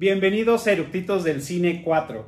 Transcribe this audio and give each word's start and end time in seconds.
Bienvenidos 0.00 0.66
a 0.66 0.72
Eructitos 0.72 1.24
del 1.24 1.42
Cine 1.42 1.82
4. 1.84 2.24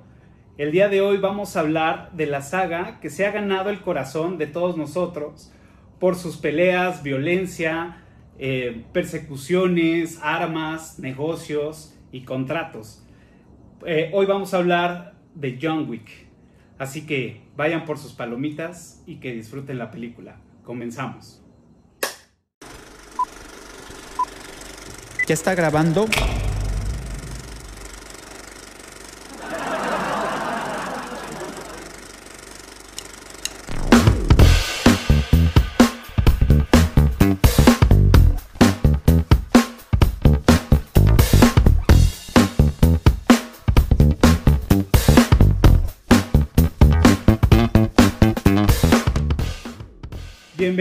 El 0.58 0.72
día 0.72 0.90
de 0.90 1.00
hoy 1.00 1.16
vamos 1.16 1.56
a 1.56 1.60
hablar 1.60 2.12
de 2.12 2.26
la 2.26 2.42
saga 2.42 3.00
que 3.00 3.08
se 3.08 3.24
ha 3.24 3.30
ganado 3.30 3.70
el 3.70 3.80
corazón 3.80 4.36
de 4.36 4.46
todos 4.46 4.76
nosotros 4.76 5.54
por 5.98 6.16
sus 6.16 6.36
peleas, 6.36 7.02
violencia, 7.02 8.04
eh, 8.38 8.84
persecuciones, 8.92 10.20
armas, 10.22 10.98
negocios 10.98 11.98
y 12.12 12.24
contratos. 12.24 13.06
Eh, 13.86 14.10
hoy 14.12 14.26
vamos 14.26 14.52
a 14.52 14.58
hablar 14.58 15.14
de 15.34 15.58
John 15.58 15.88
Wick. 15.88 16.10
Así 16.76 17.06
que 17.06 17.40
vayan 17.56 17.86
por 17.86 17.96
sus 17.96 18.12
palomitas 18.12 19.02
y 19.06 19.16
que 19.16 19.32
disfruten 19.32 19.78
la 19.78 19.90
película. 19.90 20.36
Comenzamos. 20.62 21.42
¿Ya 25.26 25.32
está 25.32 25.54
grabando? 25.54 26.04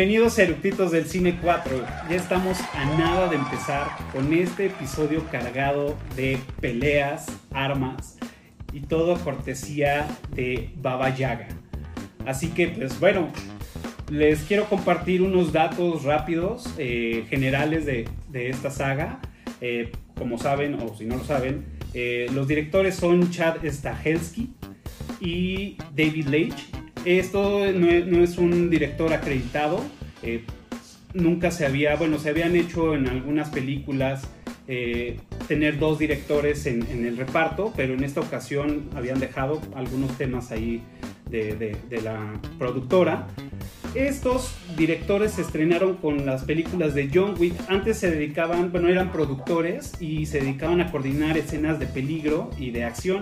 Bienvenidos 0.01 0.39
a 0.39 0.43
Eructitos 0.45 0.91
del 0.91 1.05
Cine 1.05 1.37
4. 1.39 1.77
Ya 2.09 2.15
estamos 2.15 2.57
a 2.73 2.85
nada 2.97 3.29
de 3.29 3.35
empezar 3.35 3.87
con 4.11 4.33
este 4.33 4.65
episodio 4.65 5.23
cargado 5.29 5.95
de 6.15 6.39
peleas, 6.59 7.27
armas 7.51 8.17
y 8.73 8.79
todo 8.79 9.23
cortesía 9.23 10.07
de 10.33 10.71
Baba 10.77 11.15
Yaga. 11.15 11.49
Así 12.25 12.47
que, 12.47 12.69
pues 12.69 12.99
bueno, 12.99 13.31
les 14.09 14.39
quiero 14.41 14.65
compartir 14.65 15.21
unos 15.21 15.53
datos 15.53 16.03
rápidos, 16.03 16.73
eh, 16.79 17.25
generales 17.29 17.85
de, 17.85 18.09
de, 18.29 18.49
esta 18.49 18.71
saga. 18.71 19.19
Eh, 19.61 19.91
como 20.17 20.39
saben, 20.39 20.79
o 20.81 20.97
si 20.97 21.05
no 21.05 21.17
lo 21.17 21.23
saben, 21.23 21.63
eh, 21.93 22.27
los 22.33 22.47
directores 22.47 22.95
son 22.95 23.29
Chad 23.29 23.57
Stahelski 23.63 24.49
y 25.19 25.77
David 25.95 26.25
Leitch 26.25 26.80
esto 27.05 27.71
no 27.73 28.23
es, 28.23 28.37
un 28.37 28.69
director 28.69 29.13
acreditado. 29.13 29.83
Eh, 30.23 30.43
nunca 31.13 31.51
se 31.51 31.65
había, 31.65 31.95
bueno, 31.95 32.19
se 32.19 32.29
habían 32.29 32.55
hecho 32.55 32.95
en 32.95 33.07
algunas 33.07 33.49
películas 33.49 34.27
eh, 34.67 35.19
tener 35.47 35.79
dos 35.79 35.99
directores 35.99 36.65
en, 36.65 37.05
el 37.05 37.17
reparto, 37.17 37.73
pero 37.75 37.93
en 37.93 38.03
esta 38.03 38.21
ocasión 38.21 38.89
habían 38.95 39.19
dejado 39.19 39.61
algunos 39.75 40.17
temas 40.17 40.51
ahí 40.51 40.81
de, 41.29 41.77
la 42.03 42.39
productora. 42.59 43.27
Estos 43.95 44.55
directores 44.77 45.33
se 45.33 45.41
estrenaron 45.41 45.95
con 45.95 46.25
las 46.25 46.43
películas 46.43 46.93
de 46.93 47.09
John 47.13 47.35
Wick. 47.37 47.53
Antes 47.67 47.97
se 47.97 48.09
dedicaban, 48.09 48.71
bueno, 48.71 48.87
eran 48.87 49.11
productores 49.11 49.93
y 49.99 50.25
se 50.25 50.39
dedicaban 50.39 50.79
a 50.79 50.91
coordinar 50.91 51.37
escenas 51.37 51.79
de 51.79 51.87
peligro 51.87 52.49
y 52.57 52.71
de 52.71 52.85
acción 52.85 53.21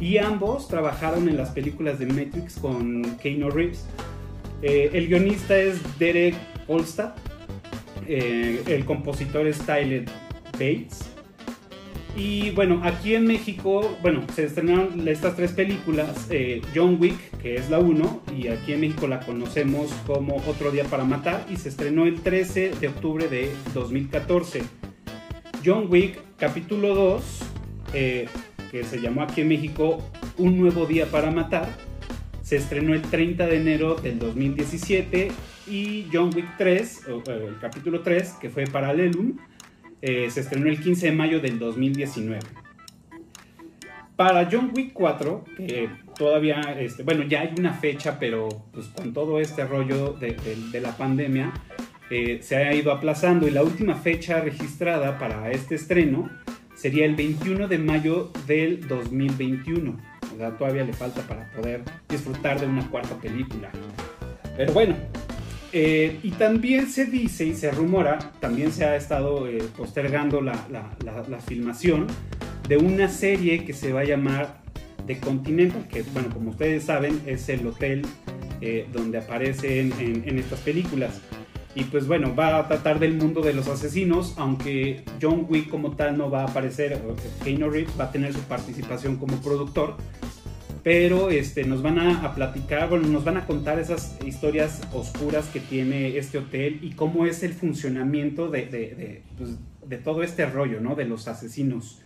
y 0.00 0.18
ambos 0.18 0.68
trabajaron 0.68 1.28
en 1.28 1.36
las 1.36 1.50
películas 1.50 1.98
de 1.98 2.06
Matrix 2.06 2.58
con 2.58 3.02
Keanu 3.16 3.50
Reeves. 3.50 3.86
Eh, 4.62 4.90
el 4.92 5.08
guionista 5.08 5.56
es 5.56 5.80
Derek 5.98 6.34
Olstad, 6.66 7.14
eh, 8.06 8.62
el 8.66 8.84
compositor 8.84 9.46
es 9.46 9.58
Tyler 9.58 10.04
Bates. 10.52 11.10
Y 12.16 12.50
bueno, 12.50 12.80
aquí 12.82 13.14
en 13.14 13.26
México, 13.26 13.96
bueno, 14.02 14.22
se 14.34 14.44
estrenaron 14.44 15.06
estas 15.06 15.36
tres 15.36 15.52
películas, 15.52 16.26
eh, 16.30 16.60
John 16.74 16.96
Wick, 16.98 17.16
que 17.38 17.54
es 17.54 17.70
la 17.70 17.78
1, 17.78 18.22
y 18.36 18.48
aquí 18.48 18.72
en 18.72 18.80
México 18.80 19.06
la 19.06 19.20
conocemos 19.20 19.92
como 20.04 20.36
Otro 20.48 20.72
Día 20.72 20.84
para 20.84 21.04
Matar, 21.04 21.46
y 21.48 21.56
se 21.56 21.68
estrenó 21.68 22.06
el 22.06 22.20
13 22.20 22.72
de 22.80 22.88
octubre 22.88 23.28
de 23.28 23.52
2014. 23.72 24.62
John 25.64 25.86
Wick, 25.88 26.18
capítulo 26.38 26.94
2, 26.96 27.40
que 28.70 28.84
se 28.84 29.00
llamó 29.00 29.22
aquí 29.22 29.40
en 29.42 29.48
México 29.48 30.02
Un 30.36 30.58
Nuevo 30.58 30.86
Día 30.86 31.06
para 31.06 31.30
Matar. 31.30 31.68
Se 32.42 32.56
estrenó 32.56 32.94
el 32.94 33.02
30 33.02 33.46
de 33.46 33.56
enero 33.56 33.94
del 33.96 34.18
2017 34.18 35.30
y 35.66 36.06
John 36.12 36.30
Wick 36.34 36.56
3, 36.56 37.02
el 37.26 37.58
capítulo 37.60 38.00
3, 38.00 38.32
que 38.40 38.48
fue 38.48 38.64
Paralelum, 38.64 39.36
eh, 40.00 40.30
se 40.30 40.40
estrenó 40.40 40.68
el 40.68 40.80
15 40.80 41.06
de 41.06 41.12
mayo 41.12 41.40
del 41.40 41.58
2019. 41.58 42.40
Para 44.16 44.48
John 44.50 44.72
Wick 44.74 44.92
4, 44.94 45.44
que 45.56 45.90
todavía, 46.16 46.60
este, 46.78 47.02
bueno, 47.02 47.24
ya 47.24 47.42
hay 47.42 47.50
una 47.58 47.72
fecha, 47.72 48.18
pero 48.18 48.48
pues 48.72 48.86
con 48.86 49.12
todo 49.12 49.40
este 49.40 49.64
rollo 49.64 50.14
de, 50.14 50.80
la 50.80 50.96
pandemia, 50.96 51.52
eh, 52.10 52.38
se 52.42 52.56
ha 52.56 52.74
ido 52.74 52.90
aplazando 52.90 53.46
y 53.46 53.50
la 53.50 53.62
última 53.62 53.94
fecha 53.94 54.40
registrada 54.40 55.18
para 55.18 55.50
este 55.50 55.74
estreno 55.74 56.30
sería 56.78 57.04
el 57.04 57.16
21 57.16 57.66
de 57.66 57.78
mayo 57.78 58.30
del 58.46 58.86
2021. 58.86 59.96
O 60.32 60.38
sea, 60.38 60.56
todavía 60.56 60.84
le 60.84 60.92
falta 60.92 61.22
para 61.22 61.50
poder 61.50 61.82
disfrutar 62.08 62.60
de 62.60 62.66
una 62.66 62.88
cuarta 62.88 63.16
película. 63.16 63.70
Pero 64.56 64.72
bueno, 64.72 64.94
eh, 65.72 66.18
y 66.22 66.30
también 66.30 66.88
se 66.88 67.06
dice 67.06 67.44
y 67.46 67.54
se 67.54 67.70
rumora, 67.72 68.18
también 68.40 68.70
se 68.72 68.84
ha 68.84 68.96
estado 68.96 69.48
eh, 69.48 69.62
postergando 69.76 70.40
la, 70.40 70.54
filmación 71.46 72.06
de 72.68 72.76
una 72.76 73.08
serie 73.08 73.64
que 73.64 73.72
se 73.72 73.92
va 73.92 74.00
a 74.00 74.04
llamar 74.04 74.60
The 75.06 75.18
Continental, 75.18 75.86
que 75.88 76.02
bueno, 76.02 76.28
como 76.32 76.50
ustedes 76.50 76.84
saben, 76.84 77.20
es 77.26 77.48
el 77.48 77.66
hotel 77.66 78.02
eh, 78.60 78.86
donde 78.92 79.18
aparecen 79.18 79.92
en 79.98 80.38
estas 80.38 80.60
películas. 80.60 81.20
Y 81.74 81.84
pues 81.84 82.06
bueno, 82.06 82.34
va 82.34 82.58
a 82.58 82.66
tratar 82.66 82.98
del 82.98 83.14
mundo 83.14 83.40
de 83.40 83.52
los 83.52 83.68
asesinos, 83.68 84.34
aunque 84.36 85.04
John 85.20 85.46
Wick 85.48 85.68
como 85.68 85.92
tal 85.92 86.16
no 86.16 86.30
va 86.30 86.42
a 86.42 86.46
aparecer, 86.46 87.00
Keanu 87.44 87.70
Reeves 87.70 87.92
va 87.98 88.04
a 88.04 88.10
tener 88.10 88.32
su 88.32 88.40
participación 88.40 89.16
como 89.16 89.36
productor, 89.40 89.96
pero 90.82 91.28
este, 91.30 91.64
nos 91.64 91.82
van 91.82 91.98
a, 91.98 92.34
platicar, 92.34 92.88
bueno, 92.88 93.08
nos 93.08 93.24
van 93.24 93.36
a 93.36 93.46
contar 93.46 93.78
esas 93.78 94.18
historias 94.24 94.80
oscuras 94.92 95.46
que 95.48 95.60
tiene 95.60 96.16
este 96.16 96.38
hotel 96.38 96.78
y 96.82 96.92
cómo 96.92 97.26
es 97.26 97.42
el 97.42 97.52
funcionamiento 97.52 98.48
de, 98.48 98.66
de, 98.66 99.22
pues, 99.36 99.58
de 99.86 99.96
todo 99.98 100.22
este 100.22 100.46
rollo, 100.46 100.80
¿no? 100.80 100.94
De 100.94 101.04
los 101.04 101.28
asesinos, 101.28 102.02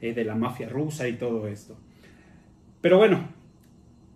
eh, 0.00 0.14
de 0.14 0.24
la 0.24 0.34
mafia 0.34 0.68
rusa 0.68 1.08
y 1.08 1.14
todo 1.14 1.46
esto. 1.46 1.76
Pero 2.80 2.98
bueno, 2.98 3.28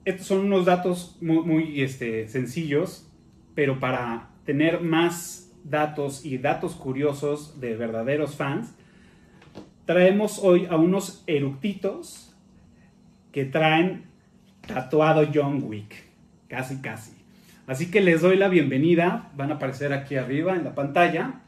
estos 0.05 0.27
son 0.27 0.47
unos 0.47 0.65
datos 0.65 1.19
muy, 1.21 1.45
muy 1.45 1.83
este, 1.83 2.29
sencillos, 2.29 3.07
pero 3.55 3.81
para 3.81 4.30
tener 4.45 4.81
más 4.81 5.51
datos 5.65 6.25
y 6.25 6.39
datos 6.39 6.75
curiosos 6.75 7.61
de 7.61 7.77
verdaderos 7.77 8.37
fans, 8.37 8.75
traemos 9.85 10.39
hoy 10.39 10.67
a 10.71 10.77
unos 10.77 11.23
eructitos 11.27 12.35
que 13.33 13.45
traen 13.45 14.07
tatuado 14.67 15.29
John 15.33 15.63
Wick. 15.65 16.05
Casi, 16.49 16.81
casi. 16.81 17.13
Así 17.67 17.91
que 17.91 18.01
les 18.01 18.21
doy 18.21 18.37
la 18.37 18.49
bienvenida. 18.49 19.31
Van 19.37 19.53
a 19.53 19.55
aparecer 19.55 19.93
aquí 19.93 20.17
arriba 20.17 20.57
en 20.57 20.65
la 20.65 20.75
pantalla. 20.75 21.41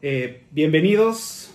Eh, 0.00 0.44
bienvenidos. 0.50 1.54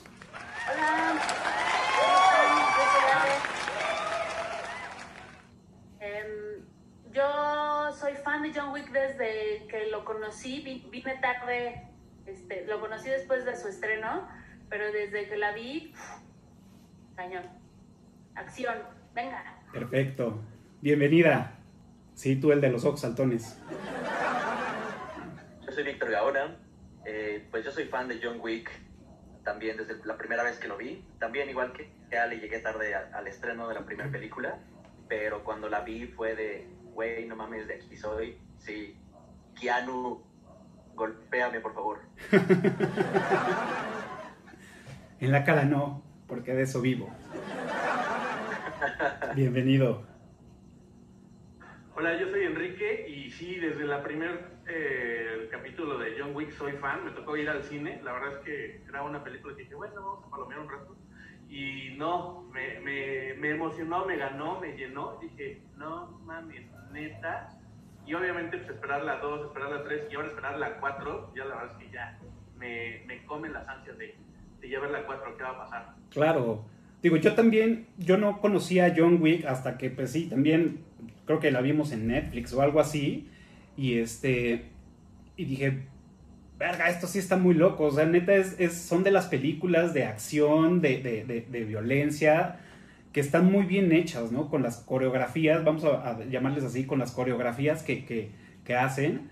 John 8.53 8.71
Wick 8.71 8.91
desde 8.91 9.65
que 9.67 9.87
lo 9.91 10.03
conocí, 10.05 10.61
vine 10.91 11.17
tarde, 11.21 11.87
este, 12.25 12.65
lo 12.65 12.79
conocí 12.79 13.09
después 13.09 13.45
de 13.45 13.55
su 13.55 13.67
estreno, 13.67 14.27
pero 14.69 14.91
desde 14.91 15.27
que 15.27 15.37
la 15.37 15.53
vi, 15.53 15.93
cañón. 17.15 17.43
Acción, 18.35 18.75
venga. 19.13 19.61
Perfecto. 19.71 20.41
Bienvenida. 20.81 21.53
Sí, 22.13 22.35
tú 22.35 22.51
el 22.51 22.61
de 22.61 22.69
los 22.69 22.85
ojos 22.85 23.01
saltones. 23.01 23.57
Yo 25.65 25.71
soy 25.71 25.83
Víctor 25.83 26.11
Gaona. 26.11 26.57
Eh, 27.05 27.47
pues 27.51 27.63
yo 27.63 27.71
soy 27.71 27.85
fan 27.85 28.07
de 28.07 28.19
John 28.21 28.39
Wick 28.41 28.71
también 29.43 29.77
desde 29.77 30.03
la 30.05 30.17
primera 30.17 30.43
vez 30.43 30.57
que 30.57 30.67
lo 30.67 30.77
vi. 30.77 31.05
También 31.19 31.49
igual 31.49 31.71
que 31.73 31.89
Ale 32.17 32.39
llegué 32.39 32.59
tarde 32.59 32.93
al 32.95 33.27
estreno 33.27 33.67
de 33.67 33.75
la 33.75 33.85
primera 33.85 34.09
película, 34.09 34.57
pero 35.07 35.43
cuando 35.43 35.69
la 35.69 35.81
vi 35.81 36.07
fue 36.07 36.35
de, 36.35 36.67
güey, 36.95 37.27
no 37.27 37.35
mames, 37.35 37.67
de 37.67 37.75
aquí 37.75 37.95
soy. 37.97 38.37
Sí, 38.57 38.97
Keanu, 39.59 40.23
golpéame, 40.95 41.59
por 41.59 41.73
favor. 41.73 41.99
en 45.19 45.31
la 45.31 45.43
cara 45.43 45.65
no, 45.65 46.01
porque 46.25 46.53
de 46.53 46.61
eso 46.63 46.79
vivo. 46.81 47.13
Bienvenido. 49.35 50.03
Hola, 51.97 52.17
yo 52.17 52.29
soy 52.29 52.45
Enrique 52.45 53.07
y 53.09 53.29
sí, 53.29 53.57
desde 53.57 53.83
la 53.83 54.01
primer 54.01 54.51
eh, 54.67 55.49
capítulo 55.51 55.97
de 55.97 56.15
John 56.17 56.33
Wick 56.33 56.51
soy 56.51 56.71
fan. 56.73 57.03
Me 57.03 57.11
tocó 57.11 57.35
ir 57.35 57.49
al 57.49 57.63
cine. 57.63 57.99
La 58.03 58.13
verdad 58.13 58.37
es 58.37 58.39
que 58.39 58.81
era 58.87 59.03
una 59.03 59.21
película 59.21 59.53
que 59.55 59.63
dije, 59.63 59.75
bueno, 59.75 59.95
vamos 59.95 60.25
a 60.25 60.29
palomear 60.29 60.61
un 60.61 60.69
rato. 60.69 60.95
Y 61.49 61.95
no, 61.97 62.43
me, 62.53 62.79
me, 62.79 63.33
me 63.35 63.49
emocionó, 63.51 64.05
me 64.05 64.17
ganó, 64.17 64.61
me 64.61 64.77
llenó. 64.77 65.17
Dije, 65.21 65.61
no 65.77 66.07
mames, 66.25 66.65
neta. 66.95 67.49
Y 68.07 68.13
obviamente, 68.13 68.57
pues 68.57 68.69
esperar 68.71 69.03
la 69.03 69.17
2, 69.17 69.47
esperar 69.47 69.69
la 69.71 69.83
3 69.83 70.07
y 70.11 70.15
ahora 70.15 70.27
esperar 70.29 70.57
la 70.59 70.79
4, 70.79 71.33
ya 71.35 71.45
la 71.45 71.55
verdad 71.55 71.71
es 71.79 71.85
que 71.85 71.91
ya 71.93 72.19
me, 72.57 73.01
me 73.07 73.23
comen 73.25 73.53
las 73.53 73.67
ansias 73.67 73.97
de, 73.97 74.15
de 74.61 74.69
ya 74.69 74.79
ver 74.79 74.91
la 74.91 75.05
4, 75.05 75.37
qué 75.37 75.43
va 75.43 75.49
a 75.49 75.57
pasar. 75.65 75.93
Claro. 76.11 76.65
Digo, 77.01 77.17
yo 77.17 77.33
también, 77.33 77.87
yo 77.97 78.17
no 78.17 78.39
conocía 78.41 78.85
a 78.87 78.93
John 78.95 79.21
Wick 79.21 79.45
hasta 79.45 79.77
que, 79.77 79.89
pues 79.91 80.11
sí, 80.11 80.27
también 80.27 80.79
creo 81.25 81.39
que 81.39 81.51
la 81.51 81.61
vimos 81.61 81.91
en 81.91 82.07
Netflix 82.07 82.53
o 82.53 82.61
algo 82.61 82.79
así. 82.79 83.29
Y 83.77 83.97
este, 83.99 84.65
y 85.35 85.45
dije, 85.45 85.87
verga, 86.57 86.89
esto 86.89 87.07
sí 87.07 87.19
está 87.19 87.37
muy 87.37 87.53
loco. 87.55 87.85
O 87.85 87.91
sea, 87.91 88.05
neta, 88.05 88.33
es, 88.35 88.59
es- 88.59 88.81
son 88.81 89.03
de 89.03 89.11
las 89.11 89.27
películas 89.27 89.93
de 89.93 90.05
acción, 90.05 90.81
de, 90.81 91.01
de- 91.01 91.25
de- 91.25 91.41
de 91.41 91.63
violencia, 91.65 92.59
que 93.15 93.21
están 93.21 93.49
muy 93.49 93.63
bien 93.63 93.93
hechas, 93.93 94.33
¿no? 94.33 94.49
Con 94.49 94.61
las 94.61 94.75
coreografías, 94.75 95.63
vamos 95.63 95.85
a, 95.85 96.21
llamarles 96.25 96.65
así, 96.65 96.83
con 96.83 96.99
las 96.99 97.13
coreografías 97.13 97.81
que, 97.81 98.03
que- 98.03 98.75
hacen. 98.75 99.29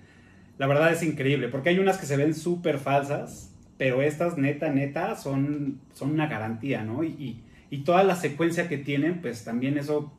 La 0.58 0.68
verdad 0.68 0.94
es 0.94 1.04
increíble, 1.04 1.50
porque 1.50 1.68
hay 1.68 1.80
unas 1.80 1.98
que 1.98 2.06
se 2.06 2.16
ven 2.16 2.34
súper 2.34 2.78
falsas, 2.78 3.54
pero 3.78 4.02
estas, 4.02 4.38
neta, 4.38 4.70
neta, 4.70 5.18
son, 5.18 5.82
son 5.92 6.12
una 6.12 6.28
garantía, 6.28 6.86
¿no? 6.86 7.04
Y, 7.04 7.42
y- 7.70 7.78
toda 7.80 8.06
la 8.06 8.16
secuencia 8.16 8.70
que 8.70 8.78
tienen, 8.78 9.20
pues 9.20 9.44
también 9.44 9.78
eso 9.78 10.14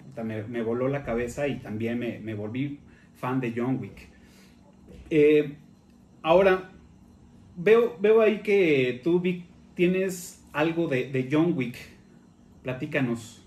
me 0.50 0.60
voló 0.60 0.88
la 0.88 1.02
cabeza 1.02 1.49
y 1.49 1.55
también 1.56 1.99
me, 1.99 2.19
me 2.19 2.34
volví 2.34 2.81
fan 3.14 3.40
de 3.40 3.55
John 3.56 3.78
Wick. 3.81 4.10
Eh, 5.08 5.55
ahora, 6.20 6.70
veo, 7.56 7.96
veo 7.99 8.20
ahí 8.20 8.40
que 8.40 9.00
tú, 9.02 9.20
Vic, 9.20 9.46
tienes 9.75 10.44
algo 10.52 10.87
de, 10.87 11.10
de 11.10 11.31
John 11.32 11.55
Wick. 11.56 11.76
Platícanos, 12.62 13.44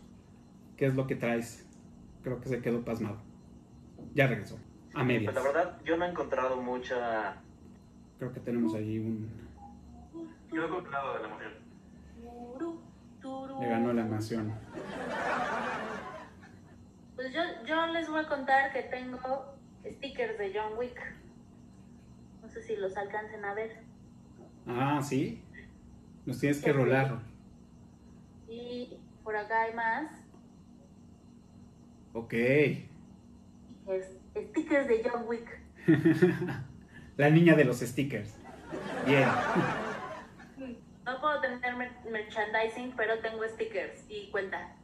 ¿qué 0.77 0.85
es 0.85 0.95
lo 0.95 1.07
que 1.07 1.15
traes? 1.15 1.67
Creo 2.23 2.39
que 2.39 2.47
se 2.47 2.61
quedó 2.61 2.85
pasmado. 2.85 3.17
Ya 4.13 4.27
regresó, 4.27 4.57
a 4.93 5.03
medias. 5.03 5.33
Pues 5.33 5.43
la 5.43 5.51
verdad, 5.51 5.81
yo 5.83 5.97
no 5.97 6.05
he 6.05 6.09
encontrado 6.09 6.61
mucha... 6.61 7.41
Creo 8.17 8.31
que 8.31 8.39
tenemos 8.39 8.73
ahí 8.73 8.99
un... 8.99 9.29
Quedó 10.49 10.69
congelado 10.69 11.13
de 11.15 11.19
la 11.19 11.27
emoción. 11.27 11.53
Turu, 12.21 12.81
turu. 13.21 13.61
Le 13.61 13.67
ganó 13.67 13.93
la 13.93 14.01
emoción. 14.01 14.53
Pues 17.15 17.33
yo, 17.33 17.41
yo 17.65 17.87
les 17.87 18.09
voy 18.09 18.21
a 18.21 18.27
contar 18.27 18.71
que 18.71 18.83
tengo 18.83 19.55
stickers 19.85 20.37
de 20.37 20.53
John 20.53 20.77
Wick. 20.77 20.99
No 22.41 22.49
sé 22.49 22.61
si 22.61 22.75
los 22.75 22.95
alcancen 22.95 23.43
a 23.43 23.53
ver. 23.53 23.83
Ah, 24.67 25.01
¿sí? 25.01 25.43
Nos 26.25 26.39
tienes 26.39 26.61
que 26.61 26.73
rolar. 26.73 27.19
Y 28.47 28.97
por 29.23 29.35
acá 29.35 29.63
hay 29.63 29.73
más. 29.73 30.26
Ok. 32.17 32.33
Es, 32.33 32.87
stickers 34.35 34.87
de 34.87 35.03
John 35.07 35.23
Wick. 35.27 35.47
La 37.17 37.29
niña 37.29 37.55
de 37.55 37.63
los 37.63 37.79
stickers. 37.79 38.33
Bien. 39.05 39.27
No 41.05 41.21
puedo 41.21 41.39
tener 41.41 41.75
mer- 41.75 41.91
merchandising, 42.11 42.93
pero 42.97 43.19
tengo 43.19 43.43
stickers 43.47 44.03
y 44.09 44.29
cuenta. 44.31 44.75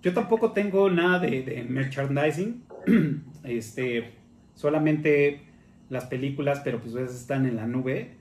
Yo 0.00 0.14
tampoco 0.14 0.52
tengo 0.52 0.88
nada 0.90 1.18
de, 1.18 1.42
de 1.42 1.64
merchandising. 1.64 2.64
Este, 3.42 4.12
solamente 4.54 5.40
las 5.88 6.04
películas, 6.04 6.60
pero 6.62 6.78
pues 6.78 6.94
esas 6.94 7.16
están 7.16 7.46
en 7.46 7.56
la 7.56 7.66
nube. 7.66 8.18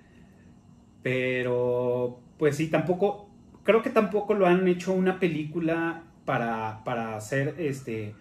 Pero, 1.04 2.22
pues 2.38 2.56
sí, 2.56 2.70
tampoco, 2.70 3.30
creo 3.64 3.82
que 3.82 3.90
tampoco 3.90 4.34
lo 4.34 4.48
han 4.48 4.66
hecho 4.70 4.94
una 4.94 5.20
película 5.20 6.04
para, 6.24 6.84
para 6.86 7.16
hacer 7.18 7.56
este 7.60 8.16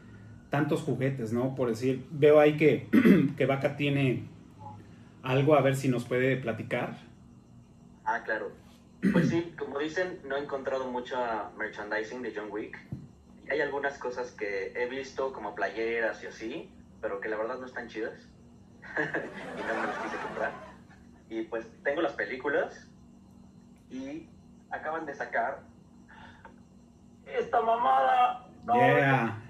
tantos 0.50 0.82
juguetes, 0.82 1.32
¿no? 1.32 1.54
Por 1.54 1.68
decir, 1.68 2.06
veo 2.10 2.40
ahí 2.40 2.56
que, 2.56 2.88
que 3.36 3.46
Vaca 3.46 3.76
tiene 3.76 4.24
algo, 5.22 5.54
a 5.54 5.60
ver 5.60 5.76
si 5.76 5.88
nos 5.88 6.04
puede 6.04 6.36
platicar. 6.36 6.96
Ah, 8.04 8.22
claro. 8.24 8.50
Pues 9.12 9.28
sí, 9.28 9.54
como 9.58 9.78
dicen, 9.78 10.20
no 10.24 10.36
he 10.36 10.40
encontrado 10.40 10.90
mucha 10.90 11.50
merchandising 11.56 12.22
de 12.22 12.32
John 12.34 12.48
Wick. 12.50 12.76
Hay 13.50 13.60
algunas 13.60 13.98
cosas 13.98 14.32
que 14.32 14.72
he 14.74 14.88
visto, 14.88 15.32
como 15.32 15.54
playeras 15.54 16.22
y 16.24 16.26
así, 16.26 16.70
pero 17.00 17.20
que 17.20 17.28
la 17.28 17.36
verdad 17.36 17.58
no 17.58 17.66
están 17.66 17.88
chidas. 17.88 18.28
y 18.98 19.60
no 19.60 19.80
me 19.80 19.86
las 19.86 19.98
quise 19.98 20.16
comprar. 20.16 20.52
Y 21.30 21.42
pues 21.42 21.66
tengo 21.84 22.00
las 22.00 22.12
películas 22.12 22.88
y 23.90 24.26
acaban 24.70 25.06
de 25.06 25.14
sacar 25.14 25.60
esta 27.26 27.60
mamada. 27.60 28.48
No, 28.64 28.74
Yeah. 28.74 29.47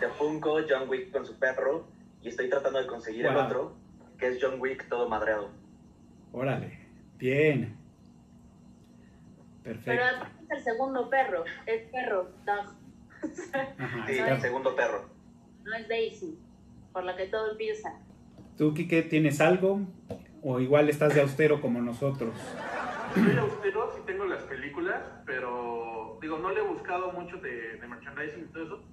De 0.00 0.08
Funko, 0.18 0.60
John 0.68 0.88
Wick 0.88 1.10
con 1.10 1.24
su 1.24 1.38
perro. 1.38 1.86
Y 2.22 2.28
estoy 2.28 2.48
tratando 2.48 2.80
de 2.80 2.86
conseguir 2.86 3.26
el 3.26 3.36
otro, 3.36 3.74
que 4.18 4.28
es 4.28 4.38
John 4.40 4.60
Wick 4.60 4.88
todo 4.88 5.08
madreado. 5.08 5.50
Órale. 6.32 6.78
Bien. 7.18 7.76
Pero 9.62 9.78
Perfecto. 9.80 10.04
aparte 10.16 10.44
es 10.44 10.50
el 10.58 10.64
segundo 10.64 11.08
perro. 11.10 11.44
Es 11.66 11.82
perro, 11.90 12.30
dog. 12.44 12.74
Ajá, 13.78 14.06
Sí, 14.06 14.18
el 14.18 14.40
segundo 14.40 14.74
perro. 14.76 15.08
No 15.64 15.74
es 15.74 15.88
Daisy, 15.88 16.38
por 16.92 17.04
la 17.04 17.16
que 17.16 17.26
todo 17.26 17.52
empieza. 17.52 17.94
¿Tú, 18.58 18.74
Kike, 18.74 19.02
tienes 19.02 19.40
algo? 19.40 19.80
¿O 20.42 20.60
igual 20.60 20.90
estás 20.90 21.14
de 21.14 21.22
austero 21.22 21.60
como 21.62 21.80
nosotros? 21.80 22.34
Soy 23.14 23.36
austero, 23.38 23.90
sí 23.94 24.02
tengo 24.06 24.26
las 24.26 24.42
películas, 24.42 25.00
pero 25.24 26.03
digo, 26.24 26.38
no 26.38 26.50
le 26.50 26.60
he 26.60 26.62
buscado 26.62 27.12
mucho 27.12 27.36
de, 27.36 27.76
de 27.76 27.86
merchandising 27.86 28.44
y 28.44 28.52
todo 28.52 28.64
eso, 28.64 28.84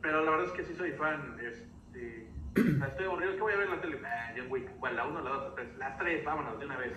pero 0.00 0.24
la 0.24 0.30
verdad 0.30 0.46
es 0.46 0.52
que 0.52 0.64
sí 0.64 0.74
soy 0.76 0.92
fan. 0.92 1.36
Este, 1.40 2.28
estoy 2.86 3.06
aburrido, 3.06 3.34
¿qué 3.34 3.40
voy 3.40 3.52
a 3.52 3.56
ver 3.56 3.66
en 3.66 3.74
la 3.74 3.80
tele? 3.80 4.00
Nah, 4.00 4.32
John 4.36 4.46
Wick, 4.48 4.70
¿cuál? 4.78 4.94
La 4.94 5.06
1, 5.06 5.22
la 5.22 5.30
2, 5.30 5.42
la 5.42 5.54
3. 5.56 5.68
Las 5.78 5.98
3, 5.98 6.24
vámonos 6.24 6.60
de 6.60 6.66
una 6.66 6.76
vez. 6.76 6.92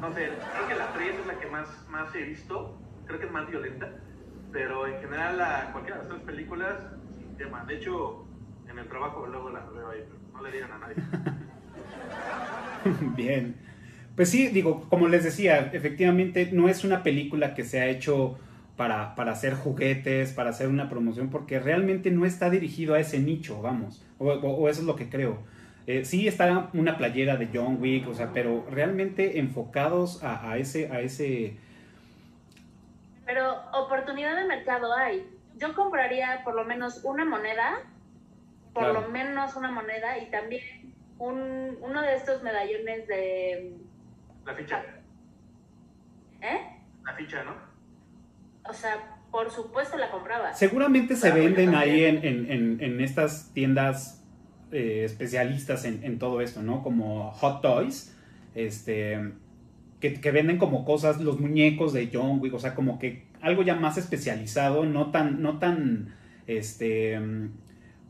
No 0.00 0.12
sé, 0.12 0.30
creo 0.54 0.68
que 0.68 0.74
la 0.74 0.92
3 0.92 1.14
es 1.14 1.26
la 1.26 1.38
que 1.38 1.46
más, 1.46 1.86
más 1.88 2.14
he 2.14 2.22
visto, 2.22 2.76
creo 3.06 3.20
que 3.20 3.26
es 3.26 3.32
más 3.32 3.48
violenta, 3.48 3.88
pero 4.52 4.86
en 4.88 5.00
general 5.00 5.38
la, 5.38 5.68
cualquiera 5.70 5.98
de 5.98 6.08
las 6.08 6.12
tres 6.12 6.26
películas, 6.26 6.74
sin 7.16 7.36
tema. 7.36 7.64
De 7.66 7.76
hecho, 7.76 8.26
en 8.68 8.78
el 8.78 8.88
trabajo 8.88 9.26
luego 9.26 9.50
las 9.50 9.72
veo 9.72 9.90
ahí, 9.90 10.04
pero 10.08 10.18
no 10.32 10.42
le 10.42 10.50
digan 10.50 10.72
a 10.72 10.78
nadie. 10.78 10.96
Bien. 13.16 13.54
Pues 14.16 14.28
sí, 14.28 14.48
digo, 14.48 14.88
como 14.88 15.06
les 15.06 15.22
decía, 15.22 15.70
efectivamente 15.72 16.50
no 16.52 16.68
es 16.68 16.82
una 16.82 17.04
película 17.04 17.54
que 17.54 17.62
se 17.62 17.80
ha 17.80 17.86
hecho 17.86 18.38
para, 18.76 19.14
para 19.14 19.32
hacer 19.32 19.54
juguetes, 19.54 20.32
para 20.32 20.50
hacer 20.50 20.68
una 20.68 20.88
promoción, 20.88 21.30
porque 21.30 21.60
realmente 21.60 22.10
no 22.10 22.26
está 22.26 22.50
dirigido 22.50 22.94
a 22.94 23.00
ese 23.00 23.18
nicho, 23.20 23.62
vamos, 23.62 24.04
o, 24.18 24.26
o- 24.32 24.56
o 24.56 24.68
eso 24.68 24.80
es 24.80 24.86
lo 24.86 24.96
que 24.96 25.08
creo. 25.08 25.38
Eh, 25.86 26.04
sí 26.04 26.26
está 26.28 26.70
una 26.72 26.96
playera 26.96 27.36
de 27.36 27.48
John 27.52 27.78
Wick, 27.80 28.08
o 28.08 28.14
sea, 28.14 28.32
pero 28.32 28.66
realmente 28.70 29.38
enfocados 29.38 30.22
a, 30.24 30.50
a 30.50 30.58
ese, 30.58 30.90
a 30.90 31.00
ese, 31.00 31.58
Pero 33.26 33.62
oportunidad 33.72 34.36
de 34.36 34.44
mercado 34.46 34.92
hay. 34.94 35.26
Yo 35.56 35.74
compraría 35.74 36.42
por 36.44 36.54
lo 36.54 36.64
menos 36.64 37.02
una 37.04 37.24
moneda, 37.24 37.82
por 38.72 38.82
Claro. 38.84 39.02
lo 39.02 39.08
menos 39.08 39.56
una 39.56 39.70
moneda 39.70 40.18
y 40.18 40.30
también 40.30 40.62
un, 41.18 41.78
uno 41.80 42.02
de 42.02 42.16
estos 42.16 42.42
medallones 42.42 43.06
de... 43.06 43.76
La 44.44 44.54
ficha, 44.54 44.82
¿Eh? 46.40 46.60
la 47.04 47.14
ficha, 47.14 47.44
¿no? 47.44 47.73
O 48.68 48.72
sea, 48.72 48.96
por 49.30 49.50
supuesto 49.50 49.96
la 49.96 50.10
compraba. 50.10 50.54
Seguramente 50.54 51.16
se 51.16 51.30
venden 51.30 51.74
ahí 51.74 52.04
en, 52.04 52.24
en- 52.24 52.50
en- 52.50 52.80
en 52.80 53.00
estas 53.00 53.50
tiendas 53.52 54.22
eh, 54.72 55.02
especialistas 55.04 55.84
en, 55.84 56.02
en 56.04 56.18
todo 56.18 56.40
esto, 56.40 56.62
¿no? 56.62 56.82
Como 56.82 57.30
Hot 57.32 57.60
Toys, 57.62 58.14
este, 58.54 59.32
que, 60.00 60.20
que 60.20 60.30
venden 60.30 60.58
como 60.58 60.84
cosas, 60.84 61.20
los 61.20 61.38
muñecos 61.40 61.92
de 61.92 62.10
John 62.12 62.40
Wick, 62.40 62.54
o 62.54 62.58
sea, 62.58 62.74
como 62.74 62.98
que 62.98 63.26
algo 63.40 63.62
ya 63.62 63.74
más 63.74 63.98
especializado, 63.98 64.84
no 64.86 65.10
tan, 65.10 65.42
no 65.42 65.58
tan, 65.58 66.14
este, 66.46 67.18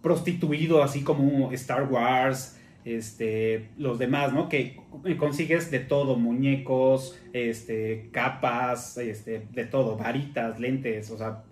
prostituido 0.03 0.83
así 0.83 1.03
como 1.03 1.51
Star 1.53 1.85
Wars, 1.91 2.59
este, 2.85 3.71
los 3.79 3.99
demás, 3.99 4.33
¿no? 4.33 4.49
Que 4.49 4.81
consigues 5.19 5.71
de 5.71 5.81
todo, 5.81 6.17
muñecos, 6.17 7.19
este, 7.33 8.11
capas, 8.13 8.99
este, 8.99 9.47
de 9.51 9.65
todo, 9.65 9.97
varitas, 9.97 10.61
lentes, 10.61 11.11
o 11.11 11.19
sea, 11.19 11.43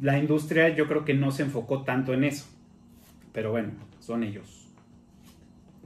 la 0.00 0.18
industria 0.18 0.70
yo 0.70 0.86
creo 0.86 1.04
que 1.04 1.14
no 1.14 1.30
se 1.30 1.42
enfocó 1.42 1.82
tanto 1.82 2.14
en 2.14 2.24
eso. 2.24 2.46
Pero 3.32 3.50
bueno, 3.50 3.72
son 4.00 4.24
ellos. 4.24 4.68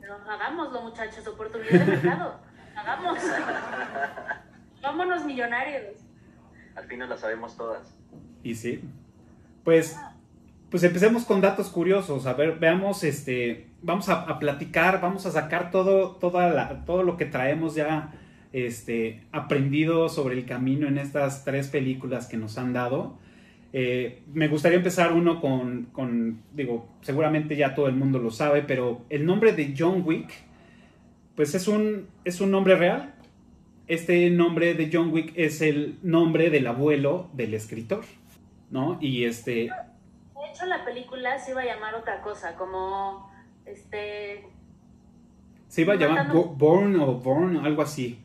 Pero 0.01 0.15
hagámoslo, 0.15 0.83
muchachos, 0.83 1.27
oportunidad 1.27 1.71
de 1.71 1.85
mercado. 1.85 2.41
Hagamos. 2.77 3.19
Vámonos 4.83 5.25
millonarios. 5.25 5.97
Al 6.75 6.87
fin 6.87 6.99
no 6.99 7.07
las 7.07 7.21
sabemos 7.21 7.57
todas. 7.57 7.97
Y 8.43 8.55
sí. 8.55 8.83
Pues, 9.63 9.99
pues 10.71 10.83
empecemos 10.83 11.25
con 11.25 11.41
datos 11.41 11.69
curiosos. 11.69 12.27
A 12.27 12.35
ver, 12.35 12.59
veamos, 12.59 13.05
este, 13.05 13.69
vamos 13.85 14.09
a, 14.09 14.39
platicar, 14.39 15.01
vamos 15.01 15.27
a 15.27 15.31
sacar 15.31 15.71
todo, 15.71 16.13
toda 16.13 16.85
todo 16.87 17.03
lo 17.03 17.17
que 17.17 17.27
traemos 17.27 17.75
ya 17.75 18.13
este, 18.53 19.23
aprendido 19.31 20.09
sobre 20.09 20.37
el 20.37 20.47
camino 20.47 20.89
en 20.89 20.99
estas 20.99 21.45
tres 21.45 21.69
películas 21.69 22.27
que 22.27 22.37
nos 22.37 22.57
han 22.57 22.73
dado. 22.73 23.19
Eh, 23.73 24.23
me 24.33 24.49
gustaría 24.49 24.79
empezar 24.79 25.13
uno 25.13 25.41
con, 25.41 25.87
con, 25.93 26.41
digo, 26.53 26.89
seguramente 27.03 27.57
ya 27.57 27.75
todo 27.75 27.89
el 27.89 27.95
mundo 27.95 28.19
lo 28.19 28.31
sabe, 28.31 28.63
pero 28.63 29.03
el 29.11 29.27
nombre 29.27 29.53
de 29.53 29.75
John 29.77 30.03
Wick, 30.05 30.33
pues 31.37 31.55
es 31.55 31.69
un, 31.69 32.09
es 32.25 32.41
un 32.41 32.51
nombre 32.51 32.77
real. 32.77 33.15
Este 33.87 34.31
nombre 34.31 34.73
de 34.75 34.89
John 34.91 35.13
Wick 35.13 35.33
es 35.37 35.61
el 35.61 35.99
nombre 36.03 36.49
del 36.49 36.67
abuelo 36.67 37.29
del 37.35 37.53
escritor, 37.53 38.05
¿no? 38.71 38.97
Y 39.01 39.25
este... 39.25 39.53
De 39.53 40.51
hecho, 40.51 40.65
la 40.67 40.85
película 40.85 41.39
se 41.39 41.51
iba 41.51 41.63
a 41.63 41.65
llamar 41.67 41.97
otra 41.97 42.23
cosa, 42.23 42.55
como, 42.55 43.34
este... 43.67 44.47
Se 45.69 45.83
iba 45.83 45.95
a 45.95 45.97
llamar 45.97 46.33
Born 46.33 47.01
o 47.01 47.15
Born, 47.15 47.57
algo 47.65 47.83
así. 47.83 48.25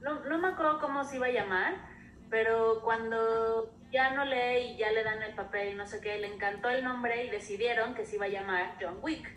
No, 0.00 0.24
no 0.24 0.38
me 0.38 0.48
acuerdo 0.48 0.80
cómo 0.80 1.04
se 1.04 1.16
iba 1.16 1.26
a 1.26 1.32
llamar, 1.32 1.74
pero 2.30 2.80
cuando 2.82 3.72
ya 3.92 4.14
no 4.14 4.24
lee 4.24 4.72
y 4.72 4.76
ya 4.76 4.90
le 4.90 5.04
dan 5.04 5.22
el 5.22 5.34
papel 5.34 5.72
y 5.72 5.74
no 5.76 5.86
sé 5.86 6.00
qué, 6.00 6.18
le 6.18 6.32
encantó 6.34 6.68
el 6.68 6.84
nombre 6.84 7.24
y 7.24 7.30
decidieron 7.30 7.94
que 7.94 8.04
se 8.04 8.16
iba 8.16 8.26
a 8.26 8.30
llamar 8.30 8.76
John 8.80 8.98
Wick. 9.02 9.30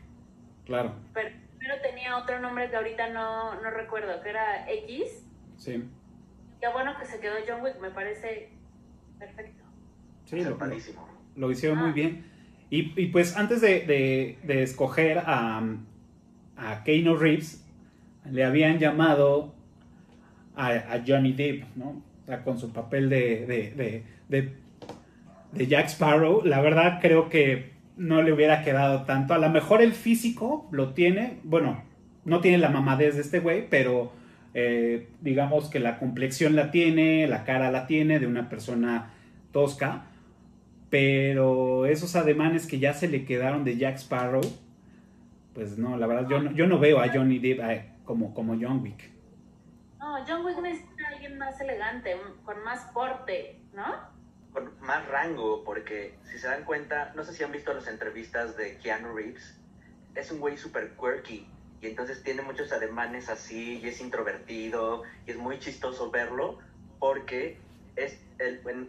Claro. 0.66 0.96
Pero 1.14 1.30
primero 1.58 1.82
tenía 1.82 2.18
otro 2.18 2.40
nombre 2.40 2.70
que 2.70 2.76
ahorita 2.76 3.10
no, 3.10 3.62
no 3.62 3.70
recuerdo, 3.70 4.22
que 4.22 4.30
era 4.30 4.70
X. 4.70 5.28
Sí. 5.58 5.84
Qué 6.60 6.68
bueno 6.70 6.98
que 7.00 7.06
se 7.06 7.20
quedó 7.20 7.36
John 7.48 7.62
Wick, 7.62 7.80
me 7.80 7.92
parece 7.92 8.50
perfecto. 9.20 9.64
Sí, 10.26 10.42
lo, 10.42 10.58
lo, 11.36 11.52
hicieron 11.52 11.80
muy 11.80 11.90
ah. 11.90 11.94
bien. 11.94 12.31
Y, 12.74 13.08
pues 13.08 13.36
antes 13.36 13.60
de, 13.60 14.38
escoger 14.48 15.20
a, 15.20 15.62
a 16.56 16.84
Keanu 16.86 17.18
Reeves, 17.18 17.68
le 18.32 18.46
habían 18.46 18.80
llamado 18.80 19.54
a, 20.56 21.02
Johnny 21.06 21.34
Depp, 21.34 21.64
¿no? 21.76 22.02
con 22.46 22.58
su 22.58 22.72
papel 22.72 23.10
de, 23.10 24.04
de, 24.30 25.68
Jack 25.68 25.88
Sparrow, 25.88 26.44
la 26.46 26.62
verdad 26.62 27.00
creo 27.02 27.28
que 27.28 27.72
no 27.98 28.22
le 28.22 28.32
hubiera 28.32 28.64
quedado 28.64 29.04
tanto. 29.04 29.34
A 29.34 29.38
lo 29.38 29.50
mejor 29.50 29.82
el 29.82 29.92
físico 29.92 30.70
lo 30.72 30.94
tiene, 30.94 31.40
bueno, 31.44 31.84
no 32.24 32.40
tiene 32.40 32.58
la 32.58 32.70
mamadez 32.70 33.16
de 33.16 33.22
este 33.22 33.40
güey, 33.40 33.68
pero 33.70 34.14
eh, 34.54 35.10
digamos 35.20 35.70
que 35.70 35.82
la 35.82 36.00
complexión 36.00 36.56
la 36.56 36.72
tiene, 36.72 37.28
la 37.28 37.44
cara 37.44 37.70
la 37.70 37.86
tiene 37.86 38.20
de 38.20 38.28
una 38.28 38.48
persona 38.48 39.12
tosca, 39.52 40.06
pero 40.92 41.86
esos 41.86 42.16
ademanes 42.18 42.68
que 42.68 42.78
ya 42.78 42.94
se 42.94 43.08
le 43.08 43.26
quedaron 43.26 43.64
de 43.64 43.78
Jack 43.78 43.96
Sparrow, 43.96 44.42
pues 45.56 45.78
no, 45.78 45.96
la 45.96 46.06
verdad 46.06 46.28
yo 46.30 46.42
no, 46.42 46.52
yo 46.52 46.68
no 46.68 46.80
veo 46.80 47.00
a 47.00 47.08
Johnny 47.08 47.40
Depp 47.40 47.62
eh, 47.62 47.92
como, 48.04 48.34
como 48.34 48.58
John 48.60 48.84
Wick. 48.84 49.10
No, 50.00 50.24
John 50.28 50.46
Wick 50.46 50.58
alguien 51.08 51.38
más 51.38 51.60
elegante, 51.62 52.18
con 52.44 52.62
más 52.64 52.92
porte, 52.94 53.62
¿no? 53.74 53.86
Con 54.52 54.70
más 54.82 55.08
rango, 55.08 55.64
porque 55.64 56.16
si 56.24 56.38
se 56.38 56.48
dan 56.48 56.66
cuenta, 56.66 57.14
no 57.16 57.24
sé 57.24 57.34
si 57.34 57.44
han 57.44 57.54
visto 57.54 57.74
las 57.74 57.88
entrevistas 57.88 58.58
de 58.58 58.78
Keanu 58.78 59.16
Reeves, 59.16 59.58
es 60.14 60.30
un 60.30 60.42
güey 60.42 60.58
súper 60.58 60.92
quirky 60.98 61.48
y 61.82 61.88
entonces 61.88 62.22
tiene 62.22 62.42
muchos 62.42 62.74
ademanes 62.74 63.30
así 63.30 63.80
y 63.82 63.88
es 63.88 64.02
introvertido 64.02 65.04
y 65.26 65.32
es 65.32 65.38
muy 65.38 65.58
chistoso 65.60 66.12
verlo 66.12 66.60
porque 67.00 67.58
es 67.96 68.18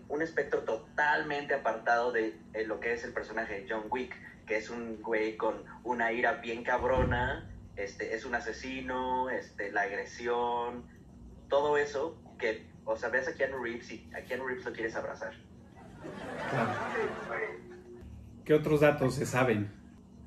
un 0.09 0.23
espectro 0.23 0.61
totalmente 0.61 1.55
apartado 1.55 2.13
de, 2.13 2.39
de 2.53 2.67
lo 2.67 2.81
que 2.81 2.93
es 2.93 3.05
el 3.05 3.13
personaje 3.13 3.61
de 3.61 3.67
John 3.69 3.85
Wick, 3.91 4.15
que 4.47 4.57
es 4.57 4.71
un 4.71 5.01
güey 5.03 5.37
con 5.37 5.63
una 5.85 6.13
ira 6.13 6.35
bien 6.35 6.65
cabrona, 6.65 7.49
este, 7.77 8.15
es 8.15 8.25
un 8.25 8.35
asesino, 8.35 9.31
este, 9.31 9.73
la 9.73 9.83
agresión, 9.83 10.85
todo 11.49 11.77
eso 11.77 12.17
que, 12.39 12.67
o 12.85 12.97
sea, 12.97 13.09
ves 13.09 13.29
a 13.29 13.35
Keanu 13.35 13.63
Reeves 13.63 13.91
y 13.91 14.11
a 14.15 14.23
Keanu 14.25 14.47
Reeves 14.47 14.65
lo 14.65 14.73
quieres 14.73 14.97
abrazar. 14.97 15.33
¿Qué 18.45 18.55
otros 18.55 18.81
datos 18.81 19.15
se 19.15 19.27
saben? 19.27 19.73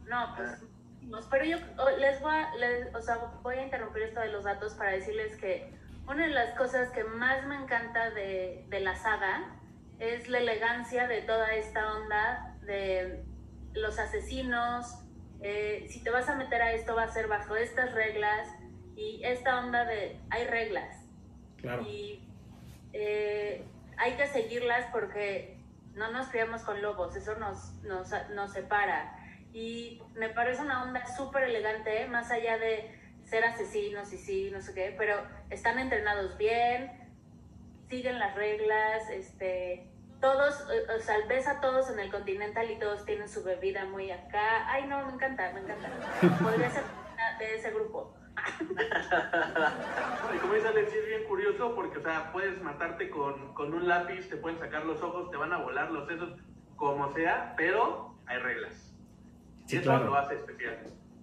No, 0.08 0.34
pues, 0.36 1.26
pero 1.30 1.46
yo 1.46 1.58
oh, 1.78 1.90
les 1.98 2.22
voy 2.22 2.34
a, 2.34 2.98
o 2.98 3.02
sea, 3.02 3.18
voy 3.44 3.56
a 3.56 3.64
interrumpir 3.64 4.04
esto 4.04 4.22
de 4.22 4.32
los 4.32 4.44
datos 4.44 4.74
para 4.74 4.92
decirles 4.92 5.36
que 5.38 5.74
una 6.08 6.28
de 6.28 6.34
las 6.34 6.56
cosas 6.58 6.90
que 6.92 7.04
más 7.04 7.46
me 7.48 7.56
encanta 7.56 8.12
de, 8.12 8.66
de 8.70 8.80
la 8.80 8.96
saga 8.96 9.56
es 10.00 10.28
la 10.30 10.40
elegancia 10.40 11.08
de 11.08 11.22
toda 11.22 11.54
esta 11.56 11.94
onda 11.94 12.58
de 12.62 13.24
los 13.74 13.98
asesinos. 14.00 14.86
Eh, 15.42 15.88
si 15.90 16.04
te 16.04 16.10
vas 16.10 16.30
a 16.30 16.36
meter 16.36 16.62
a 16.62 16.74
esto 16.74 16.96
va 16.96 17.04
a 17.04 17.08
ser 17.08 17.28
bajo 17.28 17.56
estas 17.56 17.94
reglas 17.94 18.48
y 18.96 19.22
esta 19.24 19.60
onda 19.60 19.86
de 19.86 20.20
hay 20.30 20.48
reglas 20.48 21.06
y 21.86 22.24
eh, 22.94 23.66
hay 23.98 24.14
que 24.14 24.28
seguirlas 24.28 24.86
porque 24.92 25.60
no 25.94 26.12
nos 26.12 26.28
criamos 26.28 26.62
con 26.64 26.82
lobos, 26.82 27.16
eso 27.16 27.36
nos, 27.36 27.74
nos, 27.84 28.10
nos 28.34 28.52
separa. 28.52 29.18
Y 29.54 30.02
me 30.16 30.30
parece 30.30 30.62
una 30.62 30.84
onda 30.84 31.06
súper 31.16 31.44
elegante, 31.44 32.02
¿eh? 32.02 32.08
más 32.08 32.30
allá 32.30 32.58
de 32.58 32.92
ser 33.26 33.44
asesinos 33.44 34.12
y 34.14 34.18
sí, 34.18 34.50
no 34.52 34.62
sé 34.62 34.74
qué, 34.74 34.96
pero 34.98 35.16
están 35.50 35.80
entrenados 35.80 36.38
bien, 36.38 36.92
siguen 37.90 38.20
las 38.20 38.36
reglas, 38.36 39.10
este, 39.10 39.90
todos, 40.22 40.66
o 40.96 41.00
sea, 41.00 41.16
ves 41.28 41.48
a 41.48 41.60
todos 41.60 41.90
en 41.90 42.00
el 42.00 42.12
Continental 42.12 42.70
y 42.72 42.80
todos 42.80 43.06
tienen 43.06 43.28
su 43.28 43.44
bebida 43.44 43.86
muy 43.86 44.12
acá. 44.12 44.72
Ay, 44.72 44.86
no, 44.88 45.06
me 45.06 45.14
encanta, 45.14 45.52
me 45.54 45.62
encanta. 45.62 45.90
Podría 46.42 46.70
ser 46.70 46.84
de 47.40 47.56
ese 47.56 47.72
grupo 47.72 48.16
y 50.36 50.38
como 50.40 50.54
dice 50.54 50.68
Alex, 50.68 50.94
es 50.94 51.08
bien 51.08 51.24
curioso 51.28 51.74
porque, 51.76 52.00
o 52.00 52.02
sea, 52.02 52.32
puedes 52.32 52.62
matarte 52.62 53.10
con, 53.10 53.54
con, 53.54 53.74
un 53.74 53.88
lápiz, 53.88 54.30
te 54.30 54.38
pueden 54.38 54.60
sacar 54.60 54.86
los 54.86 55.02
ojos, 55.02 55.32
te 55.32 55.38
van 55.38 55.54
a 55.54 55.58
volar 55.58 55.92
los 55.92 56.08
sesos, 56.08 56.34
como 56.76 57.14
sea, 57.14 57.54
pero 57.58 58.16
hay 58.26 58.40
reglas. 58.40 58.94
y 59.68 59.78
eso 59.78 59.98
lo 59.98 60.16
hace 60.16 60.36
especial. 60.36 60.78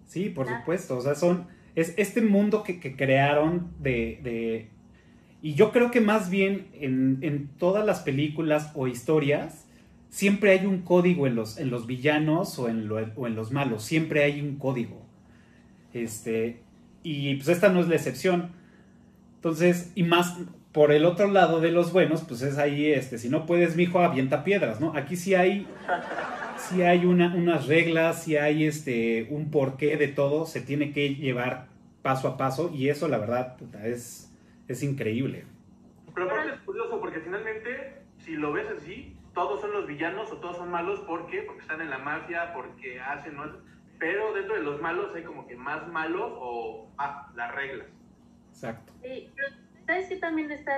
Sí, 0.07 0.31
por 0.31 0.47
supuesto. 0.47 0.97
O 0.97 1.01
sea, 1.01 1.15
son. 1.15 1.49
Es 1.75 1.95
este 1.97 2.21
mundo 2.21 2.63
que, 2.63 2.81
que 2.81 2.97
crearon 2.97 3.73
de, 3.81 4.21
de, 4.23 4.69
Y 5.43 5.55
yo 5.55 5.73
creo 5.73 5.91
que 5.91 6.01
más 6.01 6.31
bien 6.31 6.69
en, 6.75 7.19
en, 7.23 7.49
todas 7.59 7.85
las 7.87 8.01
películas 8.01 8.71
o 8.75 8.89
historias. 8.89 9.67
Siempre 10.11 10.51
hay 10.51 10.67
un 10.67 10.83
código 10.83 11.27
en 11.27 11.35
los, 11.35 11.59
en 11.59 11.71
los 11.71 11.87
villanos 11.87 12.59
o 12.59 12.69
en, 12.69 12.87
lo, 12.87 12.97
o 13.17 13.27
en 13.27 13.35
los 13.35 13.51
malos. 13.51 13.83
Siempre 13.83 14.23
hay 14.23 14.43
un 14.43 14.57
código. 14.57 15.07
Este, 15.95 16.61
y 17.03 17.35
pues 17.37 17.49
esta 17.49 17.71
no 17.71 17.81
es 17.81 17.89
la 17.89 17.97
excepción. 17.97 18.51
Entonces, 19.37 19.91
y 19.95 20.03
más 20.03 20.37
por 20.73 20.91
el 20.91 21.05
otro 21.05 21.31
lado 21.31 21.61
de 21.61 21.71
los 21.71 21.93
buenos, 21.93 22.23
pues 22.23 22.43
es 22.43 22.59
ahí, 22.59 22.87
este, 22.87 23.19
si 23.19 23.29
no 23.29 23.45
puedes, 23.45 23.77
mijo, 23.77 24.01
avienta 24.01 24.43
piedras, 24.43 24.81
¿no? 24.81 24.97
Aquí 24.97 25.17
sí 25.17 25.35
hay, 25.35 25.67
sí 26.69 26.83
hay 26.83 27.07
una, 27.07 27.35
unas 27.35 27.67
reglas, 27.67 28.25
sí 28.25 28.37
hay 28.37 28.67
este, 28.67 29.29
un 29.31 29.51
porqué 29.51 29.97
de 29.97 30.09
todo, 30.09 30.47
se 30.47 30.61
tiene 30.61 30.93
que 30.93 31.15
llevar 31.15 31.67
paso 32.03 32.29
a 32.29 32.37
paso 32.37 32.71
y 32.73 32.89
eso, 32.89 33.09
la 33.09 33.19
verdad, 33.19 33.57
es, 33.85 34.33
es 34.69 34.83
increíble. 34.83 35.45
Pero 36.15 36.27
aparte 36.27 36.55
es 36.55 36.61
curioso 36.61 37.01
porque 37.01 37.21
finalmente, 37.21 38.03
si 38.19 38.33
lo 38.33 38.53
ves 38.53 38.67
así, 38.77 39.17
todos 39.35 39.61
son 39.61 39.73
los 39.73 39.87
villanos 39.87 40.31
o 40.31 40.37
todos 40.37 40.57
son 40.57 40.71
malos, 40.71 41.01
¿por 41.01 41.27
qué? 41.27 41.43
Porque 41.43 41.63
están 41.63 41.81
en 41.81 41.91
la 41.91 41.99
mafia, 41.99 42.53
porque 42.55 43.01
hacen, 43.01 43.37
¿no? 43.37 43.45
pero 44.03 44.33
dentro 44.33 44.57
de 44.57 44.63
los 44.63 44.81
malos 44.81 45.15
hay 45.15 45.23
como 45.23 45.47
que 45.47 45.55
más 45.55 45.87
malos 45.87 46.33
o 46.35 46.91
ah, 46.99 47.31
las 47.37 47.55
reglas. 47.55 47.87
Exacto. 48.49 48.93
Sí, 49.01 49.31
pero 49.37 49.49
sabes 49.87 50.09
que 50.09 50.17
también 50.17 50.51
está, 50.51 50.73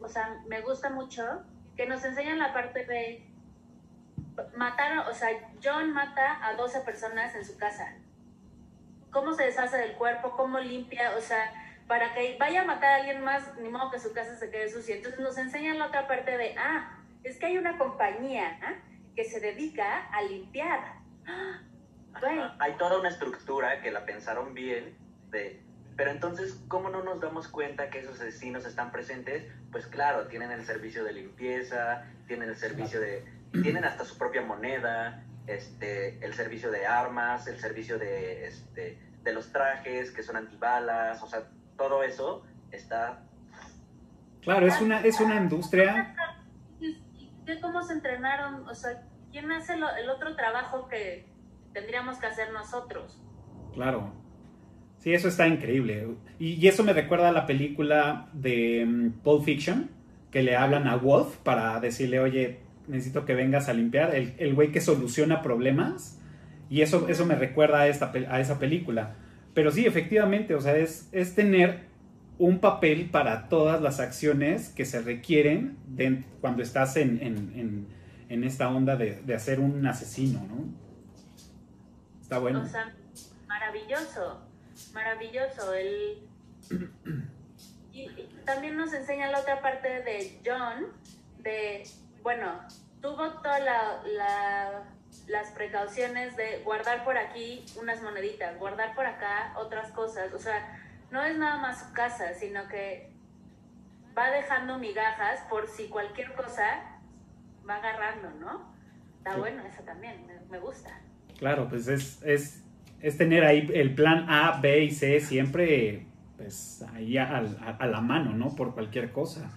o 0.00 0.08
sea, 0.08 0.40
me 0.48 0.60
gusta 0.60 0.88
mucho 0.90 1.42
que 1.76 1.86
nos 1.86 2.04
enseñan 2.04 2.38
la 2.38 2.52
parte 2.52 2.86
de 2.86 3.26
matar, 4.56 5.08
o 5.08 5.14
sea, 5.14 5.28
John 5.62 5.92
mata 5.92 6.44
a 6.46 6.54
12 6.54 6.80
personas 6.80 7.34
en 7.34 7.44
su 7.44 7.56
casa. 7.56 7.94
¿Cómo 9.10 9.34
se 9.34 9.44
deshace 9.44 9.76
del 9.76 9.92
cuerpo? 9.94 10.36
¿Cómo 10.36 10.58
limpia? 10.58 11.16
O 11.16 11.20
sea, 11.20 11.52
para 11.86 12.14
que 12.14 12.36
vaya 12.38 12.62
a 12.62 12.64
matar 12.64 12.92
a 12.92 12.96
alguien 12.96 13.24
más, 13.24 13.56
ni 13.58 13.68
modo 13.68 13.90
que 13.90 13.98
su 13.98 14.12
casa 14.12 14.36
se 14.36 14.50
quede 14.50 14.68
sucia. 14.68 14.96
Entonces 14.96 15.20
nos 15.20 15.36
enseñan 15.38 15.78
la 15.78 15.86
otra 15.86 16.06
parte 16.06 16.36
de, 16.36 16.54
ah, 16.56 16.96
es 17.24 17.38
que 17.38 17.46
hay 17.46 17.58
una 17.58 17.76
compañía 17.76 18.58
que 19.16 19.24
se 19.24 19.40
dedica 19.40 20.06
a 20.12 20.22
limpiar. 20.22 20.80
¡Ah! 21.26 21.60
Hay 22.58 22.72
toda 22.76 22.98
una 22.98 23.08
estructura 23.08 23.80
que 23.82 23.90
la 23.90 24.04
pensaron 24.04 24.52
bien 24.52 24.96
de, 25.30 25.62
pero 25.96 26.10
entonces, 26.10 26.58
¿cómo 26.68 26.90
no 26.90 27.02
nos 27.02 27.20
damos 27.20 27.48
cuenta 27.48 27.90
que 27.90 28.00
esos 28.00 28.20
asesinos 28.20 28.64
están 28.66 28.90
presentes? 28.90 29.44
Pues 29.70 29.86
claro, 29.86 30.26
tienen 30.28 30.50
el 30.50 30.64
servicio 30.64 31.04
de 31.04 31.12
limpieza, 31.12 32.04
tienen 32.26 32.48
el 32.48 32.56
servicio 32.56 33.00
de, 33.00 33.24
tienen 33.52 33.84
hasta 33.84 34.04
su 34.04 34.16
propia 34.16 34.42
moneda, 34.42 35.24
este, 35.46 36.24
el 36.24 36.34
servicio 36.34 36.70
de 36.70 36.86
armas, 36.86 37.46
el 37.46 37.58
servicio 37.58 37.98
de, 37.98 38.46
este, 38.46 38.98
de 39.22 39.32
los 39.32 39.52
trajes 39.52 40.10
que 40.10 40.22
son 40.22 40.36
antibalas, 40.36 41.22
o 41.22 41.26
sea, 41.26 41.44
todo 41.76 42.02
eso 42.02 42.44
está... 42.70 43.22
Claro, 44.42 44.66
es 44.66 44.80
una, 44.80 45.00
es 45.00 45.20
una 45.20 45.36
industria... 45.36 46.14
¿Cómo 47.60 47.82
se 47.82 47.94
entrenaron? 47.94 48.68
O 48.68 48.74
sea, 48.76 49.02
¿quién 49.32 49.50
hace 49.50 49.74
el 49.74 50.08
otro 50.08 50.36
trabajo 50.36 50.86
que, 50.86 51.26
tendríamos 51.72 52.18
que 52.18 52.26
hacer 52.26 52.52
nosotros. 52.52 53.20
Claro. 53.74 54.12
Sí, 54.98 55.14
eso 55.14 55.28
está 55.28 55.46
increíble. 55.46 56.08
Y, 56.38 56.54
y 56.54 56.68
eso 56.68 56.84
me 56.84 56.92
recuerda 56.92 57.30
a 57.30 57.32
la 57.32 57.46
película 57.46 58.28
de 58.32 58.84
mm, 58.86 59.10
Pulp 59.22 59.44
Fiction, 59.44 59.90
que 60.30 60.42
le 60.42 60.56
hablan 60.56 60.86
a 60.86 60.96
Wolf 60.96 61.36
para 61.38 61.80
decirle, 61.80 62.20
oye, 62.20 62.60
necesito 62.90 63.24
que 63.24 63.34
vengas 63.34 63.68
a 63.68 63.72
limpiar. 63.72 64.14
El, 64.14 64.34
el 64.38 64.54
güey 64.54 64.72
que 64.72 64.80
soluciona 64.80 65.42
problemas. 65.42 66.18
Y 66.68 66.82
eso, 66.82 67.08
eso 67.08 67.26
me 67.26 67.34
recuerda 67.34 67.80
a, 67.80 67.88
esta, 67.88 68.12
a 68.28 68.40
esa 68.40 68.58
película. 68.58 69.14
Pero 69.54 69.70
sí, 69.72 69.86
efectivamente, 69.86 70.54
o 70.54 70.60
sea, 70.60 70.76
es, 70.76 71.08
es 71.12 71.34
tener 71.34 71.88
un 72.38 72.60
papel 72.60 73.10
para 73.10 73.48
todas 73.48 73.82
las 73.82 73.98
acciones 74.00 74.68
que 74.70 74.84
se 74.84 75.02
requieren 75.02 75.76
cuando 76.40 76.62
estás 76.62 76.96
en, 76.96 77.18
en- 77.22 77.86
en- 78.28 78.44
esta 78.44 78.68
onda 78.70 78.94
de, 78.96 79.20
de 79.22 79.34
hacer 79.34 79.58
un 79.60 79.84
asesino, 79.86 80.40
¿no? 80.46 80.64
Está 82.22 82.38
bueno. 82.38 82.62
O 82.62 82.66
sea, 82.66 82.94
maravilloso, 83.48 84.40
maravilloso. 84.94 85.74
El... 85.74 86.18
Y 87.92 88.06
también 88.46 88.76
nos 88.76 88.92
enseña 88.92 89.30
la 89.32 89.40
otra 89.40 89.60
parte 89.60 89.88
de 89.88 90.38
John, 90.46 90.84
de, 91.42 91.82
bueno, 92.22 92.60
tuvo 93.00 93.30
todas 93.42 93.60
la, 93.62 94.02
la- 94.06 94.82
las 95.26 95.50
precauciones 95.52 96.36
de 96.36 96.62
guardar 96.64 97.04
por 97.04 97.16
aquí 97.18 97.64
unas 97.80 98.02
moneditas, 98.02 98.58
guardar 98.58 98.94
por 98.94 99.06
acá 99.06 99.52
otras 99.56 99.90
cosas. 99.92 100.32
O 100.34 100.38
sea, 100.38 100.78
no 101.10 101.22
es 101.24 101.36
nada 101.36 101.58
más 101.58 101.80
su 101.86 101.92
casa, 101.92 102.34
sino 102.34 102.66
que 102.68 103.10
va 104.16 104.30
dejando 104.30 104.78
migajas 104.78 105.40
por 105.48 105.66
si 105.68 105.88
cualquier 105.88 106.32
cosa 106.34 106.64
va 107.68 107.76
agarrando, 107.76 108.30
¿no? 108.40 108.72
Está 109.18 109.34
Sí. 109.34 109.40
bueno, 109.40 109.62
eso 109.64 109.82
también, 109.82 110.26
me- 110.26 110.40
me 110.50 110.58
gusta. 110.58 110.90
Claro, 111.38 111.68
pues 111.68 111.88
es, 111.88 112.22
es, 112.22 112.64
es 113.00 113.16
tener 113.18 113.44
ahí 113.44 113.70
el 113.74 113.94
plan 113.94 114.26
A, 114.28 114.60
B 114.60 114.84
y 114.84 114.90
C 114.90 115.20
siempre 115.20 116.06
pues 116.36 116.82
ahí 116.94 117.18
a, 117.18 117.36
a- 117.36 117.76
a 117.78 117.86
la 117.86 118.00
mano, 118.00 118.32
¿no? 118.32 118.54
Por 118.56 118.72
cualquier 118.74 119.12
cosa. 119.12 119.50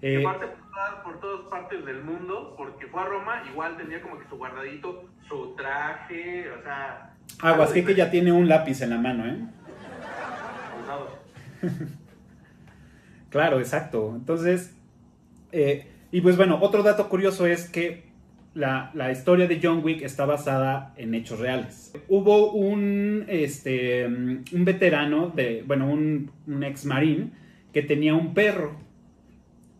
Y 0.00 0.06
Eh, 0.16 0.26
aparte 0.26 0.46
por 0.72 0.80
todas, 0.80 1.04
por 1.04 1.20
todas 1.20 1.48
partes 1.48 1.84
del 1.84 2.02
mundo, 2.02 2.54
porque 2.56 2.86
fue 2.86 3.02
a 3.02 3.04
Roma, 3.04 3.42
igual 3.50 3.76
tenía 3.76 4.00
como 4.00 4.18
que 4.18 4.28
su 4.28 4.36
guardadito, 4.36 5.04
su 5.28 5.54
traje, 5.54 6.50
o 6.50 6.62
sea... 6.62 7.14
aguas, 7.40 7.72
que, 7.72 7.94
ya 7.94 8.10
tiene 8.10 8.32
un 8.32 8.48
lápiz 8.48 8.80
en 8.82 8.90
la 8.90 8.98
mano, 8.98 9.26
¿eh? 9.26 9.38
Claro, 13.30 13.60
exacto. 13.60 14.12
Entonces, 14.14 14.76
eh, 15.52 15.90
y 16.10 16.20
pues 16.20 16.36
bueno, 16.36 16.58
otro 16.60 16.82
dato 16.82 17.08
curioso 17.08 17.46
es 17.46 17.68
que 17.68 18.04
la, 18.52 18.90
la 18.92 19.10
historia 19.10 19.48
de 19.48 19.58
John 19.62 19.82
Wick 19.82 20.02
está 20.02 20.26
basada 20.26 20.92
en 20.96 21.14
hechos 21.14 21.38
reales. 21.38 21.94
Hubo 22.08 22.52
un, 22.52 23.24
este, 23.28 24.06
mm, 24.06 24.44
un 24.52 24.64
veterano, 24.66 25.28
de, 25.28 25.64
bueno, 25.66 25.90
un, 25.90 26.30
un 26.46 26.62
ex 26.62 26.84
marín 26.84 27.32
que 27.72 27.80
tenía 27.82 28.12
un 28.14 28.34
perro 28.34 28.81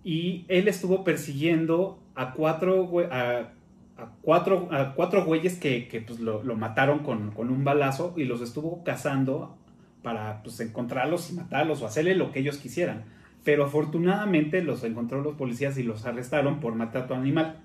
y 0.05 0.45
él 0.49 0.69
estuvo 0.69 1.05
persiguiendo 1.05 2.03
a 2.15 2.33
cuatro, 2.33 2.91
a, 3.11 3.53
a 3.97 4.11
cuatro, 4.23 4.69
a 4.73 4.95
cuatro 4.95 5.25
güeyes 5.25 5.59
que, 5.59 5.89
que, 5.89 6.01
pues, 6.01 6.21
lo, 6.21 6.43
lo 6.43 6.57
mataron 6.57 7.01
con, 7.01 7.31
con 7.31 7.51
un 7.51 7.65
balazo 7.65 8.15
y 8.17 8.25
los 8.25 8.41
estuvo 8.41 8.83
cazando 8.85 9.57
para 10.03 10.43
pues, 10.43 10.59
encontrarlos 10.61 11.31
y 11.31 11.35
matarlos 11.35 11.83
o 11.83 11.87
hacerle 11.87 12.15
lo 12.15 12.33
que 12.33 12.41
ellos 12.41 12.59
quisieran. 12.59 13.05
Pero 13.45 13.65
afortunadamente 13.65 14.63
los 14.63 14.85
encontró 14.85 15.21
los 15.21 15.35
policías 15.37 15.79
y 15.79 15.83
los 15.83 16.05
arrestaron 16.05 16.61
por 16.61 16.75
maltrato 16.75 17.15
animal. 17.15 17.61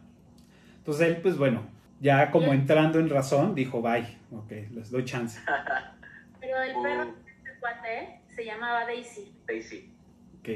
Entonces 0.77 1.08
él, 1.08 1.17
pues 1.17 1.38
bueno, 1.38 1.63
ya 2.00 2.32
como 2.32 2.53
entrando 2.53 3.00
en 3.00 3.10
razón, 3.10 3.56
dijo, 3.56 3.82
bye, 3.82 4.08
ok, 4.32 4.51
les 4.72 4.91
doy 4.91 5.06
chance. 5.06 5.39
Pero 6.39 6.62
el 6.62 6.74
perro 6.82 7.06
de 7.06 7.32
este 7.32 7.60
cuate 7.60 8.22
se 8.27 8.46
llamaba 8.46 8.86
Daisy. 8.86 9.34
Daisy. 9.48 9.91
Ok, 10.39 10.50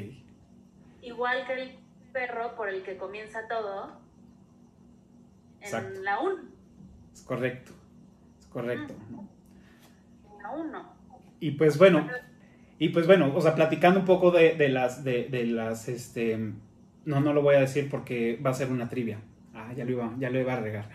Igual 1.01 1.46
que 1.48 1.53
el 1.53 1.79
perro 2.13 2.55
por 2.55 2.70
el 2.70 2.84
que 2.84 2.98
comienza 2.98 3.48
todo 3.48 3.91
en 5.60 5.63
Exacto. 5.63 6.01
la 6.01 6.20
1. 6.20 6.41
es 7.13 7.22
correcto, 7.22 7.72
es 8.40 8.46
correcto. 8.48 8.94
En 10.31 10.44
la 10.44 10.51
1. 10.51 10.94
Y 11.40 11.51
pues 11.51 11.77
bueno, 11.77 12.07
y 12.77 12.90
pues 12.90 13.07
bueno, 13.07 13.33
o 13.35 13.42
sea, 13.42 13.55
platicando 13.55 14.00
un 14.00 14.05
poco 14.05 14.31
de, 14.31 14.55
de 14.55 14.70
las, 14.70 15.03
de, 15.03 15.25
de 15.25 15.46
las, 15.46 15.87
este, 15.87 16.37
no, 17.05 17.20
no 17.20 17.33
lo 17.33 17.42
voy 17.42 17.55
a 17.55 17.61
decir 17.61 17.90
porque 17.90 18.40
va 18.44 18.51
a 18.51 18.55
ser 18.55 18.72
una 18.72 18.90
trivia. 18.90 19.20
Ah, 19.53 19.74
ya 19.75 19.85
lo 19.85 19.92
iba, 19.92 20.14
ya 20.18 20.29
lo 20.29 20.40
iba 20.40 20.53
a 20.53 20.59
regar. 20.59 20.90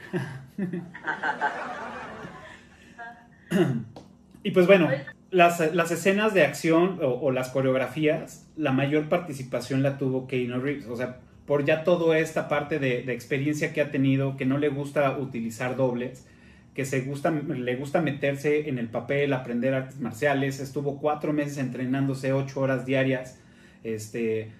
y 4.43 4.51
pues 4.51 4.67
bueno, 4.67 4.89
las, 5.31 5.75
las 5.75 5.91
escenas 5.91 6.35
de 6.35 6.45
acción 6.45 6.99
o, 7.03 7.31
las 7.31 7.51
coreografías, 7.51 8.49
la 8.57 8.73
mayor 8.73 9.09
participación 9.09 9.83
la 9.83 9.99
tuvo 9.99 10.27
Keanu 10.27 10.61
Reeves. 10.61 10.87
O 10.87 10.97
sea, 10.97 11.19
por 11.47 11.65
ya 11.65 11.85
toda 11.85 12.19
esta 12.19 12.49
parte 12.49 12.79
de, 12.79 13.13
experiencia 13.13 13.73
que 13.73 13.81
ha 13.81 13.91
tenido, 13.91 14.37
que 14.37 14.47
no 14.47 14.59
le 14.59 14.69
gusta 14.69 15.19
utilizar 15.19 15.77
dobles, 15.77 16.27
que 16.75 16.85
se 16.85 17.01
gusta, 17.03 17.31
le 17.31 17.77
gusta 17.77 18.03
meterse 18.03 18.69
en 18.69 18.79
el 18.79 18.89
papel, 18.89 19.33
aprender 19.33 19.75
artes 19.75 19.99
marciales. 20.01 20.61
Estuvo 20.61 20.99
cuatro 21.01 21.33
meses 21.33 21.59
entrenándose 21.59 22.33
ocho 22.33 22.61
horas 22.61 22.85
diarias 22.85 23.41
este, 23.83 24.51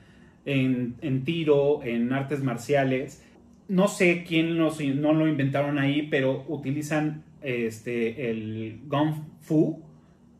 en, 0.47 0.97
en 1.03 1.25
tiro, 1.25 1.83
en 1.85 2.13
artes 2.13 2.43
marciales. 2.43 3.23
No 3.69 3.89
sé 3.89 4.25
quién 4.27 4.57
no 4.57 5.13
lo 5.13 5.29
inventaron 5.29 5.79
ahí, 5.79 6.09
pero 6.11 6.45
utilizan 6.49 7.25
este, 7.43 8.31
el 8.31 8.81
Kung 8.89 9.15
Fu, 9.41 9.86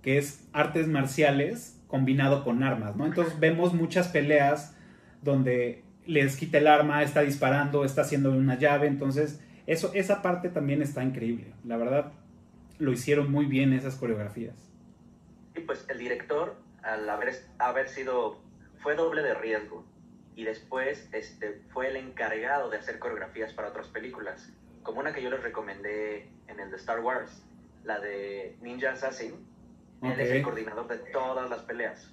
que 0.07 0.19
es 0.19 0.49
artes 0.53 0.87
marciales 0.87 1.83
combinado 1.89 2.45
con 2.45 2.63
armas, 2.63 2.95
¿no? 2.95 3.07
Entonces 3.07 3.41
vemos 3.41 3.75
muchas 3.75 4.07
peleas 4.07 4.77
donde 5.21 5.83
les 6.07 6.37
quita 6.37 6.59
el 6.59 6.69
arma, 6.69 7.03
está 7.03 7.23
disparando, 7.23 7.85
está 7.85 8.03
haciendo 8.03 8.31
una 8.31 8.57
llave, 8.57 8.87
entonces 8.87 9.41
eso, 9.67 9.91
esa 9.95 10.23
parte 10.23 10.49
también 10.49 10.81
está 10.81 11.03
increíble. 11.03 11.53
La 11.65 11.77
verdad, 11.77 12.13
lo 12.79 12.93
hicieron 12.93 13.33
muy 13.33 13.47
bien 13.47 13.73
esas 13.73 13.97
coreografías. 13.97 14.55
Y 15.57 15.63
pues 15.63 15.85
el 15.89 15.99
director, 15.99 16.55
al 16.85 17.11
haber, 17.11 17.35
haber 17.59 17.89
sido, 17.89 18.41
fue 18.79 18.95
doble 18.95 19.23
de 19.23 19.35
riesgo. 19.35 19.85
Y 20.37 20.45
después 20.45 21.09
este, 21.11 21.63
fue 21.73 21.89
el 21.89 21.97
encargado 21.97 22.71
de 22.71 22.77
hacer 22.77 23.01
coreografías 23.01 23.53
para 23.55 23.71
otras 23.71 23.89
películas. 23.89 24.53
Como 24.85 25.01
una 25.01 25.13
que 25.13 25.21
yo 25.21 25.31
les 25.31 25.43
recomendé 25.43 26.29
en 26.47 26.61
el 26.61 26.71
de 26.71 26.77
Star 26.77 27.01
Wars, 27.01 27.43
la 27.83 27.99
de 27.99 28.57
Ninja 28.63 28.93
Assassin. 28.93 29.56
Él 30.13 30.21
es 30.21 30.31
el 30.31 30.43
coordinador 30.43 30.89
de 30.89 30.99
todas 31.13 31.49
las 31.51 31.63
peleas. 31.63 32.13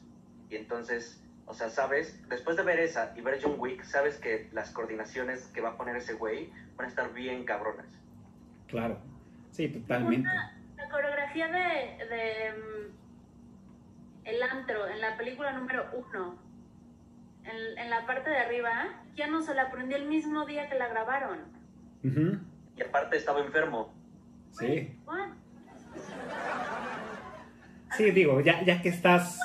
Y 0.49 0.55
entonces, 0.55 1.23
o 1.45 1.53
sea, 1.53 1.69
sabes, 1.69 2.19
después 2.29 2.57
de 2.57 2.63
ver 2.63 2.79
esa 2.79 3.13
y 3.15 3.21
ver 3.21 3.39
John 3.41 3.55
Wick, 3.57 3.83
sabes 3.83 4.17
que 4.17 4.49
las 4.51 4.71
coordinaciones 4.71 5.45
que 5.47 5.61
va 5.61 5.69
a 5.69 5.77
poner 5.77 5.95
ese 5.95 6.13
güey 6.13 6.51
van 6.75 6.85
a 6.85 6.89
estar 6.89 7.13
bien 7.13 7.43
cabronas. 7.45 7.87
Claro. 8.67 8.99
Sí, 9.51 9.67
totalmente. 9.67 10.29
La 10.77 10.89
coreografía 10.89 11.47
de, 11.47 12.05
de 12.05 12.53
mm, 12.57 14.27
El 14.27 14.43
Antro 14.43 14.87
en 14.87 15.01
la 15.01 15.17
película 15.17 15.51
número 15.53 15.85
1, 15.93 16.37
en, 17.45 17.77
en 17.77 17.89
la 17.89 18.05
parte 18.05 18.29
de 18.29 18.37
arriba, 18.37 19.03
ya 19.15 19.27
no 19.27 19.41
se 19.41 19.53
la 19.53 19.63
aprendió 19.63 19.97
el 19.97 20.07
mismo 20.07 20.45
día 20.45 20.69
que 20.69 20.75
la 20.75 20.87
grabaron. 20.87 21.39
Ujú, 22.03 22.37
Y 22.75 22.81
aparte 22.81 23.17
estaba 23.17 23.39
enfermo. 23.41 23.93
Sí. 24.51 24.99
What? 25.05 25.29
Sí, 27.97 28.11
digo, 28.11 28.39
ya, 28.41 28.61
ya 28.63 28.81
que 28.81 28.89
estás... 28.89 29.39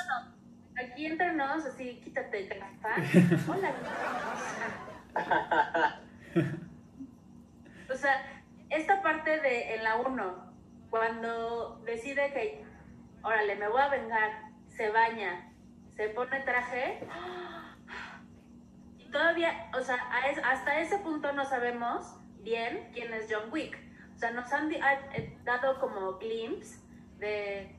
Aquí 0.76 1.06
entre 1.06 1.32
nos, 1.34 1.64
así, 1.66 2.00
quítate 2.04 2.38
el. 2.38 2.62
Hola. 3.48 3.72
O 7.90 7.94
sea, 7.94 8.42
esta 8.70 9.02
parte 9.02 9.40
de 9.40 9.74
en 9.74 9.84
la 9.84 9.96
1, 9.96 10.52
cuando 10.90 11.80
decide 11.84 12.32
que, 12.32 12.64
órale, 13.22 13.56
me 13.56 13.68
voy 13.68 13.80
a 13.80 13.88
vengar, 13.88 14.30
se 14.68 14.90
baña, 14.90 15.52
se 15.96 16.10
pone 16.10 16.40
traje, 16.40 17.00
y 18.98 19.10
todavía, 19.10 19.70
o 19.76 19.80
sea, 19.80 19.96
a 20.12 20.28
es- 20.28 20.38
hasta 20.44 20.78
ese 20.80 20.98
punto 20.98 21.32
no 21.32 21.44
sabemos 21.44 22.14
bien 22.42 22.88
quién 22.92 23.12
es 23.14 23.26
John 23.30 23.50
Wick. 23.50 23.76
O 24.14 24.18
sea, 24.18 24.30
nos 24.32 24.52
han 24.52 24.70
eh, 24.72 25.38
dado 25.44 25.80
como 25.80 26.18
glimpse 26.18 26.80
de, 27.18 27.74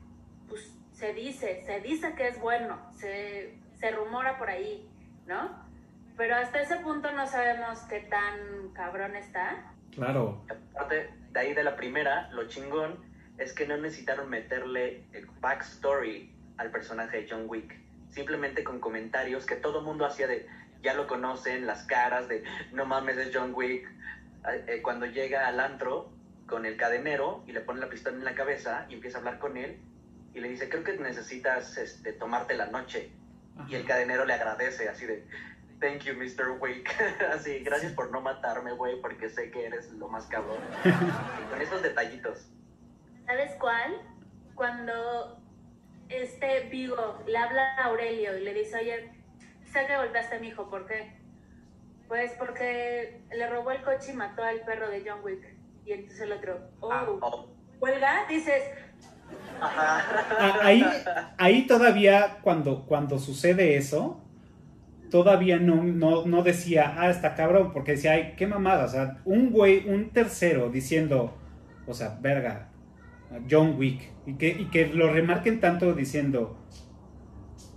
pues 0.49 0.73
se 0.91 1.13
dice, 1.13 1.63
se 1.65 1.79
dice 1.79 2.13
que 2.15 2.27
es 2.27 2.39
bueno, 2.39 2.77
se, 2.97 3.55
se 3.79 3.91
rumora 3.91 4.38
por 4.38 4.49
ahí, 4.49 4.89
¿no? 5.25 5.67
Pero 6.17 6.35
hasta 6.35 6.62
ese 6.62 6.77
punto 6.77 7.12
no 7.13 7.25
sabemos 7.27 7.79
qué 7.83 8.01
tan 8.01 8.73
cabrón 8.73 9.15
está. 9.15 9.71
Claro. 9.91 10.43
Aparte 10.75 11.09
de 11.31 11.39
ahí 11.39 11.53
de 11.53 11.63
la 11.63 11.77
primera, 11.77 12.29
lo 12.31 12.47
chingón 12.47 12.97
es 13.38 13.53
que 13.53 13.65
no 13.65 13.77
necesitaron 13.77 14.29
meterle 14.29 15.05
el 15.13 15.27
backstory 15.39 16.35
al 16.57 16.71
personaje 16.71 17.21
de 17.21 17.27
John 17.29 17.45
Wick. 17.47 17.73
Simplemente 18.09 18.63
con 18.63 18.79
comentarios 18.79 19.45
que 19.45 19.55
todo 19.55 19.81
mundo 19.81 20.05
hacía 20.05 20.27
de, 20.27 20.45
ya 20.83 20.93
lo 20.93 21.07
conocen, 21.07 21.65
las 21.65 21.83
caras 21.85 22.27
de, 22.27 22.43
no 22.73 22.85
mames, 22.85 23.17
es 23.17 23.31
John 23.33 23.53
Wick. 23.55 23.88
Eh, 24.51 24.65
eh, 24.67 24.81
cuando 24.81 25.05
llega 25.05 25.47
al 25.47 25.59
antro 25.59 26.12
con 26.47 26.65
el 26.65 26.75
cadenero 26.75 27.43
y 27.47 27.53
le 27.53 27.62
pone 27.62 27.79
la 27.79 27.88
pistola 27.88 28.17
en 28.17 28.25
la 28.25 28.35
cabeza 28.35 28.85
y 28.89 28.95
empieza 28.95 29.17
a 29.17 29.19
hablar 29.19 29.39
con 29.39 29.55
él, 29.55 29.79
y 30.39 30.41
le 30.41 30.49
dice, 30.49 30.69
creo 30.69 30.84
que 30.84 30.97
necesitas 30.97 31.78
este, 31.78 32.13
tomarte 32.13 32.56
la 32.56 32.67
noche. 32.67 33.12
Y 33.67 33.75
el 33.75 33.82
Ajá. 33.82 33.89
cadenero 33.89 34.25
le 34.25 34.34
agradece 34.34 34.88
así 34.88 35.06
de, 35.06 35.25
thank 35.82 36.04
you, 36.04 36.13
Mr. 36.15 36.58
Wick. 36.60 36.89
así, 37.34 37.60
gracias 37.60 37.91
por 37.93 38.10
no 38.12 38.21
matarme, 38.21 38.71
güey, 38.73 39.02
porque 39.02 39.30
sé 39.30 39.52
que 39.52 39.65
eres 39.65 39.91
lo 39.93 40.08
más 40.08 40.25
cabrón. 40.28 40.60
con 41.49 41.62
esos 41.62 41.82
detallitos. 41.84 42.47
¿Sabes 43.25 43.52
cuál? 43.60 44.02
Cuando 44.56 45.39
este 46.08 46.62
Vigo 46.69 47.21
le 47.28 47.38
habla 47.38 47.75
a 47.78 47.86
Aurelio 47.86 48.38
y 48.38 48.41
le 48.43 48.54
dice, 48.54 48.78
oye, 48.78 49.12
sé 49.65 49.86
que 49.86 49.95
golpeaste 49.97 50.38
a 50.38 50.39
mi 50.39 50.47
hijo, 50.47 50.69
¿por 50.69 50.88
qué? 50.88 51.19
Pues 52.08 52.32
porque 52.39 53.21
le 53.32 53.47
robó 53.49 53.71
el 53.71 53.84
coche 53.84 54.13
y 54.13 54.15
mató 54.15 54.43
al 54.43 54.62
perro 54.62 54.89
de 54.89 55.04
John 55.08 55.19
Wick. 55.23 55.45
Y 55.86 55.93
entonces 55.93 56.21
el 56.21 56.32
otro, 56.32 56.71
oh, 56.80 56.91
Ah, 56.91 57.06
Oh, 57.21 57.49
huelga, 57.80 58.25
dices, 58.28 58.63
Ah, 59.61 60.59
ahí, 60.61 60.85
ahí 61.37 61.67
todavía 61.67 62.37
cuando, 62.41 62.85
cuando 62.85 63.19
sucede 63.19 63.75
eso, 63.75 64.21
todavía 65.09 65.59
no, 65.59 65.83
no, 65.83 66.25
no 66.25 66.43
decía, 66.43 66.95
ah, 66.97 67.09
está 67.09 67.35
cabrón, 67.35 67.71
porque 67.73 67.93
decía, 67.93 68.13
ay, 68.13 68.33
qué 68.37 68.47
mamada, 68.47 68.85
o 68.85 68.87
sea, 68.87 69.17
un 69.25 69.51
güey, 69.51 69.89
un 69.89 70.09
tercero 70.11 70.69
diciendo, 70.69 71.35
o 71.87 71.93
sea, 71.93 72.17
verga, 72.21 72.69
John 73.49 73.75
Wick, 73.77 74.11
y 74.25 74.33
que, 74.33 74.47
y 74.49 74.65
que 74.65 74.87
lo 74.87 75.11
remarquen 75.11 75.59
tanto 75.59 75.93
diciendo, 75.93 76.57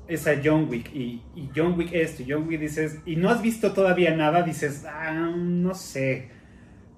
es 0.08 0.26
a 0.26 0.34
John 0.42 0.68
Wick, 0.68 0.94
y, 0.94 1.22
y 1.34 1.50
John 1.54 1.74
Wick 1.76 1.92
esto, 1.92 2.22
y 2.22 2.30
John 2.30 2.46
Wick 2.46 2.60
dices, 2.60 3.00
y 3.06 3.16
no 3.16 3.30
has 3.30 3.42
visto 3.42 3.72
todavía 3.72 4.14
nada, 4.14 4.42
dices, 4.42 4.84
ah, 4.86 5.32
no 5.34 5.74
sé, 5.74 6.28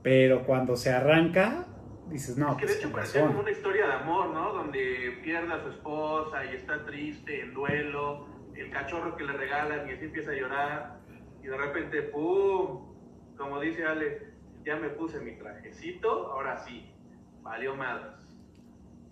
pero 0.03 0.45
cuando 0.45 0.77
se 0.77 0.91
arranca, 0.91 1.67
dices, 2.11 2.37
no, 2.37 2.57
que 2.57 2.67
de 2.67 2.73
pues 2.75 2.85
hecho 2.85 2.97
razón". 2.97 3.27
como 3.29 3.41
una 3.41 3.51
historia 3.51 3.87
de 3.87 3.93
amor, 3.95 4.29
¿no? 4.31 4.53
Donde 4.53 5.21
pierde 5.23 5.53
a 5.53 5.61
su 5.63 5.69
esposa 5.71 6.45
y 6.45 6.55
está 6.57 6.85
triste, 6.85 7.41
en 7.43 7.55
duelo, 7.55 8.27
el 8.55 8.71
cachorro 8.71 9.17
que 9.17 9.25
le 9.25 9.33
regalan 9.33 9.89
y 9.89 9.93
así 9.93 10.05
empieza 10.05 10.31
a 10.31 10.35
llorar 10.35 11.01
y 11.43 11.47
de 11.47 11.57
repente, 11.57 12.03
¡pum! 12.03 12.95
Como 13.37 13.61
dice 13.61 13.85
Ale, 13.85 14.33
ya 14.65 14.77
me 14.77 14.91
puse 14.91 15.21
mi 15.21 15.37
trajecito, 15.37 16.33
ahora 16.33 16.59
sí, 16.59 16.95
valió 17.43 17.75
madres. 17.75 18.37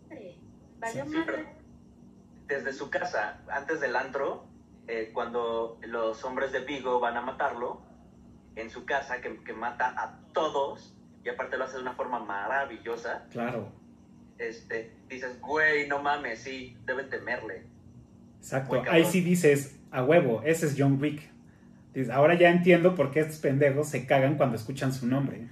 "Madre, 0.08 0.38
valió 0.78 1.04
Sí, 1.04 1.10
madre". 1.18 1.24
pero- 1.26 1.62
Desde 2.46 2.72
su 2.72 2.90
casa, 2.90 3.42
antes 3.48 3.80
del 3.80 3.96
antro, 3.96 4.46
eh, 4.86 5.10
cuando 5.14 5.78
los 5.82 6.22
hombres 6.24 6.52
de 6.52 6.60
Vigo 6.60 7.00
van 7.00 7.16
a 7.16 7.22
matarlo, 7.22 7.82
en 8.56 8.68
su 8.68 8.84
casa, 8.84 9.20
que, 9.22 9.42
que 9.42 9.52
mata 9.54 9.94
a 9.96 10.20
todos, 10.34 10.94
y 11.24 11.28
aparte 11.28 11.56
lo 11.56 11.64
hace 11.64 11.76
de 11.76 11.82
una 11.82 11.94
forma 11.94 12.18
maravillosa, 12.24 13.26
Claro. 13.30 13.68
este, 14.38 14.92
dices, 15.08 15.40
güey, 15.40 15.86
no 15.88 16.02
mames, 16.02 16.40
sí, 16.40 16.76
deben 16.84 17.08
temerle. 17.10 17.64
Exacto, 18.38 18.82
ahí 18.90 19.04
sí 19.04 19.20
dices, 19.20 19.78
a 19.90 20.02
huevo, 20.04 20.42
ese 20.44 20.66
es 20.66 20.74
John 20.76 21.00
Wick. 21.00 21.30
Dices, 21.94 22.10
ahora 22.10 22.34
ya 22.34 22.50
entiendo 22.50 22.94
por 22.94 23.10
qué 23.10 23.20
estos 23.20 23.38
pendejos 23.38 23.88
se 23.88 24.06
cagan 24.06 24.36
cuando 24.36 24.56
escuchan 24.56 24.92
su 24.92 25.06
nombre. 25.06 25.48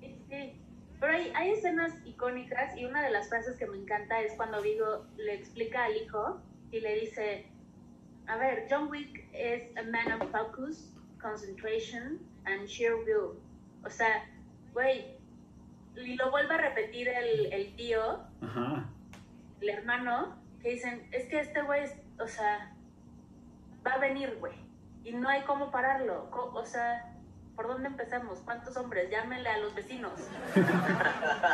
Sí, 0.00 0.16
sí. 0.30 0.52
Pero 1.00 1.12
hay, 1.12 1.32
hay 1.34 1.50
escenas 1.50 1.92
icónicas 2.06 2.76
y 2.76 2.84
una 2.84 3.02
de 3.02 3.10
las 3.10 3.28
frases 3.28 3.56
que 3.56 3.66
me 3.66 3.76
encanta 3.76 4.20
es 4.22 4.32
cuando 4.34 4.62
Vigo 4.62 5.06
le 5.16 5.34
explica 5.34 5.84
al 5.84 5.96
hijo 5.96 6.40
y 6.70 6.80
le 6.80 7.00
dice, 7.00 7.46
a 8.26 8.36
ver, 8.36 8.66
John 8.70 8.88
Wick 8.88 9.28
es 9.32 9.64
a 9.76 9.82
man 9.82 10.20
of 10.20 10.30
focus, 10.30 10.92
concentration 11.20 12.18
and 12.44 12.66
sheer 12.66 12.94
will. 12.96 13.38
O 13.86 13.90
sea, 13.90 14.24
güey, 14.72 15.06
y 15.96 16.14
lo 16.16 16.30
vuelve 16.30 16.54
a 16.54 16.58
repetir 16.58 17.08
el, 17.08 17.52
el 17.52 17.74
tío, 17.76 18.20
Ajá. 18.42 18.84
el 19.60 19.68
hermano, 19.70 20.36
que 20.60 20.70
dicen, 20.72 21.06
es 21.12 21.26
que 21.28 21.40
este 21.40 21.62
güey, 21.62 21.84
es- 21.84 21.96
o 22.20 22.26
sea, 22.26 22.72
va 23.86 23.92
a 23.92 23.98
venir, 23.98 24.36
güey, 24.40 24.54
y 25.04 25.12
no 25.12 25.28
hay 25.28 25.42
cómo 25.42 25.70
pararlo. 25.70 26.28
Co- 26.30 26.52
O 26.54 26.64
sea, 26.66 27.14
¿por 27.54 27.68
dónde 27.68 27.86
empezamos? 27.88 28.40
¿Cuántos 28.40 28.76
hombres? 28.76 29.08
Llámenle 29.10 29.48
a 29.48 29.58
los 29.58 29.74
vecinos. 29.74 30.12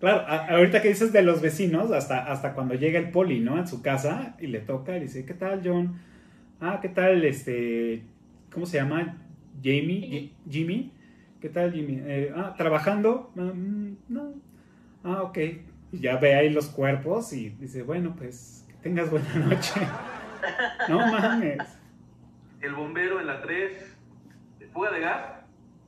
Claro, 0.00 0.26
a- 0.26 0.48
ahorita 0.48 0.82
que 0.82 0.88
dices 0.88 1.12
de 1.12 1.22
los 1.22 1.40
vecinos, 1.40 1.92
hasta, 1.92 2.24
hasta 2.30 2.54
cuando 2.54 2.74
llega 2.74 2.98
el 2.98 3.12
poli, 3.12 3.38
¿no? 3.38 3.56
En 3.56 3.68
su 3.68 3.82
casa 3.82 4.34
y 4.40 4.48
le 4.48 4.58
toca 4.58 4.96
y 4.96 5.00
dice, 5.00 5.24
¿qué 5.24 5.32
tal, 5.32 5.60
John? 5.64 6.00
Ah, 6.60 6.80
¿qué 6.82 6.88
tal, 6.88 7.24
este, 7.24 8.02
¿cómo 8.52 8.66
se 8.66 8.78
llama? 8.78 9.16
Jamie, 9.62 10.32
Jimmy. 10.50 10.92
¿Qué 11.42 11.48
tal, 11.48 11.72
Jimmy? 11.72 12.00
Eh, 12.04 12.32
ah, 12.36 12.54
¿trabajando? 12.56 13.32
Ah, 13.36 13.50
mm, 13.52 13.96
no. 14.08 14.32
Ah, 15.02 15.22
ok. 15.22 15.38
Y 15.90 15.98
ya 15.98 16.16
ve 16.18 16.36
ahí 16.36 16.50
los 16.50 16.68
cuerpos 16.68 17.32
y 17.32 17.50
dice, 17.50 17.82
bueno, 17.82 18.14
pues, 18.16 18.64
que 18.68 18.74
tengas 18.74 19.10
buena 19.10 19.34
noche. 19.34 19.80
no 20.88 20.98
mames. 20.98 21.58
El 22.60 22.74
bombero 22.74 23.20
en 23.20 23.26
la 23.26 23.42
3, 23.42 23.96
fuga 24.72 24.92
de 24.92 25.00
gas, 25.00 25.20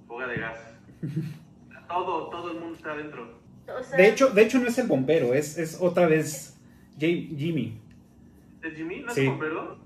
fuga 0.09 0.27
de 0.27 0.37
gas. 0.39 0.59
Todo, 1.87 2.31
todo 2.31 2.51
el 2.51 2.59
mundo 2.59 2.75
está 2.77 2.91
adentro. 2.91 3.39
O 3.79 3.81
sea, 3.83 3.97
De 3.97 4.09
hecho, 4.09 4.31
de 4.31 4.43
hecho 4.43 4.59
no 4.59 4.67
es 4.67 4.77
el 4.79 4.89
bombero, 4.89 5.35
es, 5.35 5.57
es 5.57 5.79
otra 5.81 6.09
vez 6.09 6.61
Jimmy. 6.99 7.81
¿Es 8.61 8.75
Jimmy? 8.75 9.01
¿No 9.03 9.09
es 9.09 9.15
Sí. 9.15 9.21
el 9.21 9.29
bombero? 9.31 9.79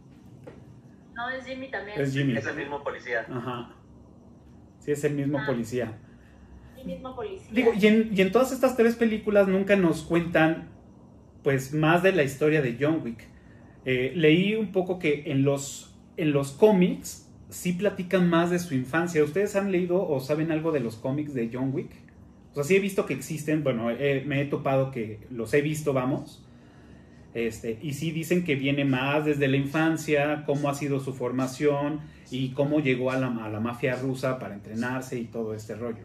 no 1.14 1.28
es 1.30 1.44
Jimmy 1.44 1.70
también. 1.70 2.00
Es 2.00 2.12
Jimmy. 2.14 2.36
Es 2.38 2.46
el 2.46 2.56
mismo 2.56 2.82
policía. 2.82 3.26
Ajá. 3.30 3.74
Sí, 4.88 4.92
es 4.92 5.04
el 5.04 5.14
mismo 5.14 5.38
Ah. 5.38 5.44
policía. 5.46 5.98
el 6.78 6.86
mismo 6.86 7.14
policía. 7.14 7.48
Digo, 7.52 7.72
y 7.78 7.86
en, 7.86 8.10
y 8.14 8.20
en 8.22 8.32
todas 8.32 8.52
estas 8.52 8.74
tres 8.74 8.94
películas 8.94 9.48
nunca 9.48 9.76
nos 9.76 10.00
cuentan, 10.02 10.68
pues, 11.42 11.74
más 11.74 12.02
de 12.02 12.12
la 12.12 12.22
historia 12.22 12.62
de 12.62 12.76
John 12.80 13.02
Wick. 13.04 13.28
Eh, 13.84 14.12
leí 14.14 14.54
un 14.54 14.72
poco 14.72 14.98
que 14.98 15.24
en 15.26 15.42
los, 15.42 15.94
en 16.16 16.32
los 16.32 16.52
cómics 16.52 17.28
sí 17.50 17.74
platican 17.74 18.30
más 18.30 18.50
de 18.50 18.58
su 18.60 18.74
infancia. 18.74 19.22
¿Ustedes 19.22 19.56
han 19.56 19.70
leído 19.72 20.08
o 20.08 20.20
saben 20.20 20.50
algo 20.52 20.72
de 20.72 20.80
los 20.80 20.96
cómics 20.96 21.34
de 21.34 21.50
John 21.52 21.74
Wick? 21.74 21.90
O 22.52 22.54
sea, 22.54 22.64
sí 22.64 22.76
he 22.76 22.80
visto 22.80 23.04
que 23.04 23.12
existen, 23.12 23.62
bueno, 23.62 23.90
eh, 23.90 24.22
me 24.26 24.40
he 24.40 24.46
topado 24.46 24.90
que 24.90 25.20
los 25.30 25.52
he 25.52 25.60
visto, 25.60 25.92
vamos. 25.92 26.42
Este, 27.34 27.78
y 27.82 27.92
sí 27.92 28.10
dicen 28.10 28.42
que 28.44 28.54
viene 28.54 28.84
más 28.86 29.26
desde 29.26 29.48
la 29.48 29.58
infancia, 29.58 30.44
cómo 30.46 30.70
ha 30.70 30.74
sido 30.74 30.98
su 31.00 31.12
formación 31.12 32.00
y 32.30 32.52
cómo 32.52 32.80
llegó 32.80 33.10
a 33.10 33.16
la, 33.16 33.28
a 33.28 33.48
la 33.48 33.60
mafia 33.60 33.96
rusa 33.96 34.38
para 34.38 34.54
entrenarse 34.54 35.16
y 35.18 35.24
todo 35.26 35.54
este 35.54 35.74
rollo. 35.74 36.04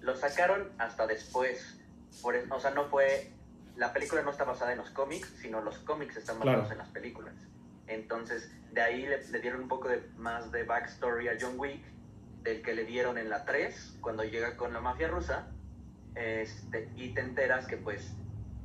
Lo 0.00 0.16
sacaron 0.16 0.68
hasta 0.78 1.06
después. 1.06 1.78
Por, 2.22 2.34
es- 2.36 2.50
o 2.50 2.58
sea, 2.60 2.70
no 2.70 2.84
fue. 2.86 3.30
La 3.76 3.92
película 3.92 4.22
no 4.22 4.30
está 4.30 4.44
basada 4.44 4.72
en 4.72 4.78
los 4.78 4.90
cómics, 4.90 5.28
sino 5.40 5.60
los 5.60 5.78
cómics 5.78 6.16
están 6.16 6.38
basados 6.38 6.60
Claro. 6.66 6.72
en 6.72 6.78
las 6.78 6.88
películas. 6.88 7.34
Entonces, 7.86 8.50
de 8.72 8.80
ahí 8.82 9.06
le, 9.06 9.24
le 9.28 9.40
dieron 9.40 9.62
un 9.62 9.68
poco 9.68 9.88
de, 9.88 10.02
más 10.16 10.50
de 10.50 10.64
backstory 10.64 11.28
a 11.28 11.36
John 11.40 11.54
Wick, 11.58 11.82
del 12.42 12.60
que 12.62 12.74
le 12.74 12.84
dieron 12.84 13.18
en 13.18 13.30
la 13.30 13.44
3, 13.44 13.98
cuando 14.00 14.24
llega 14.24 14.56
con 14.56 14.72
la 14.72 14.80
mafia 14.80 15.08
rusa. 15.08 15.46
Este, 16.14 16.90
y 16.96 17.10
te 17.14 17.20
enteras 17.20 17.66
que, 17.66 17.76
pues, 17.76 18.12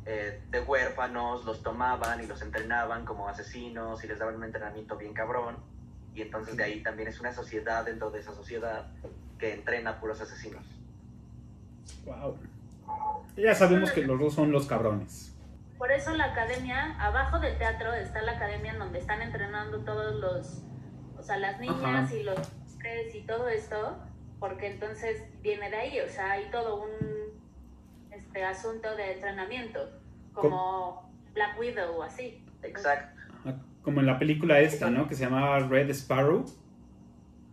eh, 0.05 0.41
de 0.49 0.59
huérfanos 0.61 1.45
los 1.45 1.61
tomaban 1.61 2.23
y 2.23 2.27
los 2.27 2.41
entrenaban 2.41 3.05
como 3.05 3.29
asesinos 3.29 4.03
y 4.03 4.07
les 4.07 4.17
daban 4.19 4.35
un 4.35 4.43
entrenamiento 4.45 4.97
bien 4.97 5.13
cabrón. 5.13 5.57
Y 6.15 6.21
entonces, 6.21 6.55
de 6.55 6.63
ahí 6.63 6.83
también 6.83 7.07
es 7.07 7.19
una 7.19 7.33
sociedad 7.33 7.85
dentro 7.85 8.11
de 8.11 8.19
esa 8.19 8.33
sociedad 8.33 8.87
que 9.37 9.53
entrena 9.53 9.91
a 9.91 9.99
puros 9.99 10.21
asesinos. 10.21 10.63
Wow. 12.05 12.37
Ya 13.35 13.55
sabemos 13.55 13.91
que 13.91 14.01
los 14.01 14.17
rusos 14.17 14.35
son 14.35 14.51
los 14.51 14.67
cabrones. 14.67 15.35
Por 15.77 15.91
eso 15.91 16.13
la 16.13 16.25
academia, 16.25 16.95
abajo 16.99 17.39
del 17.39 17.57
teatro 17.57 17.93
está 17.93 18.21
la 18.21 18.33
academia 18.33 18.73
en 18.73 18.79
donde 18.79 18.99
están 18.99 19.21
entrenando 19.21 19.79
todos 19.79 20.15
los, 20.15 20.63
o 21.17 21.23
sea, 21.23 21.37
las 21.37 21.59
niñas 21.59 22.05
Ajá. 22.05 22.15
y 22.15 22.23
los 22.23 22.37
hombres 22.73 23.15
y 23.15 23.21
todo 23.21 23.49
esto, 23.49 23.97
porque 24.39 24.67
entonces 24.67 25.23
viene 25.41 25.69
de 25.69 25.75
ahí, 25.75 25.99
o 25.99 26.07
sea, 26.07 26.31
hay 26.31 26.49
todo 26.51 26.83
un 26.83 26.91
este 28.11 28.45
asunto 28.45 28.95
de 28.95 29.13
entrenamiento, 29.13 29.89
como 30.33 31.11
Black 31.33 31.59
Widow 31.59 31.97
o 31.97 32.03
así. 32.03 32.45
Exacto. 32.61 33.21
Como 33.83 33.99
en 33.99 34.05
la 34.05 34.17
película 34.17 34.59
esta, 34.59 34.89
¿no? 34.89 35.07
Que 35.07 35.15
se 35.15 35.25
llamaba 35.25 35.59
Red 35.59 35.89
Sparrow. 35.89 36.45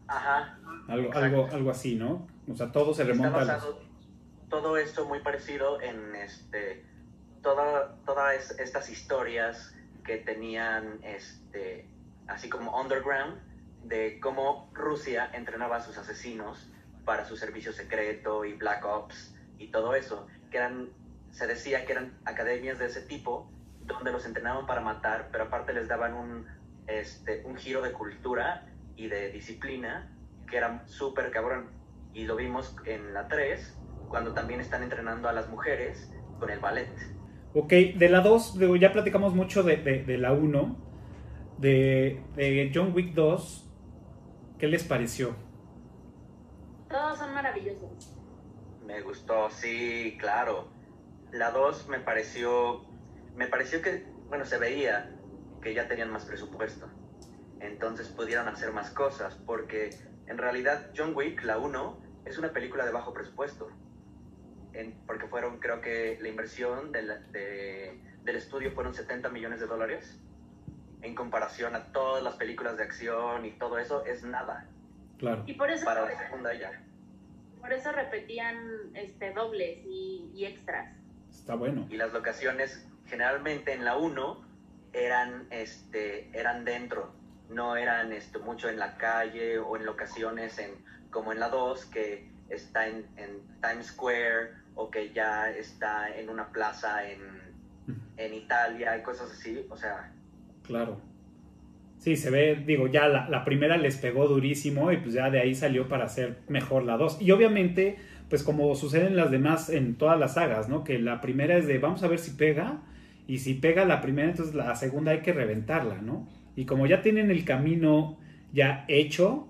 Ajá. 0.07 0.59
Algo, 0.89 1.13
algo, 1.13 1.49
algo 1.53 1.71
así, 1.71 1.97
¿no? 1.97 2.27
O 2.51 2.57
sea, 2.57 2.73
todo 2.73 2.95
se 2.95 3.05
remonta 3.05 3.29
a 3.29 3.45
basado 3.45 3.71
los... 3.71 4.49
todo 4.49 4.77
esto 4.77 5.07
muy 5.07 5.21
parecido 5.21 5.81
en 5.81 6.15
este 6.17 6.85
toda, 7.43 7.97
todas 8.05 8.59
estas 8.59 8.91
historias 8.91 9.75
que 10.05 10.17
tenían 10.17 10.99
este 11.03 11.89
así 12.27 12.49
como 12.49 12.79
underground 12.79 13.39
de 13.85 14.19
cómo 14.21 14.71
Rusia 14.73 15.31
entrenaba 15.33 15.77
a 15.77 15.81
sus 15.81 15.97
asesinos 15.97 16.71
para 17.05 17.25
su 17.25 17.37
servicio 17.37 17.73
secreto 17.73 18.45
y 18.45 18.55
Black 18.55 18.85
Ops 18.85 19.35
y 19.59 19.69
todo 19.69 19.95
eso, 19.95 20.27
que 20.51 20.59
eran 20.59 20.89
se 21.31 21.47
decía 21.47 21.87
que 21.87 21.93
eran 21.93 22.19
academias 22.25 22.79
de 22.79 22.87
ese 22.87 23.03
tipo 23.03 23.49
donde 23.93 24.13
los 24.13 24.25
entrenaban 24.27 24.67
para 24.67 24.81
matar, 24.81 25.29
pero 25.33 25.45
aparte 25.45 25.73
les 25.73 25.89
daban 25.89 26.15
un 26.15 26.47
este 26.87 27.43
un 27.45 27.57
giro 27.57 27.83
de 27.83 27.93
cultura 27.93 28.67
y 28.97 29.09
de 29.09 29.31
disciplina 29.31 30.17
que 30.49 30.57
era 30.57 30.83
súper 30.87 31.31
cabrón. 31.31 31.69
Y 32.13 32.25
lo 32.25 32.35
vimos 32.37 32.77
en 32.87 33.15
la 33.15 33.29
3, 33.29 33.79
cuando 34.09 34.33
también 34.35 34.61
están 34.61 34.83
entrenando 34.83 35.29
a 35.29 35.33
las 35.33 35.49
mujeres 35.49 36.11
con 36.41 36.51
el 36.51 36.59
ballet. 36.59 36.91
Ok, 37.55 37.69
de 37.71 38.09
la 38.09 38.21
2, 38.21 38.59
ya 38.81 38.93
platicamos 38.93 39.35
mucho 39.35 39.63
de, 39.63 39.77
de- 39.77 40.05
de 40.05 40.19
la 40.19 40.33
1. 40.33 40.77
De, 41.59 42.23
de 42.37 42.71
John 42.75 42.93
Wick 42.95 43.13
2, 43.15 43.71
¿qué 44.59 44.67
les 44.67 44.83
pareció? 44.83 45.37
Todos 46.89 47.19
son 47.19 47.35
maravillosos. 47.35 48.17
Me 48.87 49.01
gustó, 49.03 49.51
sí, 49.51 50.17
claro. 50.19 50.69
La 51.33 51.51
2 51.53 51.87
me 51.89 52.01
pareció, 52.01 52.85
me 53.37 53.47
pareció 53.47 53.83
que, 53.83 54.07
bueno, 54.29 54.45
se 54.45 54.59
veía 54.59 55.11
que 55.63 55.75
ya 55.75 55.89
tenían 55.89 56.11
más 56.11 56.25
presupuesto. 56.25 56.89
Entonces 57.61 58.09
pudieron 58.09 58.49
hacer 58.49 58.73
más 58.73 58.91
cosas, 58.91 59.35
porque 59.47 59.91
en 60.27 60.39
realidad 60.39 60.91
John 60.97 61.13
Wick, 61.15 61.43
la 61.45 61.59
1, 61.59 62.03
es 62.25 62.39
una 62.39 62.53
película 62.53 62.85
de 62.87 62.93
bajo 62.93 63.13
presupuesto. 63.13 63.69
En- 64.73 64.95
porque 65.07 65.27
fueron, 65.27 65.59
creo 65.59 65.81
que 65.81 66.19
la 66.21 66.29
inversión 66.29 66.93
del, 66.93 67.09
de- 67.33 68.01
del 68.23 68.37
estudio 68.37 68.73
fueron 68.73 68.95
70 68.95 69.29
millones 69.29 69.61
de 69.61 69.67
dólares. 69.67 70.21
En 71.03 71.15
comparación 71.15 71.75
a 71.75 71.93
todas 71.93 72.23
las 72.23 72.35
películas 72.37 72.77
de 72.77 72.85
acción 72.85 73.45
y 73.47 73.53
todo 73.53 73.79
eso, 73.79 74.05
es 74.05 74.23
nada. 74.23 74.67
Claro. 75.19 75.43
Y 75.47 75.55
por 75.55 75.71
eso, 75.71 75.85
Para 75.85 76.05
la 76.05 76.17
segunda 76.19 76.55
ya. 76.55 76.83
por 77.61 77.73
eso 77.73 77.91
repetían 77.93 78.91
este, 78.95 79.33
dobles 79.33 79.81
y, 79.87 80.31
y 80.35 80.45
extras. 80.47 80.95
Está 81.31 81.55
bueno. 81.55 81.87
y 81.91 81.97
las 81.97 82.13
locaciones 82.13 82.87
generalmente 83.11 83.73
en 83.73 83.85
la 83.85 83.97
1 83.97 84.45
eran 84.93 85.47
este 85.51 86.31
eran 86.33 86.65
dentro 86.65 87.13
no 87.49 87.77
eran 87.77 88.13
esto 88.13 88.41
mucho 88.41 88.69
en 88.69 88.79
la 88.79 88.97
calle 88.97 89.59
o 89.59 89.77
en 89.77 89.85
locaciones 89.85 90.59
en 90.59 90.71
como 91.11 91.33
en 91.33 91.41
la 91.41 91.49
2 91.49 91.87
que 91.87 92.31
está 92.49 92.87
en, 92.87 93.07
en 93.17 93.41
Times 93.61 93.89
Square 93.89 94.53
o 94.77 94.91
que 94.91 95.13
ya 95.13 95.51
está 95.51 96.15
en 96.17 96.31
una 96.31 96.51
plaza 96.53 97.09
en, 97.09 97.21
en 98.17 98.35
Italia 98.35 98.97
y 98.97 99.03
cosas 99.03 99.31
así 99.33 99.67
o 99.69 99.77
sea 99.77 100.13
Claro. 100.71 101.01
Sí, 101.99 102.17
se 102.17 102.31
ve, 102.31 102.63
digo, 102.65 102.87
ya 102.87 103.09
la, 103.09 103.29
la 103.29 103.45
primera 103.45 103.77
les 103.77 103.97
pegó 103.97 104.29
durísimo 104.29 104.93
y 104.93 104.99
pues 104.99 105.15
ya 105.15 105.31
de 105.31 105.41
ahí 105.41 105.55
salió 105.55 105.89
para 105.89 106.05
hacer 106.05 106.39
mejor 106.49 106.85
la 106.85 106.97
2. 106.97 107.21
Y 107.21 107.33
obviamente, 107.33 107.97
pues 108.29 108.45
como 108.45 108.73
suceden 108.77 109.17
las 109.17 109.33
demás 109.33 109.69
en 109.69 109.97
todas 109.97 110.19
las 110.19 110.35
sagas, 110.35 110.69
¿no? 110.69 110.85
Que 110.85 111.01
la 111.01 111.21
primera 111.21 111.57
es 111.57 111.67
de 111.67 111.79
vamos 111.79 112.05
a 112.05 112.09
ver 112.09 112.21
si 112.21 112.31
pega 112.31 112.79
y 113.31 113.39
si 113.39 113.55
pega 113.55 113.85
la 113.85 114.01
primera, 114.01 114.29
entonces 114.29 114.57
la 114.57 114.75
segunda 114.75 115.13
hay 115.13 115.21
que 115.21 115.33
reventarla, 115.33 116.03
¿no? 116.03 116.27
Y 116.57 116.67
como 116.67 116.89
ya 116.89 117.01
tienen 117.01 117.31
el 117.31 117.45
camino 117.45 118.19
ya 118.53 118.85
hecho 118.89 119.47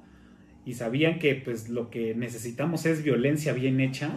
y 0.66 0.75
sabían 0.75 1.19
que 1.19 1.35
pues 1.35 1.71
lo 1.71 1.88
que 1.88 2.14
necesitamos 2.14 2.85
es 2.85 3.03
violencia 3.03 3.55
bien 3.55 3.81
hecha, 3.81 4.11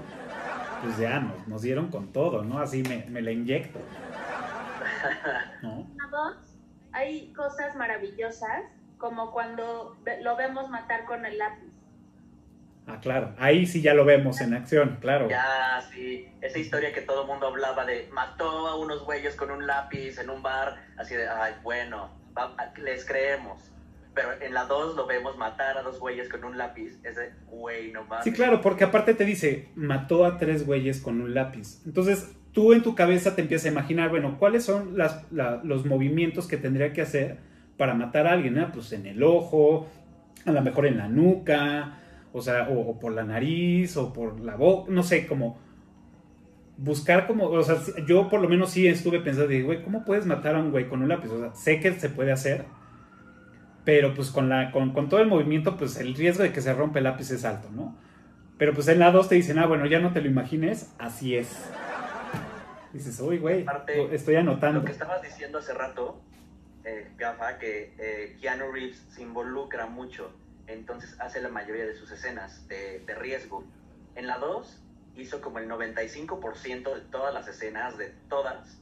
pues 0.82 0.97
ya 0.97 1.21
nos, 1.21 1.47
nos 1.47 1.62
dieron 1.62 1.88
con 1.91 2.12
todo, 2.12 2.43
¿no? 2.43 2.60
Así 2.60 2.84
me, 2.84 3.06
me 3.10 3.21
la 3.21 3.32
inyecto. 3.32 3.80
Hay 6.91 7.32
cosas 7.32 7.78
maravillosas, 7.78 8.65
como 8.97 9.32
cuando 9.32 9.95
lo 10.23 10.36
vemos 10.36 10.69
matar 10.69 11.06
con 11.06 11.26
el 11.26 11.38
lápiz. 11.38 11.71
Ah, 12.86 13.00
claro. 13.02 13.34
Ahí 13.38 13.65
sí 13.65 13.82
ya 13.82 13.93
lo 13.93 14.04
vemos 14.06 14.41
en 14.41 14.54
acción, 14.54 14.98
claro. 15.00 15.30
ya 15.30 15.82
sí 15.93 16.28
esa 16.41 16.60
historia 16.60 16.91
que 16.93 17.02
todo 17.02 17.22
el 17.22 17.28
mundo 17.28 17.48
hablaba 17.48 17.86
de 17.86 18.10
mató 18.12 18.67
a 18.67 18.76
unos 18.78 19.04
güeyes 19.06 19.36
con 19.36 19.52
un 19.52 19.65
lápiz 19.65 20.17
en 20.19 20.30
un 20.30 20.41
bar 20.43 20.76
así 20.98 21.15
de 21.15 21.28
ay 21.30 21.54
bueno 21.63 22.10
va- 22.38 22.54
les 22.78 23.06
creemos 23.06 23.72
pero 24.13 24.30
en 24.41 24.54
la 24.54 24.65
2 24.65 24.96
lo 24.98 25.08
vemos 25.08 25.38
matar 25.38 25.78
a 25.78 25.82
dos 25.82 26.00
güeyes 26.00 26.28
con 26.30 26.43
un 26.43 26.58
lápiz 26.58 27.00
ese 27.04 27.32
güey 27.48 27.91
no 27.93 28.04
mames 28.04 28.26
Sí, 28.26 28.34
claro, 28.34 28.60
porque 28.62 28.84
aparte 28.84 29.13
te 29.13 29.24
dice, 29.26 29.69
mató 29.76 30.26
a 30.26 30.38
tres 30.38 30.65
güeyes 30.67 31.00
con 31.02 31.19
un 31.22 31.34
lápiz. 31.34 31.82
Entonces, 31.86 32.36
tú 32.52 32.74
en 32.74 32.84
tu 32.84 32.93
cabeza 32.96 33.34
te 33.36 33.41
empiezas 33.41 33.65
a 33.67 33.69
imaginar, 33.69 34.10
bueno, 34.10 34.38
¿cuáles 34.38 34.65
son 34.65 34.98
las, 34.98 35.24
la- 35.32 35.62
los 35.63 35.86
movimientos 35.86 36.48
que 36.48 36.58
tendría 36.58 36.93
que 36.93 37.02
hacer 37.02 37.38
para 37.78 37.96
matar 37.96 38.28
a 38.28 38.34
alguien? 38.34 38.60
Ah, 38.60 38.69
Pues 38.72 38.91
en 38.93 39.08
el 39.08 39.24
ojo, 39.24 39.88
a 40.46 40.52
lo 40.52 40.62
mejor 40.62 40.86
en 40.86 40.98
la 41.00 41.08
nuca, 41.08 41.98
o 42.34 42.41
sea, 42.41 42.67
o, 42.67 42.89
o 42.89 43.00
por 43.00 43.13
la 43.13 43.24
nariz, 43.24 43.96
o 43.96 44.12
por 44.12 44.39
la 44.41 44.56
boca, 44.56 44.91
no 44.91 45.04
sé, 45.04 45.26
como 45.26 45.58
buscar 46.78 47.28
como, 47.28 47.46
o 47.46 47.63
sea, 47.63 47.78
yo 48.06 48.30
por 48.30 48.41
lo 48.41 48.50
menos 48.50 48.72
sí 48.72 48.88
estuve 48.88 49.19
pensando, 49.19 49.48
de, 49.48 49.62
güey, 49.62 49.84
¿cómo 49.84 50.04
puedes 50.04 50.26
matar 50.26 50.56
a 50.56 50.60
un 50.60 50.72
güey 50.72 50.89
con 50.89 51.02
un 51.02 51.10
lápiz? 51.10 51.30
O 51.30 51.39
sea, 51.39 51.54
sé 51.54 51.80
que 51.80 51.93
se 51.93 52.10
puede 52.10 52.32
hacer, 52.32 52.65
pero 53.86 54.13
pues 54.13 54.32
con, 54.32 54.50
la, 54.50 54.72
con, 54.72 54.91
con 54.91 55.10
todo 55.10 55.19
el 55.19 55.28
movimiento, 55.28 55.78
pues 55.78 55.98
el 55.98 56.15
riesgo 56.15 56.43
de 56.43 56.52
que 56.52 56.62
se 56.62 56.74
rompa 56.74 57.00
el 57.00 57.06
lápiz 57.06 57.32
es 57.32 57.46
alto, 57.46 57.69
¿no? 57.72 57.96
Pero 58.58 58.74
pues 58.74 58.88
en 58.88 59.00
la 59.00 59.12
2 59.12 59.30
te 59.30 59.36
dicen, 59.36 59.60
ah, 59.60 59.65
bueno, 59.65 59.86
ya 59.86 60.00
no 60.00 60.13
te 60.13 60.22
lo 60.22 60.28
imagines, 60.28 60.93
así 61.00 61.36
es. 61.36 61.69
Dices, 62.93 63.19
uy, 63.19 63.39
güey, 63.39 63.65
estoy 64.12 64.36
anotando. 64.36 64.80
Lo 64.80 64.86
que 64.86 64.91
estabas 64.91 65.22
diciendo 65.22 65.58
hace 65.58 65.74
rato, 65.74 66.22
eh, 66.86 67.12
Gafa, 67.17 67.58
que 67.58 67.93
eh, 67.98 68.38
Keanu 68.39 68.72
Reeves 68.72 69.04
se 69.10 69.24
involucra 69.24 69.88
mucho, 69.88 70.32
entonces 70.67 71.19
hace 71.19 71.41
la 71.41 71.49
mayoría 71.49 71.86
de 71.86 71.95
sus 71.95 72.12
escenas 72.12 72.67
de, 72.67 72.99
de 72.99 73.15
riesgo. 73.15 73.63
En 74.15 74.28
la 74.28 74.38
2 74.38 74.84
hizo 75.15 75.41
como 75.41 75.60
el 75.60 75.69
95% 75.69 76.93
de 76.93 77.02
todas 77.12 77.34
las 77.34 77.47
escenas, 77.47 77.97
de 77.97 78.10
todas. 78.30 78.80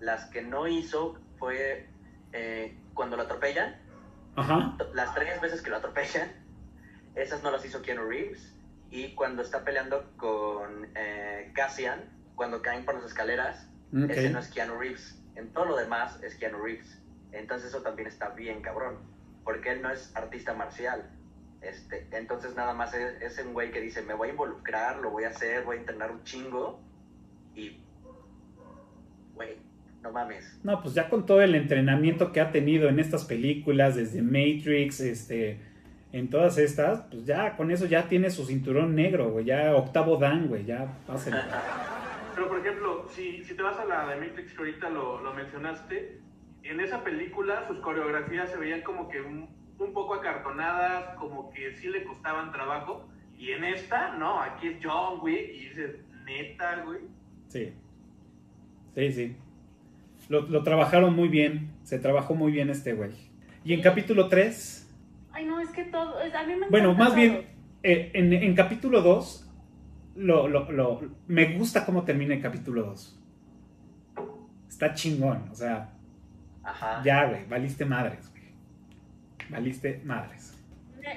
Las 0.00 0.26
que 0.26 0.42
no 0.42 0.66
hizo 0.66 1.18
fue 1.38 1.88
eh, 2.32 2.76
cuando 2.94 3.16
lo 3.16 3.22
atropellan, 3.22 3.76
Ajá, 4.36 4.76
las 4.92 5.14
tres 5.14 5.40
veces 5.40 5.62
que 5.62 5.70
lo 5.70 5.76
atropellan, 5.76 6.30
esas 7.14 7.42
no 7.42 7.50
las 7.50 7.64
hizo 7.64 7.82
Keanu 7.82 8.04
Reeves. 8.04 8.52
Y 8.90 9.14
cuando 9.14 9.42
está 9.42 9.64
peleando 9.64 10.12
con 10.16 10.88
eh, 10.94 11.50
Cassian, 11.54 12.04
cuando 12.34 12.62
caen 12.62 12.84
por 12.84 12.94
las 12.94 13.04
escaleras, 13.04 13.68
ese 14.08 14.30
no 14.30 14.38
es 14.38 14.48
Keanu 14.48 14.78
Reeves. 14.78 15.18
En 15.34 15.52
todo 15.52 15.64
lo 15.66 15.76
demás 15.76 16.22
es 16.22 16.36
Keanu 16.36 16.58
Reeves. 16.58 17.02
Entonces 17.32 17.70
eso 17.70 17.82
también 17.82 18.08
está 18.08 18.30
bien 18.30 18.62
cabrón. 18.62 18.98
Porque 19.44 19.70
él 19.72 19.82
no 19.82 19.90
es 19.90 20.14
artista 20.14 20.54
marcial. 20.54 21.10
Este, 21.68 22.06
entonces 22.12 22.54
nada 22.54 22.72
más 22.74 22.94
es, 22.94 23.20
es 23.20 23.44
un 23.44 23.52
güey 23.52 23.70
que 23.70 23.80
dice, 23.80 24.02
me 24.02 24.14
voy 24.14 24.28
a 24.28 24.30
involucrar, 24.32 24.98
lo 24.98 25.10
voy 25.10 25.24
a 25.24 25.28
hacer, 25.28 25.64
voy 25.64 25.76
a 25.76 25.80
entrenar 25.80 26.12
un 26.12 26.22
chingo. 26.22 26.80
Y, 27.54 27.80
güey, 29.34 29.56
no 30.02 30.12
mames. 30.12 30.60
No, 30.62 30.80
pues 30.82 30.94
ya 30.94 31.08
con 31.08 31.26
todo 31.26 31.42
el 31.42 31.54
entrenamiento 31.54 32.32
que 32.32 32.40
ha 32.40 32.52
tenido 32.52 32.88
en 32.88 33.00
estas 33.00 33.24
películas, 33.24 33.96
desde 33.96 34.22
Matrix, 34.22 35.00
este, 35.00 35.60
en 36.12 36.30
todas 36.30 36.58
estas, 36.58 37.00
pues 37.10 37.26
ya 37.26 37.56
con 37.56 37.70
eso 37.70 37.86
ya 37.86 38.08
tiene 38.08 38.30
su 38.30 38.46
cinturón 38.46 38.94
negro, 38.94 39.30
güey, 39.30 39.44
ya 39.44 39.74
octavo 39.74 40.16
dan, 40.16 40.48
güey, 40.48 40.64
ya 40.64 40.98
pásenlo. 41.06 41.40
Pero, 42.34 42.48
por 42.48 42.60
ejemplo, 42.60 43.08
si, 43.10 43.42
si 43.44 43.54
te 43.54 43.62
vas 43.62 43.78
a 43.78 43.84
la 43.86 44.06
de 44.08 44.16
Matrix, 44.16 44.52
que 44.52 44.58
ahorita 44.58 44.90
lo, 44.90 45.22
lo 45.22 45.32
mencionaste, 45.32 46.20
en 46.62 46.80
esa 46.80 47.02
película 47.02 47.66
sus 47.66 47.78
coreografías 47.78 48.50
se 48.50 48.58
veían 48.58 48.82
como 48.82 49.08
que 49.08 49.20
un, 49.20 49.48
un 49.78 49.92
poco 49.92 50.14
acartonadas, 50.14 51.14
como 51.16 51.50
que 51.50 51.74
sí 51.76 51.88
le 51.88 52.04
costaban 52.04 52.52
trabajo. 52.52 53.08
Y 53.38 53.50
en 53.52 53.64
esta, 53.64 54.12
no, 54.16 54.40
aquí 54.40 54.68
es 54.68 54.76
John 54.82 55.20
Wick 55.22 55.50
y 55.54 55.68
dices, 55.68 55.96
neta, 56.24 56.82
güey. 56.84 57.00
Sí. 57.48 57.72
Sí, 58.94 59.12
sí. 59.12 59.36
Lo, 60.28 60.42
lo 60.42 60.62
trabajaron 60.62 61.14
muy 61.14 61.28
bien, 61.28 61.70
se 61.84 61.98
trabajó 61.98 62.34
muy 62.34 62.50
bien 62.50 62.70
este 62.70 62.94
güey. 62.94 63.12
Y 63.64 63.74
en 63.74 63.82
capítulo 63.82 64.28
3, 64.28 64.82
Ay, 65.32 65.44
no, 65.44 65.60
es 65.60 65.68
que 65.70 65.84
todo. 65.84 66.20
es- 66.22 66.34
a 66.34 66.44
mí 66.44 66.54
me 66.56 66.68
bueno, 66.70 66.94
más 66.94 67.08
todo. 67.08 67.16
bien, 67.16 67.46
eh, 67.82 68.10
en, 68.14 68.32
en 68.32 68.54
capítulo 68.54 69.02
2, 69.02 69.42
lo, 70.16 70.48
lo, 70.48 70.72
lo- 70.72 71.00
me 71.28 71.56
gusta 71.58 71.84
cómo 71.84 72.04
termina 72.04 72.34
el 72.34 72.40
capítulo 72.40 72.84
2. 72.84 73.20
Está 74.68 74.94
chingón, 74.94 75.48
o 75.50 75.54
sea, 75.54 75.90
Ajá. 76.62 77.02
ya, 77.04 77.26
güey, 77.26 77.46
valiste 77.46 77.84
madres, 77.84 78.30
güey. 78.30 78.35
Valiste 79.48 80.00
madres. 80.04 80.52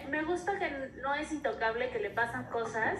Me, 0.09 0.23
gusta 0.23 0.59
que 0.59 0.69
no 1.01 1.15
es 1.15 1.31
intocable, 1.31 1.89
que 1.89 1.99
le 1.99 2.11
pasan 2.11 2.45
cosas. 2.45 2.99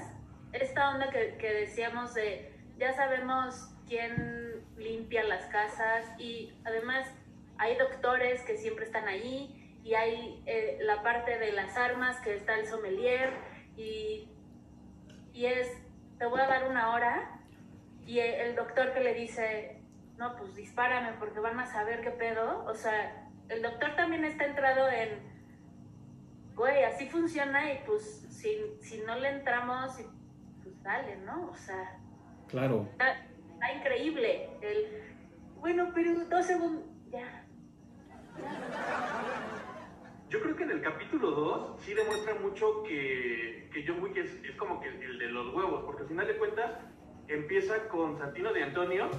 Esta 0.54 0.90
onda 0.90 1.10
que, 1.12 1.54
decíamos 1.54 2.16
de 2.16 2.52
ya 2.78 2.94
sabemos 2.94 3.70
quién 3.88 4.64
limpia 4.78 5.24
las 5.24 5.46
casas 5.48 6.06
y 6.18 6.54
además 6.64 7.06
hay 7.58 7.78
doctores 7.78 8.42
que 8.42 8.58
siempre 8.58 8.86
están 8.86 9.08
ahí 9.08 9.80
y 9.84 9.94
hay 9.94 10.42
eh, 10.46 10.80
la 10.82 11.04
parte 11.04 11.38
de 11.38 11.52
las 11.52 11.78
armas 11.78 12.18
que 12.22 12.36
está 12.36 12.56
el 12.58 12.68
sommelier 12.68 13.34
y, 13.76 14.30
y 15.34 15.46
es, 15.46 15.68
te 16.18 16.26
voy 16.26 16.40
a 16.40 16.48
dar 16.48 16.70
una 16.70 16.92
hora 16.94 17.42
y 18.06 18.20
el, 18.20 18.34
el 18.36 18.56
doctor 18.56 18.94
que 18.94 19.02
le 19.02 19.14
dice, 19.14 19.82
no, 20.18 20.36
pues 20.38 20.56
dispárame 20.56 21.14
porque 21.20 21.40
van 21.40 21.60
a 21.60 21.68
saber 21.68 22.02
qué 22.02 22.12
pedo. 22.12 22.66
O 22.66 22.74
sea, 22.74 23.29
el 23.50 23.62
doctor 23.62 23.96
también 23.96 24.26
está 24.26 24.46
entrado 24.46 24.88
en, 24.90 25.20
güey, 26.56 26.84
así 26.84 27.08
funciona 27.10 27.74
y 27.74 27.80
pues 27.86 28.04
si, 28.30 28.58
si 28.82 29.00
no 29.02 29.16
le 29.16 29.30
entramos, 29.30 29.94
pues 30.64 30.84
dale, 30.84 31.18
¿no? 31.18 31.50
O 31.50 31.56
sea, 31.56 32.00
Claro. 32.48 32.88
está, 32.92 33.14
está 33.54 33.74
increíble. 33.74 34.50
El, 34.62 35.04
bueno, 35.60 35.92
pero 35.94 36.14
dos 36.26 36.46
segundos, 36.46 36.84
ya. 37.12 37.46
Yo 40.30 40.42
creo 40.42 40.56
que 40.56 40.64
en 40.64 40.72
el 40.72 40.82
capítulo 40.82 41.32
2 41.32 41.82
sí 41.82 41.94
demuestra 41.94 42.36
mucho 42.36 42.84
que, 42.84 43.70
que 43.74 43.86
John 43.88 44.02
Wick 44.04 44.18
es, 44.18 44.32
es 44.44 44.56
como 44.58 44.80
que 44.80 44.88
el 44.90 45.18
de 45.18 45.28
los 45.28 45.54
huevos, 45.56 45.84
porque 45.86 46.04
al 46.04 46.08
final 46.08 46.28
de 46.28 46.38
cuentas 46.38 46.72
empieza 47.28 47.88
con 47.90 48.18
Santino 48.18 48.54
de 48.54 48.64
Antonio 48.64 49.10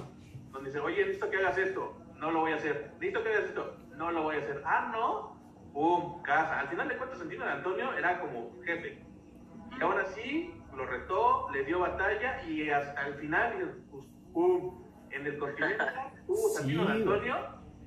donde 0.51 0.69
dice, 0.69 0.79
oye, 0.79 0.99
necesito 1.01 1.29
que 1.29 1.37
hagas 1.37 1.57
esto, 1.57 1.97
no 2.21 2.31
lo 2.31 2.39
voy 2.41 2.51
a 2.53 2.55
hacer. 2.55 2.91
Necesito 2.93 3.23
que 3.23 3.29
hagas 3.29 3.45
esto, 3.45 3.77
no 3.97 4.11
lo 4.11 4.23
voy 4.23 4.35
a 4.35 4.39
hacer. 4.39 4.61
Ah, 4.65 4.89
no, 4.93 5.41
pum, 5.73 6.21
casa. 6.21 6.59
Al 6.61 6.67
final 6.69 6.87
de 6.87 6.97
cuentas, 6.97 7.19
Santino 7.19 7.43
de 7.45 7.51
Antonio 7.51 7.93
era 7.97 8.19
como 8.21 8.61
jefe. 8.63 9.03
Y 9.77 9.81
ahora 9.83 10.05
sí, 10.05 10.53
lo 10.75 10.85
retó, 10.85 11.49
le 11.51 11.63
dio 11.65 11.79
batalla 11.79 12.41
y 12.43 12.69
hasta 12.69 13.07
el 13.07 13.15
final, 13.15 13.83
pues, 13.91 14.05
pum, 14.33 14.83
en 15.09 15.25
el 15.25 15.37
continente, 15.37 15.83
uh, 16.27 16.35
Santino 16.55 16.85
de 16.85 16.93
Antonio, 16.93 17.35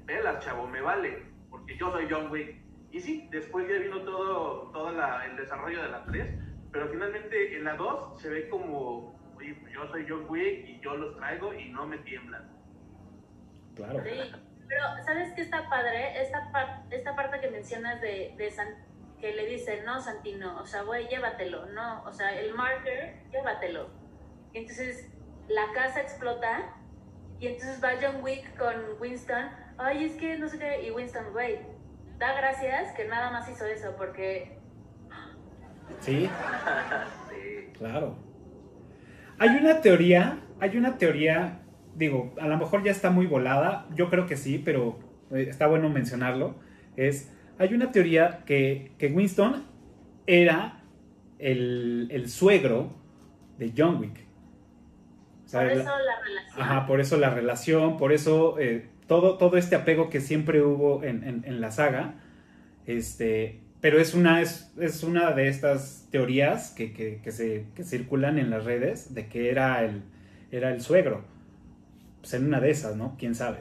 velas, 0.05 0.45
chavo, 0.45 0.67
me 0.67 0.81
vale, 0.83 1.27
porque 1.49 1.77
yo 1.79 1.91
soy 1.93 2.07
John 2.11 2.31
Wick. 2.31 2.61
Y 2.91 3.01
sí, 3.01 3.29
después 3.31 3.67
ya 3.69 3.79
vino 3.79 4.01
todo, 4.03 4.71
todo 4.73 4.91
la- 4.93 5.25
el 5.27 5.37
desarrollo 5.37 5.83
de 5.83 5.89
la 5.89 6.05
3, 6.05 6.39
pero 6.73 6.89
finalmente 6.89 7.57
en 7.57 7.65
la 7.65 7.75
2 7.77 8.21
se 8.21 8.29
ve 8.31 8.49
como, 8.49 9.19
oye, 9.37 9.55
pues 9.61 9.73
yo 9.73 9.87
soy 9.89 10.07
John 10.09 10.27
Wick 10.29 10.69
y 10.69 10.81
yo 10.81 10.97
los 10.97 11.17
traigo 11.17 11.53
y 11.55 11.71
no 11.71 11.87
me 11.87 11.99
tiemblan. 11.99 12.54
Claro. 13.77 14.03
Sí, 14.05 14.33
pero 14.69 14.83
¿sabes 15.05 15.33
qué 15.35 15.43
está 15.43 15.69
padre? 15.69 16.21
Esta, 16.23 16.51
par- 16.53 16.83
esta 16.91 17.15
parte 17.17 17.41
que 17.41 17.51
mencionas 17.51 18.01
de, 18.01 18.35
de 18.37 18.51
San- 18.51 18.77
que 19.21 19.35
le 19.35 19.47
dice, 19.47 19.83
no, 19.85 20.01
Santino, 20.01 20.61
o 20.61 20.67
sea, 20.67 20.83
güey, 20.83 21.09
llévatelo, 21.09 21.67
no, 21.67 22.03
o 22.05 22.13
sea, 22.13 22.39
el 22.39 22.53
marker, 22.55 23.17
llévatelo. 23.33 23.89
Y 24.53 24.59
entonces 24.59 25.09
la 25.49 25.73
casa 25.75 26.01
explota 26.01 26.75
y 27.41 27.49
entonces 27.49 27.83
va 27.83 27.91
John 28.01 28.23
Wick 28.23 28.57
con 28.57 28.75
Winston, 29.01 29.49
ay, 29.79 30.05
es 30.05 30.13
que 30.17 30.37
no 30.39 30.49
sé 30.49 30.59
qué, 30.59 30.87
y 30.87 30.91
Winston, 30.91 31.33
güey, 31.33 31.59
da 32.19 32.33
gracias 32.35 32.93
que 32.95 33.07
nada 33.07 33.31
más 33.31 33.49
hizo 33.49 33.65
eso, 33.67 33.95
porque 33.97 34.59
Sí, 36.01 36.29
Sí. 37.31 37.73
claro. 37.79 38.17
Hay 39.39 39.49
una 39.51 39.81
teoría, 39.81 40.39
hay 40.61 40.77
una 40.77 40.97
teoría, 40.97 41.61
digo, 41.97 42.35
a 42.41 42.47
lo 42.49 42.57
mejor 42.59 42.83
ya 42.83 42.91
está 42.91 43.11
muy 43.11 43.27
volada, 43.27 43.87
yo 43.95 44.11
creo 44.11 44.27
que 44.27 44.37
sí, 44.37 44.61
pero 44.65 44.99
eh, 45.33 45.47
está 45.49 45.67
bueno 45.67 45.89
mencionarlo. 45.91 46.55
Es, 46.97 47.33
hay 47.59 47.75
una 47.75 47.93
teoría 47.93 48.43
que, 48.47 48.93
que 48.99 49.09
Winston 49.09 49.65
era 50.27 50.83
el, 51.39 52.09
el 52.11 52.29
suegro 52.29 52.93
de 53.59 53.73
John 53.77 54.01
Wick. 54.01 54.25
O 55.45 55.49
sea, 55.49 55.63
por 55.63 55.73
eso 55.73 55.85
la 55.85 56.21
relación. 56.25 56.63
Ajá, 56.63 56.87
por 56.87 57.01
eso 57.01 57.17
la 57.19 57.31
relación, 57.31 57.97
por 57.97 58.13
eso 58.13 58.59
eh, 58.59 58.87
todo, 59.07 59.37
todo 59.39 59.57
este 59.57 59.77
apego 59.77 60.09
que 60.11 60.21
siempre 60.21 60.63
hubo 60.63 61.03
en, 61.05 61.23
en- 61.25 61.45
en 61.45 61.61
la 61.61 61.71
saga. 61.71 62.15
Este, 62.87 63.61
pero 63.81 63.99
es 64.01 64.15
una, 64.15 64.41
es, 64.41 64.73
es 64.79 65.03
una 65.03 65.33
de 65.33 65.49
estas 65.49 66.09
teorías 66.11 66.71
que, 66.71 66.93
que- 66.93 67.21
que 67.23 67.31
se, 67.33 67.67
que 67.75 67.85
circulan 67.85 68.39
en 68.39 68.51
las 68.51 68.65
redes 68.65 69.15
de 69.15 69.27
que 69.29 69.51
era 69.51 69.85
el, 69.85 70.03
era 70.51 70.71
el 70.71 70.81
suegro. 70.81 71.25
Pues 72.25 72.33
en 72.33 72.47
una 72.47 72.59
de 72.59 72.71
esas, 72.71 72.97
¿no? 72.97 73.17
¿Quién 73.19 73.35
sabe? 73.35 73.59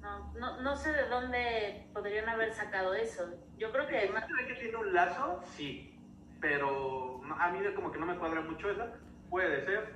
No, 0.00 0.32
no, 0.40 0.62
no 0.62 0.74
sé 0.74 0.90
de 0.90 1.06
dónde 1.10 1.84
podrían 1.92 2.26
haber 2.30 2.50
sacado 2.54 2.94
eso. 2.94 3.28
Yo 3.58 3.70
creo 3.70 3.86
que 3.86 3.98
además... 3.98 4.24
¿Se 4.26 4.32
ve 4.32 4.48
que 4.48 4.58
tiene 4.58 4.78
un 4.78 4.94
lazo? 4.94 5.42
Sí, 5.54 5.92
pero 6.40 7.20
no- 7.28 7.34
a 7.38 7.52
mí 7.52 7.58
como 7.76 7.92
que 7.92 7.98
no 7.98 8.06
me 8.06 8.16
cuadra 8.16 8.40
mucho 8.40 8.70
eso. 8.70 8.86
Puede 9.28 9.66
ser. 9.66 9.92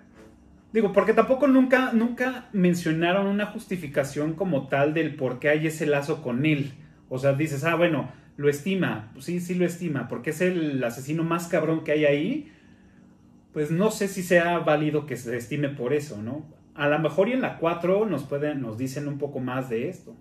Digo, 0.71 0.93
porque 0.93 1.15
tampoco 1.15 1.47
nunca, 1.49 1.93
nunca 1.95 2.51
mencionaron 2.53 3.27
una 3.27 3.47
justificación 3.47 4.35
como 4.35 4.69
tal 4.69 4.93
del 4.93 5.17
por 5.17 5.39
qué 5.39 5.49
hay 5.49 5.67
ese 5.69 5.87
lazo 5.87 6.23
con 6.23 6.45
él. 6.45 6.75
O 7.09 7.19
sea, 7.19 7.33
dices, 7.33 7.65
ah, 7.65 7.75
bueno, 7.75 8.13
lo 8.37 8.51
estima. 8.51 9.09
Pues 9.15 9.25
sí, 9.25 9.41
sí 9.41 9.55
lo 9.55 9.65
estima, 9.65 10.09
porque 10.09 10.29
es 10.29 10.43
el 10.43 10.85
asesino 10.85 11.25
más 11.25 11.49
cabrón 11.49 11.85
que 11.85 11.93
hay 11.93 12.05
ahí. 12.05 12.53
Pues 13.55 13.71
no 13.71 13.93
sé 13.93 14.09
si 14.09 14.23
sea 14.25 14.59
válido 14.59 15.07
que 15.07 15.17
se 15.17 15.37
estime 15.37 15.69
por 15.69 15.95
eso, 15.95 16.21
¿no? 16.21 16.45
A 16.75 16.89
lo 16.89 16.99
mejor 16.99 17.29
y 17.29 17.33
en 17.35 17.41
la 17.41 17.59
4 17.59 18.05
nos 18.05 18.25
pueden, 18.25 18.61
nos 18.61 18.77
dicen 18.77 19.07
un 19.07 19.17
poco 19.17 19.39
más 19.39 19.71
de 19.71 19.89
esto. 19.89 20.17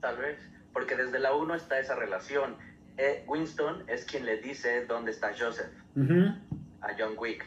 Tal 0.00 0.16
vez, 0.16 0.38
porque 0.72 0.96
desde 0.96 1.18
la 1.18 1.34
1 1.34 1.54
está 1.54 1.78
esa 1.78 1.94
relación. 1.96 2.56
Eh, 2.96 3.24
Winston 3.28 3.84
es 3.88 4.06
quien 4.06 4.24
le 4.24 4.38
dice 4.38 4.86
dónde 4.86 5.10
está 5.10 5.32
Joseph 5.38 5.70
Ujú. 5.94 6.34
a 6.80 6.88
John 6.98 7.12
Wick. 7.18 7.44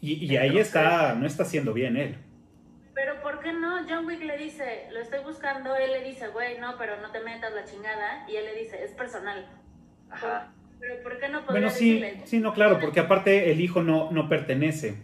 Y, 0.00 0.24
y 0.24 0.36
ahí 0.36 0.58
está, 0.58 1.14
no 1.14 1.24
está 1.26 1.44
haciendo 1.44 1.72
bien 1.72 1.96
él. 1.96 2.16
Pero 2.94 3.20
¿por 3.22 3.38
qué 3.40 3.52
no? 3.52 3.86
John 3.88 4.06
Wick 4.06 4.22
le 4.24 4.36
dice, 4.38 4.88
lo 4.92 4.98
estoy 4.98 5.22
buscando, 5.22 5.76
él 5.76 5.92
le 5.92 6.02
dice, 6.02 6.28
güey, 6.28 6.58
no, 6.58 6.76
pero 6.78 7.00
no 7.00 7.12
te 7.12 7.20
metas 7.20 7.52
la 7.54 7.64
chingada. 7.64 8.28
Y 8.28 8.34
él 8.34 8.44
le 8.44 8.60
dice, 8.60 8.82
es 8.82 8.90
personal. 8.92 9.46
Ajá. 10.10 10.52
Pero 10.80 11.02
¿por 11.02 11.18
qué 11.18 11.28
no 11.28 11.40
podría 11.44 11.52
Bueno, 11.60 11.70
sí, 11.70 12.00
decirle? 12.00 12.26
sí, 12.26 12.38
no, 12.40 12.52
claro, 12.54 12.80
porque 12.80 13.00
aparte 13.00 13.50
el 13.52 13.60
hijo 13.60 13.82
no, 13.82 14.10
no 14.10 14.28
pertenece. 14.28 14.96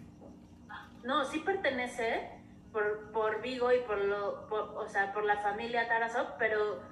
No, 1.04 1.24
sí 1.24 1.38
pertenece 1.40 2.28
por, 2.72 3.12
por 3.12 3.40
Vigo 3.42 3.72
y 3.72 3.78
por 3.80 3.98
lo, 3.98 4.46
por- 4.48 4.70
o 4.76 4.88
sea, 4.88 5.12
por 5.12 5.24
la 5.24 5.36
familia 5.38 5.86
Tarasov, 5.86 6.36
pero, 6.38 6.82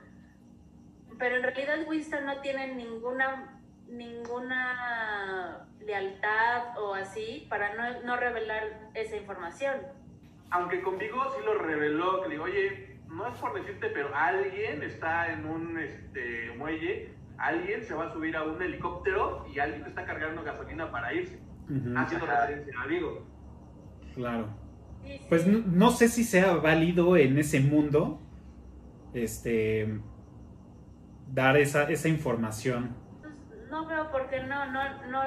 pero 1.19 1.37
en 1.37 1.43
realidad 1.43 1.79
Winston 1.89 2.25
no 2.27 2.41
tiene 2.41 2.75
ninguna, 2.75 3.61
ninguna 3.89 5.67
lealtad 5.81 6.79
o 6.79 6.95
así 6.95 7.47
para 7.51 7.75
no, 7.75 8.03
no 8.03 8.17
revelar 8.17 8.91
esa 8.95 9.17
información. 9.17 9.75
Aunque 10.51 10.81
con 10.83 10.99
Vigo 10.99 11.25
sí 11.37 11.45
lo 11.45 11.55
reveló, 11.59 12.23
que 12.23 12.29
le 12.29 12.35
digo, 12.35 12.45
oye, 12.45 12.99
no 13.09 13.27
es 13.27 13.37
por 13.39 13.55
decirte, 13.55 13.89
pero 13.89 14.15
alguien 14.15 14.83
está 14.83 15.33
en 15.33 15.45
un 15.47 15.79
este, 15.79 16.53
muelle, 16.57 17.13
alguien 17.39 17.83
se 17.83 17.95
va 17.95 18.07
a 18.07 18.13
subir 18.13 18.37
a 18.37 18.43
un 18.43 18.61
helicóptero 18.61 19.47
y 19.53 19.59
alguien 19.59 19.85
está 19.87 20.05
cargando 20.05 20.43
gasolina 20.43 20.91
para 20.91 21.13
irse. 21.13 21.41
Haciendo 21.97 22.27
referencia 22.27 22.75
a 22.81 22.87
Vigo. 22.87 23.27
claro. 24.15 24.65
Pues 25.29 25.47
no, 25.47 25.63
no 25.67 25.91
sé 25.91 26.09
si 26.09 26.25
sea 26.25 26.55
válido 26.55 27.19
en 27.19 27.37
ese 27.37 27.61
mundo 27.61 28.21
este 29.13 30.01
dar 31.31 31.57
esa, 31.59 31.85
esa 31.91 32.09
información. 32.09 32.97
Pues, 33.21 33.69
no 33.69 33.87
veo 33.87 34.11
por 34.11 34.29
qué 34.31 34.43
no, 34.45 34.65
no, 34.73 35.09
no, 35.11 35.21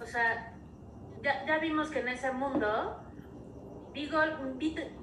o 0.00 0.06
sea, 0.06 0.54
ya, 1.22 1.44
ya 1.46 1.58
vimos 1.58 1.90
que 1.90 2.00
en 2.00 2.08
ese 2.08 2.32
mundo 2.32 3.04
Vigo, 3.94 4.18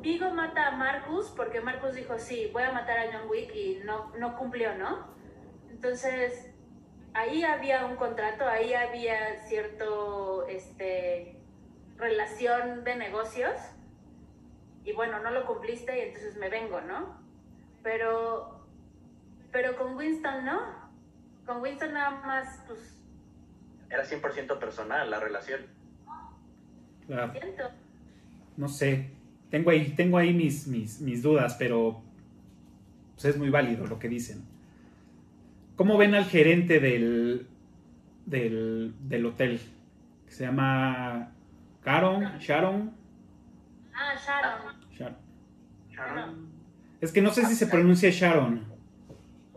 Vigo 0.02 0.30
mata 0.32 0.68
a 0.68 0.72
Marcus 0.72 1.34
porque 1.36 1.62
Marcus 1.62 1.96
dijo, 1.96 2.20
sí, 2.20 2.50
voy 2.52 2.64
a 2.64 2.74
matar 2.74 3.00
a 3.00 3.12
John 3.12 3.30
Wick 3.30 3.56
y 3.56 3.80
no, 3.86 4.12
no 4.20 4.36
cumplió, 4.36 4.78
¿no? 4.78 5.08
Entonces, 5.84 6.48
ahí 7.16 7.42
había 7.42 7.88
un 7.88 7.96
contrato, 7.96 8.48
ahí 8.48 8.72
había 8.76 9.42
cierto, 9.48 10.46
este, 10.46 11.42
relación 11.98 12.84
de 12.84 12.96
negocios 12.98 13.56
y 14.86 14.94
bueno, 14.94 15.20
no 15.24 15.32
lo 15.32 15.48
cumpliste 15.48 15.98
y 15.98 16.02
entonces 16.02 16.38
me 16.38 16.50
vengo, 16.50 16.82
¿no? 16.82 17.20
Pero, 17.82 18.64
pero 19.52 19.76
con 19.76 19.96
Winston 19.96 20.46
no. 20.46 20.62
Con 21.48 21.64
Winston 21.64 21.94
nada 21.94 22.12
más, 22.28 22.64
pues, 22.68 23.00
Era 23.90 24.06
100% 24.06 24.60
personal 24.60 25.10
la 25.10 25.20
relación. 25.20 25.62
Claro, 27.08 27.32
siento. 27.32 27.72
no 28.56 28.68
sé. 28.68 29.10
Tengo 29.50 29.72
ahí, 29.72 29.96
tengo 29.96 30.20
ahí 30.20 30.32
mis, 30.32 30.68
mis, 30.68 31.02
mis 31.02 31.24
dudas, 31.24 31.56
pero 31.58 32.04
pues, 33.16 33.26
es 33.26 33.38
muy 33.38 33.50
válido 33.50 33.88
lo 33.88 33.98
que 33.98 34.08
dicen. 34.08 34.51
¿Cómo 35.82 35.98
ven 35.98 36.14
al 36.14 36.26
gerente 36.26 36.80
del, 36.80 37.48
del, 38.28 38.94
del 39.00 39.26
hotel? 39.26 39.60
Que 40.28 40.32
se 40.32 40.46
llama 40.46 41.32
Sharon, 41.84 42.38
Sharon, 42.38 42.96
Ah, 43.92 44.14
Sharon. 44.16 44.76
Sharon. 44.92 45.18
Sharon. 45.90 46.52
Es 47.02 47.12
que 47.12 47.24
no 47.24 47.32
sé 47.32 47.48
si 47.48 47.56
se 47.56 47.66
pronuncia 47.66 48.12
Sharon. 48.12 48.64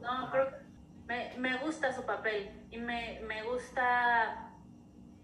No, 0.00 0.30
creo 0.30 0.48
que 0.48 0.54
me, 1.06 1.36
me 1.36 1.58
gusta 1.58 1.92
su 1.92 2.06
papel 2.06 2.48
y 2.70 2.78
me, 2.78 3.20
me 3.28 3.42
gusta 3.42 4.50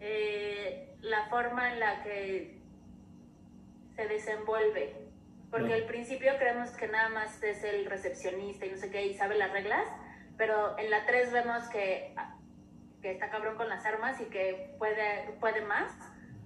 eh, 0.01 0.97
la 1.01 1.31
forma 1.31 1.73
en 1.73 1.81
la 1.81 2.03
que 2.03 2.61
se 3.97 4.07
desenvuelve. 4.07 4.97
Porque 5.51 5.73
al 5.73 5.85
principio 5.85 6.33
creemos 6.39 6.69
que 6.73 6.89
nada 6.89 7.09
más 7.09 7.43
es 7.43 7.65
el 7.65 7.87
recepcionista 7.87 8.67
y 8.67 8.73
no 8.73 8.77
sé 8.77 8.91
qué 8.91 9.07
y 9.07 9.15
sabe 9.15 9.39
las 9.39 9.51
reglas, 9.51 9.87
pero 10.41 10.75
en 10.79 10.91
la 10.91 11.05
3 11.05 11.33
vemos 11.33 11.69
que, 11.69 12.15
que 13.03 13.13
está 13.13 13.29
cabrón 13.29 13.57
con 13.57 13.69
las 13.69 13.85
armas 13.85 14.19
y 14.23 14.25
que 14.25 14.75
puede, 14.79 15.37
puede 15.39 15.61
más. 15.61 15.93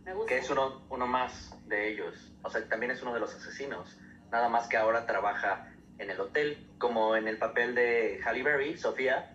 Me 0.04 0.12
gusta. 0.12 0.34
Que 0.34 0.38
es 0.38 0.50
uno, 0.50 0.82
uno 0.90 1.06
más 1.06 1.56
de 1.68 1.92
ellos. 1.92 2.34
O 2.42 2.50
sea, 2.50 2.68
también 2.68 2.90
es 2.90 3.00
uno 3.02 3.14
de 3.14 3.20
los 3.20 3.32
asesinos. 3.32 3.96
Nada 4.32 4.48
más 4.48 4.66
que 4.66 4.76
ahora 4.76 5.06
trabaja 5.06 5.72
en 5.98 6.10
el 6.10 6.20
hotel, 6.20 6.68
como 6.78 7.14
en 7.14 7.28
el 7.28 7.38
papel 7.38 7.76
de 7.76 8.20
Halle 8.24 8.42
Berry, 8.42 8.76
Sofía, 8.76 9.32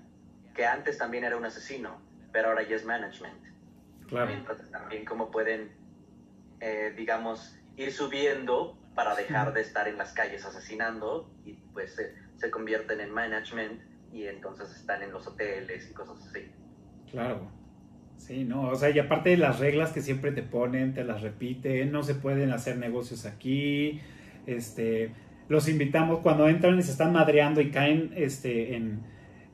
que 0.54 0.66
antes 0.66 0.98
también 0.98 1.24
era 1.24 1.38
un 1.38 1.46
asesino, 1.46 2.02
pero 2.34 2.50
ahora 2.50 2.64
ya 2.64 2.76
es 2.76 2.84
management. 2.84 3.42
Claro. 4.10 4.30
Entonces 4.30 4.70
también 4.72 5.06
cómo 5.06 5.32
pueden, 5.32 5.72
eh, 6.60 6.94
digamos, 6.98 7.58
ir 7.78 7.94
subiendo 7.94 8.78
para 8.94 9.16
dejar 9.16 9.54
de 9.54 9.62
estar 9.62 9.88
en 9.88 9.98
las 9.98 10.12
calles 10.12 10.44
asesinando 10.44 11.32
y 11.46 11.54
pues 11.54 11.96
se, 11.96 12.14
se 12.36 12.52
convierten 12.52 13.00
en 13.00 13.10
management 13.14 13.89
y 14.14 14.24
entonces 14.26 14.76
están 14.76 15.04
en 15.04 15.12
los 15.12 15.28
hoteles 15.28 15.90
y 15.90 15.94
cosas 15.94 16.18
así. 16.28 16.52
Claro. 17.12 17.60
Sí, 18.18 18.44
no, 18.44 18.70
o 18.70 18.76
sea, 18.76 18.90
y 18.90 19.00
aparte 19.00 19.30
de 19.30 19.38
las 19.38 19.60
reglas 19.60 19.92
que 19.92 20.02
siempre 20.02 20.32
te 20.32 20.44
ponen, 20.44 20.94
te 20.94 21.06
las 21.06 21.22
repiten, 21.22 21.92
no 21.92 22.04
se 22.04 22.16
pueden 22.16 22.52
hacer 22.52 22.78
negocios 22.78 23.26
aquí, 23.26 24.02
este, 24.46 25.14
los 25.48 25.70
invitamos 25.70 26.20
cuando 26.20 26.50
entran 26.50 26.78
y 26.78 26.84
se 26.84 26.92
están 26.92 27.14
madreando 27.14 27.62
y 27.62 27.72
caen 27.72 28.12
este, 28.18 28.76
en, 28.76 29.00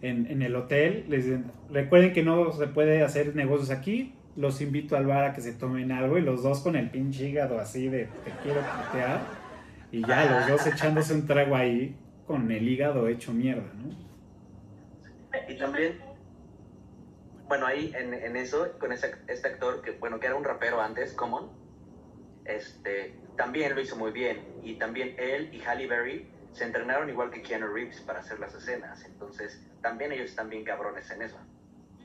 en, 0.01 0.25
en 0.25 0.41
el 0.41 0.55
hotel, 0.55 1.05
les 1.09 1.25
dicen, 1.25 1.45
recuerden 1.69 2.11
que 2.11 2.23
no 2.23 2.51
se 2.53 2.67
puede 2.67 3.03
hacer 3.03 3.35
negocios 3.35 3.69
aquí, 3.69 4.15
los 4.35 4.59
invito 4.61 4.97
al 4.97 5.05
bar 5.05 5.25
a 5.25 5.33
que 5.33 5.41
se 5.41 5.53
tomen 5.53 5.91
algo 5.91 6.17
y 6.17 6.21
los 6.21 6.43
dos 6.43 6.59
con 6.61 6.75
el 6.75 6.89
pinche 6.89 7.29
hígado 7.29 7.59
así 7.59 7.87
de 7.87 8.09
te 8.25 8.31
quiero 8.43 8.61
putear 8.61 9.21
y 9.91 10.01
ya 10.05 10.25
los 10.25 10.47
dos 10.49 10.67
echándose 10.67 11.13
un 11.13 11.25
trago 11.25 11.55
ahí 11.55 11.95
con 12.27 12.51
el 12.51 12.67
hígado 12.67 13.07
hecho 13.07 13.31
mierda, 13.33 13.71
¿no? 13.75 14.04
Y 15.47 15.57
también, 15.57 15.99
bueno, 17.47 17.65
ahí 17.65 17.93
en, 17.95 18.13
en 18.13 18.35
eso, 18.35 18.77
con 18.79 18.91
ese, 18.91 19.15
este 19.27 19.47
actor, 19.47 19.81
que 19.81 19.91
bueno, 19.91 20.19
que 20.19 20.27
era 20.27 20.35
un 20.35 20.43
rapero 20.43 20.81
antes, 20.81 21.13
Common, 21.13 21.51
este, 22.45 23.15
también 23.35 23.75
lo 23.75 23.81
hizo 23.81 23.95
muy 23.95 24.11
bien. 24.11 24.43
Y 24.63 24.75
también 24.75 25.15
él 25.17 25.53
y 25.53 25.61
Halle 25.61 25.87
Berry 25.87 26.29
se 26.51 26.63
entrenaron 26.63 27.09
igual 27.09 27.31
que 27.31 27.41
Keanu 27.41 27.67
Reeves 27.67 28.01
para 28.01 28.19
hacer 28.19 28.39
las 28.39 28.53
escenas. 28.53 29.03
Entonces, 29.05 29.65
también 29.81 30.11
ellos 30.11 30.29
están 30.29 30.49
bien 30.49 30.63
cabrones 30.63 31.09
en 31.11 31.21
eso. 31.21 31.37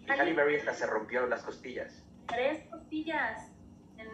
Y 0.06 0.10
Halle 0.10 0.32
Berry 0.32 0.56
hasta 0.56 0.74
se 0.74 0.86
rompió 0.86 1.26
las 1.26 1.42
costillas. 1.42 2.04
Tres 2.26 2.64
costillas 2.68 3.50
en, 3.96 4.08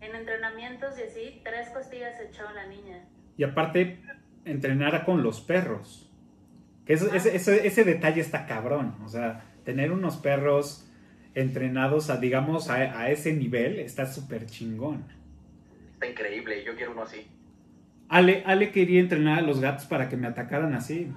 en 0.00 0.16
entrenamientos 0.16 0.98
y 0.98 1.02
así, 1.02 1.40
tres 1.44 1.68
costillas 1.70 2.16
se 2.16 2.26
echó 2.26 2.50
la 2.52 2.66
niña. 2.66 3.04
Y 3.36 3.44
aparte, 3.44 4.02
entrenar 4.44 5.04
con 5.04 5.22
los 5.22 5.40
perros. 5.40 6.05
Que 6.86 6.94
eso- 6.94 7.12
ese, 7.12 7.34
ese, 7.36 7.66
ese 7.66 7.84
detalle 7.84 8.20
está 8.20 8.46
cabrón. 8.46 8.94
O 9.04 9.08
sea, 9.08 9.42
tener 9.64 9.92
unos 9.92 10.16
perros 10.16 10.88
entrenados 11.34 12.08
a, 12.10 12.16
digamos, 12.16 12.70
a, 12.70 12.74
a 12.76 13.10
ese 13.10 13.32
nivel 13.34 13.78
está 13.80 14.06
súper 14.06 14.46
chingón. 14.46 15.04
Está 15.92 16.06
increíble, 16.06 16.62
yo 16.64 16.74
quiero 16.76 16.92
uno 16.92 17.02
así. 17.02 17.26
Ale, 18.08 18.42
Ale 18.46 18.70
quería 18.70 19.00
entrenar 19.00 19.40
a 19.40 19.42
los 19.42 19.60
gatos 19.60 19.84
para 19.86 20.08
que 20.08 20.16
me 20.16 20.28
atacaran 20.28 20.72
así. 20.74 21.12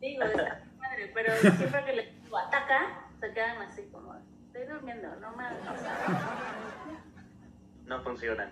Digo, 0.00 0.22
está 0.22 0.62
padre, 0.80 1.10
pero 1.14 1.32
siempre 1.36 1.84
que 1.84 1.92
le 1.92 2.12
digo 2.24 2.38
ataca, 2.38 2.80
se 3.20 3.32
quedan 3.32 3.60
así 3.62 3.82
como, 3.92 4.14
estoy 4.46 4.66
durmiendo, 4.72 5.08
no 5.20 5.36
me... 5.36 5.44
No 7.86 8.02
funcionan. 8.02 8.50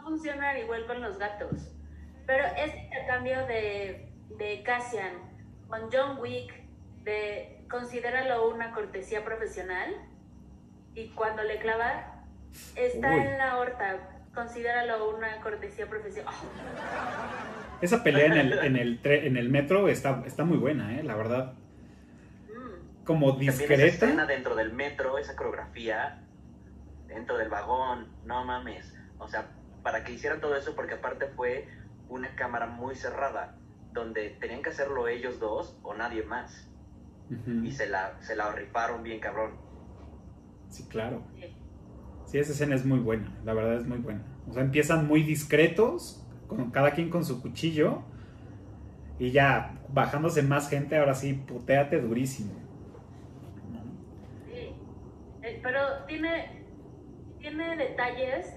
No 0.00 0.08
funciona 0.08 0.58
igual 0.58 0.86
con 0.86 1.00
los 1.02 1.18
gatos. 1.18 1.72
Pero 2.26 2.44
este 2.56 2.78
intercambio 2.84 3.46
de, 3.46 4.12
de 4.38 4.62
Cassian 4.62 5.12
con 5.68 5.82
John 5.92 6.18
Wick, 6.20 6.52
de 7.04 7.64
considéralo 7.70 8.48
una 8.50 8.72
cortesía 8.72 9.24
profesional, 9.24 9.94
y 10.94 11.10
cuando 11.10 11.42
le 11.42 11.58
clava, 11.58 12.24
está 12.76 13.14
Uy. 13.14 13.20
en 13.20 13.38
la 13.38 13.58
horta, 13.58 14.24
considéralo 14.34 15.16
una 15.16 15.40
cortesía 15.40 15.88
profesional. 15.88 16.34
Esa 17.80 18.02
pelea 18.02 18.26
en 18.26 18.32
el, 18.32 18.52
en 18.58 18.76
el, 18.76 19.02
tre- 19.02 19.24
en 19.26 19.36
el 19.36 19.48
metro 19.48 19.88
está, 19.88 20.22
está 20.26 20.44
muy 20.44 20.58
buena, 20.58 20.98
¿eh? 20.98 21.02
La 21.02 21.14
verdad. 21.14 21.54
Mm. 22.48 23.04
Como 23.04 23.28
También 23.30 23.50
esa 23.52 23.62
escena 23.62 23.84
discreta. 23.84 24.26
dentro 24.26 24.54
del 24.56 24.72
metro, 24.72 25.16
esa 25.18 25.34
coreografía, 25.36 26.22
dentro 27.06 27.38
del 27.38 27.48
vagón, 27.48 28.08
no 28.24 28.44
mames. 28.44 28.94
O 29.18 29.28
sea, 29.28 29.46
para 29.82 30.04
que 30.04 30.12
hicieran 30.12 30.40
todo 30.40 30.56
eso, 30.56 30.74
porque 30.74 30.94
aparte 30.94 31.26
fue 31.28 31.68
una 32.08 32.34
cámara 32.34 32.66
muy 32.66 32.94
cerrada, 32.94 33.56
donde 33.92 34.30
tenían 34.40 34.62
que 34.62 34.70
hacerlo 34.70 35.08
ellos 35.08 35.40
dos 35.40 35.78
o 35.82 35.94
nadie 35.94 36.22
más. 36.22 36.66
Y 37.62 37.70
se 37.70 37.88
la, 37.88 38.20
se 38.20 38.34
la 38.34 38.50
rifaron 38.52 39.04
bien 39.04 39.20
cabrón. 39.20 39.52
Sí, 40.68 40.84
claro. 40.88 41.22
Sí. 41.36 41.56
Sí, 42.26 42.38
esa 42.38 42.52
escena 42.52 42.74
es 42.74 42.84
muy 42.84 42.98
buena, 42.98 43.32
la 43.44 43.54
verdad 43.54 43.74
es 43.74 43.86
muy 43.86 43.98
buena. 43.98 44.22
O 44.48 44.52
sea, 44.52 44.62
empiezan 44.62 45.06
muy 45.06 45.22
discretos, 45.22 46.24
con 46.46 46.70
cada 46.70 46.92
quien 46.92 47.10
con 47.10 47.24
su 47.24 47.40
cuchillo, 47.40 48.02
y 49.18 49.30
ya 49.32 49.78
bajándose 49.88 50.42
más 50.42 50.68
gente, 50.68 50.96
ahora 50.96 51.14
sí, 51.14 51.34
puteate 51.34 52.00
durísimo. 52.00 52.52
Sí, 54.46 54.74
Eh, 55.42 55.60
pero 55.62 56.04
tiene, 56.06 56.64
tiene 57.38 57.76
detalles 57.76 58.54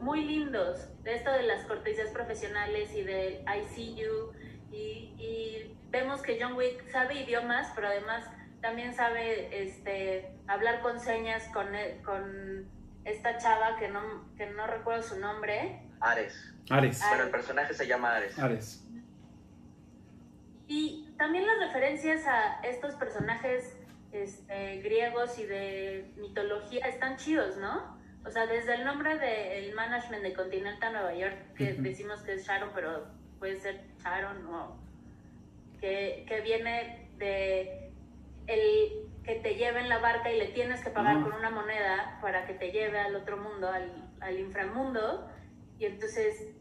muy 0.00 0.24
lindos 0.24 0.88
de 1.02 1.14
esto 1.14 1.30
de 1.32 1.42
las 1.44 1.64
cortesías 1.66 2.10
profesionales 2.10 2.92
y 2.94 3.02
del 3.02 3.42
I 3.42 3.64
see 3.74 3.94
you. 3.94 4.32
Y, 4.70 5.14
y 5.18 5.76
vemos 5.90 6.22
que 6.22 6.38
John 6.40 6.54
Wick 6.54 6.88
sabe 6.90 7.22
idiomas, 7.22 7.70
pero 7.74 7.88
además 7.88 8.24
también 8.60 8.94
sabe 8.94 9.62
este, 9.62 10.32
hablar 10.46 10.80
con 10.80 10.98
señas 10.98 11.48
con, 11.52 11.74
e- 11.74 12.00
con 12.02 12.68
esta 13.04 13.38
chava 13.38 13.76
que 13.78 13.88
no, 13.88 14.00
que 14.36 14.46
no 14.46 14.66
recuerdo 14.66 15.02
su 15.02 15.18
nombre. 15.20 15.80
Ares. 16.00 16.52
Ares. 16.70 17.02
Bueno, 17.08 17.24
el 17.24 17.30
personaje 17.30 17.74
se 17.74 17.86
llama 17.86 18.16
Ares. 18.16 18.38
Ares. 18.38 18.80
Y 20.66 21.14
también 21.18 21.46
las 21.46 21.58
referencias 21.68 22.26
a 22.26 22.60
estos 22.62 22.94
personajes 22.94 23.76
este, 24.12 24.78
griegos 24.80 25.38
y 25.38 25.44
de 25.44 26.10
mitología 26.16 26.86
están 26.86 27.16
chidos, 27.16 27.56
¿no? 27.58 27.93
O 28.26 28.30
sea, 28.30 28.46
desde 28.46 28.74
el 28.74 28.84
nombre 28.84 29.18
del 29.18 29.74
management 29.74 30.22
de 30.22 30.32
Continental 30.32 30.92
Nueva 30.92 31.14
York, 31.14 31.36
que 31.56 31.74
decimos 31.74 32.22
que 32.22 32.34
es 32.34 32.46
Sharon, 32.46 32.70
pero 32.74 33.06
puede 33.38 33.56
ser 33.56 33.82
Sharon 34.02 34.46
o 34.46 34.78
que, 35.78 36.24
que 36.26 36.40
viene 36.40 37.10
de 37.18 37.92
el 38.46 39.04
que 39.24 39.36
te 39.36 39.54
lleva 39.54 39.80
en 39.80 39.88
la 39.88 39.98
barca 39.98 40.30
y 40.30 40.38
le 40.38 40.48
tienes 40.48 40.82
que 40.82 40.90
pagar 40.90 41.22
con 41.22 41.32
una 41.32 41.50
moneda 41.50 42.18
para 42.20 42.46
que 42.46 42.54
te 42.54 42.72
lleve 42.72 42.98
al 42.98 43.14
otro 43.16 43.38
mundo, 43.38 43.70
al, 43.70 43.90
al 44.20 44.38
inframundo, 44.38 45.30
y 45.78 45.86
entonces 45.86 46.54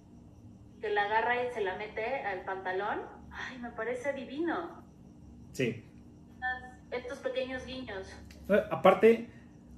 que 0.79 0.89
la 0.89 1.03
agarra 1.03 1.43
y 1.43 1.53
se 1.53 1.61
la 1.61 1.75
mete 1.75 2.23
al 2.25 2.41
pantalón, 2.41 3.01
ay, 3.31 3.57
me 3.59 3.69
parece 3.71 4.13
divino. 4.13 4.83
Sí. 5.51 5.89
Estos 6.91 7.19
pequeños 7.19 7.65
guiños. 7.65 8.13
Eh, 8.49 8.63
Aparte, 8.69 9.29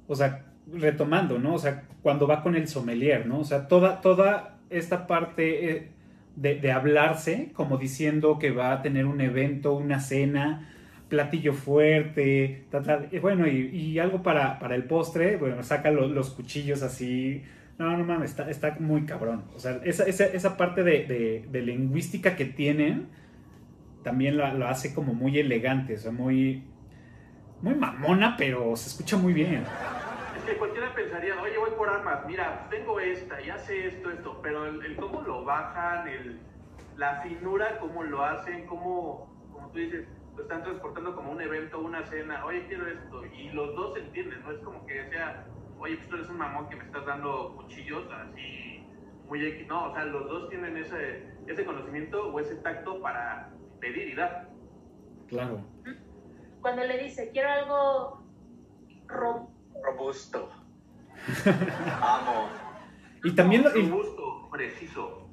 o 0.08 0.16
sea, 0.16 0.46
retomando, 0.74 1.40
¿no? 1.40 1.54
O 1.56 1.60
sea, 1.60 1.84
cuando 2.02 2.28
va 2.28 2.42
con 2.44 2.56
el 2.56 2.68
sommelier, 2.68 3.26
¿no? 3.28 3.40
O 3.40 3.44
sea, 3.44 3.68
toda, 3.68 4.02
toda 4.02 4.58
esta 4.70 5.08
parte 5.08 5.72
eh, 5.72 5.88
de, 6.36 6.56
de 6.56 6.72
hablarse, 6.72 7.52
como 7.54 7.78
diciendo 7.78 8.40
que 8.40 8.52
va 8.52 8.72
a 8.74 8.82
tener 8.82 9.06
un 9.06 9.22
evento, 9.22 9.74
una 9.76 10.00
cena, 10.00 10.70
platillo 11.10 11.54
fuerte, 11.54 12.66
bueno, 13.22 13.48
y, 13.48 13.68
y 13.76 14.00
algo 14.00 14.24
para, 14.24 14.58
para 14.60 14.76
el 14.76 14.86
postre, 14.86 15.38
bueno, 15.38 15.62
saca 15.64 15.92
lo- 15.92 16.08
los 16.08 16.32
cuchillos 16.32 16.82
así. 16.84 17.44
No, 17.78 17.96
no 17.98 18.04
mames, 18.06 18.32
está, 18.32 18.50
está 18.50 18.76
muy 18.80 19.06
cabrón. 19.06 19.44
O 19.56 19.60
sea, 19.60 19.80
esa, 19.84 20.06
esa, 20.06 20.26
esa 20.26 20.58
parte 20.58 20.84
de, 20.84 21.06
de- 21.06 21.46
de 21.52 21.62
lingüística 21.62 22.36
que 22.36 22.46
tienen 22.46 23.08
también 24.04 24.38
lo, 24.38 24.52
lo 24.54 24.68
hace 24.68 24.94
como 24.94 25.14
muy 25.14 25.38
elegante, 25.40 25.96
o 25.96 25.98
sea, 25.98 26.12
muy, 26.12 26.64
muy 27.62 27.76
mamona, 27.76 28.36
pero 28.38 28.76
se 28.76 28.90
escucha 28.90 29.18
muy 29.18 29.34
bien. 29.34 29.64
Que 30.46 30.58
cualquiera 30.58 30.94
pensaría, 30.94 31.42
oye, 31.42 31.58
voy 31.58 31.72
por 31.72 31.90
armas, 31.90 32.24
mira, 32.28 32.68
tengo 32.70 33.00
esta, 33.00 33.42
y 33.42 33.50
hace 33.50 33.88
esto, 33.88 34.12
esto, 34.12 34.40
pero 34.44 34.68
el, 34.68 34.86
el 34.86 34.96
cómo 34.96 35.22
lo 35.22 35.44
bajan, 35.44 36.08
el, 36.08 36.40
la 36.98 37.22
finura, 37.22 37.80
cómo 37.80 38.04
lo 38.04 38.24
hacen, 38.24 38.68
cómo, 38.68 39.50
como 39.52 39.70
tú 39.70 39.80
dices, 39.80 40.08
lo 40.36 40.44
están 40.44 40.62
transportando 40.62 41.16
como 41.16 41.32
un 41.32 41.42
evento, 41.42 41.80
una 41.80 42.06
cena, 42.06 42.46
oye, 42.46 42.64
quiero 42.68 42.88
esto, 42.88 43.26
y 43.26 43.50
los 43.50 43.76
dos 43.76 43.98
entienden, 43.98 44.44
no 44.44 44.52
es 44.52 44.60
como 44.60 44.86
que 44.86 45.10
sea, 45.10 45.48
oye, 45.80 45.96
pues 45.98 46.10
tú 46.10 46.16
eres 46.16 46.30
un 46.30 46.38
mamón 46.38 46.70
que 46.70 46.76
me 46.76 46.84
estás 46.84 47.06
dando 47.08 47.56
cuchillos 47.56 48.04
así, 48.12 48.88
muy 49.28 49.44
X, 49.44 49.68
no, 49.68 49.86
o 49.90 49.94
sea, 49.96 50.06
los 50.06 50.28
dos 50.28 50.50
tienen 50.50 50.78
ese, 50.78 51.28
ese 51.48 51.66
conocimiento 51.66 52.32
o 52.32 52.40
ese 52.40 52.56
tacto 52.58 53.02
para 53.02 53.50
pedir 53.80 54.10
y 54.10 54.16
dar. 54.16 54.48
Claro. 55.28 55.60
Cuando 56.62 56.84
le 56.84 57.00
dice, 57.00 57.32
quiero 57.32 57.50
algo 57.50 58.24
rom 59.08 59.55
Robusto. 59.84 60.50
Amo. 62.02 62.50
Y 63.24 63.32
también, 63.32 63.64
lo, 63.64 63.76
y, 63.78 63.88
Robusto, 63.90 64.50
preciso. 64.52 65.28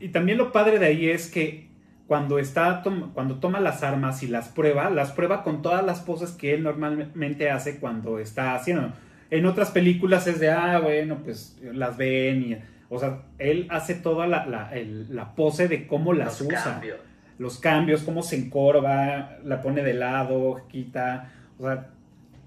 y 0.00 0.08
también 0.08 0.38
lo 0.38 0.52
padre 0.52 0.78
de 0.78 0.86
ahí 0.86 1.08
es 1.08 1.30
que 1.30 1.70
cuando 2.06 2.38
está 2.38 2.82
cuando 3.14 3.36
toma 3.36 3.60
las 3.60 3.82
armas 3.82 4.22
y 4.22 4.28
las 4.28 4.48
prueba, 4.48 4.90
las 4.90 5.12
prueba 5.12 5.42
con 5.42 5.62
todas 5.62 5.84
las 5.84 6.00
poses 6.00 6.30
que 6.32 6.54
él 6.54 6.62
normalmente 6.62 7.50
hace 7.50 7.78
cuando 7.80 8.18
está 8.18 8.54
haciendo. 8.54 8.92
En 9.30 9.44
otras 9.46 9.70
películas 9.72 10.26
es 10.28 10.38
de, 10.38 10.50
ah, 10.50 10.78
bueno, 10.78 11.18
pues 11.24 11.58
las 11.62 11.96
ven 11.96 12.42
y... 12.52 12.56
O 12.88 13.00
sea, 13.00 13.22
él 13.38 13.66
hace 13.70 13.96
toda 13.96 14.28
la, 14.28 14.46
la- 14.46 14.70
el- 14.72 15.12
la 15.14 15.34
pose 15.34 15.66
de 15.66 15.88
cómo 15.88 16.12
las 16.12 16.40
Los 16.40 16.48
usa. 16.48 16.62
cambios. 16.62 16.98
los 17.38 17.58
cambios, 17.58 18.02
cómo 18.04 18.22
se 18.22 18.36
encorva, 18.36 19.38
la 19.42 19.60
pone 19.60 19.82
de 19.82 19.94
lado, 19.94 20.62
quita, 20.68 21.32
o 21.58 21.64
sea, 21.64 21.88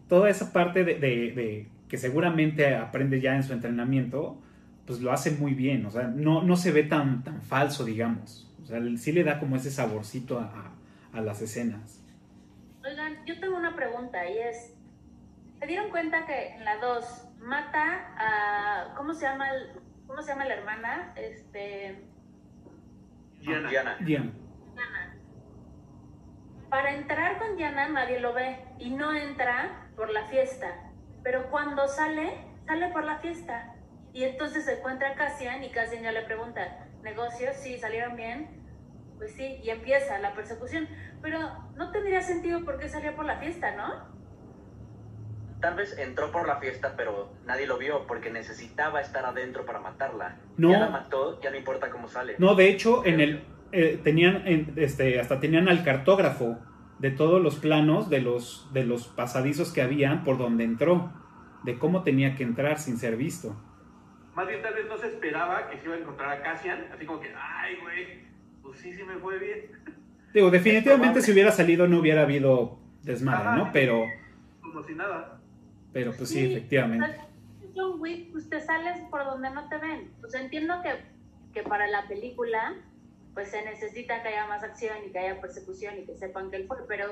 toda 0.10 0.30
esa 0.30 0.52
parte 0.52 0.84
de, 0.84 0.96
de- 0.96 1.32
de 1.32 1.70
que 1.88 1.98
seguramente 1.98 2.76
aprende 2.76 3.22
ya 3.22 3.36
en 3.36 3.44
su 3.44 3.54
entrenamiento, 3.54 4.42
pues 4.86 5.00
lo 5.02 5.12
hace 5.12 5.32
muy 5.32 5.54
bien, 5.54 5.86
o 5.86 5.92
sea, 5.92 6.04
no, 6.08 6.42
no 6.44 6.56
se 6.58 6.72
ve 6.72 6.84
tan, 6.84 7.24
tan 7.24 7.42
falso, 7.42 7.86
digamos, 7.86 8.52
o 8.62 8.66
sea, 8.66 8.80
sí 8.98 9.12
le 9.12 9.24
da 9.24 9.40
como 9.40 9.56
ese 9.56 9.72
saborcito 9.72 10.40
a, 10.40 10.44
a- 10.46 11.18
a 11.18 11.22
las 11.22 11.42
escenas. 11.42 12.04
Oigan, 12.84 13.24
yo 13.26 13.40
tengo 13.40 13.56
una 13.58 13.76
pregunta 13.76 14.28
y 14.30 14.38
es, 14.40 14.76
¿se 15.60 15.68
dieron 15.68 15.90
cuenta 15.90 16.26
que 16.26 16.56
en 16.56 16.66
la 16.66 16.78
2 16.78 17.28
mata 17.40 18.14
a, 18.18 18.94
¿cómo 18.96 19.14
se 19.14 19.26
llama, 19.26 19.50
el- 19.50 19.80
cómo 20.08 20.22
se 20.22 20.32
llama 20.32 20.46
la 20.46 20.54
hermana? 20.56 21.14
Este, 21.16 22.04
Diana. 23.42 23.70
Diana. 23.70 23.96
Diana. 24.00 24.32
Diana. 24.76 25.16
Para 26.70 26.94
entrar 26.96 27.40
con 27.40 27.58
Diana 27.58 27.90
nadie 27.90 28.20
lo 28.20 28.34
ve 28.34 28.58
y 28.78 28.92
no 28.92 29.12
entra 29.14 29.89
por 30.00 30.10
la 30.12 30.24
fiesta, 30.28 30.68
pero 31.24 31.50
cuando 31.52 31.86
sale, 31.90 32.32
sale 32.66 32.88
por 32.88 33.04
la 33.04 33.18
fiesta. 33.18 33.76
Y 34.14 34.24
entonces 34.24 34.64
se 34.64 34.78
encuentra 34.80 35.10
a 35.10 35.16
Cassian 35.16 35.62
y 35.62 35.70
Cassian 35.72 36.04
ya 36.04 36.14
le 36.14 36.22
pregunta, 36.22 36.88
¿negocios? 37.04 37.54
Sí, 37.58 37.78
salieron 37.78 38.16
bien. 38.16 38.48
Pues 39.18 39.34
sí, 39.34 39.60
y 39.62 39.70
empieza 39.70 40.18
la 40.20 40.34
persecución. 40.34 40.88
Pero 41.22 41.38
no 41.76 41.92
tendría 41.92 42.22
sentido 42.22 42.64
por 42.64 42.80
qué 42.80 42.88
salía 42.88 43.14
por 43.14 43.26
la 43.26 43.40
fiesta, 43.40 43.76
¿no? 43.76 44.08
Tal 45.60 45.76
vez 45.76 45.98
entró 46.00 46.32
por 46.32 46.48
la 46.48 46.56
fiesta, 46.62 46.94
pero 46.96 47.34
nadie 47.46 47.68
lo 47.68 47.78
vio 47.78 48.08
porque 48.08 48.30
necesitaba 48.32 49.02
estar 49.02 49.26
adentro 49.26 49.66
para 49.66 49.80
matarla. 49.82 50.38
No. 50.56 50.72
Ya 50.72 50.80
la 50.80 50.90
mató, 50.90 51.42
ya 51.42 51.52
no 51.52 51.58
importa 51.58 51.90
cómo 51.90 52.08
sale. 52.08 52.36
No, 52.38 52.56
de 52.56 52.70
hecho, 52.70 53.06
en 53.06 53.20
el 53.20 53.44
eh, 53.74 54.00
tenían 54.02 54.48
en- 54.48 54.74
este 54.78 55.20
hasta 55.20 55.42
tenían 55.42 55.68
al 55.68 55.84
cartógrafo 55.84 56.58
de 57.00 57.12
todos 57.12 57.42
los 57.42 57.56
planos 57.58 58.10
de 58.10 58.22
los 58.22 58.70
de 58.74 58.84
los 58.86 59.08
pasadizos 59.08 59.72
que 59.72 59.82
habían 59.82 60.24
por 60.24 60.38
donde 60.38 60.64
entró, 60.66 61.12
de 61.64 61.78
cómo 61.80 62.04
tenía 62.04 62.36
que 62.36 62.44
entrar 62.44 62.78
sin 62.80 62.98
ser 62.98 63.16
visto. 63.18 63.56
Más 64.36 64.48
bien 64.48 64.62
tal 64.62 64.74
vez 64.74 64.88
no 64.88 64.98
se 64.98 65.08
esperaba 65.08 65.70
que 65.70 65.78
se 65.78 65.86
iba 65.86 65.96
a 65.96 66.00
encontrar 66.00 66.30
a 66.30 66.42
Cassian, 66.44 66.86
así 66.94 67.06
como 67.06 67.20
que, 67.20 67.34
ay, 67.36 67.76
güey, 67.82 68.24
pues 68.62 68.80
sí, 68.80 68.94
sí 68.94 69.04
me 69.04 69.16
fue 69.18 69.38
bien. 69.40 69.66
Digo, 70.34 70.52
definitivamente 70.52 71.22
si 71.22 71.32
hubiera 71.32 71.52
salido 71.52 71.88
no 71.88 72.00
hubiera 72.00 72.22
habido 72.22 72.80
desmadre, 73.04 73.48
Ajá. 73.48 73.56
¿no? 73.56 73.70
Pero 73.74 74.06
Como 74.62 74.84
si 74.84 74.94
nada. 74.94 75.42
pero 75.92 76.14
pues 76.16 76.30
sí, 76.30 76.54
efectivamente. 76.54 77.04
o 77.06 77.08
sea, 77.14 77.28
John 77.76 78.00
Wick, 78.00 78.32
pues 78.32 78.50
te 78.50 78.60
sales 78.62 79.00
por 79.10 79.26
donde 79.26 79.50
no 79.50 79.68
te 79.70 79.78
ven. 79.78 80.12
Sea, 80.28 80.42
entiendo 80.42 80.76
que, 80.84 80.90
que 81.54 81.68
para 81.68 81.88
la 81.88 82.08
película, 82.08 82.76
pues 83.34 83.50
se 83.52 83.62
necesita 83.64 84.22
que 84.22 84.30
haya 84.30 84.48
más 84.48 84.64
acción 84.64 84.98
y 85.06 85.12
que 85.12 85.20
haya 85.20 85.40
persecución 85.42 85.98
y 86.00 86.06
que 86.06 86.16
sepan 86.16 86.50
que 86.50 86.58
él 86.58 86.68
fue, 86.68 86.78
pero, 86.88 87.06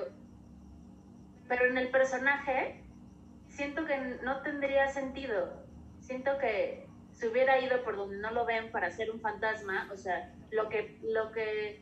pero 1.48 1.66
en 1.66 1.78
el 1.78 1.90
personaje 1.90 2.82
siento 3.48 3.86
que 3.86 3.98
no 4.24 4.42
tendría 4.42 4.88
sentido. 4.90 5.64
Siento 6.00 6.38
que 6.40 6.88
se 7.14 7.28
hubiera 7.30 7.60
ido 7.60 7.84
por 7.84 7.96
donde 7.96 8.18
no 8.18 8.32
lo 8.32 8.46
ven 8.46 8.72
para 8.72 8.92
ser 8.92 9.12
un 9.12 9.20
fantasma, 9.22 9.90
o 9.92 9.98
sea, 9.98 10.34
lo 10.52 10.70
que, 10.70 10.98
lo 11.04 11.32
que, 11.32 11.82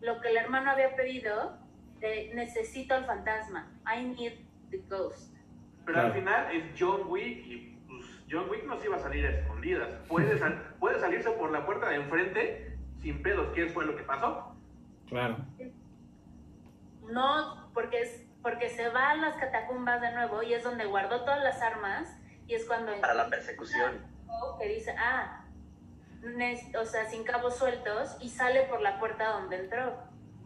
lo 0.00 0.20
que 0.20 0.28
el 0.28 0.36
hermano 0.36 0.70
había 0.70 0.94
pedido, 0.94 1.58
de 2.00 2.30
necesito 2.34 2.94
al 2.94 3.06
fantasma, 3.06 3.72
I 3.86 4.04
need 4.04 4.32
the 4.70 4.78
ghost. 4.88 5.32
Pero 5.84 5.94
Claro. 5.94 6.08
al 6.08 6.14
final 6.14 6.54
es 6.54 6.64
John 6.78 7.02
Wick 7.08 7.46
y 7.46 7.78
pues 7.88 8.04
John 8.30 8.50
Wick 8.50 8.64
no 8.64 8.78
se 8.78 8.86
iba 8.86 8.96
a 8.96 9.00
salir 9.00 9.24
a 9.26 9.30
escondidas. 9.30 9.88
Puede, 10.08 10.36
sal- 10.38 10.74
puede 10.78 10.98
salirse 11.00 11.30
por 11.30 11.50
la 11.52 11.64
puerta 11.64 11.88
de 11.88 11.96
enfrente 11.96 12.75
sin 13.06 13.22
pedos. 13.22 13.46
¿Qué 13.54 13.68
fue 13.68 13.86
lo 13.86 13.96
que 13.96 14.02
pasó? 14.02 14.52
Claro. 15.08 15.36
No, 17.08 17.70
porque 17.72 18.00
es 18.00 18.26
porque 18.42 18.68
se 18.68 18.88
va 18.90 19.10
a 19.10 19.14
las 19.16 19.36
catacumbas 19.36 20.00
de 20.00 20.12
nuevo 20.12 20.42
y 20.42 20.54
es 20.54 20.62
donde 20.62 20.84
guardó 20.86 21.20
todas 21.20 21.42
las 21.42 21.60
armas 21.62 22.16
y 22.46 22.54
es 22.54 22.64
cuando 22.64 22.92
Para 23.00 23.14
la 23.14 23.28
persecución. 23.28 24.04
que 24.60 24.68
dice, 24.68 24.94
ah, 24.98 25.44
o 26.80 26.84
sea, 26.84 27.06
sin 27.06 27.24
cabos 27.24 27.56
sueltos 27.56 28.16
y 28.20 28.28
sale 28.28 28.62
por 28.64 28.80
la 28.80 29.00
puerta 29.00 29.30
donde 29.32 29.60
entró. 29.60 29.98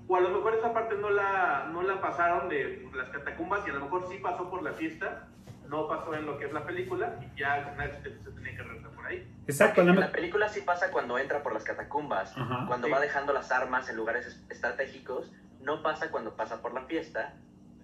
O 0.08 0.16
a 0.16 0.20
lo 0.20 0.30
mejor 0.30 0.54
esa 0.54 0.72
parte 0.72 0.96
no 0.96 1.10
la, 1.10 1.68
no 1.72 1.82
la 1.82 2.00
pasaron 2.00 2.48
de 2.48 2.88
las 2.94 3.10
catacumbas 3.10 3.66
y 3.66 3.70
a 3.70 3.74
lo 3.74 3.80
mejor 3.80 4.08
sí 4.08 4.18
pasó 4.18 4.50
por 4.50 4.62
la 4.62 4.72
fiesta. 4.72 5.28
No 5.70 5.86
pasó 5.88 6.14
en 6.14 6.26
lo 6.26 6.36
que 6.38 6.46
es 6.46 6.52
la 6.52 6.64
película 6.66 7.14
y 7.22 7.38
ya 7.38 7.54
al 7.54 7.70
final 7.70 7.98
se, 8.02 8.10
se 8.24 8.30
tenía 8.32 8.56
que 8.56 8.62
regresar 8.62 8.90
por 8.90 9.06
ahí. 9.06 9.32
Exacto, 9.46 9.80
En 9.82 10.00
la 10.00 10.10
película 10.10 10.48
sí 10.48 10.62
pasa 10.62 10.90
cuando 10.90 11.16
entra 11.18 11.42
por 11.44 11.52
las 11.54 11.62
catacumbas, 11.64 12.36
Ajá. 12.36 12.64
cuando 12.66 12.88
Sí. 12.88 12.92
va 12.92 13.00
dejando 13.00 13.32
las 13.32 13.52
armas 13.52 13.88
en 13.88 13.96
lugares 13.96 14.26
es- 14.26 14.42
estratégicos. 14.50 15.30
No 15.62 15.82
pasa 15.82 16.10
cuando 16.10 16.34
pasa 16.34 16.60
por 16.60 16.74
la 16.74 16.82
fiesta, 16.86 17.34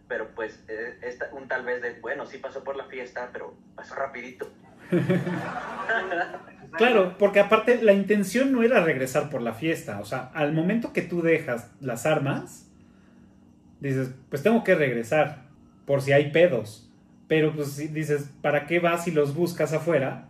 pero 0.08 0.28
pues 0.34 0.64
eh, 0.68 0.98
esta- 1.02 1.28
un 1.32 1.46
tal 1.46 1.64
vez 1.64 1.80
de, 1.80 2.00
bueno, 2.00 2.26
sí 2.26 2.38
pasó 2.38 2.64
por 2.64 2.74
la 2.76 2.84
fiesta, 2.86 3.30
pero 3.32 3.54
pasó 3.76 3.94
rapidito. 3.94 4.48
Claro, 6.76 7.16
porque 7.18 7.40
aparte 7.40 7.80
la 7.82 7.92
intención 7.92 8.52
no 8.52 8.62
era 8.62 8.80
regresar 8.82 9.30
por 9.30 9.40
la 9.40 9.54
fiesta. 9.54 10.00
O 10.00 10.04
sea, 10.04 10.30
al 10.34 10.52
momento 10.52 10.92
que 10.92 11.00
tú 11.02 11.22
dejas 11.22 11.70
las 11.80 12.04
armas, 12.06 12.68
dices, 13.80 14.10
pues 14.28 14.42
tengo 14.42 14.62
que 14.64 14.74
regresar 14.74 15.44
por 15.86 16.02
si 16.02 16.12
hay 16.12 16.30
pedos. 16.32 16.85
Pero 17.28 17.52
pues 17.52 17.76
dices, 17.92 18.30
¿para 18.40 18.66
qué 18.66 18.78
vas 18.78 19.08
y 19.08 19.10
los 19.10 19.34
buscas 19.34 19.72
afuera? 19.72 20.28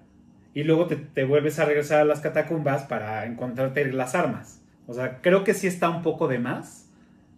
Y 0.54 0.64
luego 0.64 0.86
te, 0.86 0.96
te 0.96 1.24
vuelves 1.24 1.58
a 1.58 1.66
regresar 1.66 2.00
a 2.00 2.04
las 2.04 2.20
catacumbas 2.20 2.84
para 2.84 3.26
encontrarte 3.26 3.92
las 3.92 4.14
armas. 4.14 4.62
O 4.86 4.94
sea, 4.94 5.20
creo 5.20 5.44
que 5.44 5.52
sí 5.52 5.66
está 5.66 5.90
un 5.90 6.02
poco 6.02 6.28
de 6.28 6.38
más 6.38 6.90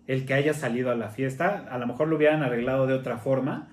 el 0.07 0.25
que 0.25 0.35
haya 0.35 0.55
salido 0.55 0.91
a 0.91 0.95
la 0.95 1.09
fiesta. 1.09 1.67
A 1.71 1.79
lo 1.79 1.87
mejor 1.87 2.09
lo 2.09 2.17
hubieran 2.17 2.43
arreglado 2.43 2.87
de 2.87 2.95
otra 2.95 3.19
forma. 3.19 3.69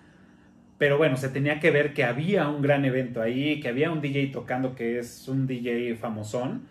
Pero 0.78 0.98
bueno, 0.98 1.16
se 1.16 1.30
tenía 1.30 1.60
que 1.60 1.72
ver 1.72 1.94
que 1.94 2.04
había 2.04 2.50
un 2.50 2.62
gran 2.62 2.84
evento 2.84 3.22
ahí, 3.22 3.60
que 3.62 3.70
había 3.70 3.92
un 3.92 4.02
DJ 4.02 4.28
tocando 4.28 4.76
que 4.76 5.00
es 5.00 5.28
un 5.28 5.48
DJ 5.48 5.96
famosón. 5.96 6.68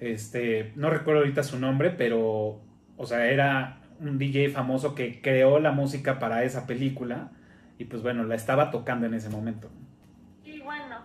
Este, 0.00 0.72
no 0.76 0.88
recuerdo 0.90 1.20
ahorita 1.20 1.42
su 1.42 1.58
nombre, 1.58 1.90
pero, 1.90 2.60
o 2.96 3.06
sea, 3.06 3.26
era 3.30 3.80
un 4.00 4.18
DJ 4.18 4.50
famoso 4.50 4.94
que 4.94 5.20
creó 5.20 5.58
la 5.58 5.72
música 5.72 6.18
para 6.18 6.44
esa 6.44 6.66
película 6.66 7.32
y 7.78 7.84
pues 7.84 8.02
bueno, 8.02 8.24
la 8.24 8.34
estaba 8.34 8.70
tocando 8.70 9.06
en 9.06 9.14
ese 9.14 9.28
momento. 9.28 9.68
Y 10.44 10.60
bueno, 10.60 11.02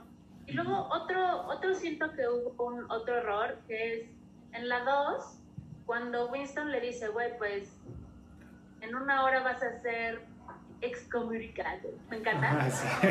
y 0.48 0.54
luego 0.54 0.88
otro, 0.90 1.48
otro 1.48 1.74
siento 1.74 2.12
que 2.14 2.28
hubo 2.28 2.66
un 2.66 2.90
otro 2.90 3.18
error, 3.18 3.60
que 3.68 3.94
es 3.94 4.10
en 4.54 4.70
la 4.70 4.84
2, 4.84 5.40
cuando 5.86 6.30
Winston 6.30 6.72
le 6.72 6.82
dice, 6.82 7.10
güey, 7.10 7.38
pues 7.38 7.78
en 8.82 8.96
una 8.96 9.24
hora 9.24 9.44
vas 9.44 9.62
a 9.62 9.82
ser 9.82 10.26
excomunicado. 10.82 11.90
Me 12.10 12.18
encanta. 12.18 12.58
Ah, 12.60 12.70
sí. 12.70 13.08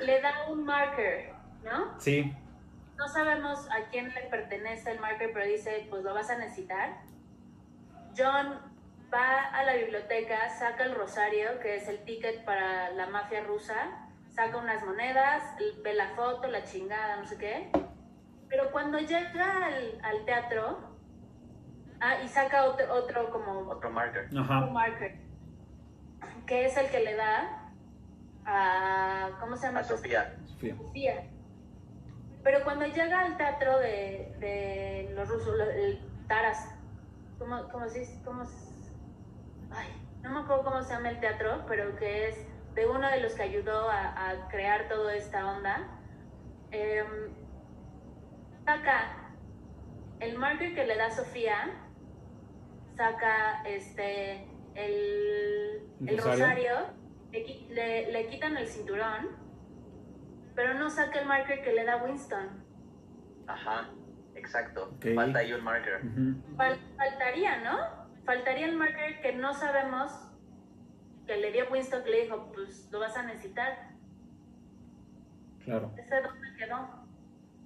Le 0.00 0.20
da 0.20 0.50
un 0.50 0.64
marker, 0.64 1.32
¿no? 1.64 1.98
sí, 2.00 2.34
No 2.96 3.06
sabemos 3.08 3.68
a 3.70 3.88
quién 3.90 4.12
le 4.12 4.22
pertenece 4.22 4.92
el 4.92 5.00
marker, 5.00 5.30
pero 5.32 5.46
dice, 5.46 5.86
pues 5.90 6.02
lo 6.02 6.14
vas 6.14 6.30
a 6.30 6.38
necesitar. 6.38 7.00
John 8.16 8.58
va 9.14 9.44
a 9.50 9.62
la 9.64 9.74
biblioteca, 9.74 10.48
saca 10.50 10.84
el 10.84 10.94
rosario, 10.94 11.60
que 11.60 11.76
es 11.76 11.88
el 11.88 12.04
ticket 12.04 12.44
para 12.44 12.90
la 12.90 13.06
mafia 13.06 13.42
rusa, 13.44 13.74
saca 14.30 14.56
unas 14.58 14.84
monedas, 14.84 15.42
ve 15.82 15.94
la 15.94 16.08
foto, 16.16 16.48
la 16.48 16.64
chingada, 16.64 17.16
no 17.16 17.24
sé 17.24 17.38
qué. 17.38 17.70
Pero 18.48 18.70
cuando 18.72 18.98
llega 18.98 19.66
al, 19.66 20.00
al 20.02 20.24
teatro, 20.24 20.78
ah, 22.00 22.20
y 22.24 22.28
saca 22.28 22.64
otro, 22.64 22.92
otro 22.92 23.30
como 23.30 23.60
Otro 23.70 23.90
marker. 23.90 24.28
un 24.32 24.38
ajá. 24.38 24.60
marker, 24.66 25.16
que 26.46 26.66
es 26.66 26.76
el 26.76 26.88
que 26.90 27.00
le 27.00 27.14
da 27.14 27.70
a, 28.44 29.30
¿cómo 29.40 29.56
se 29.56 29.66
llama? 29.66 29.80
A 29.80 29.84
Sofía. 29.84 30.34
Sofía. 30.46 30.76
Sofía. 30.76 31.24
Pero 32.42 32.62
cuando 32.64 32.84
llega 32.86 33.20
al 33.20 33.36
teatro 33.38 33.78
de, 33.78 34.34
de 34.38 35.12
los 35.14 35.28
rusos, 35.28 35.58
el 35.60 35.98
Taras, 36.28 36.68
¿cómo, 37.38 37.68
cómo 37.70 37.88
se 37.88 38.00
dice? 38.00 38.20
¿Cómo 38.24 38.44
se- 38.44 38.73
Ay, 39.74 39.88
no 40.22 40.30
me 40.30 40.40
acuerdo 40.40 40.64
cómo 40.64 40.82
se 40.82 40.94
llama 40.94 41.10
el 41.10 41.20
teatro, 41.20 41.64
pero 41.68 41.96
que 41.96 42.28
es 42.28 42.46
de 42.74 42.86
uno 42.86 43.08
de 43.10 43.20
los 43.20 43.34
que 43.34 43.42
ayudó 43.42 43.88
a, 43.90 44.30
a 44.30 44.48
crear 44.48 44.88
toda 44.88 45.14
esta 45.14 45.46
onda. 45.50 46.00
Em, 46.70 47.06
saca 48.64 49.30
el 50.20 50.36
marker 50.38 50.74
que 50.74 50.84
le 50.86 50.96
da 50.96 51.10
Sofía, 51.10 51.70
saca 52.96 53.62
este 53.64 54.48
el, 54.74 55.88
¿El 56.00 56.08
el 56.08 56.18
rosario? 56.18 56.44
rosario, 56.46 56.76
le, 57.32 57.74
le- 57.74 58.12
le 58.12 58.26
quitan 58.28 58.56
el 58.56 58.66
cinturón, 58.66 59.28
pero 60.54 60.74
no 60.74 60.90
saca 60.90 61.20
el 61.20 61.26
marker 61.26 61.62
que 61.62 61.72
le 61.72 61.84
da 61.84 62.02
Winston. 62.02 62.64
Ajá, 63.46 63.90
exacto. 64.34 64.96
Falta 65.14 65.40
ahí 65.40 65.52
un 65.52 65.62
marker. 65.62 66.00
Fal- 66.56 66.78
faltaría, 66.96 67.58
¿no? 67.62 68.03
Faltaría 68.24 68.66
el 68.66 68.76
marker 68.76 69.20
que 69.20 69.34
no 69.36 69.52
sabemos 69.54 70.12
que 71.26 71.36
le 71.36 71.52
dio 71.52 71.64
Winston 71.70 72.02
que 72.04 72.10
le 72.10 72.22
dijo, 72.24 72.50
pues 72.54 72.88
lo 72.90 73.00
vas 73.00 73.16
a 73.16 73.22
necesitar. 73.22 73.90
Claro. 75.64 75.92
¿Ese 75.96 76.20
dónde 76.22 76.48
quedó? 76.58 77.04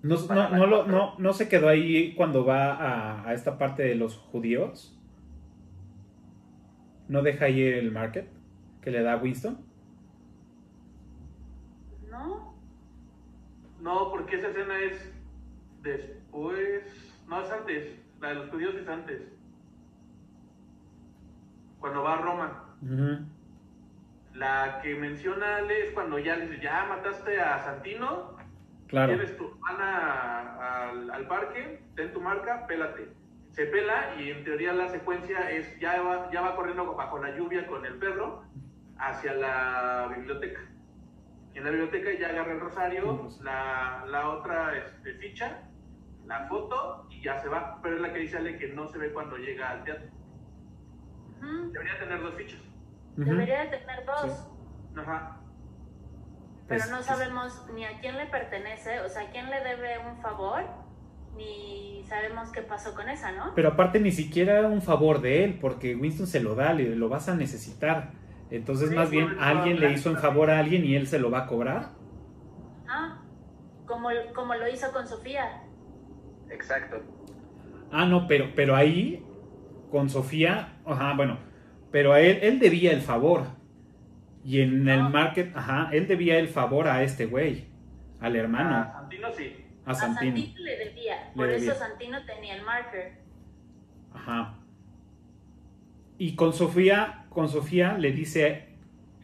No, 0.02 0.16
no, 0.34 0.48
no, 0.56 0.66
lo- 0.66 0.86
no, 0.86 1.14
no 1.18 1.32
se 1.32 1.48
quedó 1.48 1.68
ahí 1.68 2.14
cuando 2.14 2.44
va 2.44 2.74
a, 2.74 3.28
a 3.28 3.32
esta 3.34 3.58
parte 3.58 3.82
de 3.82 3.96
los 3.96 4.16
judíos. 4.16 4.94
¿No 7.08 7.22
deja 7.22 7.46
ahí 7.46 7.62
el 7.62 7.90
market 7.90 8.28
que 8.82 8.90
le 8.92 9.02
da 9.02 9.16
Winston? 9.16 9.58
¿No? 12.10 12.54
No, 13.80 14.10
porque 14.10 14.36
esa 14.36 14.48
escena 14.48 14.78
es 14.80 15.12
después. 15.82 16.82
No, 17.28 17.42
es 17.42 17.50
antes. 17.50 17.98
La 18.20 18.28
de 18.28 18.34
los 18.36 18.50
judíos 18.50 18.74
es 18.74 18.88
antes. 18.88 19.22
Cuando 21.80 22.02
va 22.02 22.14
a 22.14 22.22
Roma. 22.22 22.64
La 24.34 24.80
que 24.82 24.94
menciona 24.94 25.56
Ale 25.56 25.88
es 25.88 25.92
cuando 25.92 26.18
ya 26.18 26.36
le 26.36 26.46
dice, 26.48 26.62
ya 26.62 26.84
mataste 26.88 27.40
a 27.40 27.58
Santino, 27.64 28.38
Claro. 28.88 29.14
Tienes 29.14 29.36
tu 29.36 29.44
hermana 29.44 30.88
al, 30.88 31.10
al 31.10 31.26
parque, 31.28 31.82
ten 31.94 32.12
tu 32.12 32.20
marca, 32.22 32.66
pélate. 32.66 33.08
Se 33.50 33.66
pela 33.66 34.14
y 34.18 34.30
en 34.30 34.44
teoría 34.44 34.72
la 34.72 34.88
secuencia 34.88 35.50
es 35.50 35.78
ya 35.78 36.00
va, 36.00 36.30
ya 36.30 36.40
va 36.40 36.56
corriendo 36.56 36.94
bajo 36.94 37.18
la 37.18 37.36
lluvia 37.36 37.66
con 37.66 37.84
el 37.84 37.94
perro 37.98 38.44
hacia 38.98 39.34
la 39.34 40.10
biblioteca. 40.16 40.60
En 41.54 41.64
la 41.64 41.70
biblioteca 41.70 42.12
ya 42.18 42.28
agarra 42.28 42.52
el 42.52 42.60
rosario, 42.60 43.28
la, 43.42 44.04
la 44.06 44.30
otra 44.30 44.76
este, 44.76 45.14
ficha, 45.14 45.64
la 46.26 46.46
foto 46.46 47.06
y 47.10 47.20
ya 47.22 47.38
se 47.42 47.48
va. 47.48 47.80
Pero 47.82 47.96
es 47.96 48.00
la 48.00 48.12
que 48.12 48.20
dice 48.20 48.38
Ale 48.38 48.56
que 48.58 48.68
no 48.68 48.86
se 48.86 48.96
ve 48.96 49.12
cuando 49.12 49.36
llega 49.36 49.70
al 49.70 49.84
teatro. 49.84 50.08
Debería 51.40 51.98
tener 51.98 52.22
dos 52.22 52.34
fichas. 52.34 52.60
Debería 53.16 53.64
de 53.64 53.78
tener 53.78 54.04
dos, 54.06 54.48
Ajá. 54.96 55.40
pero 56.68 56.80
Pues, 56.80 56.90
no 56.90 56.96
pues, 56.96 57.06
sabemos 57.06 57.66
ni 57.74 57.84
a 57.84 57.98
quién 58.00 58.16
le 58.16 58.26
pertenece, 58.26 59.00
o 59.00 59.08
sea, 59.08 59.22
a 59.22 59.30
quién 59.30 59.50
le 59.50 59.60
debe 59.62 59.98
un 59.98 60.20
favor, 60.22 60.62
ni 61.36 62.04
sabemos 62.08 62.50
qué 62.52 62.62
pasó 62.62 62.94
con 62.94 63.08
esa, 63.08 63.32
¿no? 63.32 63.54
Pero 63.54 63.70
aparte 63.70 63.98
ni 64.00 64.12
siquiera 64.12 64.66
un 64.68 64.82
favor 64.82 65.20
de 65.20 65.44
él, 65.44 65.58
porque 65.60 65.94
Winston 65.96 66.26
se 66.26 66.40
lo 66.40 66.54
da, 66.54 66.72
le, 66.72 66.94
lo 66.96 67.08
vas 67.08 67.28
a 67.28 67.34
necesitar. 67.34 68.12
Entonces 68.50 68.88
Sí, 68.90 68.94
más 68.94 69.10
bien 69.10 69.36
alguien 69.40 69.78
le 69.80 69.92
hizo 69.92 70.08
un 70.10 70.14
también. 70.16 70.32
favor 70.34 70.50
a 70.50 70.58
alguien 70.60 70.84
y 70.84 70.94
él 70.94 71.06
se 71.06 71.18
lo 71.18 71.30
va 71.30 71.40
a 71.40 71.46
cobrar. 71.46 71.90
Ah, 72.88 73.18
como, 73.86 74.08
como 74.34 74.54
lo 74.54 74.68
hizo 74.68 74.90
con 74.92 75.06
Sofía. 75.06 75.62
Exacto. 76.50 76.96
Ah, 77.92 78.06
no, 78.06 78.26
pero, 78.26 78.46
pero 78.54 78.74
ahí, 78.74 79.22
con 79.90 80.08
Sofía, 80.10 80.74
ajá, 80.86 81.14
bueno, 81.14 81.38
pero 81.90 82.12
a 82.12 82.20
él, 82.20 82.38
él 82.42 82.58
debía 82.58 82.92
el 82.92 83.00
favor. 83.00 83.44
Y 84.44 84.60
en 84.60 84.88
el 84.88 84.98
No. 85.02 85.10
market, 85.10 85.54
ajá, 85.56 85.90
él 85.92 86.06
debía 86.06 86.38
el 86.38 86.48
favor 86.48 86.88
a 86.88 87.02
este 87.02 87.26
güey, 87.26 87.66
al 88.20 88.34
A 88.34 88.38
hermano, 88.38 88.92
Santino 88.92 89.28
sí. 89.36 89.56
a 89.84 89.90
A 89.90 89.94
Santino. 89.94 90.36
Santino 90.36 90.60
le 90.64 90.76
debía, 90.78 91.16
Le 91.30 91.34
por 91.34 91.46
debía. 91.48 91.72
eso 91.72 91.78
Santino 91.78 92.24
tenía 92.24 92.54
el 92.56 92.62
marker. 92.62 93.12
Ajá. 94.14 94.54
Y 96.18 96.34
con 96.34 96.52
Sofía, 96.52 97.26
con 97.28 97.48
Sofía 97.48 97.96
le 97.98 98.12
dice, 98.12 98.68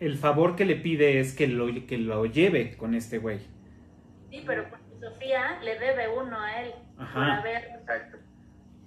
el 0.00 0.16
favor 0.16 0.56
que 0.56 0.64
le 0.64 0.76
pide 0.76 1.20
es 1.20 1.34
que 1.34 1.46
lo, 1.46 1.66
que 1.86 1.98
lo 1.98 2.26
lleve 2.26 2.76
con 2.76 2.94
este 2.94 3.18
güey. 3.18 3.38
Sí, 4.30 4.42
pero 4.46 4.64
porque 4.68 4.84
Sofía 5.00 5.58
le 5.62 5.78
debe 5.78 6.08
uno 6.08 6.38
a 6.38 6.60
él 6.62 6.72
Ajá. 6.98 7.14
por 7.14 7.30
haber... 7.30 7.80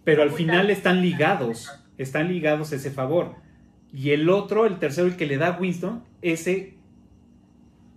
Pero 0.08 0.24
al 0.24 0.32
final 0.32 0.70
están 0.70 1.02
ligados, 1.02 1.70
están 1.98 2.30
ligados 2.30 2.72
ese 2.72 2.92
favor. 2.92 3.36
Y 3.92 4.12
el 4.12 4.30
otro, 4.30 4.66
el 4.66 4.80
tercero, 4.80 5.06
el 5.06 5.18
que 5.18 5.26
le 5.26 5.36
da 5.38 5.48
a 5.48 5.60
Winston, 5.60 6.02
ese, 6.22 6.78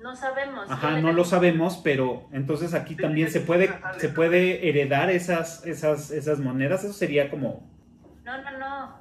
No 0.01 0.17
sabemos. 0.17 0.69
ajá, 0.69 0.99
no 1.01 1.13
lo 1.13 1.25
sabemos, 1.25 1.81
pero 1.85 2.27
entonces 2.33 2.75
aquí 2.75 2.97
también 2.97 3.31
se 3.31 3.39
puede, 3.39 3.71
se 3.99 4.09
puede 4.09 4.69
heredar 4.69 5.09
esas, 5.09 5.65
esas, 5.65 6.11
esas 6.11 6.41
monedas. 6.41 6.83
Eso 6.83 6.95
sería 6.95 7.31
como, 7.31 7.71
No, 8.25 8.43
no, 8.43 8.59
no. 8.59 8.95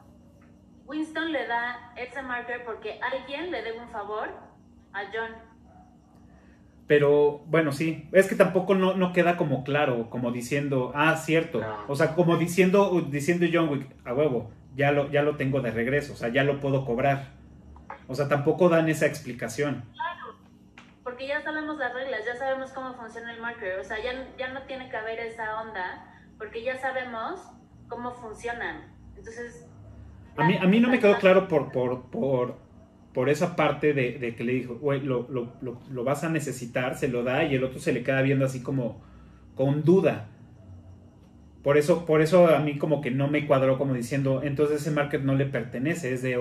Winston 0.86 1.32
le 1.32 1.48
da 1.48 1.92
ese 1.98 2.22
marker 2.22 2.64
porque 2.64 3.00
alguien 3.02 3.50
le 3.50 3.64
debe 3.64 3.80
un 3.82 3.90
favor 3.90 4.30
a 4.94 5.02
John. 5.12 5.32
Pero 6.90 7.44
bueno, 7.46 7.72
sí, 7.72 8.10
es 8.14 8.28
que 8.28 8.34
tampoco 8.34 8.74
no, 8.74 8.96
no 8.96 9.14
queda 9.14 9.38
como 9.38 9.64
claro, 9.64 10.10
como 10.10 10.32
diciendo, 10.32 10.92
ah, 10.96 11.16
cierto. 11.18 11.60
No. 11.60 11.86
O 11.88 11.96
sea, 11.96 12.16
como 12.16 12.36
diciendo, 12.38 13.06
diciendo 13.12 13.46
John 13.54 13.70
Wick, 13.70 13.86
a 14.08 14.14
huevo, 14.16 14.50
ya 14.74 14.92
lo, 14.92 15.08
ya 15.12 15.22
lo 15.22 15.36
tengo 15.36 15.62
de 15.62 15.70
regreso, 15.70 16.14
o 16.14 16.16
sea, 16.16 16.30
ya 16.30 16.44
lo 16.44 16.60
puedo 16.60 16.86
cobrar. 16.86 17.28
O 18.08 18.16
sea, 18.16 18.28
tampoco 18.28 18.70
dan 18.70 18.90
esa 18.90 19.06
explicación. 19.06 19.84
Porque 21.04 21.28
ya 21.28 21.44
sabemos 21.44 21.78
las 21.78 21.94
reglas, 21.94 22.22
ya 22.26 22.36
sabemos 22.36 22.72
cómo 22.72 22.96
funciona 22.96 23.36
el 23.36 23.40
marker. 23.40 23.78
O 23.78 23.84
sea, 23.84 23.98
ya, 24.04 24.28
ya 24.40 24.52
no 24.52 24.64
tiene 24.64 24.90
que 24.90 24.98
haber 24.98 25.20
esa 25.20 25.62
onda 25.62 26.08
porque 26.40 26.64
ya 26.64 26.76
sabemos 26.80 27.40
cómo 27.88 28.16
funcionan. 28.16 28.92
Entonces... 29.16 29.68
A 30.38 30.44
mí, 30.44 30.58
a 30.58 30.66
mí 30.66 30.80
no 30.80 30.90
me 30.90 31.00
quedó 31.00 31.20
claro 31.20 31.48
por, 31.48 31.72
por, 31.72 32.10
por, 32.10 32.58
por 33.14 33.30
esa 33.30 33.56
parte 33.56 33.94
de, 33.94 34.20
de 34.20 34.36
que 34.36 34.44
le 34.44 34.54
dijo, 34.54 34.76
güey, 34.76 35.02
lo, 35.02 35.28
lo, 35.30 35.54
lo, 35.62 35.80
lo 35.90 36.04
vas 36.04 36.24
a 36.24 36.30
necesitar, 36.30 36.96
se 36.96 37.08
lo 37.08 37.24
da 37.24 37.44
y 37.44 37.56
el 37.56 37.64
otro 37.64 37.80
se 37.80 37.92
le 37.92 38.04
queda 38.04 38.22
viendo 38.22 38.46
así 38.46 38.62
como 38.62 39.02
con 39.56 39.84
duda. 39.84 40.28
Por 41.64 41.78
eso, 41.78 42.06
por 42.06 42.22
eso 42.22 42.48
a 42.48 42.60
mí 42.60 42.78
como 42.78 43.02
que 43.02 43.12
no 43.12 43.28
me 43.28 43.46
cuadró 43.46 43.78
como 43.78 43.94
diciendo, 43.94 44.42
entonces 44.44 44.82
ese 44.82 44.92
market 44.92 45.22
no 45.24 45.36
le 45.36 45.46
pertenece, 45.46 46.14
es 46.14 46.22
de 46.22 46.38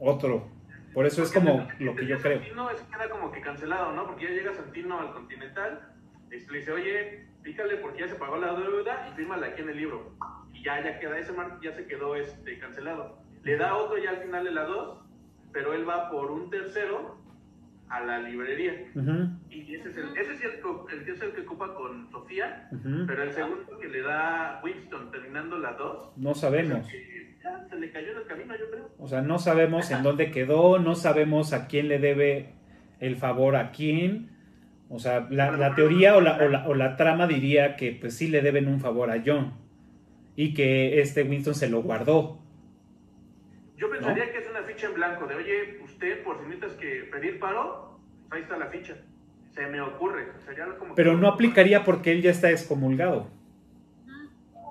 otro. 0.00 0.48
Por 0.94 1.06
eso 1.06 1.22
es 1.22 1.32
como 1.32 1.66
el- 1.78 1.84
lo 1.84 1.94
que 1.96 2.06
yo 2.06 2.18
creo. 2.18 2.38
Santino 2.38 2.70
es 2.70 2.80
queda 2.82 3.10
como 3.10 3.30
que 3.32 3.40
cancelado, 3.40 3.92
¿no? 3.92 4.06
Porque 4.06 4.24
ya 4.24 4.30
llega 4.30 4.54
Santino 4.54 5.00
al 5.00 5.12
Continental, 5.12 5.92
le 6.30 6.36
dice, 6.58 6.72
oye, 6.72 7.26
pícale 7.42 7.76
porque 7.76 8.00
ya 8.00 8.08
se 8.08 8.14
pagó 8.14 8.36
la 8.36 8.54
deuda 8.54 9.08
y 9.12 9.16
fírmala 9.16 9.48
aquí 9.48 9.60
en 9.62 9.68
el 9.70 9.76
libro. 9.76 10.14
Y 10.52 10.62
ya, 10.64 10.82
ya 10.82 10.98
queda, 10.98 11.18
ese 11.18 11.32
marco 11.32 11.60
ya 11.62 11.72
se 11.72 11.86
quedó 11.86 12.14
este, 12.16 12.58
cancelado. 12.58 13.18
Le 13.42 13.56
da 13.56 13.76
otro 13.76 13.98
ya 13.98 14.10
al 14.10 14.18
final 14.22 14.44
de 14.44 14.52
la 14.52 14.64
2, 14.64 15.03
pero 15.54 15.72
él 15.72 15.88
va 15.88 16.10
por 16.10 16.30
un 16.30 16.50
tercero 16.50 17.16
a 17.88 18.00
la 18.04 18.18
librería. 18.20 18.72
Y 19.50 19.74
ese 19.74 19.88
es 19.88 19.96
el, 19.96 20.08
ese 20.18 20.32
es 20.34 20.42
el, 20.44 20.50
que- 20.60 20.96
el 20.96 21.04
que 21.04 21.12
es 21.12 21.22
el 21.22 21.32
que 21.32 21.40
ocupa 21.42 21.74
con 21.74 22.10
Sofía, 22.10 22.68
pero 23.06 23.22
el 23.22 23.32
segundo 23.32 23.78
que 23.80 23.88
le 23.88 24.02
da 24.02 24.60
Winston 24.62 25.10
terminando 25.10 25.58
la 25.58 25.72
2, 25.74 26.12
No 26.18 26.34
sabemos. 26.34 26.86
ya 27.42 27.64
se 27.68 27.76
le 27.76 27.90
cayó 27.92 28.10
en 28.12 28.16
el 28.18 28.24
camino, 28.24 28.54
yo 28.58 28.70
creo. 28.70 28.90
O 28.98 29.06
sea, 29.08 29.22
no 29.22 29.38
sabemos 29.38 29.90
en 29.90 30.02
dónde 30.02 30.30
quedó, 30.30 30.78
no 30.78 30.94
sabemos 30.94 31.52
a 31.52 31.66
quién 31.68 31.88
le 31.88 31.98
debe 31.98 32.54
el 33.00 33.16
favor 33.16 33.54
a 33.56 33.70
quién. 33.70 34.30
O 34.88 34.98
sea, 34.98 35.26
la, 35.30 35.50
la 35.56 35.74
teoría 35.74 36.16
o 36.16 36.20
la, 36.20 36.36
o, 36.38 36.48
la, 36.48 36.66
o 36.68 36.74
la 36.74 36.96
trama 36.96 37.26
diría 37.26 37.76
que 37.76 37.92
pues 37.92 38.16
sí 38.16 38.28
le 38.28 38.42
deben 38.42 38.66
un 38.68 38.80
favor 38.80 39.10
a 39.10 39.22
John 39.24 39.54
y 40.36 40.52
que 40.54 41.00
este 41.00 41.22
Winston 41.22 41.54
se 41.54 41.68
lo 41.68 41.82
guardó. 41.82 42.40
Yo 43.76 43.90
pensaría 43.90 44.30
que 44.30 44.38
es 44.38 44.48
una 44.48 44.62
ficha 44.62 44.86
en 44.86 44.94
blanco, 44.94 45.26
de 45.26 45.34
oye, 45.34 45.80
usted 45.82 46.22
por 46.22 46.38
si 46.38 46.44
necesitas 46.44 46.72
que 46.74 47.08
pedir 47.10 47.40
paro, 47.40 47.98
pues 48.28 48.38
ahí 48.38 48.42
está 48.42 48.56
la 48.56 48.66
ficha. 48.66 48.96
Se 49.52 49.66
me 49.66 49.80
ocurre. 49.80 50.32
Sería 50.44 50.66
como 50.78 50.94
Pero 50.94 51.16
no 51.16 51.28
aplicaría 51.28 51.84
porque 51.84 52.12
él 52.12 52.22
ya 52.22 52.30
está 52.30 52.50
excomulgado. 52.50 53.28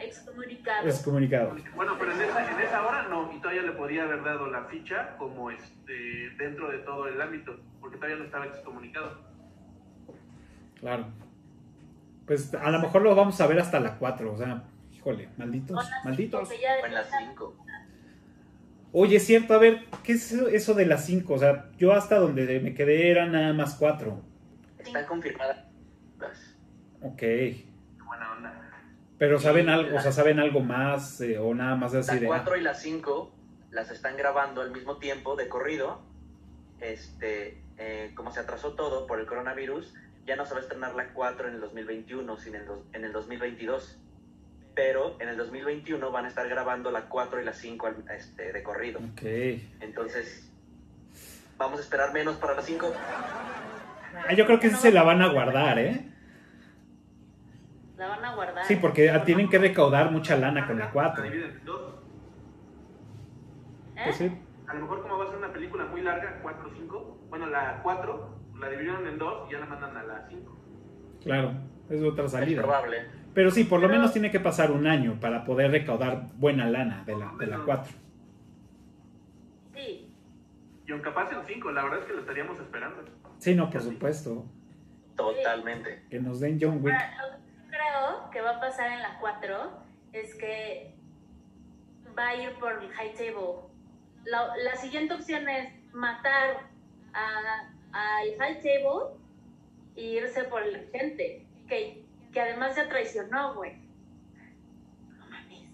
Excomunicado. 0.02 0.88
Excommunicado. 0.88 1.56
Bueno, 1.76 1.96
pero 1.98 2.12
en 2.12 2.22
esa, 2.22 2.52
en 2.52 2.60
esa 2.60 2.86
hora 2.86 3.04
no, 3.04 3.32
y 3.32 3.40
todavía 3.40 3.62
le 3.62 3.72
podía 3.72 4.04
haber 4.04 4.24
dado 4.24 4.48
la 4.48 4.66
ficha 4.66 5.16
como 5.18 5.52
este 5.52 6.32
dentro 6.38 6.70
de 6.70 6.80
todo 6.80 7.08
el 7.08 7.22
ámbito, 7.22 7.58
porque 7.80 7.96
todavía 7.98 8.18
no 8.18 8.26
estaba 8.26 8.46
excomunicado. 8.46 9.22
Claro. 10.80 11.08
Pues 12.26 12.54
a 12.54 12.72
lo 12.72 12.80
mejor 12.80 13.02
lo 13.02 13.16
vamos 13.16 13.40
a 13.40 13.48
ver 13.48 13.60
hasta 13.60 13.80
la 13.80 13.98
4. 13.98 14.34
O 14.34 14.38
sea, 14.38 14.64
híjole, 14.92 15.30
malditos, 15.38 15.90
malditos. 16.04 16.50
O 16.50 16.86
en 16.86 16.94
las 16.94 17.10
5. 17.18 17.56
Oye, 18.94 19.18
es 19.18 19.26
cierto, 19.26 19.54
a 19.56 19.58
ver, 19.58 19.86
¿qué 20.04 20.14
es 20.14 20.32
eso 20.32 20.74
de 20.76 20.86
las 20.86 21.06
5? 21.06 21.34
O 21.34 21.38
sea, 21.40 21.70
yo 21.78 21.94
hasta 21.94 22.20
donde 22.20 22.60
me 22.60 22.74
quedé 22.76 23.10
eran 23.10 23.32
nada 23.32 23.52
más 23.52 23.76
4. 23.76 24.22
Están 24.78 25.06
confirmadas. 25.08 25.58
Ok. 27.02 27.18
Qué 27.18 27.66
buena 28.06 28.32
onda. 28.34 28.72
Pero 29.18 29.40
saben 29.40 29.68
algo, 29.70 29.98
o 29.98 30.00
sea, 30.02 30.12
saben 30.12 30.40
algo 30.40 30.60
más 30.60 31.20
eh, 31.22 31.38
o 31.40 31.54
nada 31.56 31.76
más 31.76 31.94
así 31.96 32.20
de. 32.20 32.28
4 32.28 32.58
y 32.58 32.62
la 32.62 32.74
5 32.76 33.36
las 33.72 33.90
están 33.90 34.16
grabando 34.16 34.62
al 34.62 34.72
mismo 34.72 34.98
tiempo 34.98 35.36
de 35.36 35.50
corrido. 35.50 36.02
Este, 36.80 37.62
eh, 37.78 38.12
como 38.16 38.32
se 38.32 38.42
atrasó 38.42 38.74
todo 38.74 39.08
por 39.08 39.20
el 39.20 39.26
coronavirus, 39.26 39.94
ya 40.26 40.36
no 40.36 40.46
se 40.46 40.54
va 40.54 40.60
a 40.60 40.64
estrenar 40.64 40.94
la 40.96 41.14
4 41.14 41.48
en 41.48 41.56
el 41.56 41.62
2021, 41.62 42.38
sino 42.38 42.56
en 42.58 42.62
el, 42.62 42.68
dos- 42.68 42.86
en 42.94 43.06
el 43.06 43.12
2022. 43.14 44.00
Pero 44.76 45.18
en 45.20 45.30
el 45.30 45.38
2021 45.38 46.12
van 46.12 46.26
a 46.26 46.28
estar 46.30 46.48
grabando 46.50 46.90
la 46.90 47.02
4 47.08 47.40
y 47.42 47.46
la 47.46 47.54
5 47.54 47.88
al- 47.88 48.04
este, 48.16 48.52
de 48.52 48.64
corrido. 48.64 49.00
Ok. 49.00 49.22
Entonces, 49.82 50.50
vamos 51.58 51.80
a 51.80 51.84
esperar 51.84 52.12
menos 52.14 52.36
para 52.38 52.56
la 52.56 52.62
5. 52.62 52.92
Ah, 54.28 54.34
yo 54.34 54.46
creo 54.46 54.60
que 54.60 54.70
sí 54.70 54.76
se 54.78 54.92
la 54.92 55.04
van 55.04 55.22
a 55.22 55.28
guardar, 55.28 55.78
¿eh? 55.80 56.10
La 57.98 58.08
van 58.08 58.26
a 58.26 58.34
guardar. 58.36 58.66
Sí, 58.66 58.76
porque 58.78 59.10
ah, 59.12 59.24
tienen 59.24 59.48
que 59.50 59.60
recaudar 59.60 60.10
mucha 60.12 60.36
lana 60.38 60.66
con 60.66 60.80
la 60.80 60.90
4. 60.90 61.24
La 61.24 61.30
dividen 61.30 61.52
en 61.52 61.66
dos. 61.66 61.94
¿Eh? 63.96 64.02
Pues 64.06 64.16
sí. 64.18 64.32
A 64.68 64.74
lo 64.74 64.82
mejor 64.82 65.02
como 65.04 65.18
va 65.20 65.26
a 65.26 65.28
ser 65.28 65.38
una 65.38 65.54
película 65.54 65.86
muy 65.86 66.02
larga, 66.02 66.40
4 66.42 66.68
o 66.68 66.74
5, 66.74 67.18
bueno, 67.30 67.46
la 67.48 67.80
4 67.84 68.40
la 68.60 68.70
dividieron 68.70 69.06
en 69.08 69.18
dos 69.20 69.48
y 69.50 69.54
ya 69.54 69.60
la 69.60 69.66
mandan 69.68 69.96
a 69.98 70.04
la 70.04 70.26
5. 70.28 70.58
Claro, 71.24 71.54
es 71.90 72.02
otra 72.02 72.26
Es 72.26 72.32
salida. 72.32 72.62
probable. 72.64 73.06
Pero 73.34 73.50
sí, 73.52 73.64
por 73.64 73.82
lo 73.82 73.90
menos 73.90 74.14
tiene 74.14 74.30
que 74.32 74.40
pasar 74.40 74.72
un 74.72 74.86
año 74.88 75.20
para 75.20 75.44
poder 75.44 75.72
recaudar 75.72 76.28
buena 76.36 76.70
lana 76.70 77.04
de 77.06 77.16
la, 77.18 77.34
de 77.40 77.48
la 77.48 77.60
4. 77.66 77.92
Sí. 79.74 80.14
Y 80.86 80.92
aunque 80.92 81.10
pase 81.12 81.36
el 81.36 81.44
5, 81.46 81.72
la 81.72 81.84
verdad 81.84 82.00
es 82.00 82.06
que 82.06 82.14
lo 82.14 82.20
estaríamos 82.20 82.60
esperando. 82.60 83.04
Sí, 83.40 83.56
no, 83.56 83.70
por 83.70 83.82
supuesto. 83.82 84.46
Totalmente. 85.16 86.04
Que 86.10 86.20
nos 86.20 86.40
den 86.40 86.58
John 86.62 86.80
Wick. 86.84 86.94
Ahora, 86.94 87.12
lo 87.22 87.38
que 87.38 87.70
creo 87.70 88.30
que 88.32 88.42
va 88.42 88.58
a 88.58 88.60
pasar 88.60 88.92
en 88.92 89.02
la 89.02 89.18
4 89.20 89.72
es 90.14 90.36
que 90.36 90.94
va 92.18 92.30
a 92.30 92.36
ir 92.36 92.52
por 92.60 92.72
el 92.84 92.90
high 92.92 93.14
table. 93.14 93.62
la, 94.26 94.56
la 94.58 94.76
siguiente 94.76 95.14
opción 95.16 95.50
es 95.50 95.70
matar 95.94 96.70
a- 97.14 97.70
al 97.92 98.28
High 98.40 98.56
Table 98.62 99.18
e 99.96 100.02
irse 100.04 100.44
por 100.46 100.66
la 100.66 100.80
gente, 100.92 101.46
que, 101.68 102.03
que 102.34 102.42
además 102.42 102.76
ya 102.76 102.90
traicionó, 102.90 103.54
güey. 103.54 103.78
No 105.18 105.26
mames. 105.30 105.70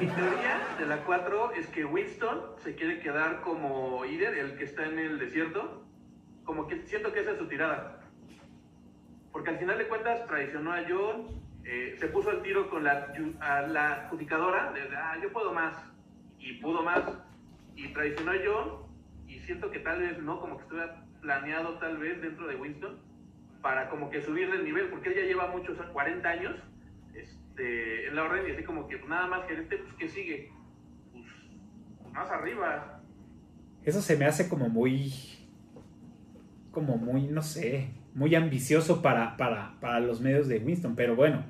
Mi 0.00 0.06
teoría 0.06 0.60
de 0.78 0.86
la 0.86 1.04
4 1.04 1.52
es 1.52 1.66
que 1.68 1.84
Winston 1.84 2.40
se 2.64 2.74
quiere 2.74 3.00
quedar 3.00 3.42
como 3.42 4.04
líder, 4.04 4.34
el 4.38 4.56
que 4.56 4.64
está 4.64 4.86
en 4.86 4.98
el 4.98 5.18
desierto. 5.18 5.84
Como 6.44 6.66
que 6.66 6.80
siento 6.86 7.12
que 7.12 7.20
esa 7.20 7.32
es 7.32 7.38
su 7.38 7.46
tirada. 7.46 8.00
Porque 9.30 9.50
al 9.50 9.58
final 9.58 9.76
de 9.76 9.86
cuentas 9.86 10.26
traicionó 10.26 10.72
a 10.72 10.82
John, 10.88 11.26
eh, 11.64 11.94
se 11.98 12.08
puso 12.08 12.30
al 12.30 12.42
tiro 12.42 12.70
con 12.70 12.82
la, 12.82 13.12
a 13.40 13.60
la 13.62 13.92
adjudicadora, 13.92 14.72
de, 14.72 14.80
ah, 14.96 15.18
yo 15.22 15.30
puedo 15.30 15.52
más, 15.52 15.76
y 16.38 16.54
pudo 16.54 16.82
más, 16.82 17.02
y 17.76 17.92
traicionó 17.92 18.32
a 18.32 18.36
John, 18.44 18.86
y 19.26 19.38
siento 19.40 19.70
que 19.70 19.80
tal 19.80 20.00
vez 20.00 20.18
no, 20.18 20.40
como 20.40 20.56
que 20.56 20.62
estuviera 20.62 21.04
planeado 21.20 21.74
tal 21.78 21.98
vez 21.98 22.22
dentro 22.22 22.46
de 22.46 22.56
Winston, 22.56 22.98
para 23.62 23.88
como 23.88 24.10
que 24.10 24.22
subirle 24.22 24.56
el 24.56 24.64
nivel, 24.64 24.88
porque 24.88 25.10
él 25.10 25.16
ya 25.16 25.22
lleva 25.22 25.48
muchos, 25.48 25.76
40 25.78 26.28
años, 26.28 26.56
este, 27.14 28.06
en 28.06 28.16
la 28.16 28.24
orden 28.24 28.46
y 28.48 28.52
así 28.52 28.62
como 28.62 28.88
que 28.88 28.98
pues, 28.98 29.08
nada 29.08 29.26
más 29.26 29.46
gerente, 29.46 29.78
pues 29.78 29.94
¿qué 29.94 30.08
sigue? 30.08 30.52
Pues, 31.12 31.24
pues, 32.02 32.12
más 32.12 32.30
arriba. 32.30 33.02
Eso 33.84 34.00
se 34.02 34.16
me 34.16 34.26
hace 34.26 34.48
como 34.48 34.68
muy. 34.68 35.12
como 36.70 36.96
muy, 36.96 37.22
no 37.28 37.42
sé, 37.42 37.90
muy 38.14 38.34
ambicioso 38.34 39.02
para, 39.02 39.36
para, 39.36 39.74
para 39.80 40.00
los 40.00 40.20
medios 40.20 40.48
de 40.48 40.58
Winston, 40.58 40.94
pero 40.94 41.16
bueno, 41.16 41.44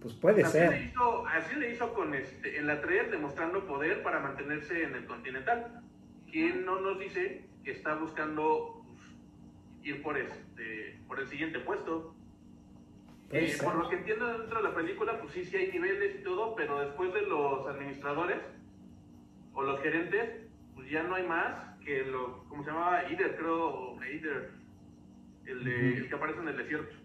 pues 0.00 0.14
puede 0.14 0.42
así, 0.42 0.58
Le 0.58 0.68
ser. 0.68 0.82
hizo, 0.84 1.26
así 1.26 1.56
le 1.56 1.72
hizo 1.72 1.92
con 1.94 2.14
este, 2.14 2.58
en 2.58 2.66
la 2.66 2.80
3 2.80 3.10
demostrando 3.10 3.66
poder 3.66 4.02
para 4.02 4.20
mantenerse 4.20 4.82
en 4.84 4.94
el 4.94 5.06
Continental. 5.06 5.82
¿Quién 6.30 6.64
no 6.64 6.80
nos 6.80 6.98
dice 6.98 7.44
que 7.64 7.70
está 7.72 7.94
buscando 7.94 8.77
ir 9.88 10.02
por, 10.02 10.16
este, 10.18 10.98
por 11.06 11.20
el 11.20 11.26
siguiente 11.28 11.58
puesto? 11.60 12.14
Eh, 13.30 13.56
por 13.62 13.74
lo 13.74 13.88
que 13.90 13.96
entiendo 13.96 14.38
dentro 14.38 14.62
de 14.62 14.68
la 14.68 14.74
película, 14.74 15.20
pues 15.20 15.32
sí, 15.34 15.44
sí 15.44 15.56
hay 15.56 15.70
niveles 15.70 16.16
y 16.20 16.22
todo, 16.24 16.54
pero 16.54 16.78
después 16.80 17.12
de 17.12 17.22
los 17.22 17.66
administradores 17.66 18.38
o 19.52 19.62
los 19.62 19.80
gerentes, 19.82 20.46
pues 20.74 20.88
ya 20.90 21.02
no 21.02 21.14
hay 21.14 21.26
más 21.26 21.78
que 21.84 22.04
lo, 22.04 22.44
¿cómo 22.48 22.62
se 22.64 22.70
llamaba? 22.70 23.02
Eider, 23.02 23.36
creo, 23.36 23.66
o 23.66 24.02
Eider, 24.02 24.50
el, 25.46 25.64
de- 25.64 25.96
el 25.98 26.08
que 26.08 26.14
aparece 26.14 26.40
en 26.40 26.48
el 26.48 26.56
desierto. 26.56 26.96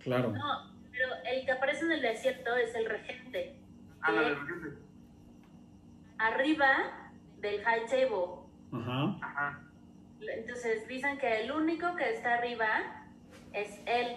Claro. 0.00 0.30
No, 0.30 0.72
pero 0.92 1.06
el 1.32 1.44
que 1.44 1.52
aparece 1.52 1.84
en 1.84 1.92
el 1.92 2.02
desierto 2.02 2.54
es 2.56 2.74
el 2.74 2.86
regente. 2.86 3.56
Ah, 4.02 4.12
la 4.12 4.22
del 4.22 4.40
regente. 4.46 4.78
arriba 6.18 7.10
del 7.40 7.62
High 7.64 7.86
Table. 7.86 8.42
Ajá. 8.72 9.18
Ajá. 9.22 9.60
Entonces 10.28 10.86
dicen 10.88 11.18
que 11.18 11.40
el 11.42 11.52
único 11.52 11.94
que 11.96 12.10
está 12.14 12.34
arriba 12.34 12.68
es 13.52 13.80
él. 13.86 14.16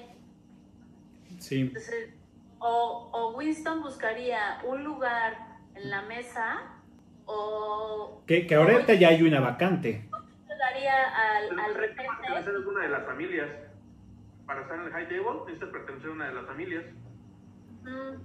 Sí. 1.39 1.61
Entonces, 1.61 2.13
o, 2.59 3.09
o 3.13 3.37
Winston 3.37 3.81
buscaría 3.81 4.59
un 4.65 4.83
lugar 4.83 5.37
en 5.75 5.89
la 5.89 6.01
mesa 6.03 6.61
o 7.25 8.21
Que, 8.27 8.45
que 8.47 8.55
ahorita 8.55 8.93
ya 8.95 9.09
hay 9.09 9.23
una 9.23 9.39
vacante. 9.39 10.07
daría 10.59 10.93
al, 11.09 11.49
Pero 11.49 11.61
al 11.61 11.73
necesitas 11.73 12.05
pertenecer 12.05 12.29
regente. 12.35 12.49
a 12.51 12.55
alguna 12.57 12.83
de 12.83 12.89
las 12.89 13.05
familias. 13.05 13.49
Para 14.45 14.61
estar 14.61 14.77
en 14.79 14.85
el 14.85 14.91
high 14.91 15.07
table, 15.07 15.39
necesitas 15.45 15.69
pertenecer 15.69 16.09
a 16.09 16.13
una 16.13 16.27
de 16.27 16.33
las 16.35 16.45
familias. 16.45 16.83
mm, 17.83 18.21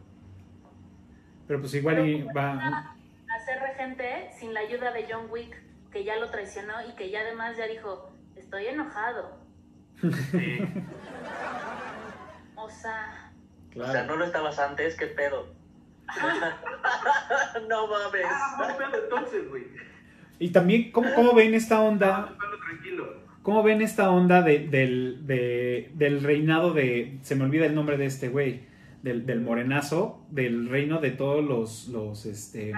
Pero 1.46 1.60
pues 1.60 1.74
igual 1.74 2.06
y 2.06 2.22
va. 2.36 2.52
a 2.54 3.40
ser 3.44 3.60
regente 3.60 4.30
sin 4.38 4.52
la 4.52 4.60
ayuda 4.60 4.90
de 4.92 5.06
John 5.10 5.26
Wick, 5.30 5.56
que 5.93 6.05
ya 6.05 6.16
lo 6.16 6.30
traicionó 6.30 6.74
y 6.89 6.93
que 6.97 7.11
ya 7.11 7.20
además 7.20 7.57
ya 7.57 7.66
dijo, 7.66 8.11
estoy 8.36 8.66
enojado. 8.66 9.39
Sí. 10.01 10.59
O 12.61 12.68
sea, 12.68 13.30
O 13.76 13.86
sea, 13.93 14.03
no 14.05 14.16
lo 14.16 14.24
estabas 14.24 14.59
antes, 14.59 14.97
¿qué 14.97 15.07
pedo? 15.07 15.47
no 17.68 17.86
mames. 17.86 18.26
ah, 18.28 18.74
pedo 18.76 19.05
entonces, 19.05 19.49
güey. 19.49 19.64
Y 20.41 20.51
también, 20.51 20.91
¿cómo, 20.91 21.09
cómo 21.14 21.34
ven 21.34 21.55
esta 21.55 21.80
onda? 21.80 22.34
¿Cómo 23.43 23.62
ven 23.62 23.80
esta 23.82 24.11
onda 24.11 24.43
de- 24.43 24.66
del, 24.68 25.26
de- 25.26 25.91
del 25.95 26.22
reinado 26.22 26.72
de. 26.74 27.18
Se 27.22 27.34
me 27.36 27.45
olvida 27.45 27.66
el 27.66 27.74
nombre 27.74 27.97
de 27.97 28.07
este 28.07 28.28
güey. 28.28 28.66
Del, 29.03 29.24
del 29.24 29.41
morenazo. 29.41 30.26
Del 30.30 30.68
reino 30.68 30.99
de 31.01 31.12
todos 31.12 31.45
los. 31.45 31.89
los 31.89 32.26
este, 32.26 32.72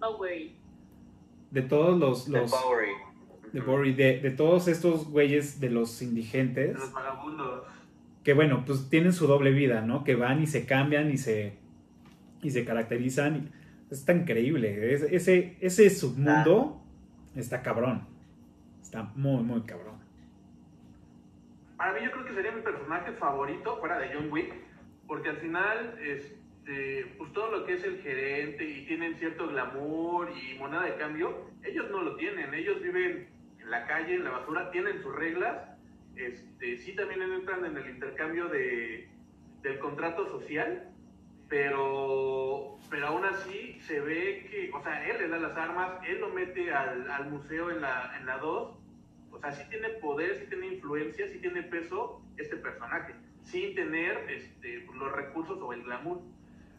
Bowery. 0.00 0.57
De 1.50 1.62
todos 1.62 1.98
los. 1.98 2.30
De 2.30 2.40
los 2.40 2.50
Bowery. 2.50 2.90
de, 3.52 3.60
Bowery, 3.60 3.94
de, 3.94 4.20
de 4.20 4.30
todos 4.30 4.68
estos 4.68 5.08
güeyes 5.10 5.60
de 5.60 5.70
los 5.70 5.98
De 5.98 6.04
indigentes. 6.06 6.78
los 6.78 6.92
vagabundos. 6.92 7.64
Que 8.24 8.34
bueno, 8.34 8.64
pues 8.66 8.90
tienen 8.90 9.12
su 9.12 9.26
doble 9.26 9.50
vida, 9.52 9.80
¿no? 9.80 10.04
Que 10.04 10.14
van 10.14 10.42
y 10.42 10.46
se 10.46 10.66
cambian 10.66 11.10
y 11.10 11.16
se. 11.16 11.54
Y 12.42 12.50
se 12.50 12.64
caracterizan. 12.64 13.50
está 13.90 14.12
increíble. 14.12 14.92
Es- 14.92 15.02
ese, 15.02 15.56
ese 15.60 15.88
submundo 15.90 16.82
está 17.34 17.62
cabrón. 17.62 18.06
Está 18.82 19.02
muy, 19.16 19.42
muy 19.42 19.62
cabrón. 19.62 19.96
Para 21.76 21.92
mí 21.94 22.00
yo 22.04 22.10
creo 22.10 22.24
que 22.24 22.34
sería 22.34 22.52
mi 22.52 22.62
personaje 22.62 23.12
favorito 23.12 23.76
fuera 23.78 23.98
de 23.98 24.08
John 24.12 24.30
Wick, 24.32 24.52
porque 25.06 25.28
al 25.28 25.36
final, 25.38 25.94
este, 26.02 27.14
pues 27.16 27.27
todo 27.48 27.60
lo 27.60 27.66
que 27.66 27.74
es 27.74 27.84
el 27.84 28.02
gerente 28.02 28.64
y 28.64 28.84
tienen 28.84 29.16
cierto 29.16 29.48
glamour 29.48 30.30
y 30.30 30.58
moneda 30.58 30.82
de 30.82 30.96
cambio, 30.96 31.46
ellos 31.64 31.90
no 31.90 32.02
lo 32.02 32.16
tienen, 32.16 32.52
ellos 32.52 32.82
viven 32.82 33.28
en 33.58 33.70
la 33.70 33.86
calle, 33.86 34.16
en 34.16 34.24
la 34.24 34.30
basura, 34.30 34.70
tienen 34.70 35.00
sus 35.02 35.14
reglas, 35.14 35.56
este, 36.16 36.76
sí 36.78 36.94
también 36.94 37.22
entran 37.22 37.64
en 37.64 37.76
el 37.76 37.88
intercambio 37.88 38.48
de, 38.48 39.08
del 39.62 39.78
contrato 39.78 40.26
social, 40.26 40.90
pero, 41.48 42.76
pero 42.90 43.06
aún 43.06 43.24
así 43.24 43.80
se 43.80 44.00
ve 44.00 44.46
que, 44.50 44.70
o 44.74 44.82
sea, 44.82 45.08
él 45.08 45.16
le 45.18 45.28
da 45.28 45.38
las 45.38 45.56
armas, 45.56 46.00
él 46.06 46.20
lo 46.20 46.28
mete 46.28 46.72
al, 46.72 47.10
al 47.10 47.30
museo 47.30 47.70
en 47.70 47.80
la, 47.80 48.14
en 48.18 48.26
la 48.26 48.36
2, 48.38 48.76
o 49.30 49.38
sea, 49.40 49.52
sí 49.52 49.62
tiene 49.70 49.88
poder, 50.00 50.36
sí 50.36 50.46
tiene 50.48 50.66
influencia, 50.66 51.26
sí 51.28 51.38
tiene 51.38 51.62
peso 51.62 52.20
este 52.36 52.56
personaje, 52.56 53.14
sin 53.44 53.74
tener 53.74 54.18
este, 54.28 54.86
los 54.94 55.12
recursos 55.12 55.58
o 55.62 55.72
el 55.72 55.82
glamour. 55.84 56.20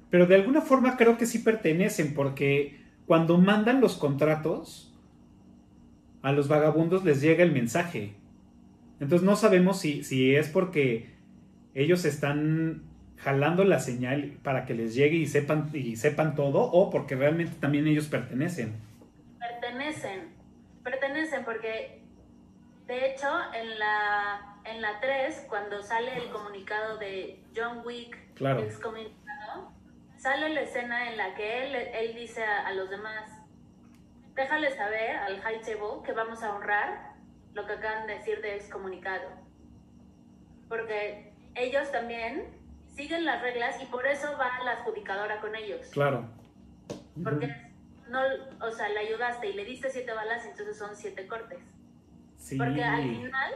Pero 0.09 0.25
de 0.25 0.35
alguna 0.35 0.61
forma 0.61 0.97
creo 0.97 1.17
que 1.17 1.25
sí 1.25 1.39
pertenecen, 1.39 2.13
porque 2.13 2.79
cuando 3.05 3.37
mandan 3.37 3.81
los 3.81 3.95
contratos, 3.95 4.93
a 6.21 6.31
los 6.31 6.47
vagabundos 6.47 7.03
les 7.03 7.21
llega 7.21 7.43
el 7.43 7.51
mensaje. 7.51 8.15
Entonces 8.99 9.25
no 9.25 9.35
sabemos 9.35 9.79
si, 9.79 10.03
si 10.03 10.35
es 10.35 10.49
porque 10.49 11.13
ellos 11.73 12.05
están 12.05 12.83
jalando 13.17 13.63
la 13.63 13.79
señal 13.79 14.37
para 14.43 14.65
que 14.65 14.73
les 14.73 14.95
llegue 14.95 15.17
y 15.17 15.27
sepan, 15.27 15.69
y 15.73 15.95
sepan 15.95 16.35
todo, 16.35 16.59
o 16.61 16.89
porque 16.89 17.15
realmente 17.15 17.55
también 17.59 17.87
ellos 17.87 18.07
pertenecen. 18.07 18.73
Pertenecen. 19.39 20.29
Pertenecen 20.83 21.45
porque, 21.45 22.01
de 22.87 23.11
hecho, 23.11 23.27
en 23.53 23.77
la, 23.77 24.57
en 24.65 24.81
la 24.81 24.99
3, 24.99 25.45
cuando 25.47 25.83
sale 25.83 26.17
el 26.17 26.29
comunicado 26.29 26.97
de 26.97 27.39
John 27.55 27.81
Wick, 27.85 28.17
Claro. 28.39 28.65
Sale 30.19 30.49
la 30.49 30.61
escena 30.61 31.09
en 31.09 31.17
la 31.17 31.33
que 31.33 31.63
él, 31.63 31.75
él 31.75 32.13
dice 32.13 32.43
a, 32.43 32.67
a 32.67 32.73
los 32.73 32.89
demás, 32.89 33.31
déjale 34.35 34.69
saber 34.71 35.15
al 35.15 35.39
High 35.41 35.61
Table 35.61 36.03
que 36.05 36.11
vamos 36.11 36.43
a 36.43 36.53
honrar 36.53 37.13
lo 37.53 37.65
que 37.65 37.73
acaban 37.73 38.05
de 38.05 38.15
decir 38.15 38.41
de 38.41 38.55
excomunicado. 38.55 39.29
Porque 40.67 41.33
ellos 41.55 41.91
también 41.91 42.47
siguen 42.85 43.25
las 43.25 43.41
reglas 43.41 43.81
y 43.81 43.85
por 43.85 44.05
eso 44.05 44.37
va 44.37 44.63
la 44.63 44.71
adjudicadora 44.73 45.39
con 45.39 45.55
ellos. 45.55 45.87
Claro. 45.87 46.29
Porque 47.23 47.47
no, 48.09 48.21
o 48.61 48.71
sea, 48.71 48.89
le 48.89 48.99
ayudaste 48.99 49.49
y 49.49 49.53
le 49.53 49.63
diste 49.63 49.89
siete 49.89 50.13
balas, 50.13 50.45
entonces 50.45 50.77
son 50.77 50.95
siete 50.95 51.27
cortes. 51.27 51.59
Sí. 52.37 52.57
Porque 52.57 52.83
al 52.83 53.03
final 53.03 53.53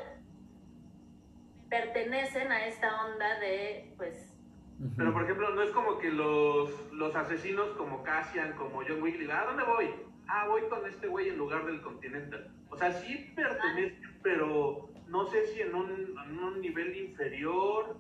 pertenecen 1.69 2.51
a 2.51 2.65
esta 2.67 3.05
onda 3.05 3.39
de, 3.39 3.93
pues, 3.97 4.32
Pero, 4.97 5.13
por 5.13 5.23
ejemplo, 5.23 5.49
no 5.53 5.61
es 5.61 5.71
como 5.71 5.97
que 5.97 6.11
los, 6.11 6.91
los 6.91 7.15
asesinos 7.15 7.69
como 7.77 8.03
Cassian, 8.03 8.53
como 8.53 8.81
John 8.87 9.01
Wick, 9.01 9.17
digan, 9.17 9.39
¿a 9.39 9.45
dónde 9.45 9.63
voy? 9.63 9.89
Ah, 10.27 10.47
voy 10.47 10.61
con 10.63 10.85
este 10.85 11.07
güey 11.07 11.29
en 11.29 11.37
lugar 11.37 11.65
del 11.65 11.81
Continental. 11.81 12.51
O 12.69 12.77
sea, 12.77 12.91
sí 12.91 13.31
pertenecen, 13.35 14.17
pero 14.21 14.89
no 15.07 15.25
sé 15.27 15.45
si 15.47 15.61
en 15.61 15.75
un, 15.75 16.15
en 16.25 16.39
un 16.39 16.59
nivel 16.61 16.95
inferior. 16.97 17.97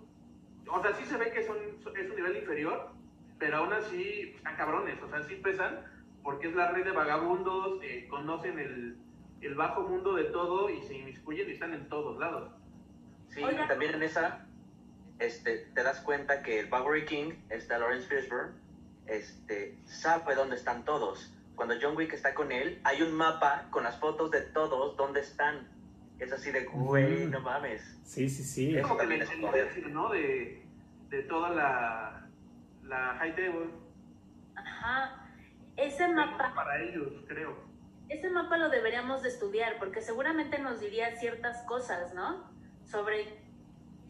O 0.67 0.81
sea, 0.81 0.93
sí 0.93 1.05
se 1.05 1.17
ve 1.17 1.31
que 1.31 1.43
son, 1.43 1.57
es 1.57 2.09
un 2.09 2.15
nivel 2.15 2.37
inferior, 2.37 2.89
pero 3.37 3.57
aún 3.57 3.73
así 3.73 4.27
pues, 4.27 4.37
están 4.37 4.55
cabrones. 4.57 5.01
O 5.01 5.09
sea, 5.09 5.21
sí 5.23 5.35
pesan, 5.35 5.79
porque 6.23 6.47
es 6.47 6.55
la 6.55 6.71
red 6.71 6.85
de 6.85 6.91
vagabundos, 6.91 7.79
eh, 7.83 8.07
conocen 8.09 8.59
el, 8.59 8.97
el 9.41 9.55
bajo 9.55 9.83
mundo 9.83 10.15
de 10.15 10.25
todo 10.25 10.69
y 10.69 10.81
se 10.81 10.97
inmiscuyen 10.97 11.49
y 11.49 11.53
están 11.53 11.73
en 11.73 11.87
todos 11.87 12.17
lados. 12.19 12.51
Sí, 13.29 13.43
Oiga. 13.43 13.65
y 13.65 13.67
también 13.67 13.95
en 13.95 14.03
esa 14.03 14.47
este, 15.19 15.57
te 15.73 15.83
das 15.83 15.99
cuenta 16.01 16.41
que 16.43 16.59
el 16.59 16.67
Bowery 16.67 17.05
King, 17.05 17.33
este 17.49 17.77
Lawrence 17.77 18.07
Fishburne, 18.07 18.53
este, 19.07 19.77
sabe 19.85 20.35
dónde 20.35 20.55
están 20.55 20.85
todos. 20.85 21.29
cuando 21.55 21.75
John 21.79 21.95
Wick 21.95 22.13
está 22.13 22.33
con 22.33 22.51
él, 22.51 22.81
hay 22.83 23.01
un 23.03 23.13
mapa 23.13 23.67
con 23.69 23.83
las 23.83 23.99
fotos 23.99 24.31
de 24.31 24.41
todos 24.41 24.97
dónde 24.97 25.19
están. 25.19 25.67
Es 26.19 26.31
así 26.31 26.51
de, 26.51 26.65
güey, 26.65 27.23
Ujú. 27.23 27.29
no 27.31 27.41
mames. 27.41 27.99
Sí, 28.03 28.27
sí, 28.29 28.43
sí. 28.43 28.75
Eso 28.75 28.87
Como 28.87 28.95
que 28.95 29.01
también 29.03 29.21
es 29.21 29.29
el 29.31 29.41
poder. 29.41 29.87
¿no? 29.89 30.09
De, 30.09 30.65
de 31.09 31.23
toda 31.23 31.49
la, 31.51 32.27
la 32.83 33.15
high 33.19 33.35
table. 33.35 33.69
Ajá. 34.55 35.19
Ese 35.75 36.07
mapa, 36.07 36.53
Para 36.55 36.81
ellos, 36.81 37.07
creo. 37.27 37.55
ese 38.09 38.29
mapa 38.29 38.57
lo 38.57 38.69
deberíamos 38.69 39.21
de 39.23 39.29
estudiar 39.29 39.77
porque 39.79 40.01
seguramente 40.01 40.59
nos 40.59 40.79
diría 40.79 41.15
ciertas 41.17 41.61
cosas, 41.67 42.13
¿no? 42.13 42.49
Sobre 42.85 43.42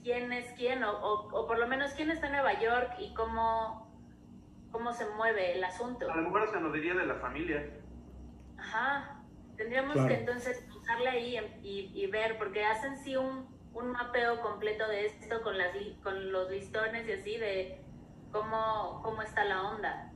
quién 0.03 0.31
es 0.33 0.51
quién 0.53 0.83
o, 0.83 0.91
o- 0.91 1.29
o 1.41 1.47
por 1.47 1.57
lo 1.57 1.67
menos 1.67 1.91
quién 1.93 2.11
está 2.11 2.27
en 2.27 2.33
Nueva 2.33 2.59
York 2.59 2.93
y 2.99 3.13
cómo, 3.13 3.89
cómo 4.71 4.91
se 4.93 5.05
mueve 5.11 5.53
el 5.55 5.63
asunto. 5.63 6.11
A 6.11 6.15
lo 6.15 6.23
mejor 6.23 6.49
se 6.51 6.59
nos 6.59 6.73
diría 6.73 6.93
de 6.93 7.05
la 7.05 7.15
familia. 7.15 7.65
Ajá. 8.57 9.19
Tendríamos 9.57 9.93
Claro. 9.93 10.07
que 10.09 10.15
entonces 10.19 10.67
usarle 10.75 11.09
ahí 11.09 11.37
y, 11.61 11.91
y 11.93 12.07
ver, 12.07 12.37
porque 12.37 12.65
hacen 12.65 12.97
sí 12.97 13.15
un, 13.15 13.47
un 13.73 13.91
mapeo 13.91 14.41
completo 14.41 14.87
de 14.87 15.05
esto 15.05 15.41
con, 15.43 15.57
las, 15.57 15.69
con 16.01 16.31
los 16.31 16.49
listones 16.49 17.07
y 17.07 17.11
así 17.13 17.37
de 17.37 17.83
cómo, 18.31 19.01
cómo 19.03 19.21
está 19.21 19.45
la 19.45 19.61
onda. 19.69 20.11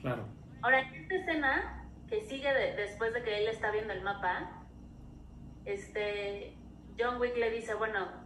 Claro. 0.00 0.26
Ahora, 0.62 0.80
en 0.80 0.94
esta 0.94 1.14
escena 1.14 1.88
que 2.08 2.20
sigue 2.22 2.52
de- 2.52 2.74
después 2.74 3.14
de 3.14 3.22
que 3.22 3.38
él 3.38 3.48
está 3.48 3.70
viendo 3.70 3.92
el 3.92 4.02
mapa, 4.02 4.64
este, 5.64 6.56
John 6.98 7.20
Wick 7.20 7.36
le 7.36 7.50
dice, 7.50 7.74
bueno, 7.74 8.21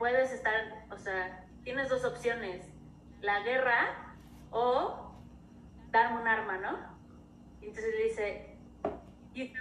puedes 0.00 0.32
estar, 0.32 0.54
o 0.90 0.96
sea, 0.96 1.44
tienes 1.62 1.90
dos 1.90 2.04
opciones, 2.06 2.66
la 3.20 3.40
guerra 3.40 4.14
o 4.50 5.14
darme 5.90 6.22
un 6.22 6.26
arma, 6.26 6.56
¿no? 6.56 6.78
Y 7.60 7.66
entonces 7.66 7.94
le 7.94 8.04
dice, 8.04 8.58
"You- 9.34 9.52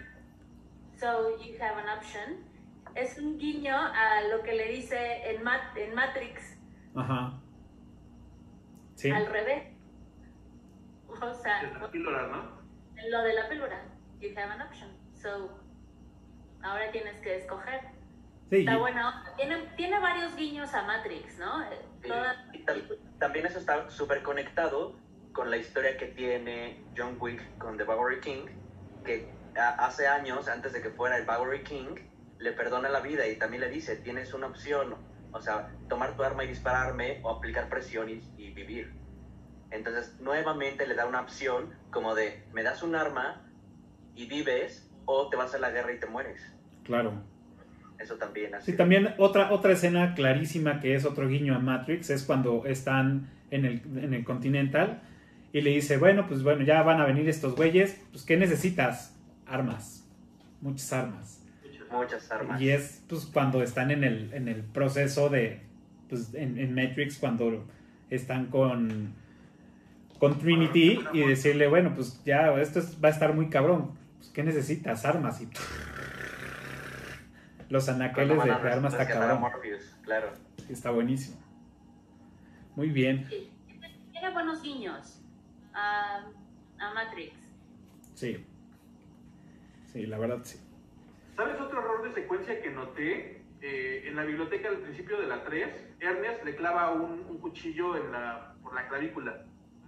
so 0.97 1.37
you 1.43 1.55
have 1.61 1.81
an 1.81 1.89
option. 1.97 2.47
Es 2.95 3.19
un 3.19 3.37
guiño 3.37 3.75
a 3.75 4.21
lo 4.31 4.41
que 4.41 4.53
le 4.53 4.69
dice 4.69 5.29
en, 5.29 5.43
Mat- 5.43 5.75
en 5.77 5.93
Matrix, 5.93 6.57
Ajá. 6.95 7.39
Sí. 8.95 9.11
al 9.11 9.25
revés. 9.27 9.75
O 11.09 11.33
sea, 11.33 11.61
De 11.63 11.79
las 11.79 11.89
píldoras, 11.89 12.31
¿no? 12.31 12.59
lo 13.09 13.21
de 13.23 13.33
la 13.33 13.49
píldora. 13.49 13.83
You 14.21 14.29
have 14.37 14.51
an 14.53 14.61
option. 14.61 14.89
So, 15.15 15.59
ahora 16.63 16.91
tienes 16.91 17.19
que 17.21 17.35
escoger. 17.37 17.81
Sí, 18.49 18.59
Está 18.59 18.73
y- 18.73 18.77
bueno. 18.77 19.13
Tiene, 19.37 19.57
tiene 19.77 19.99
varios 19.99 20.35
guiños 20.35 20.73
a 20.73 20.83
Matrix, 20.83 21.37
¿no? 21.39 21.63
Toda- 22.01 22.49
y 22.53 22.65
tam- 22.65 22.87
también 23.19 23.45
eso 23.45 23.59
está 23.59 23.89
súper 23.89 24.23
conectado 24.23 24.97
con 25.33 25.49
la 25.51 25.57
historia 25.57 25.97
que 25.97 26.07
tiene 26.07 26.83
John 26.97 27.17
Wick 27.19 27.57
con 27.57 27.77
The 27.77 27.83
Bowery 27.83 28.19
King, 28.21 28.45
que 29.03 29.33
a- 29.55 29.85
hace 29.85 30.07
años, 30.07 30.47
antes 30.47 30.73
de 30.73 30.81
que 30.81 30.89
fuera 30.89 31.17
el 31.17 31.25
Bowery 31.25 31.63
King, 31.63 31.95
le 32.39 32.51
perdona 32.53 32.89
la 32.89 33.01
vida 33.01 33.27
y 33.27 33.37
también 33.37 33.61
le 33.61 33.69
dice, 33.69 33.97
tienes 33.97 34.33
una 34.33 34.47
opción, 34.47 34.95
o 35.31 35.41
sea, 35.41 35.69
tomar 35.87 36.15
tu 36.15 36.23
arma 36.23 36.43
y 36.43 36.47
dispararme 36.47 37.19
o 37.23 37.29
aplicar 37.31 37.69
presión 37.69 38.09
y, 38.09 38.21
y 38.37 38.53
vivir. 38.53 38.97
Entonces, 39.71 40.19
nuevamente 40.19 40.87
le 40.87 40.95
da 40.95 41.05
una 41.05 41.21
opción 41.21 41.77
como 41.91 42.15
de, 42.15 42.47
me 42.53 42.63
das 42.63 42.81
un 42.81 42.95
arma 42.95 43.45
y 44.15 44.25
vives 44.27 44.89
o 45.05 45.29
te 45.29 45.37
vas 45.37 45.53
a 45.53 45.59
la 45.59 45.69
guerra 45.69 45.91
y 45.93 45.99
te 45.99 46.07
mueres. 46.07 46.41
claro. 46.83 47.13
Eso 47.99 48.15
también. 48.15 48.55
así 48.55 48.71
Sí, 48.71 48.77
también 48.77 49.09
otra, 49.17 49.51
otra 49.51 49.73
escena 49.73 50.15
clarísima 50.15 50.79
que 50.79 50.95
es 50.95 51.05
otro 51.05 51.27
guiño 51.27 51.55
a 51.55 51.59
Matrix 51.59 52.09
es 52.09 52.23
cuando 52.23 52.65
están 52.65 53.27
en 53.51 53.65
el, 53.65 53.81
en 53.97 54.13
el 54.13 54.23
Continental 54.23 55.01
y 55.51 55.61
le 55.61 55.71
dice, 55.71 55.97
bueno, 55.97 56.25
pues 56.27 56.43
bueno, 56.43 56.63
ya 56.63 56.81
van 56.83 57.01
a 57.01 57.05
venir 57.05 57.27
estos 57.27 57.55
güeyes, 57.55 57.99
pues 58.11 58.23
¿qué 58.23 58.37
necesitas? 58.37 59.15
Armas, 59.45 60.05
muchas 60.61 60.93
armas. 60.93 61.35
Muchas 61.91 62.29
armas. 62.31 62.61
Y 62.61 62.69
es 62.69 63.03
pues 63.09 63.25
cuando 63.25 63.63
están 63.63 63.89
en 63.91 64.03
el, 64.03 64.31
en 64.33 64.47
el 64.47 64.61
proceso 64.63 65.27
de, 65.29 65.59
pues 66.07 66.33
en, 66.35 66.57
en 66.59 66.75
Matrix, 66.75 67.17
cuando 67.17 67.65
están 68.11 68.45
con, 68.45 69.13
con 70.19 70.37
Trinity 70.37 70.99
y 71.13 71.21
decirle, 71.21 71.67
bueno, 71.67 71.93
pues 71.95 72.21
ya 72.25 72.53
esto 72.61 72.77
es- 72.79 72.97
va 73.03 73.07
a 73.09 73.11
estar 73.11 73.33
muy 73.33 73.49
cabrón, 73.49 73.91
pues, 74.19 74.29
¿qué 74.29 74.43
necesitas? 74.43 75.03
Armas 75.03 75.41
y 75.41 75.47
los 77.69 77.87
anaqueles 77.87 78.43
de, 78.43 78.51
armas 78.51 78.93
está 78.93 79.05
rescatar 79.05 79.23
a 79.23 79.27
cabrón. 79.27 79.41
Morpheus, 79.41 79.95
claro. 80.03 80.33
Está 80.69 80.91
buenísimo. 80.91 81.37
Muy 82.75 82.89
bien, 82.89 83.25
sí. 83.29 83.51
Tiene 84.11 84.33
buenos 84.33 84.61
guiños 84.61 85.21
a, 85.73 86.25
a 86.79 86.93
Matrix. 86.93 87.33
sí. 88.15 88.45
Sí, 89.91 90.05
la 90.05 90.19
verdad 90.19 90.41
sí. 90.43 90.59
¿Sabes 91.35 91.59
otro 91.59 91.79
error 91.79 92.03
de 92.03 92.13
secuencia 92.13 92.61
que 92.61 92.69
noté? 92.69 93.41
Eh, 93.61 94.03
en 94.05 94.15
la 94.15 94.23
biblioteca 94.23 94.69
al 94.69 94.77
principio 94.77 95.19
de 95.19 95.27
la 95.27 95.43
3, 95.43 95.95
Ernest 95.99 96.45
le 96.45 96.55
clava 96.55 96.91
un, 96.91 97.25
un 97.27 97.37
cuchillo 97.39 97.97
en 97.97 98.11
la, 98.11 98.53
por 98.61 98.75
la 98.75 98.87
clavícula. 98.87 99.45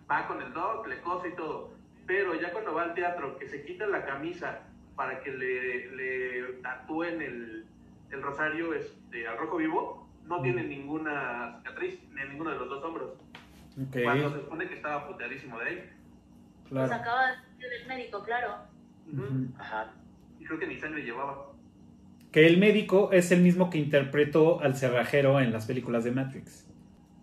Va 0.09 0.27
con 0.27 0.41
el 0.41 0.51
doc, 0.53 0.87
le 0.87 0.99
cose 1.01 1.29
y 1.29 1.35
todo. 1.35 1.73
Pero 2.07 2.33
ya 2.33 2.51
cuando 2.51 2.73
va 2.73 2.83
al 2.83 2.95
teatro, 2.95 3.37
que 3.37 3.47
se 3.47 3.63
quita 3.63 3.85
la 3.85 4.03
camisa 4.05 4.63
para 4.95 5.21
que 5.21 5.31
le, 5.31 5.91
le 5.91 6.53
tatúen 6.63 7.21
el, 7.21 7.65
el 8.11 8.21
rosario 8.21 8.73
este, 8.73 9.27
al 9.27 9.37
rojo 9.37 9.57
vivo, 9.57 10.09
no 10.25 10.41
tiene 10.41 10.63
ninguna 10.63 11.57
cicatriz 11.57 11.99
en 12.17 12.29
ninguno 12.29 12.51
de 12.51 12.57
los 12.57 12.69
dos 12.69 12.83
hombros. 12.83 13.11
Cuando 14.03 14.29
se 14.29 14.39
supone 14.41 14.67
que 14.67 14.75
estaba 14.75 15.07
puteadísimo 15.07 15.57
de 15.59 15.65
ahí. 15.65 15.89
Pues 16.69 16.87
claro. 16.87 16.93
acaba 16.93 17.27
de 17.27 17.35
salir 17.35 17.69
del 17.69 17.87
médico, 17.87 18.23
claro. 18.23 18.55
Ajá. 19.57 19.93
Y 20.39 20.45
creo 20.45 20.59
que 20.59 20.67
ni 20.67 20.77
sangre 20.77 21.03
llevaba. 21.03 21.51
Que 22.31 22.47
el 22.47 22.57
médico 22.57 23.09
es 23.11 23.31
el 23.31 23.41
mismo 23.41 23.69
que 23.69 23.77
interpretó 23.77 24.61
al 24.61 24.75
cerrajero 24.75 25.39
en 25.39 25.51
las 25.51 25.65
películas 25.65 26.03
de 26.03 26.11
Matrix. 26.11 26.67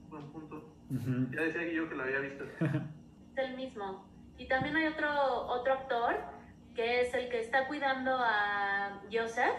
Buen 0.08 0.30
punto. 0.30 0.74
Ya 1.30 1.42
decía 1.42 1.70
yo 1.72 1.88
que 1.88 1.94
lo 1.94 2.02
había 2.02 2.20
visto. 2.20 2.44
Es 3.36 3.44
el 3.44 3.56
mismo. 3.56 4.04
Y 4.36 4.48
también 4.48 4.74
hay 4.74 4.86
otro, 4.88 5.08
otro 5.46 5.74
actor 5.74 6.16
que 6.74 7.02
es 7.02 7.14
el 7.14 7.28
que 7.28 7.40
está 7.40 7.66
cuidando 7.66 8.16
a 8.16 9.00
Joseph. 9.12 9.54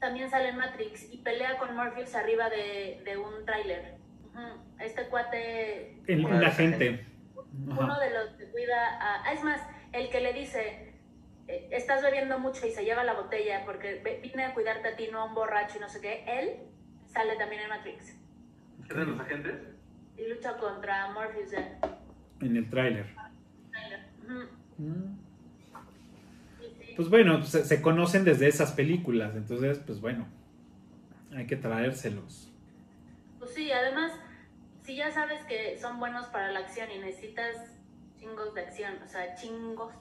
También 0.00 0.30
sale 0.30 0.50
en 0.50 0.56
Matrix 0.56 1.12
y 1.12 1.18
pelea 1.18 1.58
con 1.58 1.74
Morpheus 1.74 2.14
arriba 2.14 2.48
de, 2.50 3.02
de 3.04 3.16
un 3.16 3.44
tráiler. 3.44 3.96
Este 4.78 5.08
cuate, 5.08 6.00
El, 6.06 6.22
Bueno, 6.22 6.36
un 6.36 6.42
la 6.42 6.48
agente. 6.48 7.04
uno 7.66 7.82
Ajá. 7.92 7.98
de 8.04 8.10
los 8.14 8.28
que 8.36 8.44
cuida 8.50 8.96
a... 9.00 9.24
ah, 9.24 9.32
Es 9.32 9.42
más, 9.42 9.60
el 9.92 10.08
que 10.10 10.20
le 10.20 10.32
dice, 10.32 10.94
eh, 11.48 11.68
estás 11.72 12.02
bebiendo 12.02 12.38
mucho 12.38 12.64
y 12.64 12.70
se 12.70 12.84
lleva 12.84 13.02
la 13.02 13.14
botella 13.14 13.64
porque 13.64 14.00
vine 14.22 14.44
a 14.44 14.54
cuidarte 14.54 14.88
a 14.88 14.96
ti, 14.96 15.08
no 15.10 15.22
a 15.22 15.24
un 15.24 15.34
borracho 15.34 15.78
y 15.78 15.80
no 15.80 15.88
sé 15.88 16.00
qué. 16.00 16.24
Él 16.28 16.50
sale 17.06 17.34
también 17.36 17.62
en 17.62 17.68
Matrix 17.70 18.16
¿Es 18.88 18.96
de 18.96 19.04
los 19.04 19.18
agentes? 19.20 19.54
y 20.16 20.28
lucha 20.28 20.56
contra 20.58 21.10
Morpheus 21.10 21.52
en 21.54 21.78
En 22.40 22.56
el 22.56 22.70
tráiler. 22.70 23.06
Mm. 24.78 25.27
Pues 26.98 27.10
bueno, 27.10 27.44
se, 27.44 27.64
se 27.64 27.80
conocen 27.80 28.24
desde 28.24 28.48
esas 28.48 28.72
películas, 28.72 29.36
entonces, 29.36 29.78
pues 29.86 30.00
bueno, 30.00 30.26
hay 31.32 31.46
que 31.46 31.54
traérselos. 31.54 32.52
Pues 33.38 33.54
sí, 33.54 33.70
además, 33.70 34.10
si 34.82 34.96
ya 34.96 35.08
sabes 35.12 35.44
que 35.44 35.78
son 35.80 36.00
buenos 36.00 36.26
para 36.26 36.50
la 36.50 36.58
acción 36.58 36.90
y 36.90 36.98
necesitas 36.98 37.54
chingos 38.18 38.52
de 38.52 38.62
acción, 38.62 38.94
o 39.00 39.06
sea, 39.06 39.32
chingos. 39.36 39.94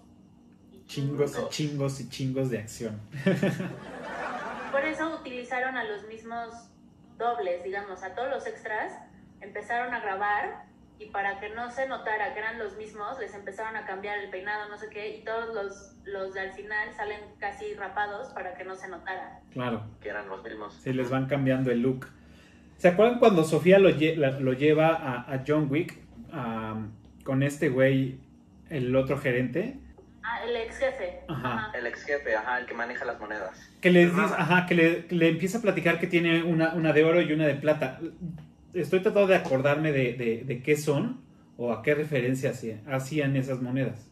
y 0.71 0.83
Chingos 0.87 1.37
y 1.37 1.49
chingos 1.49 1.99
y 1.99 2.09
chingos 2.09 2.49
de 2.49 2.57
acción. 2.57 2.99
Por 4.71 4.83
eso 4.83 5.19
utilizaron 5.21 5.77
a 5.77 5.83
los 5.83 6.07
mismos 6.07 6.51
dobles, 7.19 7.63
digamos, 7.63 8.01
a 8.01 8.15
todos 8.15 8.31
los 8.31 8.47
extras, 8.47 8.91
empezaron 9.39 9.93
a 9.93 9.99
grabar 9.99 10.65
y 10.99 11.05
para 11.07 11.39
que 11.39 11.49
no 11.49 11.69
se 11.71 11.87
notara 11.87 12.33
que 12.33 12.39
eran 12.39 12.57
los 12.59 12.75
mismos, 12.77 13.19
les 13.19 13.33
empezaron 13.33 13.75
a 13.75 13.85
cambiar 13.85 14.17
el 14.19 14.29
peinado, 14.29 14.67
no 14.69 14.77
sé 14.77 14.87
qué, 14.89 15.17
y 15.17 15.23
todos 15.23 15.53
los, 15.53 15.93
los 16.05 16.33
de 16.33 16.39
al 16.41 16.51
final 16.53 16.89
salen 16.95 17.19
casi 17.39 17.73
rapados 17.75 18.29
para 18.33 18.55
que 18.55 18.63
no 18.63 18.75
se 18.75 18.87
notara. 18.87 19.39
Claro, 19.53 19.83
Que 20.01 20.09
eran 20.09 20.27
los 20.27 20.43
mismos. 20.43 20.73
sí, 20.81 20.93
les 20.93 21.09
van 21.09 21.27
cambiando 21.27 21.71
el 21.71 21.81
look. 21.81 22.07
¿Se 22.77 22.87
acuerdan 22.87 23.19
cuando 23.19 23.43
Sofía 23.43 23.79
lo, 23.79 23.89
lle- 23.89 24.15
la- 24.15 24.39
lo 24.39 24.53
lleva 24.53 24.89
a, 24.95 25.33
a 25.33 25.43
John 25.47 25.67
Wick 25.69 25.97
am, 26.31 26.91
con 27.23 27.41
este 27.43 27.69
güey, 27.69 28.19
el 28.69 28.95
otro 28.95 29.17
gerente? 29.17 29.79
Ah, 30.23 30.43
el 30.43 30.55
ex 30.57 30.77
jefe. 30.77 31.21
Ajá. 31.29 31.71
El 31.73 31.87
ex 31.87 32.03
jefe, 32.03 32.35
ajá, 32.35 32.59
el 32.59 32.65
que 32.65 32.73
maneja 32.73 33.05
las 33.05 33.19
monedas. 33.19 33.71
Que 33.81 33.89
le, 33.91 34.05
dice, 34.07 34.19
ajá, 34.19 34.65
que 34.65 34.75
le, 34.75 35.05
que 35.05 35.15
le 35.15 35.29
empieza 35.29 35.59
a 35.59 35.61
platicar 35.61 35.99
que 35.99 36.07
tiene 36.07 36.43
una, 36.43 36.73
una 36.73 36.91
de 36.91 37.03
oro 37.05 37.21
y 37.21 37.31
una 37.31 37.47
de 37.47 37.55
plata. 37.55 37.99
Estoy 38.81 39.01
tratando 39.01 39.27
de 39.27 39.35
acordarme 39.35 39.91
de, 39.91 40.13
de- 40.13 40.43
de 40.45 40.61
qué 40.61 40.75
son 40.77 41.21
o 41.57 41.73
a 41.73 41.81
qué 41.81 41.95
referencia 41.95 42.51
hacían, 42.51 42.81
hacían 42.91 43.35
esas 43.35 43.61
monedas. 43.61 44.09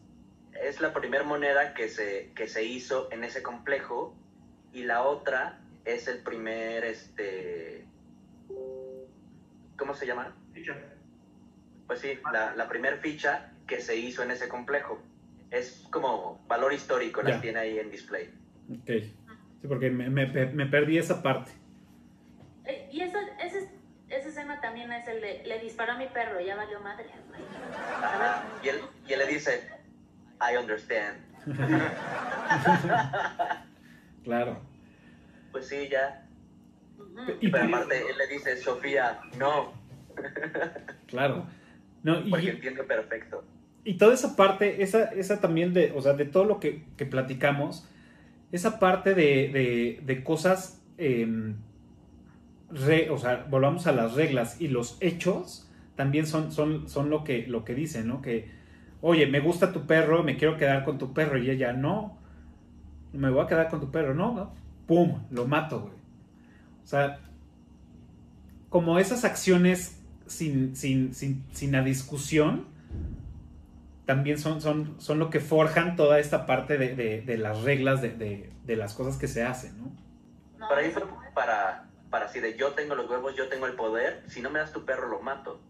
Es 0.62 0.80
la 0.80 0.92
primera 0.92 1.22
moneda 1.24 1.74
que 1.74 1.88
se, 1.88 2.32
que 2.34 2.48
se 2.48 2.64
hizo 2.64 3.08
en 3.12 3.22
ese 3.24 3.42
complejo 3.42 4.16
y 4.72 4.82
la 4.84 5.02
otra 5.02 5.60
es 5.84 6.08
el 6.08 6.18
primer, 6.22 6.84
este... 6.84 7.84
¿Cómo 9.78 9.94
se 9.94 10.06
llama? 10.06 10.34
Ficha. 10.52 10.76
Pues 11.86 12.00
sí, 12.00 12.08
la, 12.32 12.56
la 12.56 12.68
primer 12.68 12.98
ficha 12.98 13.52
que 13.66 13.80
se 13.80 13.96
hizo 13.96 14.22
en 14.22 14.30
ese 14.30 14.48
complejo. 14.48 15.00
es 15.50 15.86
como 15.90 16.44
valor 16.48 16.72
histórico, 16.72 17.22
Ya. 17.22 17.28
las 17.30 17.40
tiene 17.42 17.58
ahí 17.60 17.78
en 17.78 17.90
display. 17.90 18.30
Ok. 18.70 18.86
Sí, 19.62 19.68
porque 19.68 19.90
me, 19.90 20.10
me- 20.10 20.26
me 20.26 20.66
perdí 20.66 20.98
esa 20.98 21.22
parte. 21.22 21.52
Eh, 22.64 22.88
Y 22.92 23.00
esa, 23.02 23.18
ese, 24.08 24.18
esa 24.18 24.28
escena 24.28 24.60
también 24.60 24.90
es 24.92 25.06
el 25.08 25.20
de, 25.20 25.42
le 25.46 25.60
disparó 25.60 25.92
a 25.92 25.98
mi 25.98 26.06
perro, 26.06 26.40
ya 26.40 26.56
valió 26.56 26.80
madre. 26.80 27.06
Ajá. 28.02 28.44
Y 28.62 28.68
él, 28.68 28.80
y 29.08 29.12
él 29.12 29.18
le 29.20 29.26
dice, 29.26 29.68
I 30.40 30.56
understand. 30.56 31.18
Claro. 34.24 34.60
Pues 35.52 35.68
sí, 35.68 35.88
ya. 35.88 36.26
Y 37.40 37.48
Pero 37.48 37.64
aparte 37.64 38.00
él 38.10 38.18
le 38.18 38.26
dice, 38.26 38.56
Sofía, 38.56 39.20
no, 39.38 39.72
Claro. 41.06 41.46
No, 42.02 42.20
y, 42.20 42.30
porque 42.30 42.50
entiende 42.50 42.82
perfecto. 42.84 43.44
y 43.84 43.96
toda 43.96 44.14
esa 44.14 44.36
parte, 44.36 44.82
esa, 44.82 45.04
esa 45.12 45.40
también 45.40 45.72
de, 45.72 45.92
o 45.94 46.00
sea, 46.00 46.12
de 46.14 46.24
todo 46.24 46.44
lo 46.44 46.60
que, 46.60 46.84
que 46.96 47.06
platicamos, 47.06 47.88
esa 48.52 48.78
parte 48.78 49.14
de, 49.14 49.48
de- 49.52 50.00
de 50.02 50.24
cosas, 50.24 50.80
eh, 50.98 51.54
o 52.70 53.18
sea, 53.18 53.46
volvamos 53.48 53.86
a 53.86 53.92
las 53.92 54.14
reglas 54.14 54.60
y 54.60 54.68
los 54.68 54.96
hechos 55.00 55.68
también 55.94 56.26
son, 56.26 56.52
son, 56.52 56.88
son 56.88 57.10
lo, 57.10 57.24
que, 57.24 57.46
lo 57.46 57.64
que 57.64 57.74
dicen, 57.74 58.08
¿no? 58.08 58.20
Que, 58.22 58.50
oye, 59.00 59.26
me 59.26 59.40
gusta 59.40 59.72
tu 59.72 59.86
perro, 59.86 60.22
me 60.22 60.36
quiero 60.36 60.56
quedar 60.56 60.84
con 60.84 60.98
tu 60.98 61.12
perro 61.14 61.38
y 61.38 61.50
ella, 61.50 61.72
no, 61.72 62.18
me 63.12 63.30
voy 63.30 63.44
a 63.44 63.46
quedar 63.46 63.68
con 63.68 63.80
tu 63.80 63.90
perro, 63.90 64.14
no, 64.14 64.34
no, 64.34 64.52
pum, 64.86 65.22
lo 65.30 65.46
mato, 65.46 65.80
güey. 65.80 65.94
O 66.84 66.86
sea, 66.86 67.18
como 68.68 68.98
esas 68.98 69.24
acciones 69.24 70.02
sin, 70.26 70.76
sin, 70.76 71.14
sin, 71.14 71.44
sin 71.52 71.72
la 71.72 71.82
discusión, 71.82 72.66
también 74.04 74.38
son, 74.38 74.60
son, 74.60 74.94
son 74.98 75.18
lo 75.18 75.30
que 75.30 75.40
forjan 75.40 75.96
toda 75.96 76.18
esta 76.20 76.46
parte 76.46 76.78
de, 76.78 76.94
de- 77.22 77.38
las 77.38 77.62
reglas 77.62 78.02
de, 78.02 78.10
de- 78.64 78.76
las 78.76 78.94
cosas 78.94 79.16
que 79.16 79.28
se 79.28 79.42
hacen, 79.42 79.72
¿no? 79.78 79.90
Para 80.68 80.82
eso- 80.82 81.08
para, 81.34 81.88
para 82.16 82.26
así 82.30 82.40
de 82.40 82.56
yo 82.56 82.72
tengo 82.72 82.94
los 82.94 83.10
huevos, 83.10 83.36
yo 83.36 83.46
tengo 83.48 83.66
el 83.66 83.74
poder, 83.74 84.22
si 84.26 84.40
no 84.40 84.48
me 84.48 84.58
das 84.58 84.72
tu 84.72 84.86
perro 84.86 85.06
lo 85.08 85.20
mato. 85.20 85.60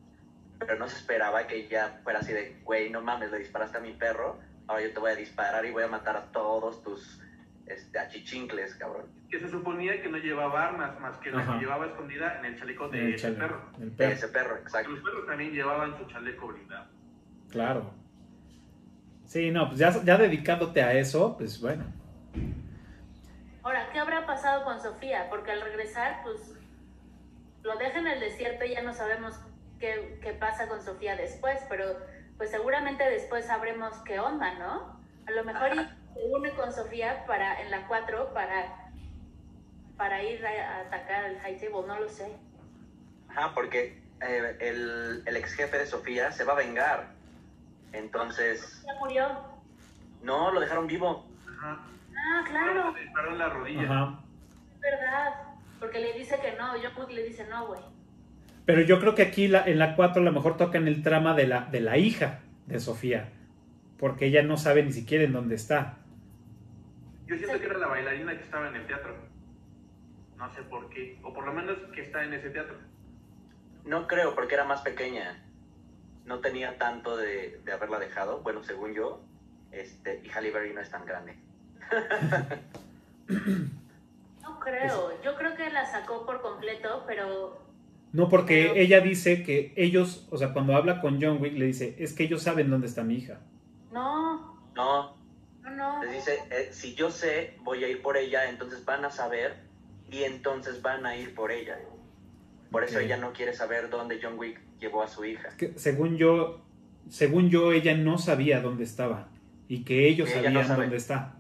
Pero 0.61 0.77
no 0.79 0.87
se 0.89 0.97
esperaba 0.97 1.45
que 1.49 1.67
ya 1.67 1.99
fuera 2.05 2.21
así 2.21 2.33
de, 2.33 2.61
güey, 2.63 2.89
no 2.89 3.03
mames, 3.03 3.33
le 3.33 3.39
disparaste 3.41 3.79
a 3.79 3.81
mi 3.81 3.93
perro, 3.95 4.39
ahora 4.69 4.83
yo 4.85 4.93
te 4.93 5.01
voy 5.01 5.11
a 5.11 5.17
disparar 5.17 5.65
y 5.67 5.73
voy 5.73 5.83
a 5.83 5.89
matar 5.89 6.17
a 6.17 6.27
todos 6.31 6.85
tus 6.85 7.21
este, 7.67 7.99
achichincles, 7.99 8.77
cabrón. 8.77 9.07
Que 9.29 9.41
se 9.41 9.49
suponía 9.49 10.01
que 10.01 10.09
no 10.09 10.19
llevaba 10.19 10.69
armas, 10.69 11.01
más 11.01 11.17
que 11.19 11.33
la 11.33 11.41
Ajá. 11.41 11.55
que 11.55 11.59
llevaba 11.65 11.87
escondida 11.87 12.39
en 12.39 12.45
el 12.45 12.57
chaleco 12.61 12.89
de 12.91 13.01
El 13.01 13.15
ese 13.15 13.23
chale- 13.27 13.39
perro. 13.39 13.61
el 13.81 13.91
De 13.91 13.97
perro. 13.97 14.13
ese 14.13 14.29
perro, 14.29 14.49
Porque 14.51 14.63
exacto. 14.63 14.91
los 14.93 15.01
perros 15.01 15.27
también 15.27 15.51
llevaban 15.53 15.99
su 15.99 16.05
chaleco 16.07 16.47
blindado. 16.47 16.87
Claro. 17.51 17.91
Sí, 19.25 19.51
no, 19.51 19.67
pues 19.67 19.81
ya, 19.81 19.91
ya 20.05 20.17
dedicándote 20.17 20.81
a 20.81 20.93
eso, 20.95 21.37
pues 21.37 21.61
bueno. 21.61 21.85
Ahora, 23.67 23.89
¿qué 23.93 23.99
habrá 23.99 24.25
pasado 24.27 24.63
con 24.63 24.81
Sofía? 24.81 25.27
Porque 25.29 25.51
al 25.51 25.61
regresar, 25.61 26.21
pues 26.23 26.53
lo 27.65 27.75
deja 27.79 27.99
en 27.99 28.07
el 28.07 28.21
desierto 28.21 28.65
y 28.65 28.75
ya 28.75 28.83
no 28.83 28.95
sabemos 28.95 29.35
qué, 29.81 30.21
qué 30.23 30.35
pasa 30.35 30.69
con 30.69 30.81
Sofía 30.85 31.17
después, 31.17 31.59
pero 31.69 31.99
pues 32.37 32.53
seguramente 32.53 33.03
después 33.11 33.45
sabremos 33.47 33.93
qué 34.05 34.21
onda, 34.21 34.55
¿no? 34.55 35.01
A 35.27 35.31
lo 35.33 35.43
mejor 35.43 35.73
y 35.75 35.79
se 36.15 36.27
une 36.31 36.51
con 36.51 36.73
Sofía 36.73 37.25
para 37.27 37.61
en 37.61 37.73
la 37.73 37.89
4 37.89 38.33
para, 38.33 38.89
para 39.97 40.23
ir 40.23 40.47
a, 40.47 40.51
a 40.77 40.81
atacar 40.83 41.25
al 41.25 41.41
High 41.41 41.59
Table, 41.59 41.89
no 41.89 41.99
lo 41.99 42.09
sé. 42.09 42.37
Ajá, 43.31 43.53
porque 43.53 44.01
eh, 44.21 44.57
el, 44.61 45.25
el 45.27 45.37
ex 45.39 45.55
jefe 45.55 45.77
de 45.77 45.87
Sofía 45.87 46.31
se 46.31 46.45
va 46.45 46.53
a 46.53 46.57
vengar. 46.57 47.09
Entonces, 47.93 48.85
Ya 48.87 48.95
murió. 49.01 49.27
no, 50.23 50.53
lo 50.53 50.61
dejaron 50.61 50.87
vivo. 50.87 51.27
Ajá. 51.59 51.81
Ah, 52.29 52.43
claro, 52.49 52.93
Le 52.93 53.01
disparó 53.03 53.33
en 53.33 53.39
la 53.39 53.49
rodilla. 53.49 53.83
Ajá. 53.85 54.21
es 54.75 54.81
verdad. 54.81 55.35
Porque 55.79 56.01
le 56.01 56.13
dice 56.15 56.39
que 56.41 56.57
no, 56.57 56.77
yo 56.77 56.89
le 57.09 57.23
dice 57.25 57.47
no, 57.49 57.67
güey. 57.69 57.81
Pero 58.65 58.81
yo 58.81 58.99
creo 58.99 59.15
que 59.15 59.23
aquí 59.23 59.47
la- 59.47 59.65
en 59.65 59.79
la 59.79 59.95
4 59.95 60.23
a 60.23 60.25
lo 60.25 60.33
mejor 60.33 60.57
tocan 60.57 60.89
el 60.89 61.03
trama 61.03 61.35
de 61.35 61.47
la, 61.47 61.67
de 61.67 61.81
la 61.81 61.99
hija 61.99 62.41
de 62.67 62.81
Sofía. 62.81 63.29
Porque 63.99 64.27
ella 64.27 64.43
no 64.43 64.57
sabe 64.57 64.83
ni 64.83 64.93
siquiera 64.93 65.25
en 65.25 65.33
dónde 65.33 65.55
está. 65.55 65.99
Yo 67.27 67.37
siento 67.37 67.59
que 67.61 67.67
era 67.67 67.79
la 67.79 67.87
bailarina 67.89 68.37
que 68.37 68.43
estaba 68.43 68.69
en 68.69 68.77
el 68.77 68.87
teatro. 68.87 69.15
No 70.37 70.53
sé 70.53 70.63
por 70.63 70.89
qué. 70.91 71.19
O 71.23 71.33
por 71.33 71.47
lo 71.47 71.53
menos 71.53 71.77
que 71.95 72.01
está 72.03 72.25
en 72.25 72.35
ese 72.35 72.51
teatro. 72.51 72.77
No 73.85 74.07
creo, 74.07 74.35
porque 74.35 74.55
era 74.55 74.65
más 74.65 74.83
pequeña. 74.83 75.43
No 76.25 76.41
tenía 76.41 76.77
tanto 76.79 77.17
de, 77.17 77.61
de 77.65 77.73
haberla 77.73 77.99
dejado. 78.01 78.41
Bueno, 78.43 78.63
según 78.65 78.95
yo. 78.95 79.23
Este, 79.71 80.21
y 80.25 80.29
Halle 80.31 80.51
Berry 80.51 80.75
no 80.75 80.81
es 80.81 80.91
tan 80.91 81.05
grande. 81.07 81.37
No 84.43 84.61
creo. 84.61 85.13
Yo 85.25 85.37
creo 85.37 85.55
que 85.57 85.71
la 85.71 85.85
sacó 85.91 86.25
por 86.27 86.41
completo, 86.43 87.05
pero 87.07 87.65
No, 88.13 88.29
porque 88.29 88.69
Pero- 88.69 88.75
ella 88.77 89.01
dice 89.01 89.43
que 89.43 89.73
ellos, 89.77 90.27
o 90.31 90.39
sea, 90.39 90.53
cuando 90.53 90.75
habla 90.77 91.01
con 91.01 91.21
John 91.21 91.39
Wick, 91.41 91.55
le 91.55 91.67
dice, 91.67 91.97
es 91.99 92.13
que 92.15 92.25
ellos 92.25 92.43
saben 92.43 92.71
dónde 92.71 92.87
está 92.87 93.03
mi 93.03 93.15
hija. 93.17 93.41
no, 93.93 94.57
No, 94.75 95.17
no, 95.63 95.71
no. 95.71 96.03
les 96.05 96.13
dice, 96.13 96.39
eh, 96.51 96.69
si 96.71 96.95
yo 96.95 97.11
sé, 97.11 97.55
voy 97.63 97.83
a 97.85 97.89
ir 97.89 98.01
por 98.03 98.17
ella, 98.17 98.49
entonces 98.49 98.85
van 98.85 99.05
a 99.05 99.11
saber 99.11 99.55
y 100.11 100.23
entonces 100.23 100.81
van 100.83 101.05
a 101.07 101.17
ir 101.17 101.35
por 101.35 101.51
ella. 101.51 101.79
Por 102.71 102.85
eso 102.85 102.99
ella 102.99 103.17
no 103.17 103.33
quiere 103.33 103.53
saber 103.55 103.89
dónde 103.91 104.19
John 104.23 104.39
Wick 104.39 104.61
llevó 104.79 105.03
a 105.03 105.09
su 105.09 105.25
hija. 105.25 105.49
Que 105.57 105.73
según 105.79 106.17
yo, 106.17 106.61
según 107.09 107.49
yo, 107.51 107.73
ella 107.73 107.97
no 107.97 108.19
sabía 108.19 108.61
dónde 108.61 108.85
estaba 108.85 109.29
y 109.69 109.83
que 109.85 110.09
ellos 110.09 110.29
Que 110.29 110.41
ella 110.41 110.51
no 110.51 110.61
sabían 110.63 110.81
dónde 110.81 110.97
está. 110.97 111.35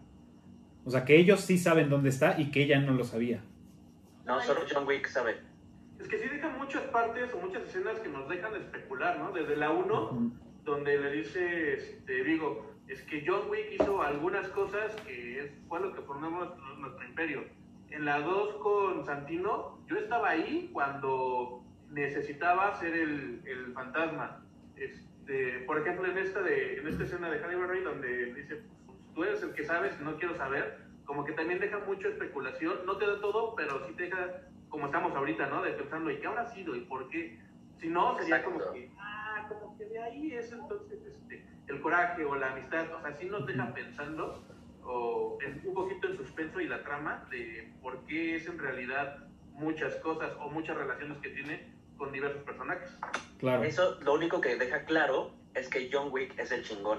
O 0.87 0.91
sea, 0.91 1.05
que 1.05 1.16
ellos 1.16 1.41
sí 1.41 1.59
saben 1.59 1.91
dónde 1.91 2.11
está 2.11 2.41
y 2.41 2.53
que 2.53 2.62
ella 2.62 2.78
no 2.80 2.93
lo 2.93 3.03
sabía. 3.05 3.43
No, 4.24 4.41
solo 4.41 4.61
John 4.72 4.87
Wick 4.87 5.09
sabe. 5.09 5.37
Es 5.99 6.07
que 6.07 6.18
sí 6.18 6.28
dejan 6.28 6.57
muchas 6.59 6.82
partes 6.84 7.34
o 7.34 7.39
muchas 7.39 7.64
escenas 7.64 7.99
que 7.99 8.09
nos 8.09 8.28
dejan 8.28 8.55
especular, 8.55 9.18
¿no? 9.18 9.32
Desde 9.32 9.57
la 9.57 9.70
1, 9.72 10.03
Ujú. 10.03 10.32
donde 10.64 10.97
le 10.99 11.11
dice 11.11 11.74
este, 11.74 12.22
Vigo, 12.22 12.72
es 12.87 13.03
que 13.03 13.24
John 13.26 13.51
Wick 13.51 13.72
hizo 13.72 14.01
algunas 14.01 14.47
cosas 14.51 14.95
que 15.05 15.57
fue 15.68 15.80
lo 15.80 15.93
que 15.93 16.03
formó 16.03 16.30
nuestro, 16.30 16.64
nuestro 16.76 17.05
imperio. 17.05 17.45
En 17.91 18.05
la 18.05 18.20
2 18.20 18.55
con 18.62 19.05
Santino, 19.05 19.80
yo 19.89 19.97
estaba 19.97 20.30
ahí 20.30 20.70
cuando 20.72 21.64
necesitaba 21.91 22.76
ser 22.78 22.95
el, 22.95 23.43
el 23.45 23.72
fantasma. 23.72 24.45
Este, 24.76 25.64
por 25.66 25.80
ejemplo, 25.80 26.07
en 26.07 26.18
esta, 26.18 26.43
de, 26.43 26.78
en 26.78 26.87
esta 26.87 27.03
escena 27.03 27.28
de 27.28 27.39
Halle 27.41 27.57
Berry, 27.57 27.80
donde 27.80 28.34
dice, 28.34 28.62
tú 29.16 29.24
eres 29.24 29.42
el 29.42 29.54
que 29.54 29.64
sabes, 29.64 29.98
no 30.00 30.16
quiero 30.18 30.36
saber, 30.36 30.76
como 31.06 31.24
que 31.24 31.32
también 31.32 31.58
deja 31.58 31.78
mucha 31.78 32.08
especulación, 32.08 32.84
no 32.84 32.98
te 32.98 33.06
da 33.06 33.18
todo, 33.20 33.54
pero 33.56 33.84
sí 33.86 33.94
te 33.94 34.04
deja, 34.04 34.42
como 34.68 34.86
estamos 34.86 35.16
ahorita, 35.16 35.46
¿no? 35.46 35.62
De 35.62 35.72
pensando, 35.72 36.10
¿y 36.10 36.18
qué 36.20 36.26
habrá 36.26 36.44
sido? 36.44 36.76
¿Y 36.76 36.80
por 36.82 37.08
qué? 37.08 37.40
Si 37.80 37.88
no, 37.88 38.14
sería 38.18 38.44
como 38.44 38.56
Exacto. 38.56 38.74
que, 38.74 38.90
ah, 38.98 39.46
como 39.48 39.76
que 39.78 39.86
de 39.86 39.98
ahí 40.02 40.32
es 40.32 40.52
entonces 40.52 40.98
este, 41.06 41.46
el 41.66 41.80
coraje 41.80 42.26
o 42.26 42.36
la 42.36 42.52
amistad, 42.52 42.92
o 42.92 43.00
sea, 43.00 43.12
sí 43.16 43.26
nos 43.26 43.46
deja 43.46 43.72
pensando 43.72 44.44
o 44.84 45.38
en- 45.42 45.62
un 45.66 45.74
poquito 45.74 46.08
en 46.08 46.16
suspenso 46.18 46.60
y 46.60 46.68
la 46.68 46.82
trama 46.84 47.26
de 47.30 47.72
por 47.80 48.04
qué 48.04 48.36
es 48.36 48.46
en 48.46 48.58
realidad 48.58 49.24
muchas 49.52 49.96
cosas 49.96 50.30
o 50.40 50.50
muchas 50.50 50.76
relaciones 50.76 51.16
que 51.18 51.30
tiene 51.30 51.72
con 51.96 52.12
diversos 52.12 52.42
personajes. 52.42 52.94
Claro. 53.38 53.64
Eso 53.64 53.98
lo 54.02 54.12
único 54.12 54.42
que 54.42 54.56
deja 54.56 54.84
claro 54.84 55.32
es 55.54 55.68
que 55.70 55.88
John 55.90 56.08
Wick 56.12 56.38
es 56.38 56.52
el 56.52 56.62
chingón. 56.62 56.98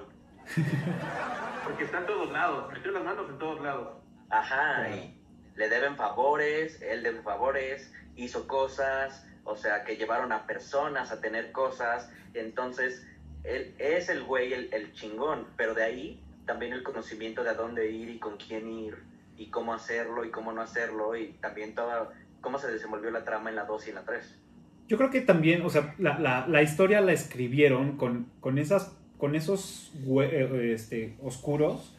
Porque 1.63 1.83
está 1.83 1.99
en 1.99 2.05
todos 2.05 2.31
lados, 2.31 2.71
metió 2.71 2.91
las 2.91 3.03
manos 3.03 3.29
en 3.29 3.37
todos 3.37 3.61
lados. 3.61 3.97
Ajá, 4.29 4.85
Claro. 4.85 4.95
y 4.95 5.13
le 5.55 5.69
deben 5.69 5.95
favores, 5.95 6.81
él 6.81 7.03
debe 7.03 7.21
favores, 7.21 7.91
hizo 8.15 8.47
cosas, 8.47 9.25
o 9.43 9.55
sea, 9.55 9.83
que 9.83 9.95
llevaron 9.97 10.31
a 10.31 10.45
personas 10.45 11.11
a 11.11 11.19
tener 11.21 11.51
cosas, 11.51 12.09
entonces 12.33 13.05
él 13.43 13.73
es 13.79 14.09
el 14.09 14.23
güey, 14.23 14.53
el, 14.53 14.73
el 14.73 14.93
chingón, 14.93 15.47
pero 15.57 15.73
de 15.73 15.83
ahí 15.83 16.23
también 16.45 16.73
el 16.73 16.83
conocimiento 16.83 17.43
de 17.43 17.49
a 17.51 17.53
dónde 17.53 17.89
ir 17.91 18.09
y 18.09 18.19
con 18.19 18.37
quién 18.37 18.69
ir, 18.69 18.97
y 19.37 19.49
cómo 19.49 19.73
hacerlo 19.73 20.25
y 20.25 20.31
cómo 20.31 20.51
no 20.51 20.61
hacerlo, 20.61 21.15
y 21.15 21.33
también 21.41 21.75
toda, 21.75 22.09
cómo 22.41 22.57
se 22.59 22.71
desenvolvió 22.71 23.11
la 23.11 23.23
trama 23.23 23.49
en 23.49 23.55
la 23.55 23.65
2 23.65 23.87
y 23.87 23.89
en 23.89 23.95
la 23.95 24.03
3. 24.03 24.39
Yo 24.87 24.97
creo 24.97 25.09
que 25.09 25.21
también, 25.21 25.61
o 25.63 25.69
sea, 25.69 25.93
la, 25.97 26.17
la- 26.17 26.47
la 26.47 26.61
historia 26.61 27.01
la 27.01 27.11
escribieron 27.11 27.97
con, 27.97 28.31
con, 28.39 28.57
esas, 28.57 28.96
con 29.17 29.35
esos 29.35 29.91
eh, 30.21 30.71
este, 30.73 31.15
oscuros 31.23 31.93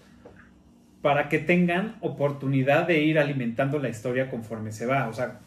para 1.03 1.29
que 1.29 1.39
tengan 1.39 1.97
oportunidad 2.01 2.87
de 2.87 3.01
ir 3.03 3.19
alimentando 3.19 3.79
la 3.79 3.89
historia 3.89 4.31
conforme 4.31 4.73
se 4.73 4.87
va. 4.87 5.09
O 5.09 5.13
sea, 5.13 5.41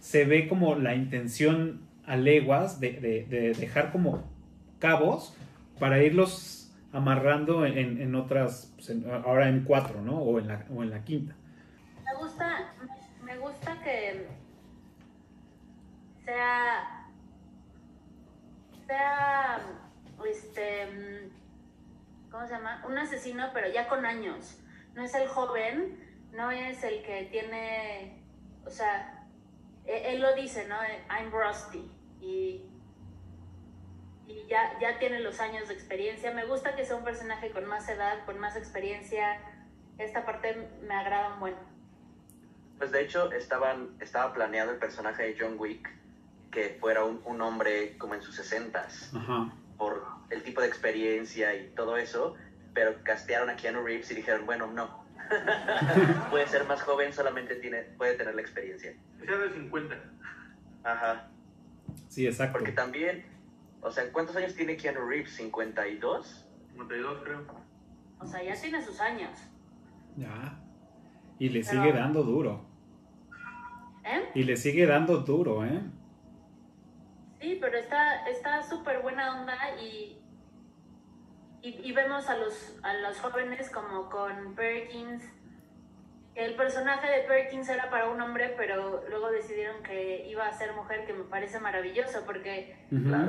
se 0.00 0.24
ve 0.24 0.48
como 0.48 0.74
la 0.76 0.94
intención 0.94 1.80
a 2.06 2.16
leguas 2.16 2.80
de, 2.80 2.92
de- 2.92 3.24
de 3.24 3.52
dejar 3.54 3.92
como 3.92 4.22
cabos 4.78 5.36
para 5.78 6.02
irlos 6.02 6.72
amarrando 6.92 7.64
en, 7.64 8.14
otras, 8.14 8.72
pues, 8.76 8.92
ahora 9.24 9.48
en 9.48 9.64
cuatro, 9.64 10.02
¿no? 10.02 10.18
O 10.18 10.38
en 10.38 10.48
la, 10.48 10.66
o 10.74 10.82
en 10.82 10.90
la 10.90 11.02
quinta. 11.04 11.34
Me 12.04 12.14
gusta, 12.22 12.72
me 13.24 13.38
gusta 13.38 13.82
que 13.82 14.26
sea, 16.24 17.06
sea, 18.86 19.60
este, 20.24 21.30
¿cómo 22.30 22.46
se 22.46 22.52
llama? 22.54 22.82
Un 22.86 22.98
asesino, 22.98 23.50
pero 23.52 23.68
ya 23.68 23.88
con 23.88 24.04
años. 24.06 24.58
No 24.94 25.02
es 25.02 25.14
el 25.14 25.28
joven, 25.28 25.98
no 26.32 26.50
es 26.50 26.82
el 26.84 27.02
que 27.02 27.28
tiene, 27.30 28.22
o 28.64 28.70
sea, 28.70 29.26
e- 29.86 30.14
él 30.14 30.20
lo 30.20 30.34
dice, 30.34 30.66
¿no? 30.68 30.76
I'm 31.10 31.30
rusty. 31.30 31.90
Y, 32.20 32.64
y 34.26 34.46
ya, 34.48 34.78
ya 34.80 34.98
tiene 34.98 35.20
los 35.20 35.40
años 35.40 35.68
de 35.68 35.74
experiencia. 35.74 36.32
Me 36.32 36.44
gusta 36.44 36.76
que 36.76 36.84
sea 36.84 36.96
un 36.96 37.04
personaje 37.04 37.50
con 37.50 37.64
más 37.66 37.88
edad, 37.88 38.24
con 38.24 38.38
más 38.38 38.56
experiencia. 38.56 39.40
Esta 39.98 40.24
parte 40.24 40.68
me 40.82 40.94
agrada 40.94 41.34
un 41.34 41.40
buen. 41.40 41.54
Pues 42.78 42.90
de 42.90 43.02
hecho 43.02 43.30
estaban, 43.32 43.96
estaba 44.00 44.32
planeado 44.32 44.72
el 44.72 44.78
personaje 44.78 45.22
de 45.22 45.36
John 45.38 45.56
Wick 45.58 45.88
que 46.50 46.76
fuera 46.80 47.04
un, 47.04 47.20
un 47.24 47.40
hombre 47.40 47.96
como 47.96 48.14
en 48.14 48.20
sus 48.22 48.34
sesentas 48.36 49.10
Ajá. 49.14 49.50
Por 49.82 50.06
el 50.30 50.44
tipo 50.44 50.60
de 50.60 50.68
experiencia 50.68 51.56
y 51.56 51.70
todo 51.74 51.96
eso, 51.96 52.36
pero 52.72 53.02
castearon 53.02 53.50
a 53.50 53.56
Keanu 53.56 53.82
Reeves 53.82 54.08
y 54.12 54.14
dijeron, 54.14 54.46
bueno, 54.46 54.68
no. 54.68 55.02
puede 56.30 56.46
ser 56.46 56.64
más 56.68 56.80
joven, 56.82 57.12
solamente 57.12 57.56
tiene, 57.56 57.82
puede 57.98 58.14
tener 58.14 58.32
la 58.36 58.42
experiencia. 58.42 58.94
Que 59.18 59.26
sea 59.26 59.38
de 59.38 59.50
50. 59.50 59.96
Ajá. 60.84 61.28
Sí, 62.08 62.28
exacto. 62.28 62.58
Porque 62.58 62.70
también, 62.70 63.24
o 63.80 63.90
sea, 63.90 64.04
¿cuántos 64.12 64.36
años 64.36 64.54
tiene 64.54 64.76
Keanu 64.76 65.00
Reeves? 65.04 65.36
¿52? 65.40 66.22
52 66.70 67.22
creo. 67.24 67.44
O 68.20 68.26
sea, 68.26 68.40
ya 68.40 68.54
tiene 68.54 68.84
sus 68.84 69.00
años. 69.00 69.36
Ya. 70.16 70.60
Y 71.40 71.48
le 71.48 71.64
Pero- 71.64 71.82
sigue 71.82 71.92
dando 71.92 72.22
duro. 72.22 72.64
¿Eh? 74.04 74.30
Y 74.36 74.44
le 74.44 74.56
sigue 74.56 74.86
dando 74.86 75.18
duro, 75.18 75.64
¿eh? 75.64 75.80
Sí, 77.42 77.58
pero 77.60 77.76
está 77.76 78.24
está 78.28 78.62
súper 78.62 79.00
buena 79.02 79.40
onda 79.40 79.56
y, 79.80 80.16
y, 81.60 81.70
y 81.82 81.92
vemos 81.92 82.28
a 82.28 82.36
los, 82.36 82.78
a 82.84 82.94
los 82.94 83.18
jóvenes 83.18 83.68
como 83.68 84.08
con 84.08 84.54
Perkins. 84.54 85.24
El 86.36 86.54
personaje 86.54 87.10
de 87.10 87.22
Perkins 87.24 87.68
era 87.68 87.90
para 87.90 88.08
un 88.10 88.20
hombre, 88.20 88.54
pero 88.56 89.02
luego 89.08 89.32
decidieron 89.32 89.82
que 89.82 90.24
iba 90.28 90.46
a 90.46 90.52
ser 90.52 90.72
mujer, 90.74 91.04
que 91.04 91.14
me 91.14 91.24
parece 91.24 91.58
maravilloso, 91.58 92.24
porque. 92.24 92.76
Claro. 92.88 93.28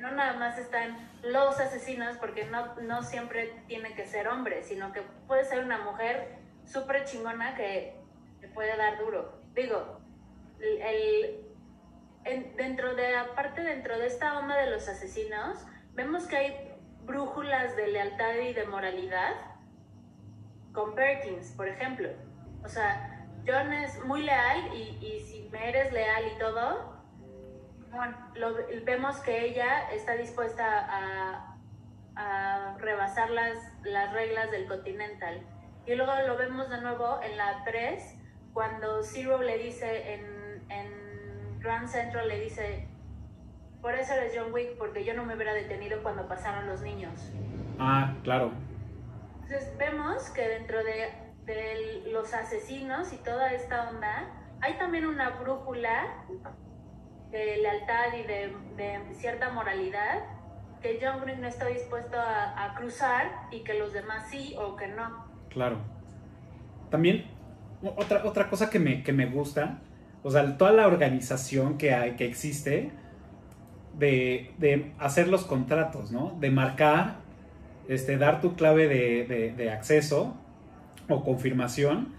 no 0.00 0.10
nada 0.12 0.34
más 0.34 0.58
están 0.58 0.96
los 1.22 1.58
asesinos, 1.58 2.18
porque 2.18 2.44
no, 2.44 2.74
no 2.82 3.02
siempre 3.02 3.54
tiene 3.66 3.94
que 3.94 4.06
ser 4.06 4.28
hombre, 4.28 4.62
sino 4.62 4.92
que 4.92 5.00
puede 5.26 5.44
ser 5.44 5.64
una 5.64 5.78
mujer 5.78 6.36
súper 6.66 7.04
chingona 7.04 7.54
que 7.56 7.96
te 8.42 8.48
puede 8.48 8.76
dar 8.76 8.98
duro. 8.98 9.40
Digo, 9.54 9.98
el- 10.60 11.49
en- 12.24 12.56
dentro 12.56 12.94
de, 12.94 13.16
aparte 13.16 13.62
dentro 13.62 13.98
de 13.98 14.06
esta 14.06 14.38
onda 14.38 14.56
de 14.56 14.70
los 14.70 14.88
asesinos, 14.88 15.64
vemos 15.94 16.26
que 16.26 16.36
hay 16.36 16.74
brújulas 17.04 17.76
de 17.76 17.88
lealtad 17.88 18.34
y 18.34 18.52
de 18.52 18.66
moralidad 18.66 19.32
con 20.72 20.94
Perkins, 20.94 21.52
por 21.52 21.68
ejemplo. 21.68 22.08
O 22.64 22.68
sea, 22.68 23.26
John 23.46 23.72
es 23.72 24.02
muy 24.04 24.22
leal 24.22 24.74
y, 24.74 24.98
y 25.04 25.20
si 25.20 25.48
me 25.50 25.68
eres 25.70 25.92
leal 25.92 26.24
y 26.34 26.38
todo, 26.38 27.00
bueno, 27.90 28.16
lo- 28.34 28.54
vemos 28.84 29.16
que 29.20 29.46
ella 29.46 29.90
está 29.90 30.12
dispuesta 30.12 30.64
a, 30.88 31.56
a 32.16 32.76
rebasar 32.78 33.30
las, 33.30 33.56
las 33.82 34.12
reglas 34.12 34.50
del 34.50 34.68
Continental. 34.68 35.44
Y 35.86 35.94
luego 35.94 36.12
lo 36.26 36.36
vemos 36.36 36.68
de 36.70 36.80
nuevo 36.82 37.20
en 37.22 37.36
la 37.36 37.64
3, 37.64 38.16
cuando 38.52 39.02
Zero 39.02 39.42
le 39.42 39.58
dice 39.58 40.12
en, 40.14 40.39
Grand 41.60 41.88
Central, 41.88 42.28
le 42.28 42.40
dice, 42.40 42.88
por 43.80 43.94
eso 43.94 44.14
eres 44.14 44.32
John 44.36 44.52
Wick, 44.52 44.76
porque 44.76 45.04
yo 45.04 45.14
no 45.14 45.24
me 45.24 45.34
hubiera 45.34 45.52
detenido 45.54 46.02
cuando 46.02 46.26
pasaron 46.26 46.66
los 46.66 46.82
niños. 46.82 47.12
Ah, 47.78 48.14
claro. 48.22 48.50
Entonces 49.42 49.72
vemos 49.78 50.30
que 50.30 50.46
dentro 50.46 50.82
de, 50.84 51.10
de 51.44 52.10
los 52.12 52.32
asesinos 52.34 53.12
y 53.12 53.16
toda 53.16 53.52
esta 53.52 53.88
onda, 53.90 54.28
hay 54.60 54.74
también 54.74 55.06
una 55.06 55.30
brújula 55.30 56.24
de 57.30 57.56
lealtad 57.58 58.14
y 58.18 58.22
de, 58.24 58.56
de 58.76 59.14
cierta 59.14 59.50
moralidad 59.50 60.24
que 60.82 60.98
John 61.00 61.22
Wick 61.24 61.38
no 61.38 61.46
está 61.46 61.66
dispuesto 61.66 62.18
a, 62.18 62.64
a 62.64 62.74
cruzar 62.74 63.48
y 63.50 63.62
que 63.64 63.74
los 63.74 63.92
demás 63.92 64.28
sí 64.30 64.54
o 64.58 64.76
que 64.76 64.88
no. 64.88 65.26
Claro. 65.48 65.78
También, 66.90 67.26
otra, 67.82 68.24
otra 68.24 68.48
cosa 68.48 68.70
que 68.70 68.78
me, 68.78 69.02
que 69.02 69.12
me 69.12 69.26
gusta, 69.26 69.78
o 70.22 70.30
sea, 70.30 70.56
toda 70.58 70.72
la 70.72 70.86
organización 70.86 71.78
que 71.78 71.92
hay, 71.94 72.12
que 72.12 72.26
existe, 72.26 72.90
de, 73.98 74.52
de 74.58 74.92
hacer 74.98 75.28
los 75.28 75.44
contratos, 75.44 76.10
¿no? 76.12 76.36
De 76.40 76.50
marcar, 76.50 77.16
este, 77.88 78.16
dar 78.18 78.40
tu 78.40 78.54
clave 78.54 78.88
de, 78.88 79.52
de- 79.56 79.70
acceso 79.70 80.36
o 81.08 81.24
confirmación. 81.24 82.14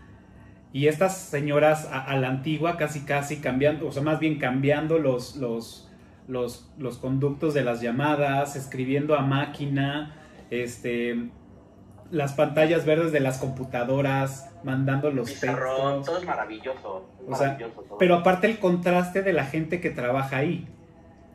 Y 0.74 0.88
estas 0.88 1.18
señoras 1.18 1.88
a, 1.91 2.02
a 2.04 2.18
la 2.18 2.30
antigua, 2.30 2.78
casi 2.78 3.02
casi 3.02 3.38
cambiando, 3.38 3.88
o 3.88 3.91
sea, 3.91 4.04
más 4.04 4.20
bien 4.20 4.38
cambiando 4.39 4.99
los, 4.99 5.36
los, 5.36 5.89
los, 6.28 6.72
los 6.78 6.97
conductos 6.97 7.54
de 7.54 7.64
las 7.64 7.82
llamadas, 7.82 8.56
escribiendo 8.56 9.16
a 9.16 9.22
máquina, 9.22 10.16
este, 10.49 11.30
las 12.12 12.34
pantallas 12.34 12.86
verdes 12.86 13.12
de 13.12 13.22
las 13.22 13.38
computadoras, 13.38 14.49
mandando 14.64 15.12
los 15.12 15.32
Pizarrón, 15.32 15.95
textos. 15.95 16.05
todo 16.05 16.18
es 16.20 16.26
maravilloso. 16.26 17.09
O 17.28 17.36
sea, 17.36 17.47
maravilloso 17.47 17.82
todo. 17.82 17.97
Pero 17.97 18.16
aparte 18.16 18.47
el 18.47 18.59
contraste 18.59 19.24
de 19.24 19.34
la 19.34 19.45
gente 19.45 19.80
que 19.82 19.89
trabaja 19.89 20.38
ahí, 20.38 20.68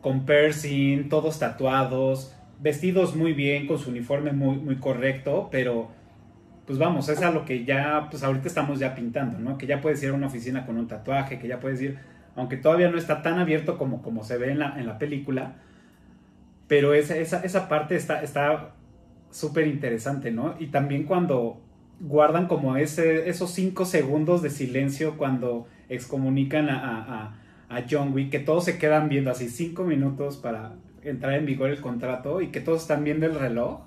con 0.03 0.27
piercing, 0.27 1.09
todos 1.09 1.39
tatuados, 1.39 2.37
vestidos 2.61 3.17
muy 3.17 3.33
bien, 3.33 3.67
con 3.67 3.79
su 3.79 3.91
uniforme 3.91 4.33
muy, 4.33 4.57
muy 4.57 4.77
correcto, 4.77 5.49
pero 5.51 5.89
pues 6.67 6.79
vamos, 6.79 7.09
es 7.09 7.23
a 7.23 7.31
lo 7.31 7.45
que 7.45 7.65
ya, 7.65 8.09
pues 8.11 8.23
ahorita 8.23 8.49
estamos 8.49 8.79
ya 8.79 8.95
pintando, 8.95 9.39
¿no? 9.39 9.57
Que 9.57 9.67
ya 9.67 9.81
puedes 9.81 10.03
ir 10.03 10.11
a 10.11 10.15
una 10.15 10.27
oficina 10.27 10.67
con 10.67 10.77
un 10.77 10.89
tatuaje, 10.89 11.39
que 11.39 11.49
ya 11.49 11.61
puedes 11.61 11.81
ir, 11.81 11.99
aunque 12.35 12.57
todavía 12.57 12.91
no 12.91 12.99
está 12.99 13.23
tan 13.23 13.39
abierto 13.39 13.79
como, 13.79 14.03
como 14.03 14.25
se 14.25 14.37
ve 14.37 14.51
en 14.51 14.59
la, 14.59 14.79
en 14.79 14.87
la 14.87 14.99
película, 14.99 15.55
pero 16.67 16.93
esa, 16.95 17.17
esa, 17.17 17.45
esa 17.45 17.69
parte 17.69 17.95
está 17.95 18.23
está 18.23 18.76
súper 19.37 19.67
interesante, 19.67 20.31
¿no? 20.31 20.55
Y 20.59 20.69
también 20.69 21.05
cuando 21.05 21.61
guardan 22.01 22.47
como 22.47 22.77
ese, 22.77 23.29
esos 23.29 23.51
cinco 23.51 23.85
segundos 23.85 24.43
de 24.43 24.51
silencio 24.51 25.17
cuando 25.17 25.67
excomunican 25.89 26.69
a, 26.71 27.39
John 27.91 28.13
Wick, 28.15 28.31
que 28.31 28.39
todos 28.39 28.65
se 28.65 28.79
quedan 28.79 29.09
viendo 29.09 29.31
así 29.31 29.49
cinco 29.49 29.83
minutos 29.85 30.37
para 30.37 30.75
entrar 31.03 31.35
en 31.35 31.47
vigor 31.47 31.71
el 31.71 31.81
contrato 31.81 32.41
y 32.41 32.49
que 32.49 32.61
todos 32.61 32.83
están 32.83 33.03
viendo 33.05 33.27
el 33.27 33.35
reloj, 33.39 33.81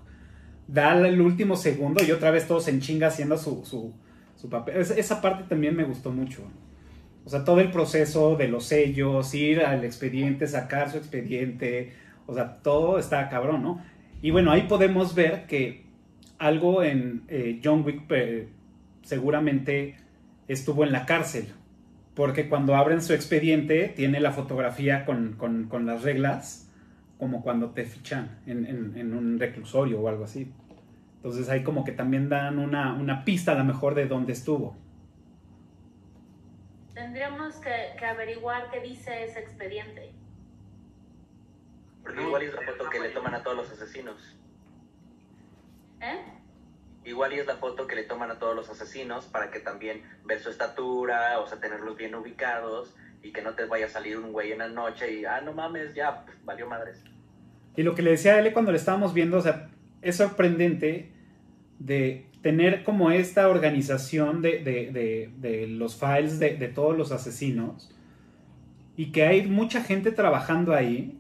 da 0.68 0.94
el 1.08 1.22
último 1.22 1.56
segundo 1.56 2.04
y 2.04 2.12
otra 2.12 2.32
vez 2.32 2.46
todos 2.48 2.68
en 2.68 2.82
chinga 2.82 3.08
haciendo 3.08 3.38
su, 3.38 3.66
su, 3.66 3.94
su 4.36 4.50
papel. 4.50 4.78
Es- 4.78 4.92
esa 4.92 5.22
parte 5.22 5.44
también 5.48 5.76
me 5.76 5.84
gustó 5.86 6.12
mucho. 6.12 6.44
O 7.26 7.30
sea, 7.30 7.44
todo 7.44 7.60
el 7.60 7.72
proceso 7.72 8.36
de 8.36 8.48
los 8.48 8.66
sellos, 8.66 9.34
ir 9.34 9.62
al 9.62 9.84
expediente, 9.84 10.48
sacar 10.48 10.92
su 10.92 10.98
expediente, 10.98 11.94
o 12.26 12.34
sea, 12.34 12.56
todo 12.62 13.00
está 13.00 13.30
cabrón, 13.30 13.62
¿no? 13.64 13.82
Y 14.22 14.32
bueno, 14.32 14.52
ahí 14.52 14.64
podemos 14.64 15.16
ver 15.16 15.46
que 15.48 15.86
algo 16.38 16.84
en 16.84 17.24
eh, 17.30 17.60
John 17.64 17.84
Wick 17.86 18.04
eh, 18.12 18.50
seguramente 19.02 19.96
estuvo 20.48 20.84
en 20.84 20.92
la 20.92 21.06
cárcel, 21.06 21.48
porque 22.16 22.50
cuando 22.50 22.76
abren 22.76 23.02
su 23.02 23.14
expediente 23.14 23.88
tiene 23.96 24.20
la 24.20 24.32
fotografía 24.32 25.06
con, 25.06 25.34
con- 25.38 25.86
las 25.86 26.04
reglas, 26.04 26.70
como 27.18 27.42
cuando 27.44 27.72
te 27.72 27.86
fichan 27.86 28.40
en, 28.46 29.14
un 29.14 29.40
reclusorio 29.40 30.00
o 30.02 30.08
algo 30.10 30.26
así. 30.26 30.52
Entonces 31.18 31.50
ahí 31.50 31.64
como 31.64 31.84
que 31.84 31.92
también 31.92 32.30
dan 32.30 32.60
una, 32.60 32.94
una 32.94 33.26
pista 33.26 33.54
a 33.54 33.56
lo 33.56 33.64
mejor 33.64 33.96
de 33.96 34.08
dónde 34.08 34.34
estuvo. 34.34 34.76
Tendríamos 36.94 37.56
que 37.56 38.06
averiguar 38.06 38.70
qué 38.72 38.82
dice 38.82 39.24
ese 39.24 39.40
expediente. 39.40 40.12
Porque 42.04 42.22
igual 42.22 42.42
es 42.44 42.54
la 42.54 42.62
foto 42.62 42.90
que 42.90 43.00
le 43.00 43.10
toman 43.10 43.36
a 43.36 43.44
todos 43.44 43.58
los 43.58 43.72
asesinos. 43.72 44.36
¿Eh? 46.02 46.20
Igual 47.06 47.34
y 47.34 47.40
es 47.40 47.46
la 47.48 47.58
foto 47.58 47.88
que 47.88 47.96
le 47.96 48.04
toman 48.04 48.32
a 48.32 48.40
todos 48.40 48.56
los 48.56 48.70
asesinos 48.70 49.26
para 49.26 49.52
que 49.52 49.60
también 49.60 50.04
ver 50.26 50.40
su 50.40 50.50
estatura, 50.50 51.40
o 51.40 51.48
sea, 51.48 51.60
tenerlos 51.60 51.98
bien 51.98 52.16
ubicados 52.16 52.96
y 53.24 53.32
que 53.32 53.42
no 53.42 53.54
te 53.54 53.66
vaya 53.66 53.86
a 53.86 53.90
salir 53.90 54.18
un 54.18 54.32
güey 54.32 54.52
en 54.52 54.60
la 54.60 54.68
noche 54.70 55.12
y, 55.14 55.26
ah, 55.26 55.42
no 55.42 55.54
mames, 55.54 55.94
ya, 55.94 56.26
pf, 56.26 56.38
valió 56.46 56.68
madres. 56.68 57.04
Y 57.76 57.84
lo 57.84 57.96
que 57.96 58.02
le 58.02 58.12
decía 58.12 58.36
a 58.36 58.40
L 58.40 58.52
cuando 58.54 58.72
le 58.72 58.78
estábamos 58.78 59.14
viendo, 59.14 59.38
o 59.38 59.42
sea, 59.42 59.70
es 60.02 60.16
sorprendente 60.18 61.12
de 61.80 62.26
tener 62.42 62.84
como 62.84 63.12
esta 63.12 63.48
organización 63.50 64.42
de, 64.42 64.60
de- 64.64 64.92
de- 64.92 65.32
de 65.38 65.68
los 65.68 65.96
files 65.98 66.40
de, 66.40 66.56
de 66.56 66.68
todos 66.70 66.98
los 66.98 67.12
asesinos 67.12 67.92
y 68.96 69.12
que 69.12 69.26
hay 69.26 69.46
mucha 69.48 69.82
gente 69.84 70.12
trabajando 70.12 70.74
ahí. 70.74 71.19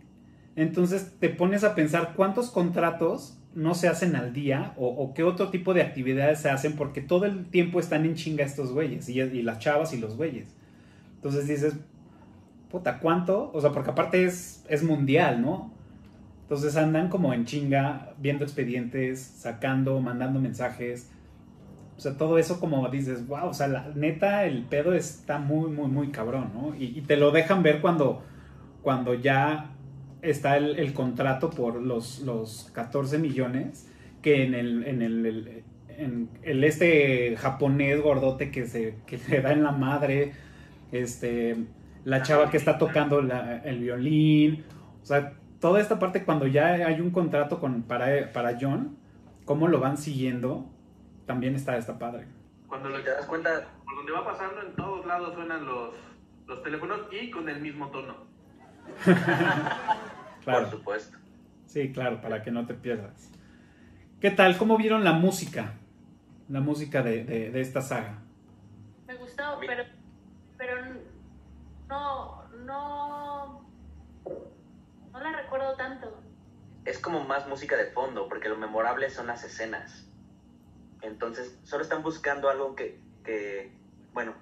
Entonces 0.59 1.15
te 1.19 1.29
pones 1.29 1.63
a 1.63 1.73
pensar 1.73 2.13
cuántos 2.17 2.51
contratos 2.51 3.39
no 3.55 3.73
se 3.75 3.87
hacen 3.87 4.17
al 4.17 4.33
día 4.33 4.73
o, 4.75 5.13
qué 5.13 5.23
otro 5.23 5.49
tipo 5.49 5.73
de 5.73 5.81
actividades 5.81 6.39
se 6.41 6.49
hacen 6.49 6.75
porque 6.75 6.99
todo 6.99 7.25
el 7.25 7.45
tiempo 7.45 7.79
están 7.79 8.05
en 8.05 8.15
chinga 8.15 8.43
estos 8.43 8.73
güeyes 8.73 9.07
y, 9.07 9.21
y 9.21 9.41
las 9.41 9.59
chavas 9.59 9.93
y 9.93 9.99
los 9.99 10.17
güeyes. 10.17 10.53
Entonces 11.15 11.47
dices, 11.47 11.75
puta, 12.69 12.99
¿cuánto? 12.99 13.51
O 13.53 13.61
sea, 13.61 13.71
porque 13.71 13.91
aparte 13.91 14.25
es, 14.25 14.65
es 14.67 14.83
mundial, 14.83 15.41
¿no? 15.41 15.71
Entonces 16.41 16.75
andan 16.75 17.07
como 17.07 17.33
en 17.33 17.45
chinga, 17.45 18.13
viendo 18.17 18.43
expedientes, 18.43 19.21
sacando, 19.21 20.01
mandando 20.01 20.41
mensajes. 20.41 21.09
O 21.95 22.01
sea, 22.01 22.17
todo 22.17 22.37
eso 22.37 22.59
como 22.59 22.85
dices, 22.89 23.25
wow, 23.27 23.47
o 23.47 23.53
sea, 23.53 23.69
la 23.69 23.93
neta, 23.95 24.43
el 24.43 24.63
pedo 24.63 24.93
está 24.93 25.37
muy, 25.39 25.71
muy, 25.71 25.87
muy 25.87 26.09
cabrón, 26.09 26.51
¿no? 26.53 26.75
Y, 26.75 26.97
y 26.97 27.01
te 27.01 27.15
lo 27.15 27.31
dejan 27.31 27.63
ver 27.63 27.79
cuando, 27.79 28.23
cuando 28.81 29.13
ya 29.13 29.75
está 30.21 30.57
el, 30.57 30.77
el 30.79 30.93
contrato 30.93 31.49
por 31.49 31.81
los, 31.81 32.19
los 32.19 32.71
14 32.73 33.17
millones 33.19 33.89
que 34.21 34.43
en 34.43 34.53
el, 34.53 34.85
en 34.85 35.01
el, 35.01 35.25
el- 35.25 35.63
en 35.89 36.29
el 36.43 36.63
este 36.63 37.35
japonés 37.37 38.01
gordote 38.01 38.51
que 38.51 38.65
se 38.65 38.95
que 39.05 39.17
le 39.29 39.41
da 39.41 39.51
en 39.51 39.63
la 39.63 39.71
madre, 39.73 40.31
este, 40.91 41.57
la 42.05 42.21
chava 42.21 42.49
que 42.49 42.57
está 42.57 42.77
tocando 42.77 43.21
la- 43.21 43.57
el 43.63 43.79
violín, 43.79 44.63
o 45.01 45.05
sea, 45.05 45.33
toda 45.59 45.81
esta 45.81 45.99
parte 45.99 46.23
cuando 46.23 46.47
ya 46.47 46.67
hay 46.87 47.01
un 47.01 47.11
contrato 47.11 47.59
con, 47.59 47.83
para, 47.83 48.31
para 48.31 48.57
John, 48.59 48.97
cómo 49.45 49.67
lo 49.67 49.79
van 49.79 49.97
siguiendo, 49.97 50.65
también 51.25 51.55
está, 51.55 51.77
está 51.77 51.99
padre. 51.99 52.27
Cuando 52.67 52.89
lo 52.89 53.01
te 53.03 53.09
das 53.09 53.25
cuenta, 53.25 53.67
por 53.83 53.95
donde 53.97 54.11
va 54.13 54.23
pasando, 54.23 54.61
en 54.61 54.75
todos 54.75 55.05
lados 55.05 55.33
suenan 55.33 55.65
los, 55.65 55.89
los 56.47 56.63
teléfonos 56.63 57.01
y 57.11 57.29
con 57.29 57.49
el 57.49 57.59
mismo 57.59 57.89
tono. 57.89 58.15
Claro. 60.43 60.69
por 60.69 60.69
supuesto. 60.79 61.17
Sí, 61.67 61.91
claro, 61.91 62.21
para 62.21 62.41
que 62.41 62.49
no 62.51 62.65
te 62.65 62.73
pierdas. 62.73 63.29
¿Qué 64.19 64.31
tal? 64.31 64.57
¿Cómo 64.57 64.77
vieron 64.77 65.03
la 65.03 65.11
música? 65.11 65.73
La 66.47 66.61
música 66.61 67.03
de, 67.03 67.23
de- 67.23 67.51
de 67.51 67.61
esta 67.61 67.81
saga. 67.81 68.19
Me 69.07 69.15
gustó, 69.15 69.43
pero, 69.59 69.83
pero 70.57 70.75
no, 71.87 72.43
no, 72.65 73.61
no 75.13 75.19
la 75.19 75.31
recuerdo 75.41 75.75
tanto. 75.75 76.23
Es 76.85 76.97
como 76.99 77.23
más 77.25 77.47
música 77.47 77.75
de 77.77 77.91
fondo, 77.91 78.27
porque 78.29 78.49
lo 78.49 78.57
memorable 78.57 79.09
son 79.09 79.27
las 79.27 79.43
escenas. 79.43 80.07
Entonces, 81.01 81.59
solo 81.63 81.83
están 81.83 82.01
buscando 82.01 82.49
algo 82.49 82.75
que, 82.75 82.99
que, 83.23 83.71
bueno, 84.13 84.33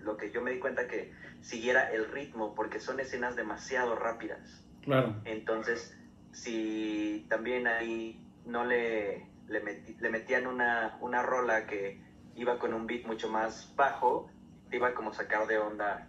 lo 0.00 0.16
que 0.16 0.30
yo 0.30 0.40
me 0.40 0.52
di 0.52 0.58
cuenta 0.60 0.86
que 0.88 1.12
siguiera 1.42 1.90
el 1.92 2.10
ritmo, 2.10 2.54
porque 2.54 2.80
son 2.80 3.00
escenas 3.00 3.36
demasiado 3.36 3.96
rápidas. 3.96 4.64
Claro. 4.82 5.16
Entonces, 5.24 5.96
si 6.32 7.26
también 7.28 7.66
ahí 7.66 8.24
no 8.44 8.64
le, 8.64 9.26
le, 9.48 9.96
le 9.98 10.10
metían 10.10 10.46
una, 10.46 10.98
una 11.00 11.22
rola 11.22 11.66
que 11.66 12.00
iba 12.34 12.58
con 12.58 12.74
un 12.74 12.86
beat 12.86 13.06
mucho 13.06 13.28
más 13.28 13.72
bajo, 13.76 14.30
te 14.70 14.76
iba 14.76 14.94
como 14.94 15.10
a 15.10 15.14
sacar 15.14 15.46
de 15.46 15.58
onda, 15.58 16.08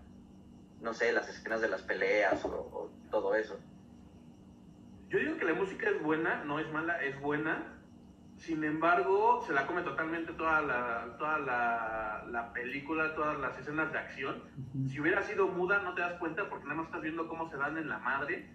no 0.81 0.93
sé, 0.93 1.11
las 1.11 1.29
escenas 1.29 1.61
de 1.61 1.69
las 1.69 1.81
peleas 1.81 2.43
o, 2.45 2.49
o 2.49 2.91
todo 3.09 3.35
eso. 3.35 3.59
Yo 5.09 5.19
digo 5.19 5.37
que 5.37 5.45
la 5.45 5.53
música 5.53 5.89
es 5.89 6.01
buena, 6.01 6.43
no 6.43 6.59
es 6.59 6.71
mala, 6.71 7.01
es 7.03 7.19
buena. 7.21 7.76
Sin 8.37 8.63
embargo, 8.63 9.43
se 9.45 9.51
la 9.53 9.65
come 9.65 9.81
totalmente 9.81 10.31
toda 10.33 10.61
la, 10.61 11.15
toda 11.17 11.39
la, 11.39 12.23
la 12.29 12.53
película, 12.53 13.15
todas 13.15 13.39
las 13.39 13.57
escenas 13.59 13.91
de 13.91 13.97
acción. 13.97 14.43
Si 14.87 14.99
hubiera 14.99 15.23
sido 15.23 15.47
muda, 15.47 15.79
no 15.79 15.93
te 15.95 16.01
das 16.01 16.13
cuenta 16.19 16.47
porque 16.47 16.65
nada 16.65 16.77
más 16.77 16.85
estás 16.87 17.01
viendo 17.01 17.27
cómo 17.27 17.49
se 17.49 17.57
dan 17.57 17.77
en 17.77 17.89
la 17.89 17.97
madre. 17.99 18.49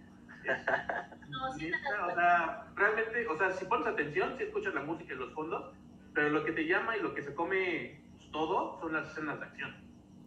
No, 1.28 1.50
sí 1.54 1.64
Neta, 1.70 2.06
o 2.08 2.14
sea, 2.14 2.66
realmente, 2.74 3.26
o 3.26 3.38
sea, 3.38 3.50
si 3.52 3.64
pones 3.64 3.86
atención, 3.86 4.34
si 4.36 4.44
escuchas 4.44 4.74
la 4.74 4.82
música 4.82 5.14
en 5.14 5.20
los 5.20 5.32
fondos, 5.32 5.72
pero 6.12 6.28
lo 6.28 6.44
que 6.44 6.52
te 6.52 6.66
llama 6.66 6.94
y 6.94 7.00
lo 7.00 7.14
que 7.14 7.22
se 7.22 7.34
come 7.34 8.02
todo 8.32 8.78
son 8.80 8.92
las 8.92 9.08
escenas 9.08 9.40
de 9.40 9.46
acción. 9.46 9.74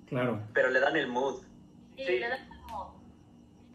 Claro. 0.08 0.42
Pero 0.54 0.72
le 0.72 0.80
dan 0.80 0.96
el 0.96 1.08
mood. 1.08 1.44
Sí, 1.96 2.06
Sí. 2.08 2.20
le 2.20 2.28
dan 2.28 2.50
como... 2.50 3.04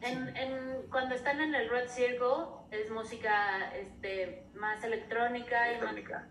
En, 0.00 0.36
en, 0.36 0.82
cuando 0.90 1.14
están 1.14 1.40
en 1.40 1.54
el 1.54 1.70
Red 1.70 1.88
Circle 1.88 2.46
es 2.70 2.90
música 2.90 3.72
este, 3.74 4.44
más 4.54 4.82
electrónica 4.84 5.72
y 5.72 5.80
más... 5.80 5.92
electrónica. 5.92 6.28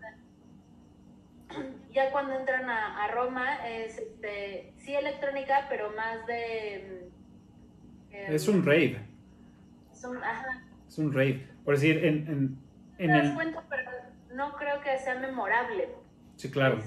Ya 1.92 2.10
cuando 2.12 2.38
entran 2.38 2.70
a, 2.70 3.04
a 3.04 3.08
Roma 3.08 3.66
es 3.68 3.98
este, 3.98 4.72
sí 4.78 4.94
electrónica, 4.94 5.66
pero 5.68 5.90
más 5.96 6.24
de... 6.26 7.10
em, 8.12 8.34
Es 8.34 8.46
un 8.46 8.64
raid. 8.64 8.96
es 9.92 10.04
un- 10.04 10.22
ajá. 10.22 10.62
Es 10.88 10.98
un 10.98 11.12
raid. 11.12 11.40
Por 11.64 11.74
decir, 11.74 12.04
en, 12.04 12.26
en, 12.28 12.58
en 12.98 13.08
das 13.10 13.26
el... 13.28 13.34
cuenta, 13.34 13.64
pero 13.68 13.90
no 14.34 14.52
creo 14.54 14.80
que 14.80 14.96
sea 14.98 15.16
memorable. 15.18 15.88
Sí, 16.36 16.50
claro. 16.50 16.78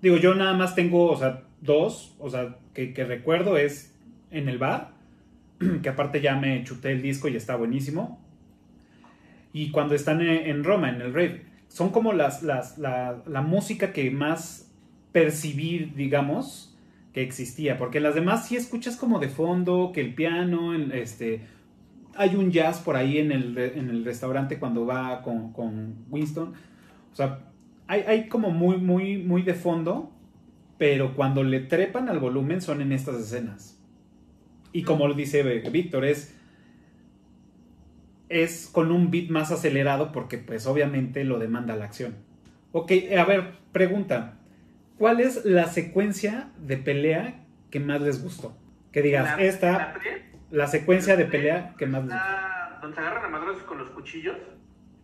Digo, 0.00 0.16
yo 0.16 0.34
nada 0.34 0.54
más 0.54 0.74
tengo, 0.74 1.10
o 1.10 1.16
sea, 1.16 1.42
dos, 1.60 2.16
o 2.18 2.30
sea, 2.30 2.56
que, 2.74 2.94
que 2.94 3.04
recuerdo 3.04 3.58
es 3.58 3.94
en 4.30 4.48
el 4.48 4.56
bar, 4.58 4.92
que 5.82 5.88
aparte 5.90 6.20
ya 6.22 6.36
me 6.36 6.64
chuté 6.64 6.92
el 6.92 7.02
disco 7.02 7.28
y 7.28 7.36
está 7.36 7.54
buenísimo. 7.56 8.25
Y 9.56 9.70
cuando 9.70 9.94
están 9.94 10.20
en, 10.20 10.64
Roma, 10.64 10.90
en 10.90 11.00
el 11.00 11.14
raid, 11.14 11.30
son 11.68 11.88
como 11.88 12.12
las, 12.12 12.42
la, 12.42 12.62
la 13.26 13.40
música 13.40 13.90
que 13.94 14.10
más 14.10 14.70
percibí, 15.12 15.92
digamos, 15.96 16.76
que 17.14 17.22
existía. 17.22 17.78
Porque 17.78 17.98
las 18.00 18.14
demás 18.14 18.46
sí 18.46 18.56
escuchas 18.56 18.96
como 18.96 19.18
de 19.18 19.30
fondo, 19.30 19.92
que 19.94 20.02
el 20.02 20.14
piano, 20.14 20.74
el- 20.74 20.92
este, 20.92 21.40
hay 22.16 22.36
un 22.36 22.50
jazz 22.50 22.80
por 22.80 22.96
ahí 22.96 23.16
en 23.16 23.32
el, 23.32 23.56
en 23.56 23.88
el 23.88 24.04
restaurante 24.04 24.58
cuando 24.58 24.84
va 24.84 25.22
con, 25.22 25.54
con 25.54 26.04
Winston. 26.10 26.52
O 27.10 27.16
sea, 27.16 27.50
hay, 27.86 28.02
hay 28.02 28.28
como 28.28 28.50
muy, 28.50 28.76
muy, 28.76 29.16
muy 29.16 29.40
de 29.40 29.54
fondo, 29.54 30.12
pero 30.76 31.14
cuando 31.16 31.42
le 31.42 31.60
trepan 31.60 32.10
al 32.10 32.18
volumen 32.18 32.60
son 32.60 32.82
en 32.82 32.92
estas 32.92 33.16
escenas. 33.18 33.80
Y 34.74 34.82
como 34.82 35.08
lo 35.08 35.14
dice 35.14 35.42
Víctor, 35.70 36.04
es, 36.04 36.35
es 38.28 38.68
con 38.72 38.90
un 38.90 39.10
beat 39.10 39.28
más 39.30 39.52
acelerado 39.52 40.12
porque 40.12 40.38
pues 40.38 40.66
obviamente 40.66 41.24
lo 41.24 41.38
demanda 41.38 41.76
la 41.76 41.84
acción. 41.86 42.16
Ok, 42.72 42.92
a 43.18 43.24
ver, 43.24 43.52
pregunta. 43.72 44.34
¿Cuál 44.98 45.20
es 45.20 45.44
la 45.44 45.66
secuencia 45.66 46.48
de 46.58 46.76
pelea 46.78 47.44
que 47.70 47.80
más 47.80 48.00
les 48.00 48.22
gustó? 48.22 48.56
Que 48.92 49.02
digas, 49.02 49.36
La- 49.36 49.44
esta, 49.44 49.94
la 50.50 50.66
secuencia 50.66 51.16
de 51.16 51.26
pelea 51.26 51.74
que 51.78 51.86
más 51.86 52.04
les 52.04 52.12
gustó. 52.14 52.80
donde 52.82 52.94
se 52.96 53.00
agarran 53.00 53.24
a 53.24 53.28
madrazos 53.28 53.62
con 53.64 53.78
los 53.78 53.90
cuchillos. 53.90 54.36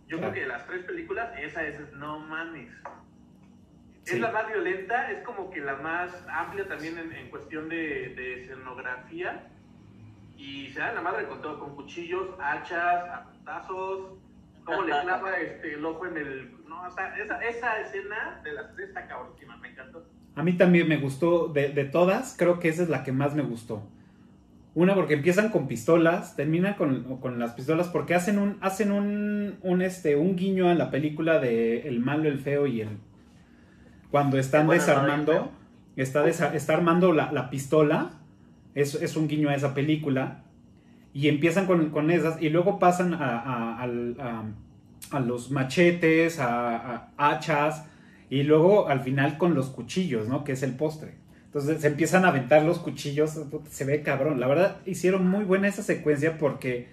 Yo 0.08 0.18
Claro. 0.18 0.32
creo 0.32 0.32
que 0.32 0.40
de 0.40 0.46
las 0.46 0.66
tres 0.66 0.84
películas, 0.84 1.30
esa 1.40 1.64
es 1.66 1.78
no 1.94 2.18
mames. 2.20 2.70
Sí. 4.04 4.14
Es 4.16 4.20
la 4.20 4.30
más 4.32 4.46
violenta, 4.48 5.10
es 5.12 5.22
como 5.24 5.50
que 5.50 5.60
la 5.60 5.76
más 5.76 6.10
amplia 6.28 6.66
también 6.66 6.98
en, 6.98 7.12
en 7.12 7.30
cuestión 7.30 7.68
de, 7.68 8.14
de 8.16 8.42
escenografía. 8.44 9.48
Y 10.42 10.68
se 10.72 10.80
da 10.80 10.92
la 10.92 11.00
madre 11.00 11.26
con 11.28 11.40
todo, 11.40 11.58
con 11.60 11.76
cuchillos, 11.76 12.30
hachas, 12.40 13.04
a 13.46 13.66
cómo 13.68 14.82
le 14.82 14.90
clava 15.02 15.36
este, 15.38 15.74
el 15.74 15.84
ojo 15.84 16.06
en 16.06 16.16
el... 16.16 16.50
No, 16.68 16.82
o 16.82 16.90
sea, 16.90 17.16
esa, 17.16 17.38
esa 17.44 17.80
escena 17.80 18.40
de 18.42 18.52
las 18.52 18.74
tres 18.74 18.88
está 18.88 19.06
cabronísima, 19.06 19.56
me 19.58 19.68
encantó. 19.68 20.04
A 20.34 20.42
mí 20.42 20.54
también 20.54 20.88
me 20.88 20.96
gustó, 20.96 21.46
de, 21.48 21.68
de 21.68 21.84
todas, 21.84 22.34
creo 22.36 22.58
que 22.58 22.68
esa 22.68 22.82
es 22.82 22.88
la 22.88 23.04
que 23.04 23.12
más 23.12 23.34
me 23.34 23.42
gustó. 23.42 23.82
Una 24.74 24.94
porque 24.94 25.14
empiezan 25.14 25.50
con 25.50 25.68
pistolas, 25.68 26.34
terminan 26.34 26.74
con, 26.74 27.18
con 27.20 27.38
las 27.38 27.52
pistolas 27.52 27.88
porque 27.88 28.14
hacen 28.14 28.38
un, 28.38 28.56
hacen 28.62 28.90
un, 28.90 29.58
un, 29.62 29.82
este, 29.82 30.16
un 30.16 30.34
guiño 30.34 30.68
a 30.70 30.74
la 30.74 30.90
película 30.90 31.38
de 31.38 31.86
El 31.86 32.00
malo, 32.00 32.28
el 32.28 32.38
feo 32.40 32.66
y 32.66 32.80
el... 32.80 32.98
Cuando 34.10 34.38
están 34.38 34.66
Bueno, 34.66 34.82
no, 34.82 34.88
desarmando, 34.88 35.52
está, 35.96 36.24
desa- 36.26 36.54
está 36.54 36.72
armando 36.74 37.12
la, 37.12 37.30
la 37.32 37.48
pistola, 37.50 38.21
es, 38.74 38.94
es 38.94 39.16
un 39.16 39.28
guiño 39.28 39.48
a 39.48 39.54
esa 39.54 39.74
película, 39.74 40.44
y 41.14 41.28
empiezan 41.28 41.66
con, 41.66 41.90
con 41.90 42.10
esas 42.10 42.40
y 42.40 42.48
luego 42.48 42.78
pasan 42.78 43.14
a, 43.14 43.82
a- 43.82 45.20
los 45.20 45.50
machetes, 45.50 46.38
a, 46.40 47.10
hachas, 47.18 47.84
y 48.30 48.44
luego 48.44 48.88
al 48.88 49.00
final 49.00 49.36
con 49.36 49.54
los 49.54 49.68
cuchillos, 49.68 50.26
¿no? 50.28 50.42
Que 50.42 50.52
es 50.52 50.62
el 50.62 50.72
postre. 50.74 51.16
Entonces 51.46 51.82
se 51.82 51.88
empiezan 51.88 52.24
a 52.24 52.28
aventar 52.28 52.62
los 52.62 52.78
cuchillos, 52.78 53.38
se 53.68 53.84
ve 53.84 54.00
cabrón. 54.02 54.40
La 54.40 54.46
verdad 54.46 54.78
hicieron 54.86 55.28
muy 55.28 55.44
buena 55.44 55.68
esa 55.68 55.82
secuencia 55.82 56.38
porque 56.38 56.88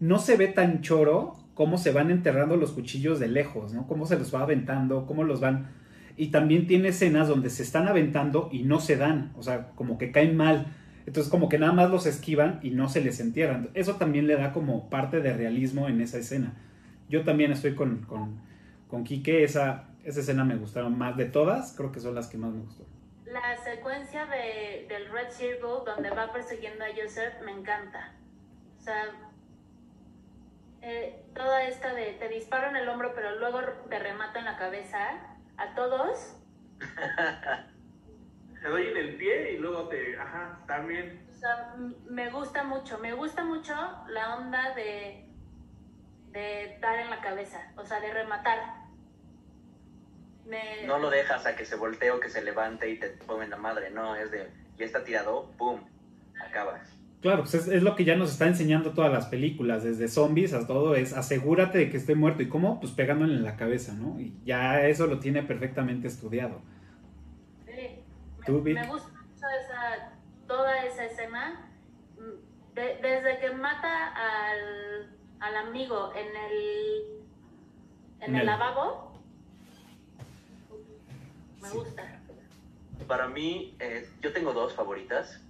no 0.00 0.18
se 0.18 0.36
ve 0.36 0.48
tan 0.48 0.80
choro 0.80 1.36
cómo 1.54 1.78
se 1.78 1.92
van 1.92 2.10
enterrando 2.10 2.56
los 2.56 2.72
cuchillos 2.72 3.20
de 3.20 3.28
lejos, 3.28 3.72
¿no? 3.72 3.86
Cómo 3.86 4.04
se 4.06 4.18
los 4.18 4.34
va 4.34 4.40
aventando, 4.40 5.06
cómo 5.06 5.22
los 5.22 5.40
van... 5.40 5.68
Y 6.16 6.28
también 6.28 6.66
tiene 6.66 6.88
escenas 6.88 7.28
donde 7.28 7.50
se 7.50 7.62
están 7.62 7.86
aventando 7.86 8.48
y 8.50 8.64
no 8.64 8.80
se 8.80 8.96
dan, 8.96 9.32
o 9.36 9.44
sea, 9.44 9.68
como 9.76 9.96
que 9.96 10.10
caen 10.10 10.36
mal. 10.36 10.66
Entonces 11.06 11.30
como 11.30 11.48
que 11.48 11.58
nada 11.58 11.72
más 11.72 11.90
los 11.90 12.06
esquivan 12.06 12.60
y 12.62 12.70
no 12.70 12.88
se 12.88 13.00
les 13.00 13.20
entierran. 13.20 13.70
Eso 13.74 13.96
también 13.96 14.26
le 14.26 14.36
da 14.36 14.52
como 14.52 14.90
parte 14.90 15.20
de 15.20 15.32
realismo 15.32 15.88
en 15.88 16.00
esa 16.00 16.18
escena. 16.18 16.54
Yo 17.08 17.24
también 17.24 17.52
estoy 17.52 17.74
con, 17.74 18.02
con, 18.02 18.40
con 18.88 19.04
Quique, 19.04 19.42
esa, 19.42 19.88
esa 20.04 20.20
escena 20.20 20.44
me 20.44 20.56
gustaron 20.56 20.96
más 20.96 21.16
de 21.16 21.26
todas, 21.26 21.74
creo 21.76 21.90
que 21.92 22.00
son 22.00 22.14
las 22.14 22.28
que 22.28 22.38
más 22.38 22.52
me 22.52 22.60
gustó. 22.60 22.84
La 23.26 23.56
secuencia 23.62 24.26
de, 24.26 24.86
del 24.88 25.10
Red 25.10 25.30
Circle 25.30 25.84
donde 25.86 26.10
va 26.10 26.32
persiguiendo 26.32 26.84
a 26.84 26.88
Joseph 26.88 27.34
me 27.44 27.52
encanta. 27.52 28.12
O 28.78 28.82
sea, 28.82 29.04
eh, 30.82 31.22
toda 31.34 31.64
esta 31.64 31.94
de 31.94 32.12
te 32.14 32.28
disparo 32.28 32.68
en 32.70 32.76
el 32.76 32.88
hombro 32.88 33.12
pero 33.14 33.38
luego 33.38 33.60
te 33.88 33.98
remato 33.98 34.38
en 34.38 34.44
la 34.44 34.56
cabeza 34.56 34.98
a 35.56 35.74
todos. 35.74 36.36
Te 38.60 38.68
doy 38.68 38.86
en 38.88 38.96
el 38.96 39.16
pie 39.16 39.52
y 39.54 39.58
luego 39.58 39.88
te... 39.88 40.16
Ajá, 40.18 40.60
también. 40.66 41.26
O 41.32 41.34
sea, 41.34 41.74
me 42.08 42.30
gusta 42.30 42.62
mucho, 42.64 42.98
me 42.98 43.14
gusta 43.14 43.42
mucho 43.44 43.72
la 44.08 44.36
onda 44.36 44.74
de, 44.74 45.24
de 46.32 46.78
dar 46.80 46.98
en 46.98 47.08
la 47.10 47.20
cabeza, 47.20 47.72
o 47.76 47.84
sea, 47.84 48.00
de 48.00 48.12
rematar. 48.12 48.58
Me- 50.46 50.86
No 50.86 50.98
lo 50.98 51.10
dejas 51.10 51.46
a 51.46 51.56
que 51.56 51.64
se 51.64 51.76
voltee 51.76 52.10
o 52.10 52.20
que 52.20 52.28
se 52.28 52.42
levante 52.42 52.90
y 52.90 52.98
te 52.98 53.08
ponga 53.26 53.44
en 53.44 53.50
la 53.50 53.56
madre, 53.56 53.90
no, 53.90 54.16
es 54.16 54.30
de, 54.30 54.50
ya 54.76 54.84
está 54.84 55.04
tirado, 55.04 55.50
¡pum! 55.56 55.80
Acabas. 56.46 56.80
Claro, 57.22 57.42
pues 57.42 57.54
es, 57.54 57.68
es 57.68 57.82
lo 57.82 57.96
que 57.96 58.04
ya 58.04 58.16
nos 58.16 58.32
está 58.32 58.46
enseñando 58.46 58.92
todas 58.92 59.12
las 59.12 59.26
películas, 59.26 59.84
desde 59.84 60.08
zombies 60.08 60.54
a 60.54 60.66
todo, 60.66 60.94
es 60.96 61.12
asegúrate 61.12 61.78
de 61.78 61.90
que 61.90 61.98
esté 61.98 62.14
muerto. 62.14 62.42
¿Y 62.42 62.48
cómo? 62.48 62.80
Pues 62.80 62.92
pegándole 62.92 63.34
en 63.34 63.44
la 63.44 63.56
cabeza, 63.56 63.92
¿no? 63.92 64.18
Y 64.18 64.34
ya 64.44 64.86
eso 64.86 65.06
lo 65.06 65.18
tiene 65.18 65.42
perfectamente 65.42 66.08
estudiado. 66.08 66.62
¿Tú, 68.50 68.62
Vic? 68.62 68.74
me 68.74 68.86
gusta 68.88 69.08
mucho 69.12 69.46
esa, 69.60 70.12
toda 70.48 70.84
esa 70.84 71.04
escena. 71.04 71.68
Mm, 72.18 72.74
de- 72.74 72.96
desde 73.00 73.38
que 73.38 73.50
mata 73.52 74.08
al, 74.08 75.16
al 75.38 75.56
amigo 75.68 76.12
en 76.16 76.26
el, 76.36 77.22
en 78.20 78.30
En 78.30 78.34
el 78.34 78.40
el- 78.40 78.46
lavabo, 78.46 79.12
me 81.62 81.68
Sí. 81.68 81.76
gusta. 81.76 82.02
Para 83.06 83.28
mí, 83.28 83.76
eh, 83.80 84.08
yo 84.20 84.32
tengo 84.32 84.52
dos 84.52 84.74
favoritas. 84.74 85.40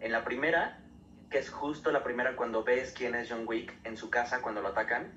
En 0.00 0.10
la 0.12 0.24
primera, 0.24 0.78
que 1.30 1.38
es 1.38 1.48
justo 1.50 1.92
la 1.92 2.02
primera 2.02 2.34
cuando 2.36 2.64
ves 2.64 2.92
quién 2.92 3.14
es 3.14 3.30
John 3.30 3.44
Wick 3.46 3.72
en 3.84 3.96
su 3.96 4.10
casa 4.10 4.42
cuando 4.42 4.60
lo 4.62 4.68
atacan, 4.68 5.12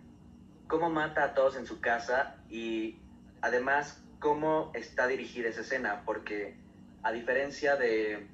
cómo 0.68 0.90
mata 0.92 1.24
a 1.24 1.34
todos 1.34 1.58
en 1.58 1.66
su 1.66 1.82
casa 1.82 2.36
y 2.50 3.00
además 3.42 4.04
cómo 4.20 4.72
está 4.76 5.08
dirigida 5.08 5.50
esa 5.50 5.62
escena, 5.62 6.04
porque 6.06 6.56
a 7.06 7.12
diferencia 7.12 7.76
de, 7.76 8.26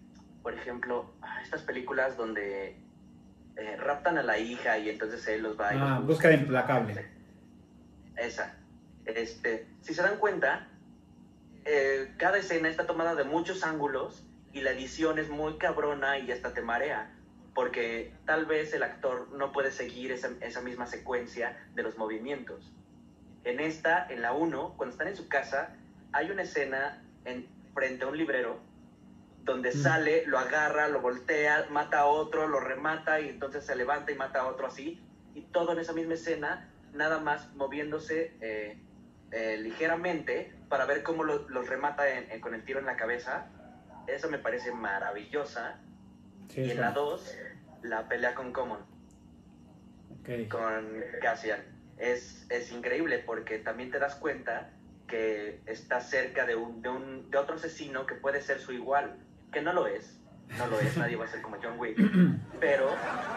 por 0.42 0.54
ejemplo, 0.54 1.14
ah, 1.22 1.42
estas 1.44 1.62
películas 1.62 2.16
donde 2.16 2.78
eh, 3.58 3.76
raptan 3.76 4.18
a 4.18 4.24
la 4.24 4.38
hija 4.38 4.78
y 4.78 4.90
entonces 4.90 5.28
él 5.28 5.44
los 5.44 5.60
va 5.60 5.74
y 5.74 5.78
Ah, 5.78 5.98
los 5.98 6.08
Búsqueda 6.08 6.34
implacable. 6.34 7.06
Esa. 8.16 8.56
Este, 9.04 9.68
si 9.82 9.94
se 9.94 10.02
dan 10.02 10.18
cuenta, 10.20 10.70
eh, 11.66 12.14
cada 12.18 12.38
escena 12.38 12.70
está 12.70 12.88
tomada 12.88 13.14
de 13.16 13.26
muchos 13.26 13.66
ángulos 13.66 14.24
y 14.54 14.62
la 14.62 14.72
edición 14.72 15.20
es 15.20 15.30
muy 15.30 15.58
cabrona 15.58 16.18
y 16.20 16.32
hasta 16.32 16.54
te 16.54 16.62
marea, 16.62 17.12
porque 17.54 18.14
tal 18.26 18.46
vez 18.46 18.74
el 18.74 18.84
actor 18.84 19.34
no 19.34 19.52
puede 19.52 19.72
seguir 19.72 20.14
esa, 20.14 20.30
esa 20.40 20.62
misma 20.62 20.86
secuencia 20.86 21.62
de 21.76 21.84
los 21.84 21.98
movimientos. 21.98 22.72
En 23.44 23.60
esta, 23.60 24.08
en 24.10 24.22
la 24.22 24.32
1, 24.32 24.76
cuando 24.78 24.94
están 24.94 25.10
en 25.10 25.18
su 25.18 25.28
casa, 25.28 25.76
hay 26.14 26.32
una 26.32 26.44
escena 26.44 27.04
en, 27.26 27.48
frente 27.74 28.04
a 28.06 28.08
un 28.08 28.18
librero 28.18 28.60
donde 29.44 29.72
sale, 29.72 30.24
lo 30.28 30.38
agarra, 30.38 30.88
lo 30.88 31.02
voltea, 31.02 31.66
mata 31.72 32.02
a 32.02 32.06
otro, 32.06 32.48
lo 32.48 32.60
remata 32.60 33.20
y 33.20 33.30
entonces 33.30 33.66
se 33.66 33.76
levanta 33.76 34.12
y 34.12 34.16
mata 34.16 34.42
a 34.42 34.48
otro 34.48 34.68
así, 34.68 35.04
y 35.34 35.42
todo 35.44 35.72
en 35.74 35.80
esa 35.80 35.94
misma 35.94 36.14
escena, 36.14 36.70
nada 36.94 37.20
más 37.20 37.54
moviéndose 37.56 38.38
eh, 38.42 38.78
eh, 39.32 39.58
ligeramente 39.58 40.54
para 40.70 40.86
ver 40.86 41.02
cómo 41.04 41.24
lo- 41.24 41.48
los 41.50 41.68
remata 41.68 42.10
en- 42.10 42.30
en- 42.32 42.42
con 42.42 42.54
el 42.54 42.64
tiro 42.66 42.80
en 42.80 42.86
la 42.86 42.98
cabeza. 42.98 43.48
Eso 44.08 44.30
me 44.30 44.38
parece 44.38 44.72
maravillosa. 44.74 45.80
Sí, 46.50 46.62
y 46.62 46.72
en 46.72 46.82
la 46.82 46.92
bueno. 46.92 47.02
2, 47.12 47.38
la 47.84 48.08
pelea 48.10 48.36
con 48.36 48.52
Common, 48.52 48.86
con 50.50 51.04
Cassian. 51.22 51.62
Es, 51.98 52.46
es 52.50 52.72
increíble 52.72 53.20
porque 53.20 53.58
también 53.60 53.90
te 53.92 54.00
das 54.00 54.16
cuenta 54.16 54.72
que 55.12 55.60
está 55.68 56.00
cerca 56.00 56.46
de, 56.46 56.56
un, 56.56 56.82
de, 56.82 56.90
un, 56.90 57.30
de 57.30 57.38
otro 57.38 57.56
asesino 57.56 58.06
que 58.08 58.16
puede 58.16 58.42
ser 58.42 58.60
su 58.60 58.72
igual, 58.72 59.18
que 59.52 59.62
no 59.62 59.74
lo 59.74 59.86
es. 59.86 60.18
No 60.58 60.68
lo 60.68 60.80
es, 60.80 60.98
nadie 60.98 61.16
va 61.16 61.26
a 61.26 61.28
ser 61.28 61.42
como 61.42 61.58
John 61.62 61.78
Wick, 61.78 61.98
pero 62.60 62.90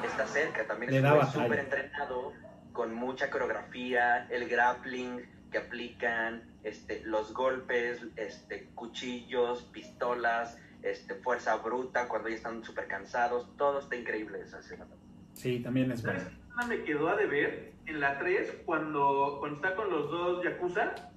está 0.04 0.26
cerca. 0.26 0.66
También 0.66 0.94
es 0.94 1.30
súper 1.30 1.58
entrenado, 1.58 2.32
con 2.72 2.94
mucha 2.94 3.30
coreografía, 3.30 4.26
el 4.30 4.48
grappling 4.48 5.22
que 5.50 5.58
aplican, 5.58 6.42
este, 6.64 7.02
los 7.04 7.32
golpes, 7.32 8.00
este, 8.16 8.70
cuchillos, 8.74 9.62
pistolas, 9.72 10.58
este, 10.82 11.14
fuerza 11.14 11.56
bruta 11.56 12.08
cuando 12.08 12.28
ya 12.28 12.36
están 12.36 12.64
súper 12.64 12.88
cansados. 12.88 13.48
Todo 13.56 13.80
está 13.80 13.94
increíble 13.94 14.40
esa 14.40 14.58
escena. 14.58 14.86
Sí, 15.34 15.60
también 15.60 15.92
es 15.92 16.00
¿Sabes 16.00 16.24
bueno. 16.54 16.68
me 16.68 16.84
quedó 16.84 17.08
a 17.08 17.16
deber? 17.16 17.74
En 17.86 18.00
la 18.00 18.18
3, 18.18 18.62
cuando, 18.64 19.36
cuando 19.40 19.56
está 19.56 19.76
con 19.76 19.90
los 19.90 20.10
dos 20.10 20.42
Yakuza. 20.42 21.13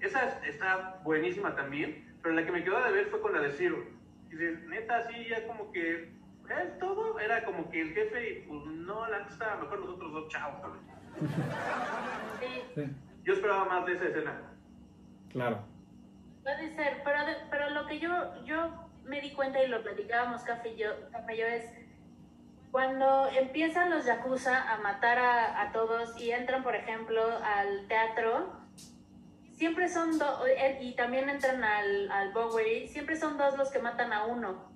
Esa 0.00 0.24
es- 0.26 0.54
está 0.54 1.00
buenísima 1.02 1.54
también, 1.54 2.14
pero 2.22 2.34
la 2.34 2.44
que 2.44 2.52
me 2.52 2.62
quedó 2.64 2.78
a 2.78 2.86
deber 2.88 3.06
fue 3.06 3.20
con 3.20 3.32
la 3.32 3.40
de 3.40 3.50
Zero. 3.52 3.78
Y 4.30 4.34
neta, 4.68 4.98
así 4.98 5.28
ya 5.28 5.46
como 5.46 5.70
que 5.72 6.12
es 6.50 6.78
todo. 6.78 7.18
Era 7.20 7.44
como 7.44 7.70
que 7.70 7.80
el 7.80 7.94
jefe 7.94 8.30
y 8.30 8.42
pues 8.48 8.64
no, 8.66 9.06
la 9.08 9.18
estaba 9.18 9.56
mejor 9.62 9.78
los 9.80 9.90
otros 9.90 10.12
dos 10.12 10.28
chavos. 10.28 10.60
Sí, 12.40 12.84
Yo 13.22 13.32
esperaba 13.32 13.64
más 13.66 13.86
de 13.86 13.92
esa 13.94 14.04
escena. 14.06 14.42
claro. 15.32 15.64
puede 16.42 16.74
ser, 16.74 17.00
pero, 17.04 17.24
de- 17.24 17.36
pero 17.50 17.70
lo 17.70 17.86
que 17.86 17.98
yo, 17.98 18.44
yo 18.44 18.90
me 19.04 19.20
di 19.22 19.32
cuenta 19.32 19.62
y 19.62 19.68
lo 19.68 19.82
platicábamos 19.82 20.42
Café 20.42 20.70
y 20.74 20.76
yo, 20.76 20.88
Café 21.10 21.34
y 21.36 21.38
yo 21.38 21.46
es 21.46 21.64
cuando 22.70 23.28
empiezan 23.30 23.88
los 23.90 24.04
yakuza 24.04 24.70
a 24.74 24.76
matar 24.78 25.18
a, 25.18 25.62
a 25.62 25.72
todos 25.72 26.20
y 26.20 26.32
entran, 26.32 26.62
por 26.62 26.74
ejemplo, 26.74 27.22
al 27.42 27.86
teatro, 27.88 28.52
siempre 29.64 29.88
son 29.88 30.18
dos, 30.18 30.42
y 30.82 30.92
también 30.92 31.30
entran 31.30 31.64
al, 31.64 32.10
al 32.10 32.34
Bowery, 32.34 32.86
siempre 32.86 33.16
son 33.16 33.38
dos 33.38 33.56
los 33.56 33.70
que 33.70 33.78
matan 33.78 34.12
a 34.12 34.26
uno. 34.26 34.70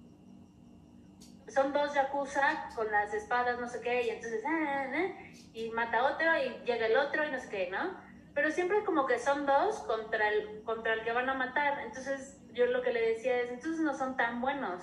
Son 1.47 1.75
dos 1.75 1.93
yakuza 1.93 2.71
con 2.75 2.91
las 2.91 3.13
espadas, 3.13 3.61
no 3.61 3.69
sé 3.69 3.83
qué, 3.83 4.07
y 4.07 4.09
entonces, 4.09 4.43
ah, 4.47 4.51
ah, 4.51 4.87
ah, 4.95 5.09
y 5.53 5.69
mata 5.73 5.99
a 5.99 6.15
otro 6.15 6.27
y 6.39 6.65
llega 6.65 6.87
el 6.87 6.97
otro 6.97 7.23
y 7.23 7.31
no 7.31 7.39
sé 7.39 7.51
qué, 7.51 7.69
¿no? 7.71 8.01
Pero 8.33 8.51
siempre 8.51 8.83
como 8.83 9.05
que 9.05 9.19
son 9.19 9.45
dos 9.45 9.81
contra 9.81 10.27
el, 10.31 10.63
contra 10.63 10.95
el 10.95 11.03
que 11.03 11.13
van 11.13 11.29
a 11.29 11.35
matar. 11.35 11.81
Entonces 11.81 12.41
yo 12.55 12.65
lo 12.65 12.81
que 12.81 12.95
le 12.95 13.11
decía 13.11 13.43
es, 13.43 13.51
entonces 13.51 13.81
no 13.81 13.93
son 13.93 14.17
tan 14.17 14.41
buenos. 14.41 14.83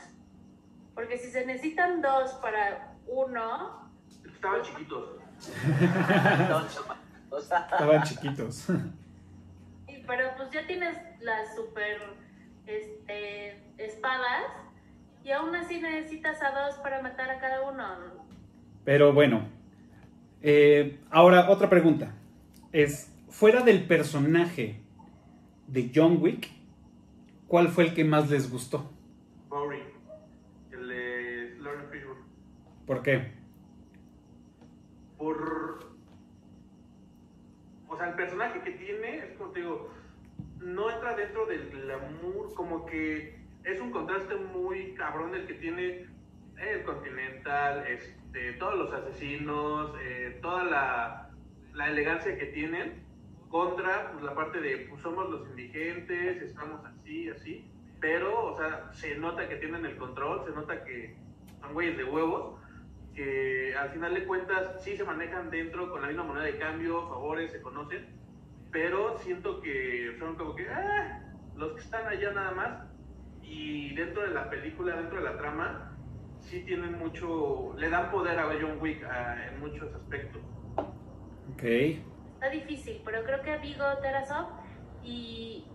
Porque 0.93 1.17
si 1.17 1.31
se 1.31 1.47
necesitan 1.47 2.03
dos 2.03 2.33
para 2.43 2.93
uno, 3.07 3.89
Estaban 4.23 4.61
chiquitos. 4.61 5.09
Estaban 7.39 8.03
chiquitos. 8.03 8.67
Pero 10.07 10.29
pues 10.37 10.49
ya 10.51 10.65
tienes 10.67 10.97
las 11.21 11.55
super 11.55 11.97
este, 12.65 13.57
espadas 13.77 14.43
y 15.23 15.31
aún 15.31 15.55
así 15.55 15.79
necesitas 15.79 16.41
a 16.41 16.51
dos 16.51 16.75
para 16.77 17.01
matar 17.01 17.29
a 17.29 17.39
cada 17.39 17.69
uno. 17.69 17.85
Pero 18.83 19.13
bueno. 19.13 19.47
Eh, 20.41 20.99
ahora, 21.09 21.49
otra 21.49 21.69
pregunta. 21.69 22.13
Es, 22.71 23.11
fuera 23.29 23.61
del 23.61 23.85
personaje 23.87 24.79
de 25.67 25.91
John 25.93 26.21
Wick, 26.21 26.49
¿cuál 27.47 27.69
fue 27.69 27.85
el 27.85 27.93
que 27.95 28.03
más 28.03 28.29
les 28.29 28.51
gustó? 28.51 28.91
Boring. 29.49 29.81
El 30.71 30.87
de 30.87 31.55
Lauren 31.59 31.89
Fishburne. 31.89 32.23
¿Por 32.85 33.01
qué? 33.01 33.45
por. 35.17 35.94
O 37.95 37.97
sea, 37.97 38.09
el 38.09 38.15
personaje 38.15 38.59
que 38.59 38.71
tiene, 38.71 39.19
es 39.19 39.37
como 39.37 39.51
te 39.51 39.61
digo, 39.61 39.89
no 40.59 40.91
entra 40.91 41.15
dentro 41.15 41.45
del 41.45 41.69
glamour, 41.69 42.53
como 42.53 42.85
que 42.85 43.39
es 43.63 43.79
un 43.79 43.89
contraste 43.91 44.35
muy 44.35 44.93
cabrón 44.95 45.33
el 45.33 45.47
que 45.47 45.53
tiene 45.53 46.05
el 46.57 46.83
Continental, 46.83 47.87
este, 47.87 48.51
todos 48.59 48.75
los 48.75 48.93
asesinos, 48.93 49.93
eh, 50.01 50.37
toda 50.41 50.65
la, 50.65 51.29
la 51.73 51.87
elegancia 51.87 52.37
que 52.37 52.47
tienen, 52.47 53.01
contra 53.47 54.11
pues, 54.11 54.25
la 54.25 54.35
parte 54.35 54.59
de, 54.59 54.87
pues 54.89 55.01
somos 55.01 55.29
los 55.29 55.47
indigentes, 55.51 56.41
estamos 56.41 56.83
así, 56.83 57.29
así, 57.29 57.71
pero, 58.01 58.51
o 58.51 58.57
sea, 58.57 58.91
se 58.91 59.15
nota 59.17 59.47
que 59.47 59.55
tienen 59.55 59.85
el 59.85 59.95
control, 59.95 60.43
se 60.43 60.51
nota 60.51 60.83
que 60.83 61.15
son 61.61 61.73
güeyes 61.73 61.95
de 61.95 62.03
huevos, 62.03 62.59
que 63.15 63.73
al 63.77 63.89
final 63.89 64.13
de 64.13 64.25
cuentas 64.25 64.83
sí 64.83 64.97
se 64.97 65.03
manejan 65.03 65.49
dentro 65.49 65.89
con 65.89 66.01
la 66.01 66.09
misma 66.09 66.23
moneda 66.23 66.43
de 66.43 66.57
cambio, 66.57 67.07
favores, 67.07 67.51
se 67.51 67.61
conocen, 67.61 68.05
pero 68.71 69.17
siento 69.19 69.61
que 69.61 70.15
son 70.19 70.35
como 70.35 70.55
que 70.55 70.69
ah, 70.69 71.23
los 71.55 71.73
que 71.73 71.81
están 71.81 72.05
allá 72.07 72.31
nada 72.33 72.51
más 72.51 72.83
y 73.41 73.95
dentro 73.95 74.23
de 74.23 74.33
la 74.33 74.49
película, 74.49 74.97
dentro 74.97 75.19
de 75.19 75.23
la 75.23 75.37
trama, 75.37 75.97
sí 76.39 76.63
tienen 76.65 76.99
mucho, 76.99 77.73
le 77.77 77.89
dan 77.89 78.11
poder 78.11 78.37
a 78.37 78.47
John 78.59 78.77
Wick 78.81 79.03
ah, 79.05 79.37
en 79.47 79.61
muchos 79.61 79.93
aspectos. 79.93 80.41
Ok. 81.53 81.63
Está 81.63 82.49
difícil, 82.49 83.01
pero 83.05 83.23
creo 83.23 83.41
que 83.41 83.57
Vigo 83.59 83.85
Terasov 84.01 84.47
y, 85.03 85.65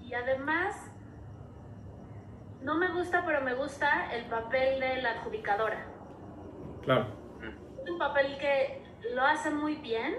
y 0.00 0.14
además 0.14 0.93
no 2.64 2.74
me 2.76 2.88
gusta, 2.92 3.22
pero 3.24 3.40
me 3.42 3.54
gusta 3.54 4.12
el 4.14 4.24
papel 4.26 4.80
de 4.80 5.02
la 5.02 5.10
adjudicadora. 5.12 5.86
Claro. 6.82 7.06
Es 7.82 7.90
un 7.90 7.98
papel 7.98 8.36
que 8.38 8.82
lo 9.14 9.22
hace 9.22 9.50
muy 9.50 9.76
bien 9.76 10.16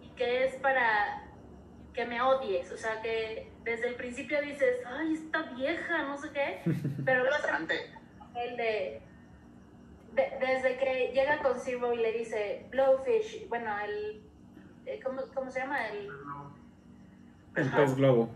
y 0.00 0.08
que 0.10 0.46
es 0.46 0.54
para 0.56 1.28
que 1.94 2.06
me 2.06 2.20
odies, 2.22 2.72
o 2.72 2.76
sea 2.78 3.02
que 3.02 3.52
desde 3.64 3.88
el 3.88 3.94
principio 3.96 4.40
dices, 4.40 4.78
ay, 4.86 5.12
esta 5.12 5.42
vieja, 5.54 6.02
no 6.04 6.16
sé 6.16 6.30
qué, 6.32 6.62
pero 7.04 7.24
lo 7.24 7.34
hace 7.34 7.50
el 8.34 8.56
de, 8.56 9.02
de- 10.14 10.32
desde 10.40 10.78
que 10.78 11.12
llega 11.14 11.38
con 11.42 11.58
Zero 11.60 11.92
y 11.92 11.98
le 11.98 12.12
dice 12.12 12.66
Blowfish, 12.70 13.46
bueno, 13.50 13.70
el. 13.80 14.22
eh, 14.86 15.00
¿Cómo, 15.04 15.20
cómo 15.34 15.50
se 15.50 15.60
llama? 15.60 15.86
El 15.88 16.08
El 17.56 17.70
pez 17.70 17.94
globo. 17.94 18.30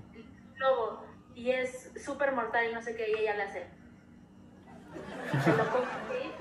lobo. 0.57 1.06
Y 1.37 1.51
es 1.53 1.93
súper 2.05 2.33
mortal 2.33 2.69
y 2.69 2.75
no 2.75 2.83
sé 2.83 2.97
qué, 2.97 3.09
y 3.11 3.21
ella 3.21 3.37
le 3.37 3.43
hace. 3.45 3.67
Se 5.45 5.51
lo 5.57 5.65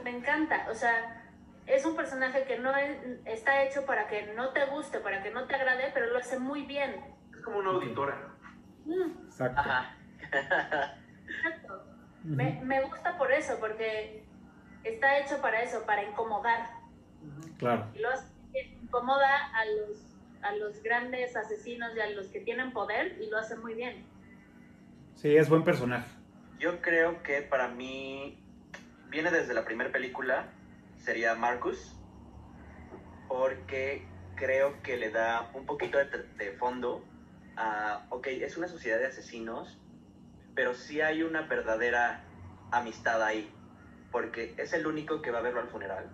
me 0.04 0.10
encanta. 0.18 0.68
O 0.72 0.74
sea, 0.74 1.22
es 1.68 1.86
un 1.86 1.96
personaje 1.96 2.46
que 2.46 2.58
no 2.60 2.76
es- 2.76 2.98
está 3.26 3.62
hecho 3.64 3.86
para 3.86 4.08
que 4.08 4.34
no 4.34 4.50
te 4.50 4.66
guste, 4.66 5.00
para 5.02 5.22
que 5.22 5.32
no 5.32 5.46
te 5.46 5.56
agrade, 5.56 5.92
pero 5.94 6.08
lo 6.08 6.18
hace 6.20 6.40
muy 6.40 6.64
bien. 6.64 6.96
Es 7.36 7.42
como 7.44 7.58
una 7.60 7.72
auditora. 7.72 8.18
Mm, 8.86 9.26
Exacto. 9.26 9.60
Ajá. 9.60 9.96
exacto. 11.28 11.84
me, 12.24 12.62
me 12.64 12.82
gusta 12.84 13.18
por 13.18 13.32
eso, 13.32 13.58
porque 13.60 14.24
está 14.84 15.20
hecho 15.20 15.42
para 15.42 15.62
eso, 15.62 15.86
para 15.86 16.04
incomodar. 16.04 16.70
Claro. 17.58 17.88
Y 17.94 18.00
lo 18.00 18.10
hace 18.12 18.28
incomoda 18.84 19.48
a 19.54 19.66
los, 19.66 20.16
a 20.42 20.52
los 20.56 20.82
grandes 20.84 21.36
asesinos 21.36 21.94
y 21.96 22.00
a 22.00 22.10
los 22.12 22.28
que 22.28 22.40
tienen 22.40 22.72
poder 22.72 23.22
y 23.22 23.30
lo 23.30 23.38
hace 23.38 23.58
muy 23.58 23.74
bien. 23.74 24.06
Sí, 25.16 25.36
es 25.36 25.50
buen 25.50 25.64
personaje. 25.64 26.08
Yo 26.60 26.82
creo 26.82 27.24
que 27.24 27.42
para 27.42 27.70
mí 27.70 28.38
viene 29.10 29.32
desde 29.32 29.54
la 29.54 29.64
primera 29.64 29.92
película, 29.92 30.48
sería 30.98 31.36
Marcus, 31.36 31.96
porque 33.28 34.06
creo 34.36 34.82
que 34.84 34.98
le 34.98 35.12
da 35.12 35.50
un 35.54 35.66
poquito 35.66 35.98
de, 35.98 36.52
fondo 36.60 37.04
a, 37.56 38.06
ok, 38.10 38.28
es 38.28 38.58
una 38.58 38.68
sociedad 38.68 39.00
de 39.00 39.08
asesinos, 39.08 39.80
pero 40.54 40.74
sí 40.74 41.02
hay 41.02 41.24
una 41.24 41.42
verdadera 41.42 42.24
amistad 42.72 43.24
ahí, 43.24 43.50
porque 44.12 44.54
es 44.58 44.74
el 44.74 44.86
único 44.86 45.22
que 45.22 45.32
va 45.32 45.40
a 45.40 45.44
verlo 45.44 45.62
al 45.62 45.70
funeral. 45.70 46.10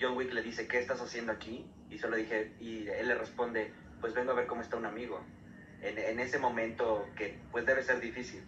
John 0.00 0.16
Wick 0.16 0.32
le 0.32 0.42
dice, 0.42 0.66
¿qué 0.66 0.78
estás 0.78 1.00
haciendo 1.00 1.32
aquí? 1.32 1.66
Y 1.90 1.98
solo 1.98 2.16
dije, 2.16 2.54
y 2.60 2.88
él 2.88 3.08
le 3.08 3.14
responde, 3.14 3.72
pues 4.00 4.14
vengo 4.14 4.32
a 4.32 4.34
ver 4.34 4.46
cómo 4.46 4.62
está 4.62 4.76
un 4.76 4.86
amigo. 4.86 5.20
En, 5.82 5.98
en 5.98 6.20
ese 6.20 6.38
momento 6.38 7.06
que 7.16 7.38
pues 7.52 7.64
debe 7.64 7.82
ser 7.82 8.00
difícil 8.00 8.44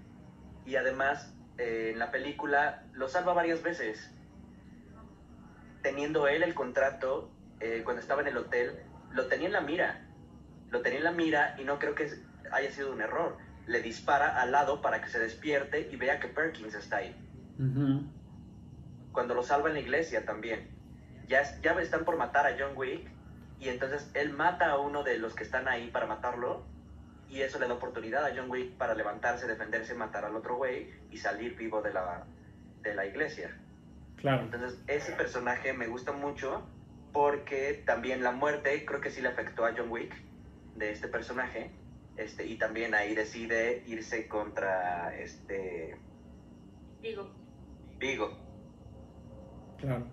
y 0.66 0.77
además 0.77 1.32
eh, 1.59 1.90
en 1.93 1.98
la 1.98 2.11
película 2.11 2.85
lo 2.93 3.09
salva 3.09 3.32
varias 3.32 3.62
veces. 3.62 4.11
Teniendo 5.82 6.28
él 6.28 6.43
el 6.43 6.55
contrato, 6.55 7.31
eh, 7.59 7.82
cuando 7.85 8.01
estaba 8.01 8.23
en 8.23 8.28
el 8.28 8.36
hotel, 8.36 8.78
lo 9.11 9.27
tenía 9.27 9.48
en 9.48 9.52
la 9.52 9.61
mira. 9.61 10.07
Lo 10.70 10.82
tenía 10.82 10.98
en 10.98 11.05
la 11.05 11.12
mira 11.12 11.57
y 11.59 11.65
no 11.65 11.78
creo 11.78 11.94
que 11.94 12.09
haya 12.52 12.70
sido 12.70 12.93
un 12.93 13.01
error. 13.01 13.36
Le 13.66 13.82
dispara 13.82 14.40
al 14.40 14.52
lado 14.52 14.81
para 14.81 15.01
que 15.01 15.09
se 15.09 15.19
despierte 15.19 15.89
y 15.90 15.97
vea 15.97 16.20
que 16.20 16.28
Perkins 16.28 16.74
está 16.74 16.98
ahí. 16.98 17.16
Cuando 19.12 19.35
lo 19.35 19.43
salva 19.43 19.69
en 19.69 19.74
la 19.74 19.81
iglesia 19.81 20.24
también. 20.24 20.70
Ya, 21.27 21.43
ya 21.61 21.73
están 21.81 22.05
por 22.05 22.16
matar 22.16 22.47
a 22.47 22.57
John 22.59 22.77
Wick 22.77 23.11
y 23.59 23.69
entonces 23.69 24.11
él 24.15 24.32
mata 24.32 24.70
a 24.70 24.78
uno 24.78 25.02
de 25.02 25.19
los 25.19 25.35
que 25.35 25.44
están 25.44 25.69
ahí 25.69 25.90
para 25.90 26.07
matarlo 26.07 26.65
y 27.31 27.43
eso 27.43 27.61
le 27.61 27.69
da 27.69 27.74
oportunidad 27.74 28.27
a 28.27 28.35
John 28.35 28.51
Wick 28.51 28.77
para 28.77 28.94
levantarse, 28.94 29.47
defenderse, 29.47 29.94
matar 29.94 30.24
al 30.24 30.35
otro 30.35 30.57
güey 30.57 30.90
y 31.11 31.16
salir 31.16 31.57
vivo 31.57 31.81
de 31.81 31.93
la, 31.93 32.27
de 32.82 32.94
la 32.94 33.07
iglesia. 33.07 33.57
Claro. 34.16 34.43
Entonces 34.43 34.81
ese 34.89 35.12
personaje 35.12 35.73
me 35.73 35.86
gusta 35.86 36.12
mucho 36.12 36.66
porque 37.12 37.82
también 37.86 38.23
la 38.23 38.32
muerte 38.32 38.85
creo 38.85 39.01
que 39.01 39.11
sí 39.11 39.20
le 39.20 39.28
afectó 39.28 39.65
a 39.65 39.73
John 39.77 39.90
Wick 39.90 40.12
de 40.74 40.90
este 40.90 41.07
personaje 41.09 41.70
este, 42.16 42.44
y 42.47 42.57
también 42.57 42.94
ahí 42.94 43.15
decide 43.15 43.85
irse 43.86 44.27
contra 44.27 45.16
este 45.16 45.97
Digo, 47.01 47.31
Vigo. 47.98 48.36
Claro. 49.78 50.07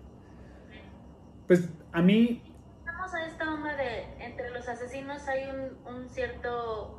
Pues 1.46 1.68
a 1.92 2.00
mí, 2.00 2.42
vamos 2.84 3.12
a 3.12 3.26
esta 3.26 3.52
onda 3.52 3.76
de 3.76 4.04
entre 4.24 4.50
los 4.50 4.68
asesinos 4.68 5.26
hay 5.28 5.50
un, 5.50 5.86
un 5.86 6.08
cierto 6.08 6.97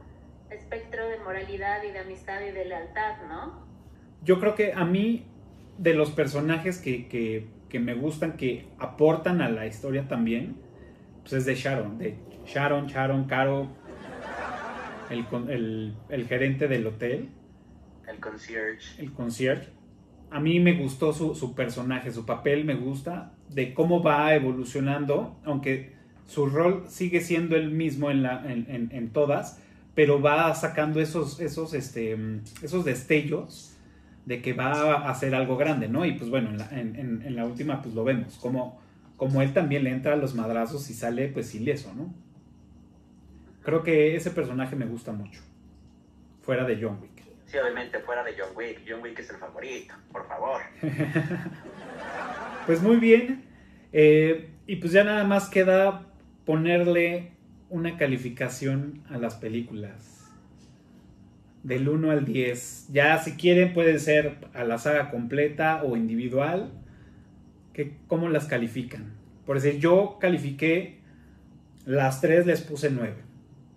espectro 0.51 1.07
de 1.07 1.17
moralidad 1.19 1.83
y 1.83 1.91
de 1.91 1.99
amistad 1.99 2.41
y 2.41 2.51
de 2.51 2.65
lealtad, 2.65 3.17
¿no? 3.27 3.67
yo 4.23 4.39
creo 4.41 4.53
que 4.55 4.73
a 4.73 4.83
mí, 4.83 5.25
de 5.77 5.93
los 5.93 6.11
personajes 6.11 6.77
que, 6.79 7.07
que- 7.07 7.47
que 7.69 7.79
me 7.79 7.93
gustan, 7.93 8.33
que 8.35 8.65
aportan 8.79 9.41
a 9.41 9.49
la 9.49 9.65
historia 9.67 10.07
también, 10.07 10.57
pues 11.21 11.33
es 11.33 11.45
de 11.45 11.55
Sharon. 11.55 11.97
De 11.99 12.15
Sharon, 12.45 12.87
Sharon, 12.87 13.25
Caro, 13.25 13.67
el, 15.09 15.25
con- 15.27 15.49
el, 15.49 15.95
el 16.09 16.27
gerente 16.27 16.67
del 16.67 16.85
hotel, 16.87 17.29
El 18.07 18.19
concierge. 18.19 19.01
el 19.01 19.13
concierge. 19.13 19.69
A 20.31 20.39
mí 20.39 20.59
me 20.59 20.73
gustó 20.73 21.13
su, 21.13 21.33
su 21.35 21.55
personaje, 21.55 22.11
su 22.11 22.25
papel 22.25 22.65
me 22.65 22.75
gusta, 22.75 23.33
de 23.49 23.73
cómo 23.73 24.03
va 24.03 24.35
evolucionando, 24.35 25.39
aunque 25.45 25.93
su 26.25 26.45
rol 26.47 26.83
sigue 26.87 27.21
siendo 27.21 27.55
el 27.55 27.71
mismo 27.71 28.11
en, 28.11 28.21
la, 28.23 28.43
en, 28.51 28.65
en- 28.69 28.89
en 28.91 29.09
todas, 29.13 29.63
pero 29.99 30.21
va 30.21 30.55
sacando 30.55 31.01
esos, 31.01 31.41
esos, 31.41 31.73
este, 31.73 32.17
esos 32.61 32.85
destellos 32.85 33.75
de 34.25 34.41
que 34.41 34.53
va 34.53 34.71
a 34.93 35.09
hacer 35.09 35.35
algo 35.35 35.57
grande, 35.57 35.89
¿no? 35.89 36.05
Y 36.05 36.13
pues 36.13 36.29
bueno, 36.29 36.51
en 36.51 36.57
la, 36.57 36.69
en- 36.71 36.95
en- 36.95 37.21
en 37.21 37.35
la 37.35 37.43
última 37.45 37.81
pues 37.81 37.93
lo 37.93 38.05
vemos, 38.05 38.37
como, 38.37 38.79
como 39.17 39.41
él 39.41 39.51
también 39.51 39.83
le 39.83 39.89
entra 39.89 40.13
a 40.13 40.15
los 40.15 40.35
madrazos 40.35 40.89
y 40.89 40.93
sale 40.93 41.27
pues 41.27 41.53
ileso, 41.53 41.93
¿no? 41.97 42.13
Creo 43.61 43.83
que 43.83 44.15
ese 44.15 44.31
personaje 44.31 44.77
me 44.77 44.85
gusta 44.85 45.11
mucho, 45.11 45.41
fuera 46.43 46.63
de 46.63 46.81
John 46.81 46.97
Wick. 47.01 47.21
Sí, 47.47 47.57
obviamente 47.57 47.99
fuera 47.99 48.23
de 48.23 48.31
John 48.39 48.55
Wick. 48.55 48.79
John 48.87 49.01
Wick 49.01 49.19
es 49.19 49.29
el 49.31 49.35
favorito, 49.35 49.95
por 50.13 50.25
favor. 50.29 50.61
Pues 52.65 52.81
muy 52.81 52.95
bien. 52.97 53.43
eh, 53.91 54.49
y 54.65 54.77
pues 54.77 54.93
ya 54.93 55.03
nada 55.03 55.25
más 55.25 55.49
queda 55.49 56.05
ponerle 56.45 57.31
una 57.69 57.97
calificación 57.97 59.03
a 59.09 59.17
las 59.17 59.35
películas. 59.35 60.31
Del 61.63 61.89
1 61.89 62.11
al 62.11 62.25
10. 62.25 62.87
Ya 62.91 63.17
si 63.19 63.33
quieren 63.33 63.73
puede 63.73 63.99
ser 63.99 64.37
a 64.53 64.63
la 64.63 64.77
saga 64.77 65.11
completa 65.11 65.83
o 65.83 65.95
individual. 65.97 66.71
¿Qué, 67.73 67.97
¿Cómo 68.07 68.29
las 68.29 68.45
califican? 68.45 69.13
Por 69.45 69.59
decir, 69.59 69.79
yo 69.79 70.17
califiqué 70.19 70.99
las 71.85 72.21
tres 72.21 72.45
les 72.45 72.61
puse 72.61 72.89
9. 72.89 73.15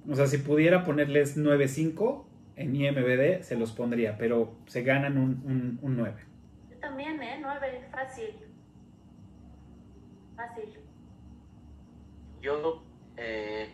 O 0.08 0.14
sea, 0.14 0.26
si 0.26 0.38
pudiera 0.38 0.84
ponerles 0.84 1.36
9.5 1.36 2.24
en 2.56 2.76
IMBD 2.76 3.42
se 3.42 3.56
los 3.56 3.72
pondría, 3.72 4.16
pero 4.18 4.54
se 4.66 4.82
ganan 4.82 5.16
un, 5.18 5.42
un, 5.44 5.78
un 5.82 5.96
9. 5.96 6.14
Yo 6.70 6.76
también, 6.78 7.22
¿eh? 7.22 7.38
Nueve, 7.40 7.82
fácil. 7.90 8.34
Fácil. 10.36 10.64
Yo, 12.42 12.84
eh, 13.16 13.72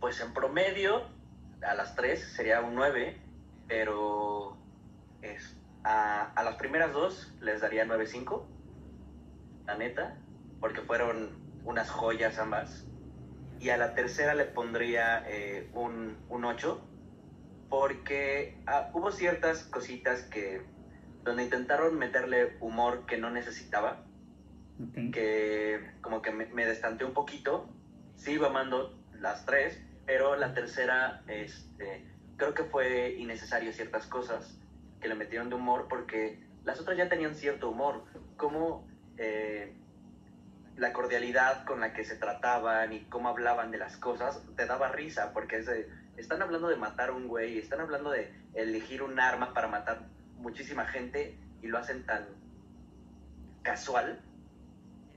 pues 0.00 0.20
en 0.20 0.32
promedio, 0.32 1.02
a 1.62 1.74
las 1.74 1.94
3 1.96 2.32
sería 2.34 2.60
un 2.60 2.74
9, 2.74 3.16
pero 3.66 4.56
es, 5.22 5.56
a, 5.84 6.32
a 6.32 6.42
las 6.42 6.56
primeras 6.56 6.92
dos 6.92 7.32
les 7.40 7.60
daría 7.60 7.84
9.5, 7.84 8.44
la 9.66 9.76
neta, 9.76 10.16
porque 10.60 10.80
fueron 10.82 11.30
unas 11.64 11.90
joyas 11.90 12.38
ambas. 12.38 12.84
Y 13.60 13.70
a 13.70 13.76
la 13.76 13.94
tercera 13.94 14.34
le 14.34 14.44
pondría 14.44 15.24
eh, 15.26 15.68
un, 15.74 16.16
un 16.28 16.44
8, 16.44 16.80
porque 17.68 18.56
ah, 18.66 18.90
hubo 18.94 19.10
ciertas 19.10 19.64
cositas 19.64 20.22
que 20.22 20.62
donde 21.24 21.42
intentaron 21.42 21.98
meterle 21.98 22.56
humor 22.60 23.04
que 23.04 23.18
no 23.18 23.30
necesitaba 23.30 24.04
que 25.12 25.90
como 26.00 26.22
que 26.22 26.30
me, 26.30 26.46
me 26.46 26.64
destanteé 26.64 27.06
un 27.06 27.14
poquito. 27.14 27.68
Sigo 28.14 28.46
amando 28.46 28.96
las 29.12 29.44
tres, 29.44 29.80
pero 30.08 30.36
la 30.36 30.54
tercera, 30.54 31.22
este, 31.28 32.02
creo 32.38 32.54
que 32.54 32.64
fue 32.64 33.16
innecesario 33.18 33.74
ciertas 33.74 34.06
cosas 34.06 34.58
que 35.02 35.08
le 35.08 35.14
metieron 35.14 35.50
de 35.50 35.56
humor 35.56 35.86
porque 35.86 36.42
las 36.64 36.80
otras 36.80 36.96
ya 36.96 37.10
tenían 37.10 37.34
cierto 37.34 37.68
humor, 37.68 38.04
como 38.38 38.88
eh, 39.18 39.76
la 40.78 40.94
cordialidad 40.94 41.66
con 41.66 41.80
la 41.80 41.92
que 41.92 42.06
se 42.06 42.16
trataban 42.16 42.90
y 42.94 43.00
cómo 43.00 43.28
hablaban 43.28 43.70
de 43.70 43.76
las 43.76 43.98
cosas, 43.98 44.42
te 44.56 44.64
daba 44.64 44.88
risa 44.88 45.34
porque 45.34 45.62
están 46.16 46.40
hablando 46.40 46.68
de 46.68 46.76
matar 46.76 47.10
un 47.10 47.28
güey, 47.28 47.58
están 47.58 47.80
hablando 47.80 48.10
de 48.10 48.32
elegir 48.54 49.02
un 49.02 49.20
arma 49.20 49.52
para 49.52 49.68
matar 49.68 50.06
muchísima 50.38 50.86
gente 50.86 51.38
y 51.60 51.66
lo 51.66 51.76
hacen 51.76 52.06
tan 52.06 52.24
casual. 53.60 54.22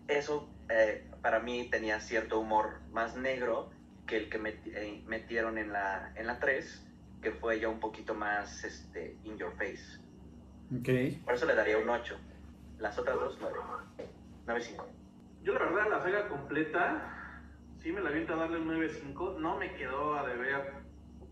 Eso 0.09 0.49
eh, 0.67 1.09
para 1.21 1.39
mí 1.39 1.69
tenía 1.71 2.01
cierto 2.01 2.41
humor 2.41 2.81
más 2.91 3.15
negro 3.15 3.71
que 4.07 4.17
el 4.17 4.29
que 4.29 4.39
met- 4.39 4.61
eh, 4.75 5.03
metieron 5.07 5.57
en 5.57 5.71
la, 5.71 6.11
en 6.15 6.27
la 6.27 6.39
3, 6.39 6.87
que 7.21 7.31
fue 7.31 7.59
ya 7.59 7.69
un 7.69 7.79
poquito 7.79 8.13
más 8.13 8.63
este, 8.63 9.17
in 9.23 9.37
your 9.37 9.53
face. 9.57 9.99
Ok. 10.75 11.23
Por 11.25 11.33
eso 11.35 11.45
le 11.45 11.55
daría 11.55 11.77
un 11.77 11.89
8. 11.89 12.17
Las 12.79 12.97
otras 12.97 13.15
dos, 13.15 13.37
9. 13.39 13.55
9.5. 14.47 14.85
Yo 15.43 15.53
la 15.53 15.65
verdad 15.65 15.89
la 15.89 16.01
saga 16.01 16.27
completa, 16.29 17.17
sí 17.81 17.91
me 17.91 18.01
la 18.01 18.09
aviento 18.09 18.33
a 18.33 18.37
darle 18.37 18.59
un 18.59 18.67
9.5, 18.69 19.37
no 19.39 19.57
me 19.57 19.73
quedó 19.75 20.15
a 20.17 20.27
deber 20.27 20.81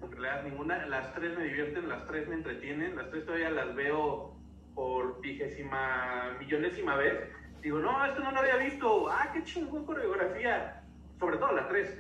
en 0.01 0.11
realidad 0.11 0.43
ninguna, 0.43 0.85
las 0.85 1.13
tres 1.13 1.37
me 1.37 1.43
divierten, 1.43 1.89
las 1.89 2.05
tres 2.07 2.27
me 2.27 2.35
entretienen, 2.35 2.95
las 2.95 3.09
tres 3.09 3.25
todavía 3.25 3.49
las 3.49 3.75
veo 3.75 4.37
por 4.73 5.19
vigésima 5.21 6.37
millonésima 6.39 6.95
vez, 6.95 7.15
digo, 7.61 7.79
no, 7.79 8.05
esto 8.05 8.21
no 8.21 8.31
lo 8.31 8.39
había 8.39 8.55
visto, 8.55 9.09
ah, 9.09 9.29
qué 9.33 9.43
chingón 9.43 9.85
coreografía, 9.85 10.83
sobre 11.19 11.37
todo 11.37 11.51
la 11.51 11.67
3. 11.67 11.99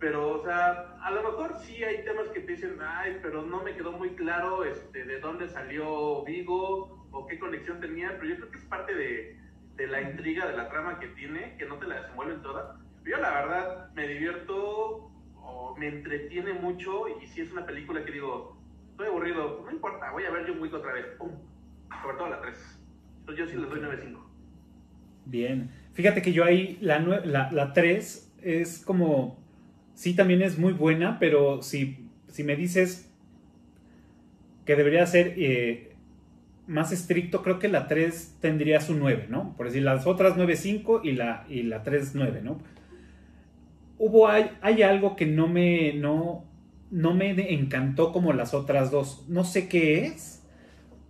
Pero, 0.00 0.40
o 0.40 0.44
sea, 0.44 0.96
a 1.02 1.10
lo 1.10 1.22
mejor 1.22 1.56
sí 1.60 1.84
hay 1.84 2.02
temas 2.04 2.28
que 2.28 2.40
te 2.40 2.52
dicen, 2.52 2.78
ay, 2.80 3.18
pero 3.20 3.42
no 3.42 3.62
me 3.62 3.74
quedó 3.74 3.92
muy 3.92 4.10
claro 4.10 4.64
este, 4.64 5.04
de 5.04 5.20
dónde 5.20 5.46
salió 5.48 6.24
Vigo 6.24 7.06
o 7.12 7.26
qué 7.26 7.38
conexión 7.38 7.80
tenía, 7.80 8.16
pero 8.18 8.30
yo 8.30 8.36
creo 8.36 8.50
que 8.50 8.58
es 8.58 8.64
parte 8.64 8.94
de, 8.94 9.36
de 9.76 9.86
la 9.86 10.00
intriga, 10.00 10.46
de 10.46 10.56
la 10.56 10.70
trama 10.70 10.98
que 10.98 11.08
tiene, 11.08 11.54
que 11.58 11.66
no 11.66 11.76
te 11.76 11.86
la 11.86 12.00
desenvuelven 12.00 12.40
toda. 12.40 12.80
Yo 13.04 13.18
la 13.18 13.30
verdad 13.30 13.90
me 13.94 14.08
divierto 14.08 15.10
o 15.36 15.76
me 15.76 15.88
entretiene 15.88 16.54
mucho 16.54 17.06
y 17.20 17.26
si 17.26 17.42
es 17.42 17.52
una 17.52 17.66
película 17.66 18.02
que 18.02 18.12
digo, 18.12 18.56
estoy 18.92 19.08
aburrido, 19.08 19.62
no 19.64 19.70
importa, 19.70 20.10
voy 20.12 20.24
a 20.24 20.30
ver 20.30 20.46
John 20.46 20.62
Wick 20.62 20.72
otra 20.72 20.94
vez, 20.94 21.06
¡pum! 21.18 21.30
Sobre 22.02 22.16
todo 22.16 22.28
la 22.28 22.40
3. 22.40 22.80
Entonces 23.20 23.44
yo 23.44 23.50
sí 23.50 23.56
les 23.58 23.68
doy 23.68 23.80
9.5. 23.80 24.18
Bien. 25.26 25.70
Fíjate 25.92 26.22
que 26.22 26.32
yo 26.32 26.44
ahí, 26.44 26.78
la, 26.80 26.98
la, 27.00 27.50
la 27.52 27.72
3 27.72 28.38
es 28.42 28.84
como, 28.84 29.39
sí 30.00 30.14
también 30.14 30.40
es 30.40 30.58
muy 30.58 30.72
buena, 30.72 31.18
pero 31.18 31.60
si, 31.60 32.08
si 32.26 32.42
me 32.42 32.56
dices 32.56 33.10
que 34.64 34.74
debería 34.74 35.04
ser 35.04 35.34
eh, 35.36 35.92
más 36.66 36.90
estricto, 36.90 37.42
creo 37.42 37.58
que 37.58 37.68
la 37.68 37.86
3 37.86 38.38
tendría 38.40 38.80
su 38.80 38.94
9, 38.94 39.26
¿no? 39.28 39.54
Por 39.58 39.66
decir, 39.66 39.82
las 39.82 40.06
otras 40.06 40.38
9.5 40.38 41.02
y 41.04 41.12
la, 41.12 41.44
y 41.50 41.64
la 41.64 41.82
3 41.82 42.12
9, 42.14 42.40
¿no? 42.42 42.62
Hubo, 43.98 44.26
hay, 44.26 44.52
hay 44.62 44.82
algo 44.82 45.16
que 45.16 45.26
no 45.26 45.48
me, 45.48 45.92
no, 45.92 46.46
no 46.90 47.12
me 47.12 47.52
encantó 47.52 48.10
como 48.10 48.32
las 48.32 48.54
otras 48.54 48.90
dos. 48.90 49.26
No 49.28 49.44
sé 49.44 49.68
qué 49.68 50.06
es, 50.06 50.42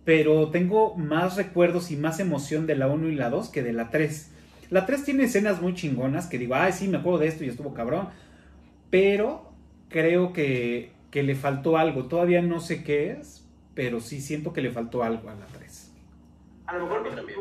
pero 0.03 0.49
tengo 0.49 0.97
más 0.97 1.37
recuerdos 1.37 1.91
y 1.91 1.95
más 1.95 2.19
emoción 2.19 2.67
de 2.67 2.75
la 2.75 2.89
1 2.89 3.07
y 3.07 3.15
la 3.15 3.29
2 3.29 3.47
que 3.47 3.63
de 3.63 3.71
la 3.71 3.89
3. 3.89 4.31
La 4.69 4.85
3 4.85 5.05
tiene 5.05 5.23
escenas 5.23 5.61
muy 5.61 5.75
chingonas 5.75 6.27
que 6.27 6.37
digo, 6.37 6.55
ay, 6.55 6.73
sí, 6.73 6.89
me 6.89 6.97
acuerdo 6.97 7.19
de 7.19 7.27
esto 7.27 7.45
y 7.45 7.47
estuvo 7.47 7.73
cabrón. 7.73 8.09
Pero 8.91 9.51
creo 9.89 10.33
que, 10.33 10.91
que 11.09 11.23
le 11.23 11.35
faltó 11.35 11.77
algo. 11.77 12.05
Todavía 12.05 12.41
no 12.43 12.59
sé 12.59 12.83
qué 12.83 13.11
es, 13.11 13.49
pero 13.73 13.99
sí 13.99 14.21
siento 14.21 14.53
que 14.53 14.61
le 14.61 14.69
faltó 14.69 15.03
algo 15.03 15.29
a 15.29 15.33
la 15.33 15.47
3. 15.47 15.95
A 16.67 16.77
lo 16.77 16.85
mejor 16.85 17.15
también. 17.15 17.39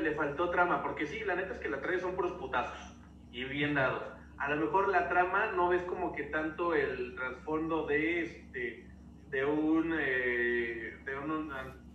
le 0.00 0.12
faltó 0.12 0.50
trama, 0.50 0.82
porque 0.82 1.06
sí, 1.06 1.20
la 1.26 1.34
neta 1.34 1.52
es 1.52 1.58
que 1.58 1.68
la 1.68 1.80
3 1.80 2.00
son 2.00 2.14
puros 2.14 2.32
putazos 2.32 2.96
y 3.32 3.44
bien 3.44 3.74
dados. 3.74 4.02
A 4.38 4.48
lo 4.48 4.64
mejor 4.64 4.88
la 4.88 5.08
trama 5.08 5.52
no 5.52 5.72
es 5.72 5.82
como 5.84 6.12
que 6.12 6.24
tanto 6.24 6.74
el 6.74 7.14
trasfondo 7.14 7.86
de 7.86 8.22
este 8.22 8.86
de 9.30 9.44
un 9.46 9.94
eh, 9.98 10.98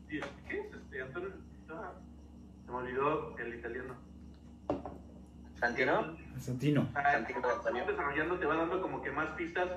¿qué 0.08 0.18
es 0.18 0.74
este 0.74 1.02
Antonio? 1.02 1.30
Ah, 1.70 1.94
se 2.66 2.72
me 2.72 2.78
olvidó 2.78 3.38
el 3.38 3.56
italiano. 3.56 3.96
Santino, 5.60 6.16
Santino. 6.40 6.90
Ah, 6.94 7.12
Santino 7.12 7.86
desarrollando 7.88 8.38
te 8.38 8.46
va 8.46 8.56
dando 8.56 8.82
como 8.82 9.02
que 9.02 9.12
más 9.12 9.30
pistas 9.32 9.70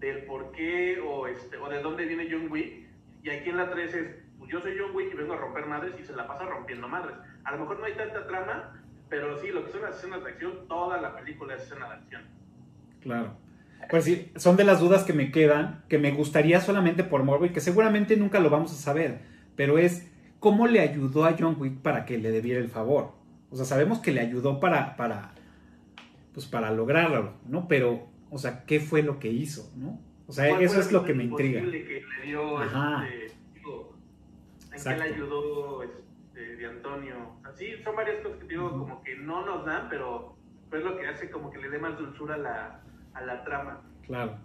del 0.00 0.24
por 0.24 0.52
qué 0.52 1.00
o 1.00 1.26
este 1.26 1.56
o 1.56 1.68
de 1.68 1.82
dónde 1.82 2.06
viene 2.06 2.28
John 2.30 2.50
Wick 2.50 2.86
y 3.22 3.30
aquí 3.30 3.50
en 3.50 3.56
la 3.56 3.70
3 3.70 3.94
es 3.94 4.06
pues 4.38 4.50
yo 4.50 4.60
soy 4.60 4.76
John 4.78 4.94
Wick 4.94 5.12
y 5.12 5.16
vengo 5.16 5.34
a 5.34 5.36
romper 5.36 5.66
madres 5.66 5.94
y 6.00 6.04
se 6.04 6.14
la 6.14 6.26
pasa 6.26 6.44
rompiendo 6.44 6.88
madres 6.88 7.16
a 7.44 7.52
lo 7.52 7.58
mejor 7.58 7.78
no 7.78 7.84
hay 7.86 7.94
tanta 7.94 8.26
trama 8.26 8.72
pero 9.08 9.40
sí 9.40 9.48
lo 9.48 9.64
que 9.64 9.72
son 9.72 9.82
las 9.82 9.96
escenas 9.96 10.22
de 10.22 10.30
acción 10.30 10.68
toda 10.68 11.00
la 11.00 11.16
película 11.16 11.54
es 11.54 11.62
escena 11.62 11.88
de 11.88 11.94
acción 11.94 12.38
Claro. 13.00 13.36
Pues 13.90 14.04
sí, 14.04 14.30
son 14.36 14.56
de 14.56 14.64
las 14.64 14.80
dudas 14.80 15.04
que 15.04 15.12
me 15.12 15.30
quedan, 15.30 15.82
que 15.88 15.98
me 15.98 16.10
gustaría 16.10 16.60
solamente 16.60 17.04
por 17.04 17.22
morbo 17.22 17.46
y 17.46 17.50
que 17.50 17.60
seguramente 17.60 18.16
nunca 18.16 18.40
lo 18.40 18.50
vamos 18.50 18.72
a 18.72 18.76
saber, 18.76 19.20
pero 19.56 19.78
es 19.78 20.10
cómo 20.40 20.66
le 20.66 20.80
ayudó 20.80 21.24
a 21.24 21.36
John 21.38 21.56
Wick 21.58 21.78
para 21.78 22.04
que 22.04 22.18
le 22.18 22.30
debiera 22.30 22.60
el 22.60 22.68
favor. 22.68 23.12
O 23.50 23.56
sea, 23.56 23.64
sabemos 23.64 23.98
que 24.00 24.12
le 24.12 24.20
ayudó 24.20 24.60
para, 24.60 24.96
para, 24.96 25.32
pues 26.34 26.46
para 26.46 26.70
lograrlo, 26.72 27.34
¿no? 27.46 27.66
Pero, 27.68 28.08
o 28.30 28.38
sea, 28.38 28.64
¿qué 28.64 28.78
fue 28.80 29.02
lo 29.02 29.18
que 29.18 29.28
hizo, 29.28 29.70
no? 29.76 29.98
O 30.26 30.32
sea, 30.32 30.48
¿Cuál 30.50 30.62
eso 30.62 30.80
es 30.80 30.92
lo 30.92 31.04
que 31.04 31.14
me 31.14 31.24
intriga. 31.24 31.60
que 31.62 31.66
le 31.66 32.26
dio 32.26 32.58
Ajá. 32.58 33.06
este, 33.08 33.34
digo, 33.54 33.96
en 34.72 34.82
qué 34.84 34.96
le 34.96 35.02
ayudó 35.14 35.82
este, 35.82 36.56
de 36.56 36.66
Antonio 36.66 37.16
así 37.44 37.82
son 37.82 37.96
varias 37.96 38.22
cosas 38.22 38.38
que 38.40 38.46
digo 38.48 38.70
como 38.70 39.02
que 39.02 39.16
no 39.16 39.44
nos 39.46 39.64
dan 39.64 39.88
pero 39.88 40.36
es 40.70 40.84
lo 40.84 40.98
que 40.98 41.06
hace 41.08 41.30
como 41.30 41.50
que 41.50 41.58
le 41.58 41.70
dé 41.70 41.78
más 41.78 41.96
dulzura 41.98 42.34
a 42.34 42.38
la, 42.38 42.80
a 43.14 43.20
la 43.22 43.42
trama 43.44 43.80
Claro. 44.06 44.36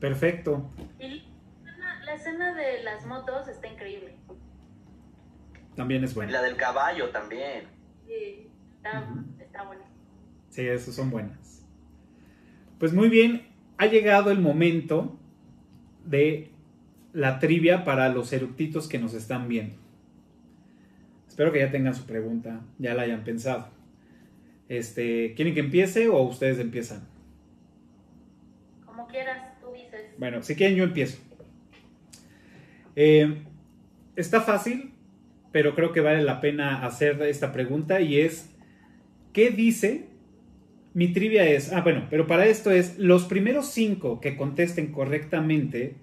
Perfecto. 0.00 0.70
Y 0.98 1.24
la 1.64 1.72
escena- 1.72 2.04
la 2.04 2.14
escena 2.14 2.54
de 2.54 2.82
las 2.84 3.06
motos 3.06 3.48
está 3.48 3.66
increíble. 3.68 4.16
También 5.78 6.02
es 6.02 6.10
y 6.10 6.14
bueno. 6.16 6.32
la 6.32 6.42
del 6.42 6.56
caballo 6.56 7.10
también. 7.10 7.62
Sí, 8.04 8.48
está, 8.74 9.14
está 9.38 9.62
bueno. 9.62 9.84
Sí, 10.50 10.66
esas 10.66 10.92
son 10.92 11.08
buenas. 11.08 11.64
Pues 12.80 12.92
muy 12.92 13.08
bien, 13.08 13.46
ha 13.76 13.86
llegado 13.86 14.32
el 14.32 14.40
momento 14.40 15.16
de 16.04 16.50
la 17.12 17.38
trivia 17.38 17.84
para 17.84 18.08
los 18.08 18.32
eructitos 18.32 18.88
que 18.88 18.98
nos 18.98 19.14
están 19.14 19.46
viendo. 19.46 19.76
Espero 21.28 21.52
que 21.52 21.60
ya 21.60 21.70
tengan 21.70 21.94
su 21.94 22.06
pregunta, 22.06 22.60
ya 22.78 22.94
la 22.94 23.02
hayan 23.02 23.22
pensado. 23.22 23.68
Este, 24.68 25.32
¿quieren 25.36 25.54
que 25.54 25.60
empiece 25.60 26.08
o 26.08 26.20
ustedes 26.22 26.58
empiezan? 26.58 27.06
Como 28.84 29.06
quieras, 29.06 29.60
tú 29.60 29.70
dices. 29.72 30.18
Bueno, 30.18 30.42
si 30.42 30.56
quieren 30.56 30.76
yo 30.76 30.82
empiezo. 30.82 31.18
Eh, 32.96 33.44
está 34.16 34.40
fácil, 34.40 34.97
pero 35.52 35.74
creo 35.74 35.92
que 35.92 36.00
vale 36.00 36.22
la 36.22 36.40
pena 36.40 36.84
hacer 36.84 37.20
esta 37.22 37.52
pregunta 37.52 38.00
y 38.00 38.20
es, 38.20 38.54
¿qué 39.32 39.50
dice? 39.50 40.06
Mi 40.94 41.08
trivia 41.12 41.46
es, 41.46 41.72
ah, 41.72 41.80
bueno, 41.82 42.06
pero 42.10 42.26
para 42.26 42.46
esto 42.46 42.70
es, 42.70 42.98
los 42.98 43.24
primeros 43.24 43.66
cinco 43.70 44.20
que 44.20 44.36
contesten 44.36 44.92
correctamente 44.92 45.96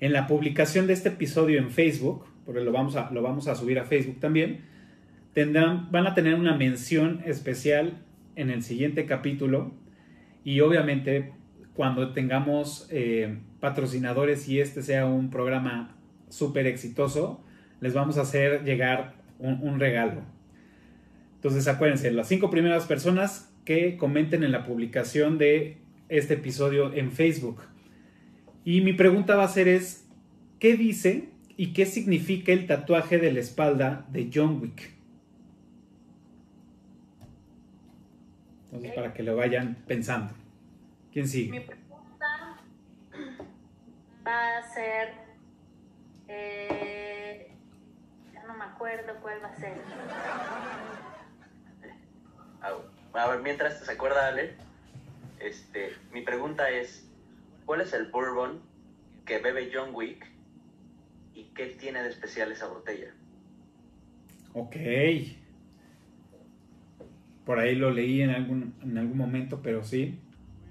en 0.00 0.12
la 0.12 0.26
publicación 0.26 0.86
de 0.86 0.92
este 0.92 1.10
episodio 1.10 1.58
en 1.58 1.70
Facebook, 1.70 2.26
porque 2.44 2.60
lo 2.60 2.72
vamos 2.72 2.96
a, 2.96 3.10
lo 3.10 3.22
vamos 3.22 3.48
a 3.48 3.54
subir 3.54 3.78
a 3.78 3.84
Facebook 3.84 4.20
también, 4.20 4.60
tendrán, 5.32 5.90
van 5.90 6.06
a 6.06 6.14
tener 6.14 6.34
una 6.34 6.56
mención 6.56 7.22
especial 7.24 8.02
en 8.36 8.50
el 8.50 8.62
siguiente 8.62 9.06
capítulo 9.06 9.72
y 10.44 10.60
obviamente 10.60 11.32
cuando 11.74 12.12
tengamos 12.12 12.88
eh, 12.90 13.38
patrocinadores 13.60 14.48
y 14.48 14.60
este 14.60 14.82
sea 14.82 15.06
un 15.06 15.30
programa 15.30 15.96
súper 16.28 16.66
exitoso, 16.66 17.44
les 17.80 17.94
vamos 17.94 18.18
a 18.18 18.22
hacer 18.22 18.64
llegar 18.64 19.14
un, 19.38 19.60
un 19.62 19.78
regalo. 19.80 20.22
Entonces 21.36 21.68
acuérdense, 21.68 22.10
las 22.10 22.28
cinco 22.28 22.50
primeras 22.50 22.86
personas 22.86 23.52
que 23.64 23.96
comenten 23.96 24.42
en 24.44 24.52
la 24.52 24.64
publicación 24.64 25.38
de 25.38 25.78
este 26.08 26.34
episodio 26.34 26.92
en 26.92 27.10
Facebook. 27.12 27.62
Y 28.64 28.80
mi 28.80 28.92
pregunta 28.92 29.36
va 29.36 29.44
a 29.44 29.48
ser 29.48 29.68
es, 29.68 30.08
¿qué 30.58 30.76
dice 30.76 31.28
y 31.56 31.72
qué 31.72 31.86
significa 31.86 32.52
el 32.52 32.66
tatuaje 32.66 33.18
de 33.18 33.32
la 33.32 33.40
espalda 33.40 34.06
de 34.10 34.30
John 34.32 34.60
Wick? 34.60 34.94
Entonces, 38.66 38.92
para 38.92 39.12
que 39.14 39.22
lo 39.22 39.36
vayan 39.36 39.76
pensando. 39.86 40.32
¿Quién 41.12 41.24
Mi 41.24 41.30
sigue? 41.30 41.60
pregunta 41.60 42.56
va 44.26 44.58
a 44.58 44.62
ser. 44.74 45.08
eh, 46.28 47.05
no 48.46 48.54
me 48.56 48.64
acuerdo 48.64 49.14
cuál 49.20 49.42
va 49.42 49.48
a 49.48 49.56
ser. 49.56 49.74
A, 53.12 53.28
ver, 53.28 53.40
mientras 53.42 53.84
se 53.84 53.92
acuerda 53.92 54.28
Ale, 54.28 54.54
este, 55.40 55.94
mi 56.12 56.22
pregunta 56.22 56.68
es, 56.70 57.08
¿cuál 57.64 57.80
es 57.80 57.92
el 57.92 58.10
bourbon 58.10 58.60
que 59.24 59.38
bebe 59.38 59.70
John 59.72 59.94
Wick 59.94 60.26
y 61.34 61.44
qué 61.54 61.66
tiene 61.66 62.02
de 62.02 62.10
especial 62.10 62.52
esa 62.52 62.66
botella? 62.66 63.14
Ok. 64.52 64.76
Por 67.44 67.58
ahí 67.58 67.76
lo 67.76 67.90
leí 67.90 68.22
en 68.22 68.30
algún, 68.30 68.74
en 68.82 68.98
algún 68.98 69.16
momento, 69.16 69.60
pero 69.62 69.84
sí. 69.84 70.20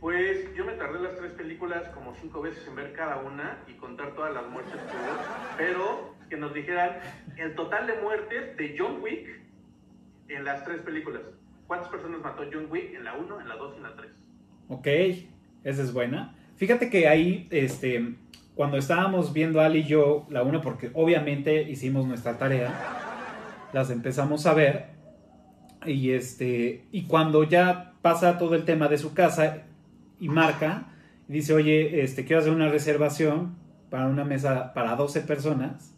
Pues 0.01 0.53
yo 0.55 0.65
me 0.65 0.73
tardé 0.73 0.99
las 0.99 1.15
tres 1.15 1.31
películas 1.33 1.87
como 1.89 2.13
cinco 2.15 2.41
veces 2.41 2.67
en 2.67 2.75
ver 2.75 2.93
cada 2.93 3.17
una 3.17 3.63
y 3.67 3.73
contar 3.73 4.13
todas 4.13 4.33
las 4.33 4.47
muertes 4.47 4.75
que 4.75 4.97
hubo, 4.97 5.57
pero 5.57 6.14
que 6.29 6.37
nos 6.37 6.53
dijeran 6.53 6.97
el 7.37 7.55
total 7.55 7.87
de 7.87 8.01
muertes 8.01 8.57
de 8.57 8.75
John 8.77 9.01
Wick 9.01 9.27
en 10.27 10.43
las 10.43 10.63
tres 10.63 10.81
películas. 10.81 11.21
¿Cuántas 11.67 11.89
personas 11.89 12.21
mató 12.21 12.43
John 12.51 12.67
Wick 12.69 12.93
en 12.93 13.03
la 13.03 13.13
1, 13.13 13.41
en 13.41 13.49
la 13.49 13.55
2 13.55 13.73
y 13.73 13.77
en 13.77 13.83
la 13.83 13.95
3? 13.95 14.11
Ok, 14.69 14.87
esa 15.63 15.81
es 15.81 15.93
buena. 15.93 16.35
Fíjate 16.55 16.89
que 16.89 17.07
ahí, 17.07 17.47
este, 17.51 18.15
cuando 18.55 18.77
estábamos 18.77 19.33
viendo 19.33 19.61
Ali 19.61 19.79
y 19.79 19.83
yo 19.85 20.27
la 20.29 20.43
una, 20.43 20.61
porque 20.61 20.91
obviamente 20.93 21.63
hicimos 21.63 22.05
nuestra 22.07 22.37
tarea, 22.37 22.73
las 23.73 23.89
empezamos 23.89 24.45
a 24.45 24.53
ver. 24.53 24.85
Y 25.85 26.11
este, 26.11 26.85
y 26.91 27.03
cuando 27.03 27.43
ya 27.43 27.93
pasa 28.01 28.37
todo 28.37 28.55
el 28.55 28.63
tema 28.63 28.87
de 28.87 28.97
su 28.97 29.13
casa 29.13 29.63
y 30.19 30.29
marca, 30.29 30.87
dice, 31.27 31.53
oye, 31.53 32.01
este, 32.01 32.25
quiero 32.25 32.41
hacer 32.41 32.53
una 32.53 32.69
reservación 32.69 33.55
para 33.89 34.07
una 34.07 34.23
mesa 34.23 34.73
para 34.73 34.95
12 34.95 35.21
personas. 35.21 35.94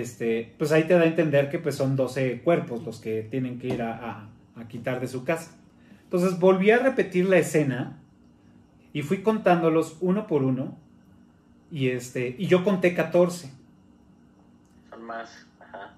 Este, 0.00 0.54
pues 0.58 0.72
ahí 0.72 0.84
te 0.84 0.94
da 0.94 1.02
a 1.02 1.06
entender 1.06 1.50
que 1.50 1.58
pues 1.58 1.74
son 1.74 1.96
12 1.96 2.40
cuerpos 2.42 2.82
los 2.84 2.98
que 3.00 3.22
tienen 3.30 3.58
que 3.58 3.68
ir 3.68 3.82
a, 3.82 3.92
a- 3.94 4.28
a 4.60 4.68
quitar 4.68 5.00
de 5.00 5.08
su 5.08 5.24
casa. 5.24 5.56
Entonces 6.04 6.38
volví 6.38 6.70
a 6.70 6.78
repetir 6.78 7.26
la 7.28 7.38
escena 7.38 7.98
y 8.92 9.02
fui 9.02 9.18
contándolos 9.22 9.96
uno 10.00 10.26
por 10.26 10.42
uno 10.42 10.76
y, 11.70 11.88
este, 11.88 12.34
y 12.38 12.46
yo 12.46 12.64
conté 12.64 12.94
14. 12.94 13.50
Son 14.90 15.02
más. 15.04 15.46
Ajá. 15.60 15.94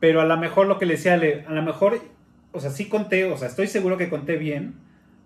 Pero 0.00 0.20
a 0.20 0.24
lo 0.26 0.36
mejor 0.36 0.66
lo 0.66 0.78
que 0.78 0.86
le 0.86 0.94
decía, 0.94 1.14
a 1.14 1.52
lo 1.52 1.62
mejor, 1.62 2.00
o 2.52 2.60
sea, 2.60 2.70
sí 2.70 2.88
conté, 2.88 3.24
o 3.24 3.36
sea, 3.36 3.48
estoy 3.48 3.66
seguro 3.68 3.96
que 3.96 4.08
conté 4.10 4.36
bien, 4.36 4.74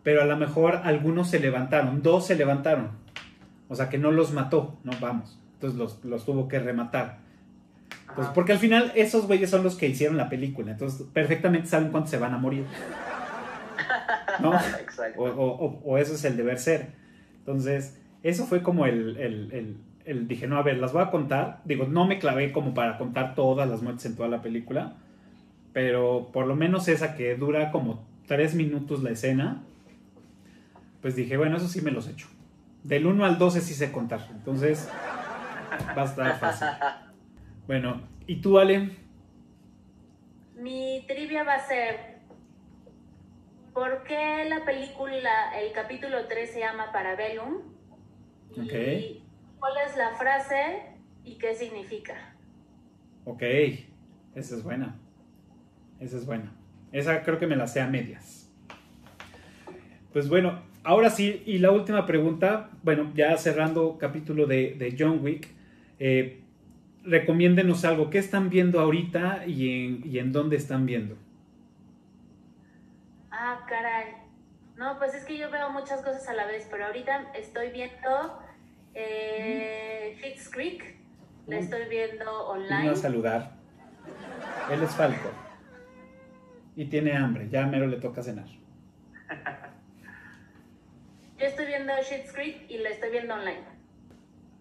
pero 0.03 0.23
a 0.23 0.27
lo 0.27 0.37
mejor 0.37 0.77
algunos 0.85 1.29
se 1.31 1.41
levantaron, 1.41 2.03
dos 2.03 2.27
se 2.27 2.37
levantaron. 2.37 2.91
O 3.69 3.75
sea, 3.75 3.89
que 3.91 3.99
no 3.99 4.11
los 4.13 4.33
mató, 4.33 4.79
no 4.85 4.93
vamos. 5.01 5.39
Entonces 5.55 5.79
los, 5.79 6.05
los 6.05 6.25
tuvo 6.25 6.49
que 6.49 6.59
rematar. 6.59 7.19
Entonces, 8.09 8.33
porque 8.35 8.53
al 8.53 8.59
final 8.59 8.93
esos 8.95 9.27
güeyes 9.27 9.51
son 9.51 9.63
los 9.63 9.77
que 9.77 9.87
hicieron 9.89 10.17
la 10.17 10.29
película, 10.29 10.73
entonces 10.73 11.07
perfectamente 11.13 11.69
saben 11.69 11.91
cuántos 11.91 12.11
se 12.11 12.19
van 12.19 12.35
a 12.35 12.39
morir. 12.39 12.65
¿No? 14.41 14.55
Exacto. 14.55 15.21
O, 15.23 15.29
o- 15.29 15.67
o- 15.67 15.83
o 15.85 15.99
eso 15.99 16.15
es 16.15 16.25
el 16.25 16.37
deber 16.37 16.59
ser. 16.59 16.93
Entonces, 17.41 17.99
eso 18.23 18.47
fue 18.47 18.63
como 18.63 18.87
el, 18.87 19.17
el- 19.17 19.53
el- 19.53 19.77
el- 20.05 20.29
Dije, 20.29 20.47
no, 20.47 20.57
a 20.59 20.63
ver, 20.63 20.79
las 20.79 20.93
voy 20.93 21.03
a 21.03 21.11
contar. 21.11 21.61
Digo, 21.65 21.87
no 21.87 22.07
me 22.07 22.19
clavé 22.19 22.51
como 22.53 22.75
para 22.75 22.99
contar 22.99 23.35
todas 23.35 23.69
las 23.69 23.83
muertes 23.83 24.07
en 24.07 24.17
toda 24.17 24.29
la 24.29 24.41
película. 24.43 24.95
Pero 25.73 26.31
por 26.33 26.47
lo 26.47 26.57
menos 26.57 26.89
esa 26.89 27.15
que 27.15 27.37
dura 27.37 27.71
como 27.71 28.05
tres 28.27 28.55
minutos 28.55 29.03
la 29.03 29.11
escena. 29.11 29.63
Pues 31.03 31.15
dije, 31.15 31.37
bueno, 31.37 31.57
eso 31.59 31.69
sí 31.69 31.81
me 31.83 31.91
los 31.91 32.09
echo. 32.09 32.27
Del 32.85 33.07
1 33.07 33.25
al 33.25 33.39
12 33.39 33.61
sí 33.61 33.75
sé 33.75 33.93
contar. 33.93 34.27
Entonces, 34.31 34.89
va 35.97 36.03
a 36.03 36.05
estar 36.05 36.39
fácil. 36.39 36.69
Bueno, 37.69 38.01
¿y 38.27 38.37
tú, 38.41 38.59
Ale? 38.59 38.89
Mi 40.57 41.05
trivia 41.07 41.45
va 41.45 41.57
a 41.57 41.69
ser, 41.69 42.17
¿por 43.75 44.05
qué 44.05 44.47
la 44.49 44.65
película, 44.65 45.53
el 45.61 45.71
capítulo 45.73 46.27
3 46.27 46.51
se 46.51 46.61
llama 46.61 46.91
Parabellum? 46.93 47.59
Y 48.57 48.61
Ok. 48.63 49.23
¿Cuál 49.59 49.73
es 49.87 49.99
la 49.99 50.17
frase 50.17 50.95
y 51.25 51.37
qué 51.37 51.55
significa? 51.55 52.35
Ok, 53.27 53.43
esa 53.43 54.57
es 54.57 54.63
buena. 54.63 54.99
Esa 56.01 56.17
es 56.17 56.25
buena. 56.25 56.51
Esa 56.91 57.23
creo 57.23 57.39
que 57.39 57.47
me 57.47 57.57
la 57.57 57.67
sé 57.67 57.83
a 57.83 57.87
medias. 57.87 58.51
Pues 60.15 60.31
bueno, 60.31 60.63
ahora 60.85 61.11
sí, 61.11 61.43
y 61.45 61.59
la 61.59 61.71
última 61.71 62.07
pregunta, 62.07 62.71
bueno, 62.83 63.13
ya 63.15 63.37
cerrando 63.37 63.99
capítulo 63.99 64.47
de, 64.47 64.73
de 64.73 64.97
John 64.99 65.23
Wick, 65.23 65.49
eh, 65.99 66.45
recomiéndenos 67.09 67.85
algo, 67.85 68.11
¿qué 68.11 68.19
están 68.19 68.51
viendo 68.51 68.81
ahorita 68.81 69.47
y 69.47 69.85
en, 69.87 70.03
y 70.07 70.19
en 70.19 70.33
dónde 70.33 70.57
están 70.57 70.87
viendo? 70.87 71.17
Ah, 73.31 73.65
caray. 73.69 74.15
No, 74.77 74.99
pues 74.99 75.15
es 75.15 75.25
que 75.25 75.37
yo 75.37 75.51
veo 75.51 75.71
muchas 75.71 76.03
cosas 76.03 76.29
a 76.29 76.35
la 76.35 76.47
vez, 76.47 76.67
pero 76.71 76.87
ahorita 76.87 77.33
estoy 77.35 77.71
viendo 77.71 78.43
eh, 78.95 80.17
Creek, 80.53 80.97
la 81.47 81.57
Mm. 81.57 81.59
estoy 81.61 81.89
viendo 81.89 82.25
Vino 82.25 82.41
online. 82.49 82.91
a 82.91 82.95
saludar. 82.97 83.53
Él 84.71 84.83
es 84.83 84.91
Falco. 84.95 85.31
Y 86.77 86.85
tiene 86.87 87.17
hambre, 87.17 87.49
ya 87.49 87.67
mero 87.67 87.87
le 87.87 87.97
toca 87.97 88.23
cenar. 88.23 88.47
Yo 91.39 91.47
estoy 91.47 91.67
viendo 91.67 91.93
Schitt's 92.03 92.33
Creek 92.33 92.69
y 92.69 92.79
la 92.79 92.91
estoy 92.91 93.11
viendo 93.11 93.35
online. 93.35 93.78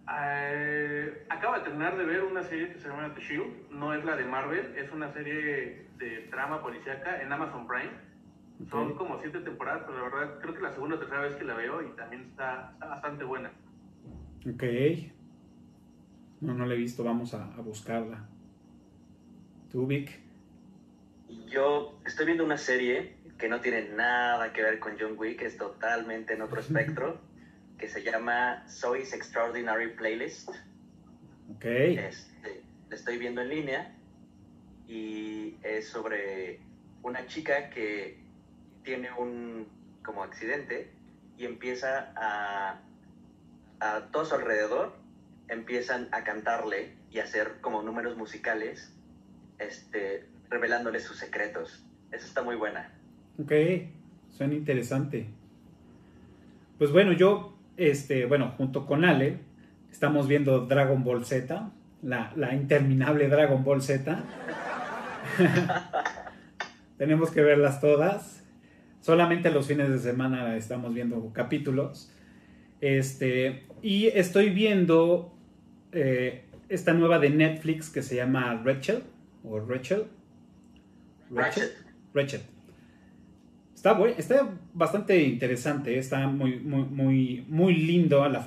Eh, 0.10 1.26
acabo 1.30 1.56
de 1.56 1.62
terminar 1.62 1.98
de 1.98 2.06
ver 2.06 2.24
una 2.24 2.44
serie 2.44 2.72
que 2.72 2.80
se 2.80 2.88
llama 2.88 3.14
The 3.14 3.22
Shield. 3.22 3.72
No 3.72 3.94
es 3.94 4.06
la 4.06 4.16
de 4.16 4.26
Marvel, 4.26 4.76
es 4.78 4.92
una 4.92 5.12
serie 5.12 5.88
de 5.98 6.28
trama 6.30 6.62
policíaca 6.62 7.22
en 7.22 7.32
Amazon 7.32 7.68
Prime. 7.68 7.92
Son 8.70 8.96
como 8.96 9.20
siete 9.22 9.40
temporadas, 9.42 9.84
pero 9.86 9.98
la 9.98 10.16
verdad 10.16 10.40
creo 10.42 10.56
que 10.56 10.62
la 10.62 10.74
segunda 10.74 10.96
o 10.96 11.00
tercera 11.00 11.22
vez 11.22 11.36
que 11.36 11.44
la 11.44 11.54
veo 11.54 11.82
y 11.84 11.96
también 11.96 12.24
está, 12.24 12.72
está 12.74 12.88
bastante 12.88 13.24
buena. 13.24 13.52
Ok. 14.50 14.64
No, 16.42 16.54
no 16.54 16.66
la 16.66 16.74
he 16.74 16.78
visto, 16.78 17.04
vamos 17.04 17.34
a, 17.34 17.54
a 17.54 17.62
buscarla. 17.62 18.26
¿Tú, 19.72 19.86
Vic? 19.86 20.20
Yo 21.48 22.00
estoy 22.06 22.26
viendo 22.26 22.46
una 22.46 22.58
serie 22.58 23.18
que 23.38 23.48
no 23.48 23.62
tiene 23.62 23.90
nada 23.90 24.54
que 24.54 24.64
ver 24.64 24.80
con 24.80 24.94
John 25.00 25.14
Wick, 25.18 25.42
es 25.42 25.58
totalmente 25.58 26.34
en 26.34 26.42
otro 26.42 26.60
espectro, 26.62 27.20
que 27.78 27.88
se 27.88 28.04
llama 28.04 28.66
Zoe's 28.70 29.14
Extraordinary 29.14 29.94
Playlist. 29.96 30.50
Ok. 31.56 31.66
Este, 31.66 32.64
la 32.90 32.96
estoy 32.96 33.18
viendo 33.18 33.42
en 33.42 33.50
línea 33.50 33.96
y 34.88 35.58
es 35.64 35.88
sobre 35.88 36.60
una 37.04 37.26
chica 37.28 37.70
que 37.70 38.20
tiene 38.84 39.12
un 39.12 39.68
como 40.04 40.24
accidente 40.24 40.92
y 41.38 41.46
empieza 41.46 42.14
a 42.16 42.82
a 43.80 44.08
todo 44.12 44.26
su 44.26 44.36
alrededor 44.36 44.94
empiezan 45.50 46.10
a 46.12 46.24
cantarle 46.24 46.94
y 47.12 47.20
a 47.20 47.24
hacer 47.24 47.58
como 47.62 47.82
números 47.82 48.18
musicales 48.18 48.94
este 49.60 50.26
revelándole 50.50 51.00
sus 51.00 51.18
secretos. 51.18 51.84
Esa 52.12 52.26
está 52.26 52.44
muy 52.44 52.56
buena. 52.56 52.92
Ok. 53.40 53.52
Suena 54.30 54.54
interesante. 54.56 55.28
Pues 56.78 56.92
bueno, 56.92 57.14
yo, 57.14 57.57
este, 57.78 58.26
bueno, 58.26 58.54
junto 58.58 58.86
con 58.86 59.06
Ale, 59.06 59.38
estamos 59.92 60.28
viendo 60.28 60.66
Dragon 60.66 61.04
Ball 61.04 61.26
Z, 61.26 61.72
la, 62.02 62.34
la 62.36 62.54
interminable 62.54 63.28
Dragon 63.28 63.64
Ball 63.64 63.82
Z. 63.82 64.24
Tenemos 66.98 67.32
que 67.32 67.42
verlas 67.42 67.80
todas. 67.80 68.44
Solamente 69.02 69.52
los 69.52 69.68
fines 69.68 69.90
de 69.90 70.00
semana 70.00 70.58
estamos 70.58 70.94
viendo 70.94 71.32
capítulos. 71.34 72.12
Este, 72.82 73.66
y 73.82 74.08
estoy 74.08 74.50
viendo 74.50 75.34
eh, 75.92 76.46
esta 76.70 76.94
nueva 76.94 77.20
de 77.20 77.30
Netflix 77.30 77.90
que 77.90 78.02
se 78.02 78.16
llama 78.16 78.62
Rachel 78.64 79.04
o 79.44 79.60
Rachel. 79.60 80.06
Ratchet. 81.30 81.76
Ratchet. 82.14 82.57
Está, 83.88 83.98
buen- 84.00 84.16
está 84.18 84.50
bastante 84.74 85.24
interesante, 85.24 85.98
está 85.98 86.28
muy, 86.28 86.60
muy, 86.60 87.46
muy, 87.48 87.74
lindo 87.74 88.28
la, 88.28 88.44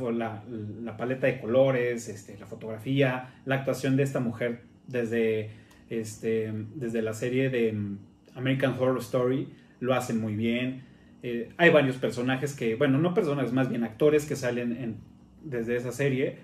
paleta 0.99 1.29
de 1.29 1.41
colores, 1.41 2.11
este, 2.11 2.37
la 2.39 2.45
fotografía, 2.45 3.31
la 3.47 3.55
actuación 3.55 3.97
de 3.97 4.03
esta 4.03 4.21
mujer 4.21 4.65
desde, 4.87 5.49
este, 5.89 6.53
desde 6.75 7.01
la 7.01 7.15
serie 7.15 7.49
de 7.49 7.73
mm, 7.73 7.99
American 8.35 8.75
Horror 8.79 8.99
Story, 8.99 9.49
lo 9.81 9.95
hacen 9.95 10.21
muy 10.21 10.35
bien. 10.37 10.83
Eh, 11.23 11.49
hay 11.57 11.71
varios 11.71 11.97
personajes 11.97 12.55
que, 12.55 12.75
bueno, 12.75 12.99
no 12.99 13.15
personajes, 13.15 13.51
más 13.55 13.71
bien 13.71 13.83
actores 13.83 14.27
que 14.27 14.37
salen 14.37 14.77
en- 14.77 14.97
desde 15.43 15.75
esa 15.75 15.91
serie. 15.91 16.37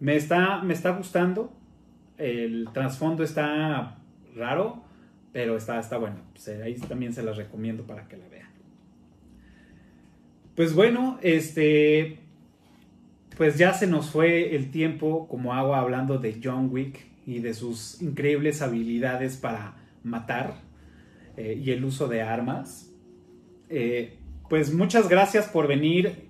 Me 0.00 0.16
está, 0.16 0.62
me 0.62 0.74
está 0.74 0.90
gustando, 0.90 1.50
el 2.18 2.68
trasfondo 2.74 3.24
está 3.24 4.00
raro, 4.36 4.83
pero 5.34 5.58
está, 5.58 5.78
está 5.78 5.98
bueno. 5.98 6.16
Pues, 6.32 6.48
eh, 6.48 6.62
ahí 6.62 6.74
también 6.76 7.12
se 7.12 7.22
las 7.22 7.36
recomiendo 7.36 7.82
para 7.82 8.08
que 8.08 8.16
la 8.16 8.26
vean. 8.28 8.48
Pues 10.56 10.72
bueno, 10.74 11.18
este. 11.22 12.20
Pues 13.36 13.58
ya 13.58 13.74
se 13.74 13.88
nos 13.88 14.10
fue 14.10 14.54
el 14.54 14.70
tiempo 14.70 15.26
como 15.26 15.52
agua 15.54 15.80
hablando 15.80 16.18
de 16.18 16.38
John 16.42 16.68
Wick 16.70 17.00
y 17.26 17.40
de 17.40 17.52
sus 17.52 18.00
increíbles 18.00 18.62
habilidades 18.62 19.36
para 19.36 19.74
matar 20.04 20.54
eh, 21.36 21.60
y 21.60 21.72
el 21.72 21.84
uso 21.84 22.06
de 22.06 22.22
armas. 22.22 22.92
Eh, 23.70 24.18
pues 24.48 24.72
muchas 24.72 25.08
gracias 25.08 25.48
por 25.48 25.66
venir, 25.66 26.28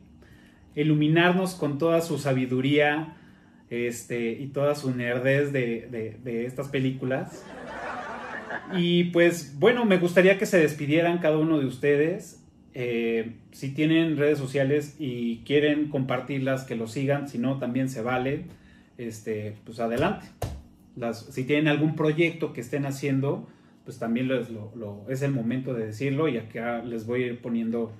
iluminarnos 0.75 1.55
con 1.57 1.77
toda 1.77 2.01
su 2.01 2.17
sabiduría 2.19 3.19
este, 3.69 4.31
y 4.33 4.47
toda 4.47 4.75
su 4.75 4.95
nerdez 4.95 5.53
de, 5.53 5.89
de- 5.91 6.17
de 6.25 6.47
estas 6.47 6.69
películas. 6.69 7.45
Y 8.77 9.05
pues 9.05 9.59
bueno, 9.59 9.85
me 9.85 9.99
gustaría 9.99 10.39
que 10.39 10.47
se 10.47 10.59
despidieran 10.59 11.19
cada 11.19 11.39
uno 11.39 11.59
de 11.59 11.67
ustedes. 11.67 12.41
Eh, 12.75 13.37
si 13.53 13.73
tienen 13.73 14.17
redes 14.17 14.39
sociales 14.39 14.97
y 14.99 15.39
quieren 15.45 15.89
compartirlas, 15.89 16.65
que 16.65 16.75
lo 16.77 16.87
sigan. 16.87 17.29
Si 17.29 17.39
no, 17.39 17.59
también 17.59 17.89
se 17.89 18.03
vale. 18.03 18.45
Este, 18.99 19.57
pues 19.65 19.81
adelante. 19.81 20.27
Las, 20.97 21.21
si 21.27 21.45
tienen 21.45 21.69
algún 21.69 21.97
proyecto 21.97 22.53
que 22.53 22.61
estén 22.61 22.87
haciendo, 22.87 23.49
pues 23.85 23.99
también 23.99 24.29
lo- 24.29 25.05
es 25.09 25.23
el 25.23 25.33
momento 25.33 25.75
de 25.75 25.87
decirlo 25.87 26.29
y 26.29 26.39
acá 26.39 26.83
les 26.83 27.07
voy 27.07 27.33
poniendo 27.35 27.93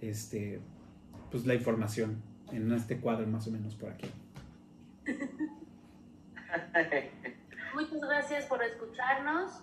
este, 0.00 0.58
pues 1.30 1.46
la 1.46 1.54
información 1.54 2.16
en 2.52 2.70
este 2.72 2.96
cuadro 2.98 3.26
más 3.28 3.46
o 3.46 3.50
menos 3.52 3.74
por 3.76 3.90
aquí. 3.90 4.08
Muchas 7.74 8.00
gracias 8.00 8.44
por 8.46 8.62
escucharnos. 8.62 9.62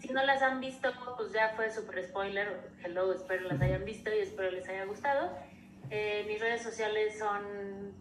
Si 0.00 0.08
no 0.12 0.24
las 0.24 0.40
han 0.42 0.60
visto, 0.60 0.88
pues 1.16 1.30
ya 1.32 1.52
fue 1.56 1.70
super 1.70 2.02
spoiler. 2.02 2.70
Hello, 2.82 3.12
espero 3.12 3.46
las 3.46 3.60
hayan 3.60 3.84
visto 3.84 4.10
y 4.10 4.20
espero 4.20 4.50
les 4.50 4.66
haya 4.66 4.86
gustado. 4.86 5.30
Eh, 5.90 6.24
mis 6.26 6.40
redes 6.40 6.62
sociales 6.62 7.18
son 7.18 7.92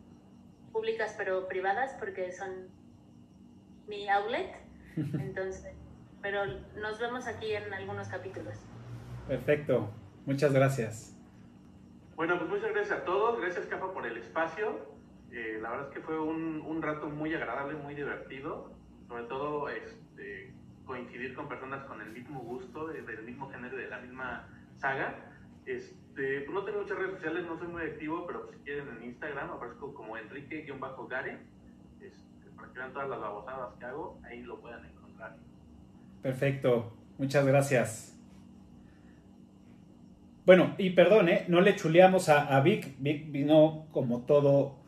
públicas 0.71 1.13
pero 1.17 1.47
privadas 1.47 1.95
porque 1.99 2.31
son 2.31 2.69
mi 3.88 4.07
outlet. 4.09 4.55
Entonces, 4.95 5.76
pero 6.21 6.45
nos 6.77 6.99
vemos 6.99 7.27
aquí 7.27 7.53
en 7.53 7.73
algunos 7.73 8.07
capítulos. 8.07 8.55
Perfecto. 9.27 9.91
Muchas 10.26 10.53
gracias. 10.53 11.17
Bueno, 12.15 12.38
pues 12.38 12.49
muchas 12.49 12.71
gracias 12.73 12.99
a 12.99 13.03
todos. 13.03 13.41
Gracias, 13.41 13.65
Cafa, 13.65 13.91
por 13.91 14.05
el 14.05 14.17
espacio. 14.17 14.88
Eh, 15.31 15.59
la 15.61 15.69
verdad 15.69 15.88
es 15.89 15.93
que 15.95 16.01
fue 16.01 16.17
un, 16.19 16.61
un, 16.61 16.81
rato 16.81 17.09
muy 17.09 17.34
agradable, 17.34 17.76
muy 17.76 17.93
divertido. 17.93 18.71
Sobre 19.07 19.23
todo 19.23 19.67
este, 19.69 20.53
coincidir 20.90 21.36
con 21.36 21.48
personas 21.48 21.84
con 21.86 22.02
el 22.02 22.10
mismo 22.10 22.40
gusto, 22.40 22.88
del 22.88 23.24
mismo 23.24 23.48
género, 23.52 23.78
de 23.78 23.90
la 23.90 23.99
misma 23.99 24.48
saga. 24.76 25.14
Este, 25.68 26.41
pues 26.41 26.49
no 26.49 26.64
tengo 26.64 26.82
muchas 26.82 26.98
redes 26.98 27.14
sociales, 27.14 27.45
no 27.45 27.60
soy 27.60 27.68
muy 27.68 27.84
activo, 27.84 28.26
pero 28.26 28.49
si 28.52 28.57
quieren 28.64 28.88
en 28.98 29.03
Instagram 29.03 29.52
aparezco 29.52 29.94
como 29.94 30.18
Enrique-Gare. 30.18 31.38
Este, 32.02 32.49
para 32.56 32.72
que 32.74 32.80
vean 32.80 32.91
todas 32.91 33.07
las 33.07 33.20
babosadas 33.20 33.76
que 33.78 33.86
hago, 33.86 34.20
ahí 34.24 34.41
lo 34.41 34.60
puedan 34.60 34.84
encontrar. 34.84 35.36
Perfecto, 36.24 36.98
muchas 37.20 37.45
gracias. 37.45 38.20
Bueno, 40.48 40.74
y 40.80 40.90
perdón, 40.90 41.30
¿eh? 41.30 41.45
no 41.49 41.61
le 41.61 41.76
chuleamos 41.76 42.30
a 42.30 42.60
Vic. 42.61 42.95
Vic 42.98 43.32
vino 43.32 43.86
como 43.91 44.22
todo 44.22 44.80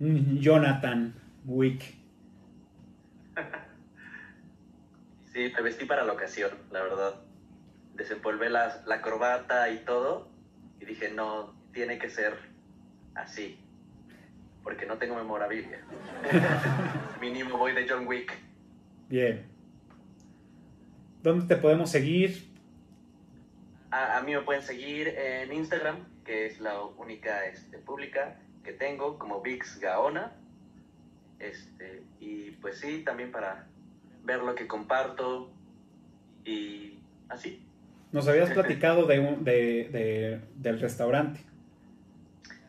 Jonathan 0.00 1.14
Wick. 1.44 1.95
Sí, 5.36 5.52
me 5.54 5.60
vestí 5.60 5.84
para 5.84 6.02
la 6.02 6.14
ocasión, 6.14 6.50
la 6.70 6.80
verdad. 6.80 7.20
Desempolvé 7.92 8.48
la, 8.48 8.82
la 8.86 9.02
corbata 9.02 9.68
y 9.68 9.80
todo. 9.80 10.30
Y 10.80 10.86
dije, 10.86 11.10
no, 11.10 11.54
tiene 11.74 11.98
que 11.98 12.08
ser 12.08 12.38
así. 13.14 13.60
Porque 14.62 14.86
no 14.86 14.96
tengo 14.96 15.14
memorabilia. 15.14 15.84
Mínimo 17.20 17.58
voy 17.58 17.74
de 17.74 17.86
John 17.86 18.06
Wick. 18.06 18.32
Bien. 19.10 19.44
¿Dónde 21.22 21.54
te 21.54 21.60
podemos 21.60 21.90
seguir? 21.90 22.50
A, 23.90 24.16
a, 24.16 24.22
mí 24.22 24.32
me 24.32 24.40
pueden 24.40 24.62
seguir 24.62 25.08
en 25.08 25.52
Instagram, 25.52 25.98
que 26.24 26.46
es 26.46 26.60
la 26.60 26.80
única 26.80 27.44
este, 27.44 27.76
pública 27.76 28.40
que 28.64 28.72
tengo, 28.72 29.18
como 29.18 29.42
Vix 29.42 29.78
Gaona. 29.80 30.32
Este, 31.38 32.04
y 32.20 32.52
pues 32.52 32.78
sí, 32.78 33.02
también 33.04 33.30
para 33.30 33.66
ver 34.26 34.42
lo 34.42 34.54
que 34.54 34.66
comparto 34.66 35.50
y 36.44 36.98
así. 37.28 37.64
Nos 38.12 38.28
habías 38.28 38.50
platicado 38.54 39.06
de, 39.06 39.20
un, 39.20 39.44
de, 39.44 39.88
de, 39.90 40.40
del 40.56 40.80
restaurante. 40.80 41.40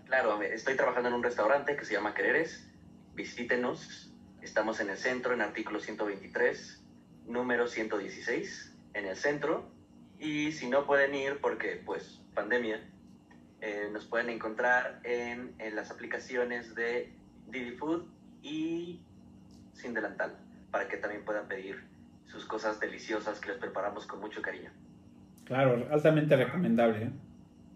Claro, 0.06 0.42
estoy 0.42 0.78
trabajando 0.78 1.10
en 1.10 1.16
un 1.16 1.24
restaurante 1.24 1.76
que 1.76 1.84
se 1.84 1.94
llama 1.94 2.14
Quereres. 2.14 2.66
Visítenos. 3.16 4.14
Estamos 4.42 4.80
en 4.80 4.90
el 4.90 4.98
centro, 4.98 5.34
en 5.34 5.42
artículo 5.42 5.80
123, 5.82 6.82
número 7.26 7.68
116, 7.68 8.74
en 8.94 9.06
el 9.06 9.18
centro. 9.18 9.70
Y 10.20 10.54
si 10.54 10.70
no 10.70 10.86
pueden 10.86 11.14
ir 11.14 11.40
porque, 11.42 11.82
pues, 11.86 12.22
pandemia, 12.34 12.82
eh, 13.60 13.90
nos 13.92 14.06
pueden 14.06 14.30
encontrar 14.30 15.02
en, 15.04 15.54
en, 15.60 15.76
las 15.76 15.92
aplicaciones 15.92 16.76
de 16.76 17.12
Didi 17.48 17.72
Food 17.72 18.06
y 18.42 19.02
Sin 19.74 19.94
Delantal, 19.94 20.38
para 20.78 20.88
que 20.88 20.98
también 20.98 21.26
puedan 21.26 21.48
pedir 21.48 21.84
sus 22.28 22.46
cosas 22.46 22.80
deliciosas 22.80 23.40
que 23.40 23.50
les 23.50 23.58
preparamos 23.58 24.06
con 24.06 24.20
mucho 24.20 24.44
cariño. 24.44 24.70
Claro, 25.44 25.88
altamente 25.90 26.36
recomendable, 26.36 27.06
¿eh? 27.06 27.10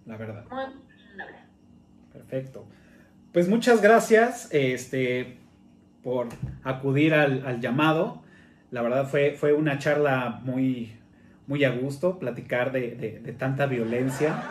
la 0.06 0.18
verdad. 0.18 0.46
Muy 0.52 0.66
recomendable. 0.66 1.38
Perfecto. 2.14 2.68
Pues 3.34 3.50
muchas 3.50 3.82
gracias 3.82 4.50
este, 4.52 5.40
por 6.04 6.28
acudir 6.64 7.16
al, 7.16 7.44
al, 7.44 7.60
llamado. 7.60 8.22
La 8.70 8.84
verdad 8.84 9.08
fue, 9.08 9.32
fue 9.32 9.52
una 9.52 9.80
charla 9.80 10.40
muy, 10.44 10.96
muy 11.48 11.64
a 11.64 11.72
gusto, 11.72 12.20
platicar 12.20 12.72
de, 12.72 12.92
de, 12.92 13.20
de 13.20 13.34
tanta 13.34 13.66
violencia 13.66 14.44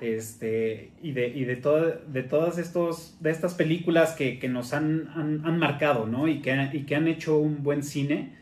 este, 0.00 0.92
y 1.02 1.12
de, 1.12 1.56
todas 1.56 2.58
estos, 2.58 3.16
de 3.20 3.30
estas 3.30 3.54
películas 3.54 4.12
que, 4.12 4.48
nos 4.48 4.72
han, 4.72 5.58
marcado, 5.58 6.06
¿no? 6.06 6.28
Y 6.28 6.40
que, 6.40 6.70
y 6.72 6.82
que 6.84 6.96
han 6.96 7.08
hecho 7.08 7.38
un 7.38 7.62
buen 7.62 7.82
cine. 7.82 8.32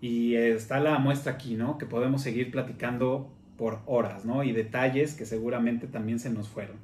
Y 0.00 0.34
está 0.34 0.80
la 0.80 0.98
muestra 0.98 1.32
aquí, 1.32 1.54
¿no? 1.54 1.78
Que 1.78 1.86
podemos 1.86 2.22
seguir 2.22 2.50
platicando 2.50 3.30
por 3.56 3.80
horas, 3.86 4.24
¿no? 4.24 4.42
Y 4.42 4.52
detalles 4.52 5.14
que 5.14 5.26
seguramente 5.26 5.86
también 5.86 6.18
se 6.18 6.30
nos 6.30 6.48
fueron. 6.48 6.76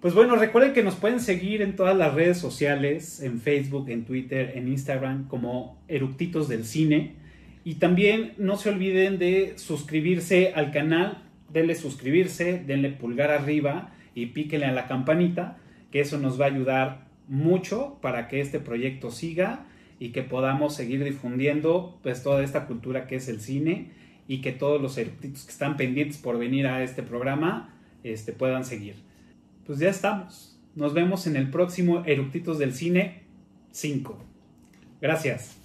Pues 0.00 0.14
bueno, 0.14 0.36
recuerden 0.36 0.72
que 0.72 0.82
nos 0.82 0.94
pueden 0.94 1.20
seguir 1.20 1.60
en 1.60 1.76
todas 1.76 1.94
las 1.94 2.14
redes 2.14 2.38
sociales, 2.38 3.20
en 3.20 3.38
Facebook, 3.38 3.90
en 3.90 4.06
Twitter, 4.06 4.52
en 4.54 4.68
Instagram, 4.68 5.28
como 5.28 5.78
Eructitos 5.88 6.48
del 6.48 6.64
Cine. 6.64 7.16
Y 7.64 7.74
también 7.74 8.32
no 8.38 8.56
se 8.56 8.70
olviden 8.70 9.18
de 9.18 9.58
suscribirse 9.58 10.52
al 10.54 10.70
canal 10.72 11.29
denle 11.52 11.74
suscribirse, 11.74 12.62
denle 12.66 12.90
pulgar 12.90 13.30
arriba 13.30 13.92
y 14.14 14.26
píquenle 14.26 14.66
a 14.66 14.72
la 14.72 14.86
campanita, 14.86 15.58
que 15.90 16.00
eso 16.00 16.18
nos 16.18 16.40
va 16.40 16.46
a 16.46 16.48
ayudar 16.48 17.06
mucho 17.28 17.98
para 18.00 18.28
que 18.28 18.40
este 18.40 18.60
proyecto 18.60 19.10
siga 19.10 19.66
y 19.98 20.10
que 20.10 20.22
podamos 20.22 20.74
seguir 20.74 21.04
difundiendo 21.04 21.98
pues 22.02 22.22
toda 22.22 22.42
esta 22.42 22.66
cultura 22.66 23.06
que 23.06 23.16
es 23.16 23.28
el 23.28 23.40
cine 23.40 23.90
y 24.26 24.40
que 24.40 24.52
todos 24.52 24.80
los 24.80 24.96
eructitos 24.96 25.44
que 25.44 25.52
están 25.52 25.76
pendientes 25.76 26.18
por 26.18 26.38
venir 26.38 26.66
a 26.66 26.82
este 26.82 27.02
programa 27.02 27.74
este, 28.02 28.32
puedan 28.32 28.64
seguir. 28.64 28.96
Pues 29.66 29.78
ya 29.78 29.90
estamos. 29.90 30.58
Nos 30.74 30.94
vemos 30.94 31.26
en 31.26 31.36
el 31.36 31.50
próximo 31.50 32.04
Eructitos 32.06 32.58
del 32.58 32.72
Cine 32.72 33.22
5. 33.72 34.18
Gracias. 35.00 35.56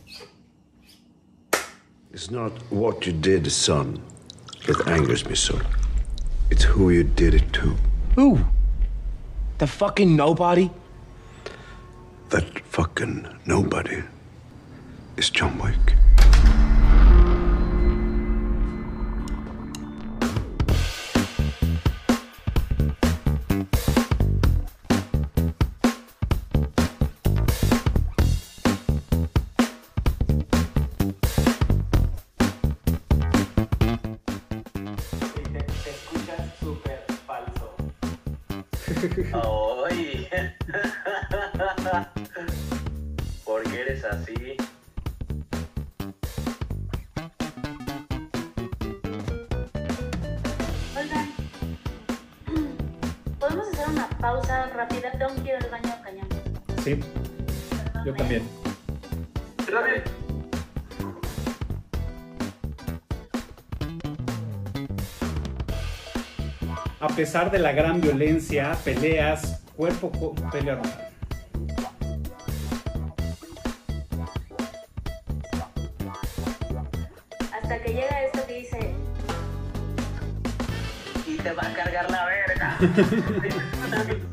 Son. 3.54 4.15
That 4.68 4.88
angers 4.88 5.26
me 5.26 5.36
so. 5.36 5.60
It's 6.52 6.64
who 6.64 6.90
you 6.90 7.04
did 7.04 7.34
it 7.34 7.54
to. 7.54 7.76
Who? 8.16 8.40
The 9.58 9.68
fucking 9.68 10.16
nobody? 10.16 10.70
That 12.30 12.60
fucking 12.66 13.28
nobody 13.46 14.04
is 15.18 15.30
John 15.30 15.58
Wick. 15.60 15.96
A 67.16 67.18
pesar 67.18 67.50
de 67.50 67.60
la 67.60 67.72
gran 67.72 68.02
violencia, 68.02 68.78
peleas, 68.84 69.64
cuerpo 69.78 70.12
con 70.12 70.36
pelea 70.52 70.76
roja. 70.76 71.08
Hasta 77.54 77.82
que 77.82 77.94
llega 77.94 78.22
esto 78.26 78.46
que 78.46 78.54
dice, 78.54 78.92
Y 81.26 81.38
te 81.38 81.54
va 81.54 81.68
a 81.70 81.74
cargar 81.74 82.12
la 82.12 82.26
verga. 82.26 82.78